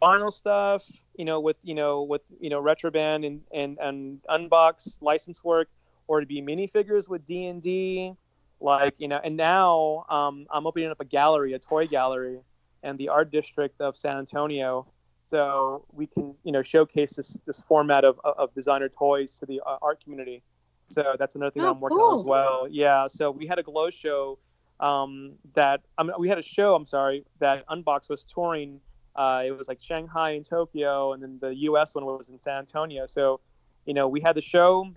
vinyl 0.00 0.32
stuff, 0.32 0.84
you 1.16 1.24
know, 1.24 1.40
with 1.40 1.56
you 1.62 1.74
know, 1.74 2.02
with 2.02 2.22
you 2.40 2.50
know, 2.50 2.62
Retrobrand 2.62 3.26
and 3.26 3.40
and 3.52 3.78
and 3.78 4.20
unbox 4.30 4.98
license 5.00 5.42
work, 5.44 5.68
or 6.06 6.20
to 6.20 6.26
be 6.26 6.40
minifigures 6.42 7.08
with 7.08 7.24
D 7.26 7.46
and 7.46 7.62
D, 7.62 8.12
like 8.60 8.94
you 8.98 9.08
know, 9.08 9.20
and 9.22 9.36
now 9.36 10.04
um, 10.08 10.46
I'm 10.50 10.66
opening 10.66 10.90
up 10.90 11.00
a 11.00 11.04
gallery, 11.04 11.52
a 11.54 11.58
toy 11.58 11.86
gallery, 11.86 12.40
and 12.82 12.98
the 12.98 13.08
art 13.08 13.30
district 13.30 13.80
of 13.80 13.96
San 13.96 14.16
Antonio. 14.18 14.86
So 15.26 15.84
we 15.92 16.06
can, 16.06 16.34
you 16.42 16.52
know, 16.52 16.62
showcase 16.62 17.16
this 17.16 17.38
this 17.46 17.60
format 17.60 18.04
of, 18.04 18.18
of 18.24 18.54
designer 18.54 18.88
toys 18.88 19.38
to 19.40 19.46
the 19.46 19.60
uh, 19.66 19.76
art 19.82 20.02
community. 20.02 20.42
So 20.88 21.16
that's 21.18 21.34
another 21.34 21.50
thing 21.50 21.62
Oh, 21.64 21.70
I'm 21.72 21.80
working 21.80 21.98
cool. 21.98 22.12
on 22.12 22.18
as 22.18 22.24
well. 22.24 22.66
Yeah. 22.70 23.06
So 23.08 23.30
we 23.30 23.46
had 23.46 23.58
a 23.58 23.62
glow 23.62 23.90
show 23.90 24.38
um, 24.80 25.34
that 25.54 25.82
I 25.98 26.02
mean, 26.02 26.12
we 26.18 26.28
had 26.30 26.38
a 26.38 26.42
show. 26.42 26.74
I'm 26.74 26.86
sorry 26.86 27.24
that 27.40 27.66
Unbox 27.68 28.08
was 28.08 28.24
touring. 28.24 28.80
Uh, 29.18 29.42
it 29.44 29.50
was 29.50 29.66
like 29.66 29.78
Shanghai 29.82 30.30
and 30.30 30.46
Tokyo, 30.46 31.12
and 31.12 31.20
then 31.20 31.38
the 31.40 31.52
U.S. 31.56 31.92
one 31.92 32.04
was 32.04 32.28
in 32.28 32.38
San 32.38 32.58
Antonio. 32.58 33.04
So, 33.08 33.40
you 33.84 33.92
know, 33.92 34.06
we 34.06 34.20
had 34.20 34.36
the 34.36 34.40
show. 34.40 34.92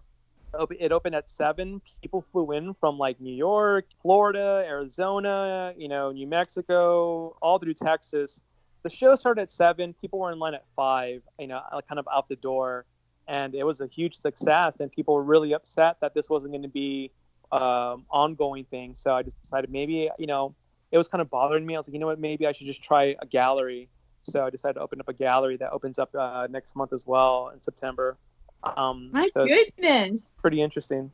It 0.78 0.92
opened 0.92 1.16
at 1.16 1.28
seven. 1.28 1.82
People 2.04 2.24
flew 2.32 2.52
in 2.52 2.76
from 2.76 3.00
like 3.00 3.20
New 3.20 3.34
York, 3.34 3.86
Florida, 4.04 4.64
Arizona, 4.68 5.74
you 5.76 5.88
know, 5.88 6.12
New 6.12 6.28
Mexico, 6.28 7.36
all 7.42 7.58
through 7.58 7.74
Texas. 7.74 8.42
The 8.84 8.92
show 8.92 9.16
started 9.16 9.42
at 9.42 9.52
seven. 9.52 9.96
People 10.00 10.20
were 10.20 10.32
in 10.32 10.38
line 10.38 10.54
at 10.54 10.66
five. 10.76 11.24
You 11.40 11.48
know, 11.48 11.60
uh, 11.72 11.82
kind 11.82 11.98
of 11.98 12.08
out 12.14 12.30
the 12.30 12.36
door, 12.36 12.86
and 13.28 13.56
it 13.56 13.64
was 13.64 13.82
a 13.82 13.88
huge 13.88 14.14
success. 14.14 14.76
And 14.80 14.92
people 14.92 15.16
were 15.16 15.24
really 15.24 15.56
upset 15.56 15.98
that 16.02 16.14
this 16.14 16.30
wasn't 16.30 16.52
going 16.52 16.62
to 16.62 16.68
be 16.68 17.10
um, 17.52 18.06
ongoing 18.12 18.66
thing. 18.66 18.94
So 18.94 19.16
I 19.16 19.24
just 19.24 19.42
decided 19.42 19.72
maybe 19.72 20.12
you 20.20 20.28
know 20.28 20.54
it 20.92 21.00
was 21.00 21.08
kind 21.08 21.24
of 21.24 21.30
bothering 21.32 21.66
me. 21.66 21.74
I 21.74 21.80
was 21.80 21.88
like, 21.88 21.94
you 21.94 22.00
know 22.00 22.06
what, 22.06 22.20
maybe 22.20 22.46
I 22.46 22.52
should 22.52 22.68
just 22.68 22.84
try 22.84 23.16
a 23.20 23.26
gallery. 23.26 23.90
So 24.24 24.46
I 24.46 24.50
decided 24.50 24.76
to 24.76 24.82
open 24.82 25.00
up 25.00 25.10
a 25.10 25.14
gallery 25.14 25.58
that 25.58 25.72
opens 25.72 25.98
up 26.00 26.14
uh, 26.16 26.48
next 26.50 26.76
month 26.76 26.94
as 26.94 27.06
well 27.08 27.52
in 27.54 27.62
September. 27.64 28.18
Um, 28.64 29.10
My 29.12 29.30
so 29.34 29.48
goodness. 29.48 30.24
pretty 30.42 30.62
interesting. 30.62 31.12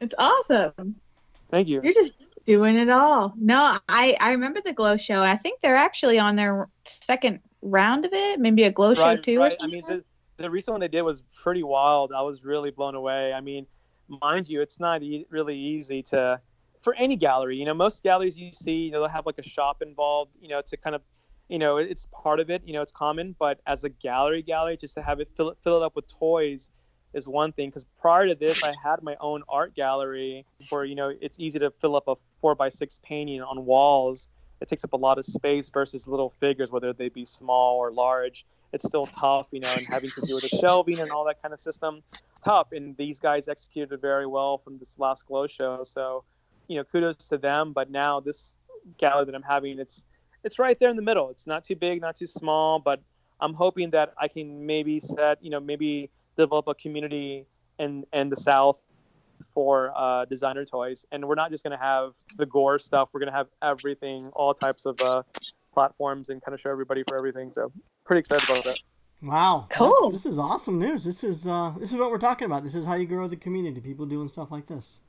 It's 0.00 0.14
awesome. 0.18 0.96
Thank 1.50 1.68
you. 1.68 1.80
You're 1.82 1.92
just 1.92 2.14
doing 2.46 2.76
it 2.76 2.88
all. 2.88 3.34
No, 3.36 3.78
I 3.88 4.16
I 4.20 4.32
remember 4.32 4.60
the 4.60 4.72
glow 4.72 4.96
show. 4.96 5.22
I 5.22 5.36
think 5.36 5.60
they're 5.60 5.76
actually 5.76 6.18
on 6.18 6.36
their 6.36 6.68
second 6.86 7.40
round 7.62 8.04
of 8.04 8.12
it, 8.12 8.40
maybe 8.40 8.64
a 8.64 8.70
glow 8.70 8.94
show 8.94 9.16
too. 9.16 9.38
right. 9.38 9.54
I 9.60 9.66
mean, 9.66 9.82
the, 9.86 10.02
the 10.38 10.48
recent 10.50 10.72
one 10.72 10.80
they 10.80 10.88
did 10.88 11.02
was 11.02 11.22
pretty 11.42 11.62
wild. 11.62 12.12
I 12.12 12.22
was 12.22 12.44
really 12.44 12.70
blown 12.70 12.94
away. 12.94 13.32
I 13.32 13.40
mean, 13.40 13.66
mind 14.22 14.48
you, 14.48 14.62
it's 14.62 14.80
not 14.80 15.02
e- 15.02 15.26
really 15.30 15.56
easy 15.56 16.02
to 16.04 16.40
for 16.80 16.94
any 16.94 17.16
gallery. 17.16 17.56
You 17.56 17.64
know, 17.66 17.74
most 17.74 18.02
galleries 18.02 18.38
you 18.38 18.52
see, 18.52 18.72
you 18.72 18.90
know, 18.92 19.00
they'll 19.00 19.08
have 19.08 19.26
like 19.26 19.38
a 19.38 19.42
shop 19.42 19.82
involved. 19.82 20.30
You 20.40 20.48
know, 20.48 20.62
to 20.62 20.76
kind 20.76 20.94
of, 20.94 21.02
you 21.48 21.58
know, 21.58 21.78
it's 21.78 22.06
part 22.06 22.40
of 22.40 22.50
it. 22.50 22.62
You 22.64 22.74
know, 22.74 22.82
it's 22.82 22.92
common. 22.92 23.34
But 23.38 23.60
as 23.66 23.84
a 23.84 23.88
gallery, 23.88 24.42
gallery, 24.42 24.76
just 24.76 24.94
to 24.94 25.02
have 25.02 25.20
it 25.20 25.28
fill 25.36 25.50
it, 25.50 25.58
fill 25.62 25.82
it 25.82 25.84
up 25.84 25.96
with 25.96 26.06
toys 26.08 26.68
is 27.14 27.26
one 27.26 27.52
thing. 27.52 27.70
Because 27.70 27.86
prior 28.00 28.28
to 28.28 28.34
this, 28.34 28.62
I 28.62 28.74
had 28.82 29.02
my 29.02 29.16
own 29.20 29.42
art 29.48 29.74
gallery 29.74 30.44
where 30.68 30.84
you 30.84 30.94
know 30.94 31.12
it's 31.20 31.40
easy 31.40 31.58
to 31.58 31.70
fill 31.80 31.96
up 31.96 32.04
a 32.06 32.14
four 32.40 32.54
by 32.54 32.68
six 32.68 33.00
painting 33.02 33.42
on 33.42 33.64
walls. 33.64 34.28
It 34.60 34.68
takes 34.68 34.84
up 34.84 34.92
a 34.92 34.96
lot 34.96 35.18
of 35.18 35.24
space 35.24 35.68
versus 35.68 36.08
little 36.08 36.34
figures, 36.40 36.70
whether 36.70 36.92
they 36.92 37.08
be 37.08 37.24
small 37.24 37.78
or 37.78 37.92
large. 37.92 38.44
It's 38.72 38.84
still 38.84 39.06
tough, 39.06 39.46
you 39.50 39.60
know, 39.60 39.70
and 39.72 39.86
having 39.88 40.10
to 40.10 40.20
do 40.22 40.34
with 40.34 40.50
the 40.50 40.56
shelving 40.56 41.00
and 41.00 41.10
all 41.10 41.24
that 41.24 41.40
kind 41.40 41.54
of 41.54 41.60
system. 41.60 42.02
Tough, 42.44 42.72
and 42.72 42.96
these 42.96 43.18
guys 43.18 43.48
executed 43.48 43.94
it 43.94 44.00
very 44.00 44.26
well 44.26 44.58
from 44.58 44.78
this 44.78 44.98
last 44.98 45.26
glow 45.26 45.46
show. 45.46 45.84
So, 45.84 46.24
you 46.66 46.76
know, 46.76 46.84
kudos 46.84 47.16
to 47.28 47.38
them. 47.38 47.72
But 47.72 47.90
now 47.90 48.20
this 48.20 48.52
gallery 48.98 49.26
that 49.26 49.34
I'm 49.34 49.42
having, 49.42 49.78
it's 49.78 50.04
it's 50.48 50.58
right 50.58 50.78
there 50.80 50.88
in 50.90 50.96
the 50.96 51.02
middle. 51.10 51.28
It's 51.30 51.46
not 51.46 51.62
too 51.62 51.76
big, 51.76 52.00
not 52.00 52.16
too 52.16 52.26
small, 52.26 52.78
but 52.78 53.00
I'm 53.40 53.52
hoping 53.54 53.90
that 53.90 54.14
I 54.18 54.28
can 54.28 54.64
maybe 54.64 54.98
set, 54.98 55.34
you 55.44 55.50
know, 55.50 55.60
maybe 55.60 56.10
develop 56.36 56.66
a 56.68 56.74
community 56.74 57.44
in 57.78 58.04
in 58.12 58.28
the 58.30 58.36
South 58.36 58.78
for 59.54 59.92
uh, 59.94 60.24
designer 60.24 60.64
toys, 60.64 61.06
and 61.12 61.26
we're 61.28 61.34
not 61.42 61.50
just 61.50 61.62
going 61.64 61.76
to 61.78 61.84
have 61.92 62.12
the 62.38 62.46
gore 62.46 62.78
stuff. 62.78 63.10
We're 63.12 63.20
going 63.20 63.32
to 63.32 63.36
have 63.36 63.48
everything, 63.62 64.26
all 64.28 64.54
types 64.54 64.84
of 64.86 64.96
uh, 65.02 65.22
platforms, 65.74 66.28
and 66.30 66.42
kind 66.42 66.54
of 66.54 66.60
show 66.60 66.70
everybody 66.70 67.02
for 67.06 67.16
everything. 67.16 67.52
So 67.52 67.70
pretty 68.04 68.20
excited 68.20 68.48
about 68.50 68.64
that. 68.64 68.78
Wow, 69.22 69.66
that's- 69.68 69.78
Cool. 69.78 70.10
This 70.10 70.26
is 70.26 70.38
awesome 70.38 70.78
news. 70.78 71.04
This 71.04 71.22
is 71.22 71.46
uh, 71.46 71.74
this 71.78 71.92
is 71.92 71.98
what 71.98 72.10
we're 72.10 72.18
talking 72.30 72.46
about. 72.46 72.62
This 72.64 72.74
is 72.74 72.86
how 72.86 72.94
you 72.94 73.06
grow 73.06 73.26
the 73.28 73.36
community. 73.36 73.80
People 73.80 74.06
doing 74.06 74.28
stuff 74.28 74.50
like 74.50 74.66
this. 74.66 75.02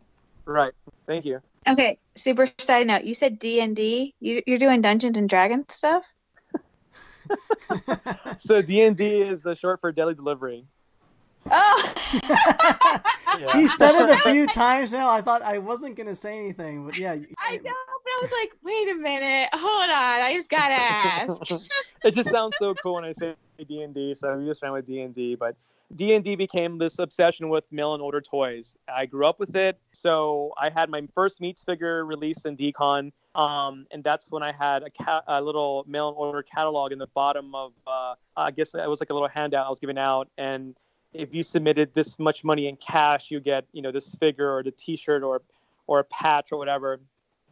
Right. 0.50 0.74
Thank 1.06 1.26
you. 1.26 1.42
Okay, 1.68 2.00
super 2.16 2.48
side 2.58 2.88
note. 2.88 3.04
You 3.04 3.14
said 3.14 3.38
D 3.38 3.62
and 3.62 3.76
D. 3.76 4.16
You're 4.20 4.58
doing 4.58 4.82
Dungeons 4.82 5.16
and 5.18 5.30
Dragons 5.30 5.74
stuff. 5.74 6.12
So 8.40 8.60
D 8.64 8.82
and 8.82 8.98
D 8.98 9.22
is 9.22 9.44
the 9.44 9.54
short 9.54 9.80
for 9.82 9.92
Deadly 9.92 10.16
Delivery. 10.16 10.66
Oh, 11.52 11.94
Yeah. 13.40 13.58
You 13.60 13.68
said 13.68 13.94
it 14.02 14.10
a 14.10 14.18
few 14.32 14.48
times 14.54 14.92
now. 14.92 15.12
I 15.12 15.22
thought 15.22 15.44
I 15.44 15.60
wasn't 15.60 15.96
gonna 15.96 16.16
say 16.16 16.40
anything, 16.40 16.86
but 16.88 16.98
yeah. 16.98 17.16
I 17.38 17.58
know, 17.58 17.62
but 17.62 17.99
I 18.10 18.20
was 18.22 18.32
like, 18.32 18.52
wait 18.64 18.90
a 18.90 18.96
minute, 18.96 19.50
hold 19.54 19.90
on, 19.90 20.22
I 20.22 20.34
just 20.36 20.50
gotta 20.50 20.74
ask. 20.74 21.64
it 22.04 22.14
just 22.14 22.30
sounds 22.30 22.56
so 22.58 22.74
cool 22.76 22.96
when 22.96 23.06
I 23.06 23.14
say 23.14 23.36
D 23.68 23.82
and 23.82 23.94
D. 23.94 24.16
So 24.16 24.38
we 24.38 24.46
just 24.46 24.62
ran 24.62 24.72
with 24.72 24.86
D 24.86 25.02
and 25.02 25.14
D, 25.14 25.36
but 25.36 25.56
D 25.96 26.14
and 26.14 26.24
D 26.24 26.36
became 26.36 26.78
this 26.78 27.00
obsession 27.00 27.50
with 27.50 27.64
mail 27.72 27.94
and 27.94 28.02
order 28.02 28.22
toys. 28.22 28.78
I 28.88 29.06
grew 29.06 29.26
up 29.26 29.40
with 29.40 29.56
it, 29.56 29.80
so 29.92 30.54
I 30.58 30.70
had 30.70 30.90
my 30.90 31.08
first 31.16 31.42
Meats 31.42 31.64
figure 31.64 32.06
released 32.06 32.46
in 32.46 32.56
Decon, 32.56 33.12
um, 33.36 33.86
and 33.92 34.04
that's 34.04 34.32
when 34.32 34.44
I 34.44 34.52
had 34.52 34.84
a, 34.84 34.90
ca- 34.90 35.24
a 35.28 35.42
little 35.42 35.84
mail 35.88 36.10
and 36.10 36.18
order 36.18 36.44
catalog 36.44 36.92
in 36.92 37.00
the 37.00 37.08
bottom 37.08 37.54
of. 37.56 37.74
Uh, 37.86 38.16
I 38.38 38.52
guess 38.52 38.76
it 38.76 38.88
was 38.90 39.00
like 39.00 39.10
a 39.10 39.14
little 39.14 39.28
handout 39.28 39.66
I 39.66 39.70
was 39.70 39.80
giving 39.80 39.98
out, 39.98 40.30
and 40.38 40.76
if 41.14 41.34
you 41.34 41.44
submitted 41.44 41.94
this 41.94 42.20
much 42.20 42.44
money 42.44 42.68
in 42.68 42.76
cash, 42.76 43.32
you 43.32 43.40
get 43.40 43.66
you 43.72 43.82
know 43.82 43.92
this 43.92 44.16
figure 44.16 44.56
or 44.56 44.64
the 44.64 44.72
T-shirt 44.72 45.24
or 45.24 45.42
or 45.88 46.00
a 46.00 46.04
patch 46.04 46.52
or 46.52 46.58
whatever. 46.58 47.00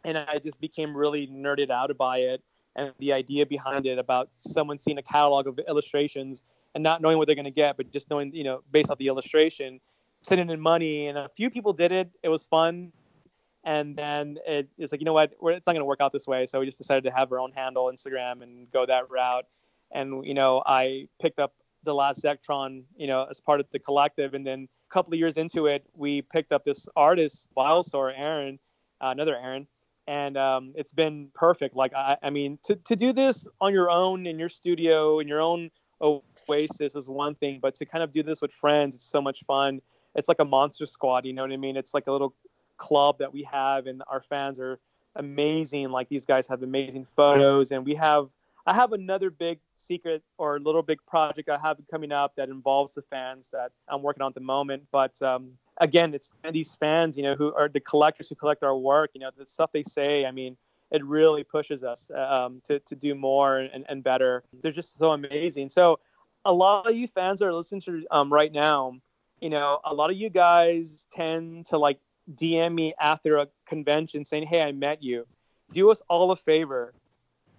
And 0.04 0.18
I 0.18 0.40
just 0.40 0.62
became 0.62 0.96
really 0.96 1.28
nerded 1.28 1.70
out 1.70 1.96
by 1.98 2.20
it 2.20 2.42
and 2.76 2.94
the 3.00 3.12
idea 3.12 3.46
behind 3.46 3.86
it 3.86 3.98
about 3.98 4.30
someone 4.36 4.78
seeing 4.78 4.98
a 4.98 5.04
catalog 5.04 5.48
of 5.48 5.60
illustrations 5.68 6.44
and 6.76 6.84
not 6.84 7.02
knowing 7.02 7.18
what 7.18 7.26
they're 7.26 7.36
going 7.36 7.46
to 7.46 7.52
get, 7.52 7.76
but 7.76 7.92
just 7.92 8.10
knowing, 8.10 8.34
you 8.34 8.44
know, 8.44 8.62
based 8.72 8.92
off 8.92 9.00
the 9.00 9.08
illustration, 9.08 9.80
sending 10.22 10.50
in 10.50 10.60
money. 10.60 11.08
And 11.08 11.18
a 11.18 11.28
few 11.30 11.50
people 11.50 11.74
did 11.74 11.92
it. 11.92 12.10
It 12.22 12.30
was 12.30 12.46
fun. 12.46 12.92
And 13.64 13.96
then 13.96 14.38
it, 14.48 14.70
it's 14.78 14.92
like, 14.92 15.02
you 15.02 15.06
know 15.06 15.14
what, 15.14 15.32
it's 15.32 15.66
not 15.68 15.74
going 15.74 15.82
to 15.82 15.86
work 15.86 16.00
out 16.00 16.14
this 16.14 16.28
way. 16.28 16.46
So 16.46 16.60
we 16.60 16.66
just 16.68 16.78
decided 16.78 17.04
to 17.06 17.12
have 17.12 17.32
our 17.32 17.40
own 17.40 17.52
handle, 17.52 17.92
Instagram, 17.92 18.42
and 18.44 18.72
go 18.72 18.86
that 18.86 19.10
route. 19.10 19.46
And, 19.92 20.26
you 20.26 20.34
know, 20.34 20.62
I 20.66 21.08
picked 21.20 21.40
up 21.40 21.54
the 21.84 21.94
last 21.94 22.24
Zectron, 22.24 22.84
you 22.96 23.08
know, 23.08 23.26
as 23.30 23.40
part 23.40 23.60
of 23.60 23.66
the 23.72 23.80
collective. 23.80 24.36
And 24.36 24.46
then 24.46 24.68
a 24.90 24.94
couple 24.94 25.14
of 25.14 25.20
years 25.20 25.38
into 25.38 25.66
it, 25.66 25.84
we 25.96 26.22
picked 26.22 26.52
up 26.52 26.64
this 26.64 26.88
artist, 26.96 27.50
Wildstar, 27.58 28.14
Aaron, 28.16 28.60
uh, 29.02 29.08
another 29.08 29.36
Aaron, 29.36 29.68
and 30.08 30.38
um, 30.38 30.74
it's 30.76 30.94
been 30.94 31.30
perfect. 31.34 31.76
Like 31.76 31.94
I, 31.94 32.18
I 32.24 32.30
mean, 32.30 32.58
to, 32.64 32.76
to 32.76 32.96
do 32.96 33.14
this 33.14 33.48
on 33.62 33.74
your 33.74 33.90
own 33.90 34.26
in 34.26 34.40
your 34.40 34.50
studio 34.50 35.20
in 35.20 35.28
your 35.28 35.42
own 35.42 35.70
oasis 36.02 36.96
is 36.96 37.08
one 37.08 37.36
thing, 37.36 37.60
but 37.62 37.76
to 37.76 37.86
kind 37.86 38.04
of 38.04 38.12
do 38.12 38.24
this 38.24 38.42
with 38.42 38.52
friends, 38.52 38.96
it's 38.96 39.06
so 39.06 39.22
much 39.22 39.44
fun. 39.46 39.82
It's 40.16 40.28
like 40.28 40.40
a 40.40 40.46
monster 40.46 40.86
squad, 40.86 41.26
you 41.26 41.34
know 41.34 41.44
what 41.44 41.52
I 41.52 41.58
mean? 41.58 41.78
It's 41.78 41.94
like 41.94 42.08
a 42.08 42.12
little 42.12 42.34
club 42.78 43.18
that 43.20 43.32
we 43.34 43.44
have, 43.44 43.88
and 43.88 44.02
our 44.08 44.22
fans 44.22 44.60
are 44.60 44.80
amazing. 45.16 45.90
Like 45.90 46.10
these 46.10 46.26
guys 46.26 46.48
have 46.48 46.64
amazing 46.64 47.06
photos, 47.16 47.72
and 47.72 47.86
we 47.86 47.96
have. 47.96 48.30
I 48.66 48.74
have 48.74 48.92
another 48.92 49.30
big 49.30 49.60
secret 49.78 50.24
or 50.38 50.60
little 50.60 50.82
big 50.82 51.00
project 51.08 51.48
I 51.48 51.58
have 51.58 51.78
coming 51.90 52.12
up 52.12 52.36
that 52.36 52.50
involves 52.50 52.92
the 52.94 53.02
fans 53.02 53.48
that 53.54 53.72
I'm 53.88 54.02
working 54.02 54.22
on 54.22 54.32
at 54.32 54.36
the 54.36 54.42
moment. 54.42 54.84
But 54.92 55.22
um, 55.22 55.52
again, 55.80 56.14
it's 56.14 56.32
these 56.52 56.76
fans, 56.76 57.18
you 57.18 57.24
know, 57.24 57.36
who 57.36 57.54
are 57.54 57.70
the 57.70 57.80
collectors 57.80 58.30
who 58.30 58.36
collect 58.36 58.64
our 58.64 58.76
work. 58.76 59.12
You 59.14 59.22
know, 59.22 59.32
the 59.36 59.46
stuff 59.46 59.72
they 59.72 59.84
say. 59.84 60.26
I 60.26 60.32
mean, 60.32 60.58
it 60.92 61.04
really 61.06 61.44
pushes 61.44 61.84
us 61.84 62.10
um, 62.16 62.62
to 62.66 62.80
to 62.80 62.96
do 62.96 63.16
more 63.16 63.60
and, 63.60 63.86
and 63.90 64.04
better. 64.04 64.44
They're 64.62 64.72
just 64.72 64.98
so 64.98 65.12
amazing. 65.12 65.70
So, 65.70 66.00
a 66.46 66.54
lot 66.54 66.90
of 66.90 66.96
you 66.96 67.08
fans 67.08 67.42
are 67.42 67.54
listening 67.54 67.82
to 67.82 68.06
um, 68.12 68.32
right 68.32 68.52
now, 68.52 68.94
you 69.42 69.50
know, 69.50 69.80
a 69.84 69.94
lot 69.94 70.10
of 70.10 70.18
you 70.18 70.30
guys 70.30 71.06
tend 71.12 71.66
to 71.68 71.78
like 71.78 72.00
DM 72.36 72.74
me 72.74 72.94
after 73.00 73.38
a 73.38 73.48
convention 73.68 74.26
saying, 74.26 74.48
"Hey, 74.48 74.62
I 74.62 74.72
met 74.72 75.04
you." 75.04 75.26
Do 75.72 75.92
us 75.92 76.02
all 76.10 76.32
a 76.32 76.36
favor. 76.36 76.94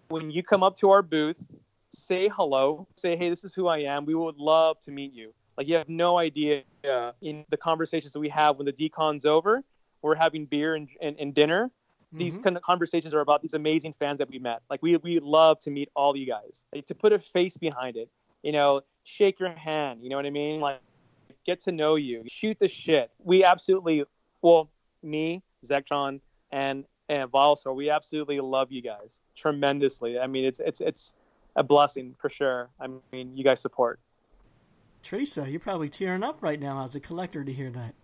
When 0.08 0.30
you 0.30 0.42
come 0.42 0.62
up 0.62 0.76
to 0.78 0.90
our 0.90 1.02
booth, 1.02 1.46
say 1.90 2.28
hello. 2.28 2.86
Say, 2.96 3.16
"Hey, 3.16 3.28
this 3.28 3.44
is 3.44 3.54
who 3.54 3.66
I 3.66 3.78
am. 3.78 4.06
We 4.06 4.14
would 4.14 4.38
love 4.38 4.80
to 4.80 4.90
meet 4.90 5.12
you." 5.12 5.34
Like 5.58 5.68
you 5.68 5.74
have 5.74 5.88
no 5.88 6.16
idea 6.16 6.62
in 7.20 7.44
the 7.50 7.56
conversations 7.58 8.12
that 8.14 8.20
we 8.20 8.30
have 8.30 8.56
when 8.56 8.64
the 8.64 8.72
decon's 8.72 9.26
over. 9.26 9.62
We're 10.00 10.14
having 10.14 10.46
beer 10.46 10.76
and, 10.76 10.88
and, 11.02 11.18
and 11.18 11.34
dinner 11.34 11.70
these 12.12 12.38
Mhm. 12.38 12.42
kind 12.42 12.56
of 12.56 12.62
conversations 12.62 13.12
are 13.12 13.20
about 13.20 13.42
these 13.42 13.52
amazing 13.54 13.92
fans 13.92 14.18
that 14.18 14.30
we 14.30 14.38
met. 14.38 14.62
Like 14.70 14.82
we 14.82 14.96
we 14.96 15.20
love 15.20 15.58
to 15.60 15.70
meet 15.70 15.90
all 15.94 16.16
you 16.16 16.26
guys. 16.26 16.64
Like, 16.72 16.86
to 16.86 16.94
put 16.94 17.12
a 17.12 17.18
face 17.18 17.56
behind 17.58 17.96
it, 17.96 18.08
you 18.42 18.52
know, 18.52 18.80
shake 19.04 19.38
your 19.38 19.50
hand. 19.50 20.02
You 20.02 20.08
know 20.08 20.16
what 20.16 20.24
I 20.24 20.30
mean? 20.30 20.60
Like 20.60 20.80
get 21.44 21.60
to 21.60 21.72
know 21.72 21.96
you, 21.96 22.24
shoot 22.26 22.58
the 22.58 22.68
shit. 22.68 23.10
We 23.22 23.44
absolutely 23.44 24.04
well, 24.40 24.70
me, 25.02 25.42
Zectron, 25.66 26.20
and 26.50 26.84
and 27.10 27.30
Volstar. 27.30 27.74
We 27.74 27.90
absolutely 27.90 28.40
love 28.40 28.72
you 28.72 28.80
guys 28.80 29.20
tremendously. 29.36 30.18
I 30.18 30.26
mean, 30.26 30.44
it's 30.44 30.60
it's 30.60 30.80
it's 30.80 31.12
a 31.56 31.62
blessing 31.62 32.14
for 32.18 32.30
sure. 32.30 32.70
I 32.80 32.86
mean, 33.12 33.36
you 33.36 33.44
guys 33.44 33.60
support. 33.60 34.00
Teresa, 35.08 35.50
you're 35.50 35.58
probably 35.58 35.88
tearing 35.88 36.22
up 36.22 36.42
right 36.42 36.60
now 36.60 36.84
as 36.84 36.94
a 36.94 37.00
collector 37.00 37.42
to 37.42 37.50
hear 37.50 37.70
that. 37.70 37.94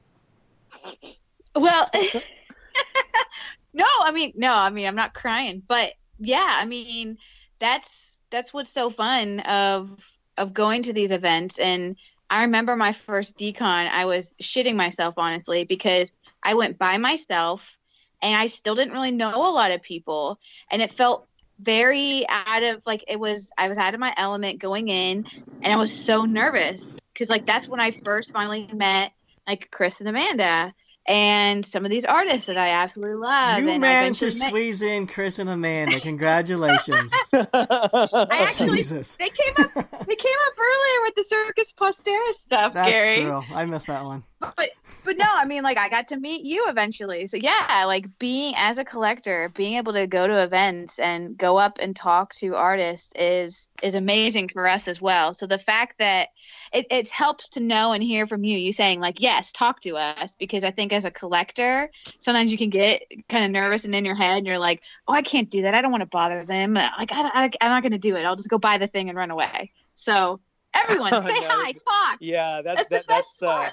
Well, 1.55 1.91
no, 3.75 3.85
I 4.01 4.11
mean, 4.11 4.33
no, 4.37 4.55
I 4.55 4.71
mean, 4.71 4.87
I'm 4.87 4.95
not 4.95 5.13
crying, 5.13 5.63
but 5.69 5.93
yeah, 6.19 6.57
I 6.59 6.65
mean, 6.65 7.19
that's 7.59 8.23
that's 8.31 8.55
what's 8.55 8.73
so 8.73 8.89
fun 8.89 9.41
of 9.41 10.01
of 10.39 10.55
going 10.55 10.85
to 10.85 10.95
these 10.95 11.11
events. 11.11 11.59
And 11.59 11.97
I 12.31 12.45
remember 12.45 12.75
my 12.75 12.93
first 12.93 13.37
decon, 13.37 13.91
I 13.91 14.07
was 14.07 14.31
shitting 14.43 14.75
myself 14.75 15.13
honestly 15.19 15.65
because 15.65 16.11
I 16.43 16.55
went 16.55 16.79
by 16.79 16.97
myself 16.97 17.77
and 18.23 18.35
I 18.35 18.47
still 18.47 18.75
didn't 18.75 18.95
really 18.95 19.11
know 19.11 19.29
a 19.29 19.53
lot 19.53 19.73
of 19.73 19.83
people, 19.83 20.39
and 20.71 20.81
it 20.81 20.91
felt 20.91 21.29
very 21.59 22.27
out 22.29 22.63
of 22.63 22.83
like 22.87 23.05
it 23.09 23.19
was 23.19 23.51
I 23.57 23.69
was 23.69 23.79
out 23.79 23.95
of 23.95 24.01
my 24.01 24.13
element 24.17 24.61
going 24.61 24.89
in, 24.89 25.27
and 25.63 25.73
I 25.73 25.77
was 25.77 25.95
so 25.95 26.25
nervous 26.25 26.87
because 27.13 27.29
like 27.29 27.47
that's 27.47 27.69
when 27.69 27.81
I 27.81 27.93
first 28.05 28.33
finally 28.33 28.69
met 28.73 29.13
like 29.47 29.69
Chris 29.71 30.01
and 30.01 30.09
Amanda 30.09 30.75
and 31.07 31.67
some 31.67 31.85
of 31.85 31.91
these 31.91 32.05
artists 32.05 32.47
that 32.47 32.57
I 32.57 32.69
absolutely 32.69 33.17
love. 33.17 33.59
You 33.59 33.69
and 33.69 33.81
managed 33.81 34.21
to 34.21 34.27
met- 34.27 34.35
squeeze 34.35 34.83
in 34.83 35.07
Chris 35.07 35.39
and 35.39 35.51
Amanda. 35.51 36.01
Congratulations. 36.01 37.13
I 37.33 37.47
oh, 37.53 38.27
actually 38.31 38.79
Jesus. 38.79 39.17
they 39.17 39.29
came 39.29 39.55
up 39.59 39.75
they 40.07 40.17
came 40.17 40.37
up 40.47 40.59
earlier 40.59 41.03
with 41.03 41.15
the 41.17 41.25
Circus 41.25 41.73
Poster 41.73 42.11
stuff, 42.33 42.75
That's 42.75 42.91
Gary. 42.91 43.23
true. 43.23 43.43
I 43.53 43.65
missed 43.67 43.89
that 43.89 44.05
one. 44.05 44.25
But 44.57 44.71
but 45.05 45.19
no, 45.19 45.27
I 45.29 45.45
mean 45.45 45.63
like 45.63 45.77
I 45.79 45.91
got 45.91 46.09
to 46.09 46.17
meet 46.17 46.45
you 46.47 46.67
eventually. 46.69 47.29
So 47.29 47.37
yeah, 47.37 47.85
like 47.87 48.19
being 48.19 48.55
as 48.57 48.79
a 48.79 48.85
collector, 48.85 49.51
being 49.55 49.75
able 49.75 49.93
to 49.93 50.07
go 50.07 50.27
to 50.27 50.43
events 50.43 50.99
and 50.99 51.37
go 51.37 51.59
up 51.59 51.79
and 51.81 51.95
talk 51.95 52.35
to 52.37 52.55
artists 52.57 53.13
is 53.17 53.69
is 53.83 53.95
amazing 53.95 54.49
for 54.49 54.67
us 54.67 54.89
as 54.89 55.01
well. 55.03 55.35
So 55.35 55.47
the 55.47 55.59
fact 55.59 55.99
that 55.99 56.29
it, 56.73 56.87
it 56.91 57.09
helps 57.09 57.51
to 57.51 57.61
know 57.61 57.93
and 57.93 58.03
hear 58.03 58.27
from 58.27 58.45
you, 58.45 58.57
you 58.57 58.73
saying 58.73 59.01
like, 59.01 59.21
yes, 59.21 59.53
talk 59.53 59.81
to 59.83 59.97
us 59.99 60.35
because 60.39 60.65
I 60.65 60.71
think 60.71 60.93
as 60.93 61.05
a 61.05 61.11
collector, 61.11 61.91
sometimes 62.19 62.51
you 62.51 62.57
can 62.57 62.71
get 62.71 63.03
kind 63.29 63.45
of 63.45 63.51
nervous 63.51 63.85
and 63.85 63.95
in 63.95 64.07
your 64.07 64.15
head 64.15 64.39
and 64.39 64.47
you're 64.47 64.59
like, 64.59 64.81
oh, 65.07 65.13
I 65.13 65.23
can't 65.23 65.51
do 65.51 65.63
that. 65.63 65.75
I 65.75 65.83
don't 65.83 65.93
want 65.93 66.03
to 66.03 66.07
bother 66.07 66.45
them. 66.45 66.75
Like 66.75 67.13
I, 67.13 67.45
I, 67.45 67.51
I'm 67.61 67.71
not 67.71 67.83
going 67.83 67.93
to 67.93 67.99
do 67.99 68.17
it. 68.17 68.25
I'll 68.25 68.37
just 68.37 68.49
go 68.49 68.59
buy 68.59 68.79
the 68.79 68.87
thing 68.87 69.11
and 69.11 69.19
run 69.19 69.31
away. 69.31 69.73
So 69.97 70.41
everyone 70.73 71.13
say 71.13 71.19
No, 71.29 71.49
hi, 71.49 71.73
talk. 71.73 72.19
yeah, 72.21 72.63
That's 72.63 72.79
that's 72.79 72.89
the 72.89 72.95
that, 72.97 73.07
best 73.07 73.41
that's 73.41 73.43
uh. 73.43 73.71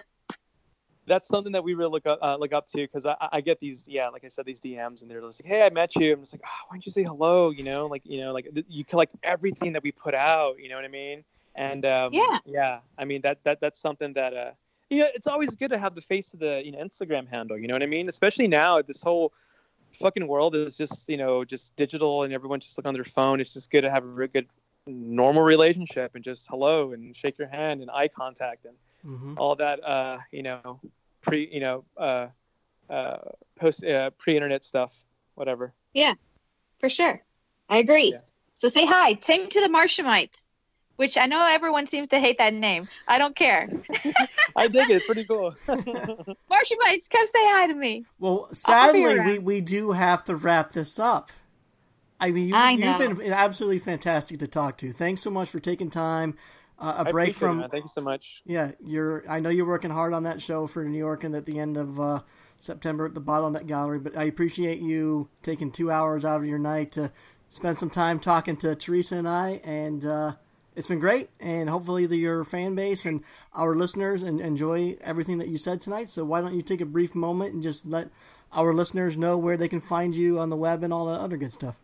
That's 1.08 1.28
something 1.28 1.52
that 1.54 1.64
we 1.64 1.74
really 1.74 1.92
look 1.92 2.06
up 2.06 2.20
uh, 2.22 2.36
look 2.38 2.54
up 2.54 2.68
to 2.68 2.78
because 2.78 3.06
I, 3.06 3.16
I 3.32 3.42
get 3.42 3.60
these 3.60 3.88
yeah 3.88 4.10
like 4.10 4.24
I 4.24 4.28
said 4.28 4.46
these 4.46 4.62
DMs 4.62 5.02
and 5.02 5.10
they're 5.10 5.22
just 5.22 5.44
like 5.44 5.52
hey 5.52 5.64
I 5.64 5.70
met 5.70 5.96
you. 5.96 6.14
I'm 6.14 6.22
just 6.22 6.34
like 6.34 6.44
oh, 6.46 6.50
why 6.68 6.76
don't 6.76 6.86
you 6.86 6.92
say 6.92 7.04
hello? 7.04 7.50
You 7.50 7.64
know 7.64 7.88
like 7.88 8.04
you 8.06 8.20
know 8.22 8.34
like 8.34 8.54
th- 8.54 8.66
you 8.70 8.86
collect 8.86 9.16
everything 9.24 9.74
that 9.74 9.84
we 9.84 9.92
put 9.92 10.14
out 10.14 10.60
you 10.60 10.70
know 10.70 10.76
what 10.76 10.86
I 10.86 10.90
mean? 10.90 11.24
And 11.56 11.86
um, 11.86 12.14
Yeah. 12.14 12.40
yeah 12.46 12.80
I 12.98 13.06
mean 13.06 13.22
that 13.22 13.44
that 13.44 13.60
that's 13.60 13.80
something 13.80 14.14
that 14.14 14.34
uh 14.34 14.52
yeah 14.90 15.08
it's 15.14 15.28
always 15.28 15.56
good 15.56 15.72
to 15.72 15.78
have 15.78 15.96
the 15.96 16.02
face 16.02 16.34
of 16.34 16.40
the 16.40 16.62
you 16.64 16.72
know 16.72 16.80
Instagram 16.80 17.28
handle 17.28 17.58
you 17.58 17.68
know 17.68 17.74
what 17.76 17.84
I 17.84 17.88
mean? 17.88 18.08
Especially 18.08 18.48
now 18.48 18.82
this 18.82 19.02
whole 19.02 19.34
fucking 20.00 20.28
world 20.28 20.56
is 20.56 20.78
just 20.78 21.10
you 21.10 21.18
know 21.18 21.44
just 21.44 21.76
digital 21.76 22.24
and 22.24 22.34
everyone's 22.34 22.66
just 22.66 22.78
like 22.78 22.86
on 22.88 22.94
their 22.94 23.04
phone. 23.04 23.42
It's 23.42 23.54
just 23.54 23.72
good 23.72 23.82
to 23.82 23.92
have 23.92 24.04
a 24.04 24.08
really 24.08 24.30
good 24.30 24.48
normal 24.88 25.44
relationship 25.44 26.16
and 26.16 26.24
just 26.24 26.48
hello 26.48 26.92
and 26.94 27.16
shake 27.16 27.38
your 27.38 27.48
hand 27.48 27.82
and 27.82 27.92
eye 27.92 28.08
contact 28.08 28.66
and 28.66 28.76
hmm 29.04 29.34
all 29.38 29.56
that 29.56 29.84
uh 29.84 30.18
you 30.32 30.44
know 30.44 30.80
pre 31.22 31.50
you 31.52 31.60
know 31.60 31.84
uh 31.98 32.28
uh 32.90 33.18
post 33.60 33.84
uh, 33.84 34.10
pre-internet 34.18 34.64
stuff 34.64 34.94
whatever 35.36 35.74
Yeah, 35.94 36.14
For 36.80 36.90
sure. 36.90 37.22
I 37.70 37.78
agree. 37.78 38.12
Yeah. 38.12 38.20
So 38.56 38.68
say 38.68 38.86
hi. 38.86 39.18
Same 39.22 39.50
to 39.50 39.62
the 39.62 39.70
Martianites, 39.70 40.38
which 40.98 41.18
I 41.18 41.26
know 41.26 41.48
everyone 41.50 41.88
seems 41.88 42.10
to 42.10 42.20
hate 42.20 42.38
that 42.40 42.54
name. 42.54 42.88
I 43.08 43.18
don't 43.18 43.36
care. 43.36 43.70
i 44.56 44.68
dig 44.68 44.90
it 44.90 44.96
it's 44.98 45.06
pretty 45.06 45.24
cool 45.24 45.56
Martianites, 46.50 47.08
come 47.08 47.28
say 47.28 47.46
hi 47.56 47.68
to 47.68 47.74
me. 47.74 48.06
Well, 48.20 48.50
sadly, 48.54 49.20
we, 49.20 49.40
we 49.40 49.62
do 49.62 49.92
have 49.92 50.24
to 50.26 50.36
wrap 50.36 50.74
this 50.74 51.00
up. 51.00 51.32
I 52.20 52.30
mean, 52.30 52.50
you, 52.50 52.56
I 52.56 52.72
you've 52.74 53.18
been 53.18 53.34
absolutely 53.34 53.80
fantastic 53.80 54.38
to 54.40 54.48
talk 54.48 54.78
to. 54.78 54.92
Thanks 54.92 55.22
so 55.22 55.32
much 55.32 55.50
for 55.50 55.60
taking 55.60 55.90
time. 55.90 56.36
Uh, 56.82 57.04
a 57.06 57.12
break 57.12 57.30
it, 57.30 57.36
from 57.36 57.62
thank 57.70 57.84
you 57.84 57.90
so 57.90 58.02
much 58.02 58.42
Yeah, 58.44 58.72
you're. 58.84 59.24
I 59.30 59.40
know 59.40 59.50
you're 59.50 59.68
working 59.68 59.92
hard 59.92 60.14
on 60.14 60.24
that 60.24 60.42
show 60.42 60.66
for 60.66 60.84
New 60.84 60.98
York 60.98 61.24
and 61.24 61.36
at 61.36 61.46
the 61.46 61.60
end 61.60 61.78
of 61.78 62.00
uh, 62.00 62.22
September 62.58 63.06
at 63.06 63.14
the 63.14 63.22
Bottleneck 63.22 63.68
Gallery. 63.68 64.00
But 64.00 64.18
I 64.18 64.24
appreciate 64.24 64.80
you 64.80 65.30
taking 65.44 65.72
two 65.72 65.92
hours 65.92 66.26
out 66.26 66.40
of 66.40 66.48
your 66.48 66.58
night 66.58 66.92
to 66.94 67.12
spend 67.48 67.78
some 67.78 67.92
time 67.92 68.20
talking 68.20 68.58
to 68.58 68.74
Teresa 68.74 69.18
and 69.18 69.28
I, 69.28 69.62
and 69.64 70.04
uh, 70.04 70.34
it's 70.76 70.88
been 70.88 71.00
great. 71.00 71.30
And 71.40 71.70
hopefully, 71.70 72.06
the, 72.06 72.18
your 72.18 72.44
fan 72.44 72.76
base 72.76 73.06
and 73.06 73.24
our 73.54 73.76
listeners 73.76 74.24
and 74.24 74.40
enjoy 74.40 74.98
everything 75.02 75.38
that 75.38 75.50
you 75.50 75.58
said 75.58 75.82
tonight. 75.82 76.10
So 76.10 76.24
why 76.26 76.42
don't 76.42 76.56
you 76.56 76.62
take 76.62 76.82
a 76.82 76.86
brief 76.86 77.14
moment 77.14 77.54
and 77.54 77.62
just 77.62 77.86
let 77.86 78.10
our 78.54 78.74
listeners 78.74 79.18
know 79.18 79.38
where 79.38 79.58
they 79.58 79.68
can 79.68 79.82
find 79.82 80.16
you 80.16 80.40
on 80.40 80.50
the 80.50 80.56
web 80.56 80.84
and 80.84 80.94
all 80.94 81.06
the 81.06 81.14
other 81.14 81.38
good 81.38 81.54
stuff. 81.54 81.81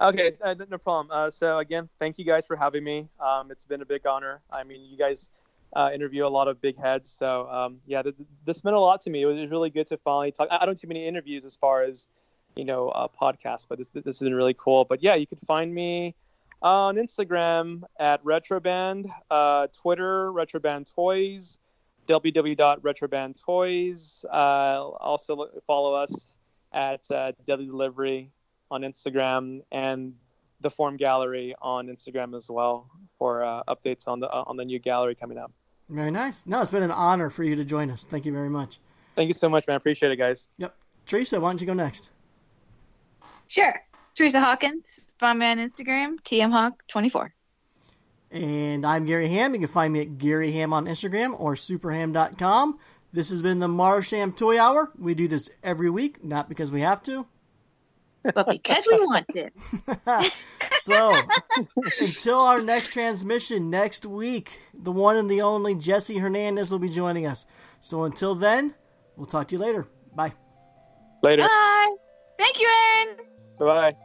Okay 0.00 0.32
uh, 0.42 0.54
no 0.70 0.78
problem. 0.78 1.08
Uh, 1.10 1.30
so 1.30 1.58
again 1.58 1.88
thank 1.98 2.18
you 2.18 2.24
guys 2.24 2.44
for 2.46 2.56
having 2.56 2.84
me. 2.84 3.08
Um 3.20 3.50
it's 3.50 3.66
been 3.66 3.82
a 3.82 3.86
big 3.86 4.06
honor. 4.06 4.40
I 4.50 4.64
mean 4.64 4.82
you 4.84 4.96
guys 4.96 5.30
uh, 5.74 5.90
interview 5.94 6.26
a 6.26 6.28
lot 6.28 6.48
of 6.48 6.60
big 6.60 6.78
heads 6.78 7.08
so 7.10 7.48
um 7.50 7.78
yeah 7.86 8.02
th- 8.02 8.14
this 8.44 8.62
meant 8.62 8.76
a 8.76 8.80
lot 8.80 9.00
to 9.02 9.10
me. 9.10 9.22
It 9.22 9.26
was 9.26 9.50
really 9.50 9.70
good 9.70 9.86
to 9.88 9.96
finally 9.98 10.32
talk. 10.32 10.48
I 10.50 10.66
don't 10.66 10.78
do 10.78 10.86
many 10.86 11.06
interviews 11.06 11.44
as 11.44 11.56
far 11.56 11.82
as 11.82 12.08
you 12.56 12.64
know 12.64 12.88
uh, 12.90 13.08
podcasts 13.20 13.66
but 13.68 13.78
this 13.78 13.88
this 13.88 14.04
has 14.04 14.20
been 14.20 14.34
really 14.34 14.54
cool. 14.54 14.84
But 14.84 15.02
yeah 15.02 15.14
you 15.14 15.26
can 15.26 15.38
find 15.38 15.74
me 15.74 16.14
on 16.62 16.96
Instagram 16.96 17.82
at 17.98 18.22
Retrobrand, 18.24 19.06
uh, 19.30 19.66
Twitter 19.72 20.30
Retrobrand 20.32 20.92
Toys, 20.94 21.58
www.retrobrandtoys. 22.06 24.24
Uh, 24.24 24.88
also 24.88 25.36
look- 25.36 25.64
follow 25.66 25.94
us 25.94 26.34
at 26.72 27.10
uh, 27.10 27.32
Deadly 27.46 27.66
Delivery 27.66 28.30
on 28.72 28.82
Instagram 28.82 29.62
and 29.70 30.14
the 30.60 30.70
Form 30.70 30.96
Gallery 30.96 31.54
on 31.60 31.88
Instagram 31.88 32.36
as 32.36 32.48
well 32.48 32.88
for 33.18 33.44
uh, 33.44 33.62
updates 33.68 34.08
on 34.08 34.20
the 34.20 34.28
on 34.30 34.56
the 34.56 34.64
new 34.64 34.78
gallery 34.78 35.14
coming 35.14 35.38
up. 35.38 35.52
Very 35.88 36.10
nice. 36.10 36.46
No, 36.46 36.62
it's 36.62 36.70
been 36.70 36.82
an 36.82 36.90
honor 36.90 37.28
for 37.28 37.44
you 37.44 37.54
to 37.56 37.64
join 37.64 37.90
us. 37.90 38.04
Thank 38.04 38.24
you 38.24 38.32
very 38.32 38.48
much. 38.48 38.78
Thank 39.14 39.28
you 39.28 39.34
so 39.34 39.48
much, 39.48 39.66
man. 39.66 39.76
Appreciate 39.76 40.10
it, 40.10 40.16
guys. 40.16 40.48
Yep. 40.56 40.74
Teresa, 41.04 41.40
why 41.40 41.50
don't 41.50 41.60
you 41.60 41.66
go 41.66 41.74
next? 41.74 42.10
Sure. 43.48 43.74
Teresa 44.14 44.40
Hawkins. 44.40 45.08
Find 45.18 45.38
me 45.38 45.46
on 45.46 45.58
Instagram, 45.58 46.20
tmhawk24. 46.22 47.30
And 48.30 48.86
I'm 48.86 49.04
Gary 49.04 49.28
Ham. 49.28 49.52
You 49.52 49.60
can 49.60 49.68
find 49.68 49.92
me 49.92 50.00
at 50.00 50.16
Gary 50.16 50.52
Ham 50.52 50.72
on 50.72 50.86
Instagram 50.86 51.38
or 51.38 51.54
superham.com. 51.54 52.78
This 53.12 53.28
has 53.28 53.42
been 53.42 53.58
the 53.58 53.68
Martian 53.68 54.32
Toy 54.32 54.58
Hour. 54.58 54.90
We 54.98 55.14
do 55.14 55.28
this 55.28 55.50
every 55.62 55.90
week, 55.90 56.24
not 56.24 56.48
because 56.48 56.72
we 56.72 56.80
have 56.80 57.02
to. 57.02 57.26
But 58.22 58.48
because 58.48 58.86
we 58.90 58.98
want 59.00 59.26
it. 59.34 59.52
So, 60.74 61.14
until 62.00 62.38
our 62.38 62.60
next 62.60 62.92
transmission 62.92 63.70
next 63.70 64.04
week, 64.04 64.58
the 64.74 64.90
one 64.90 65.16
and 65.16 65.30
the 65.30 65.42
only 65.42 65.74
Jesse 65.74 66.18
Hernandez 66.18 66.72
will 66.72 66.78
be 66.78 66.88
joining 66.88 67.26
us. 67.26 67.46
So, 67.80 68.02
until 68.02 68.34
then, 68.34 68.74
we'll 69.16 69.26
talk 69.26 69.48
to 69.48 69.54
you 69.54 69.60
later. 69.60 69.86
Bye. 70.14 70.32
Later. 71.22 71.42
Bye. 71.42 71.94
Thank 72.38 72.58
you, 72.58 72.68
Aaron. 72.68 73.16
Bye 73.58 73.64
bye. 73.92 73.96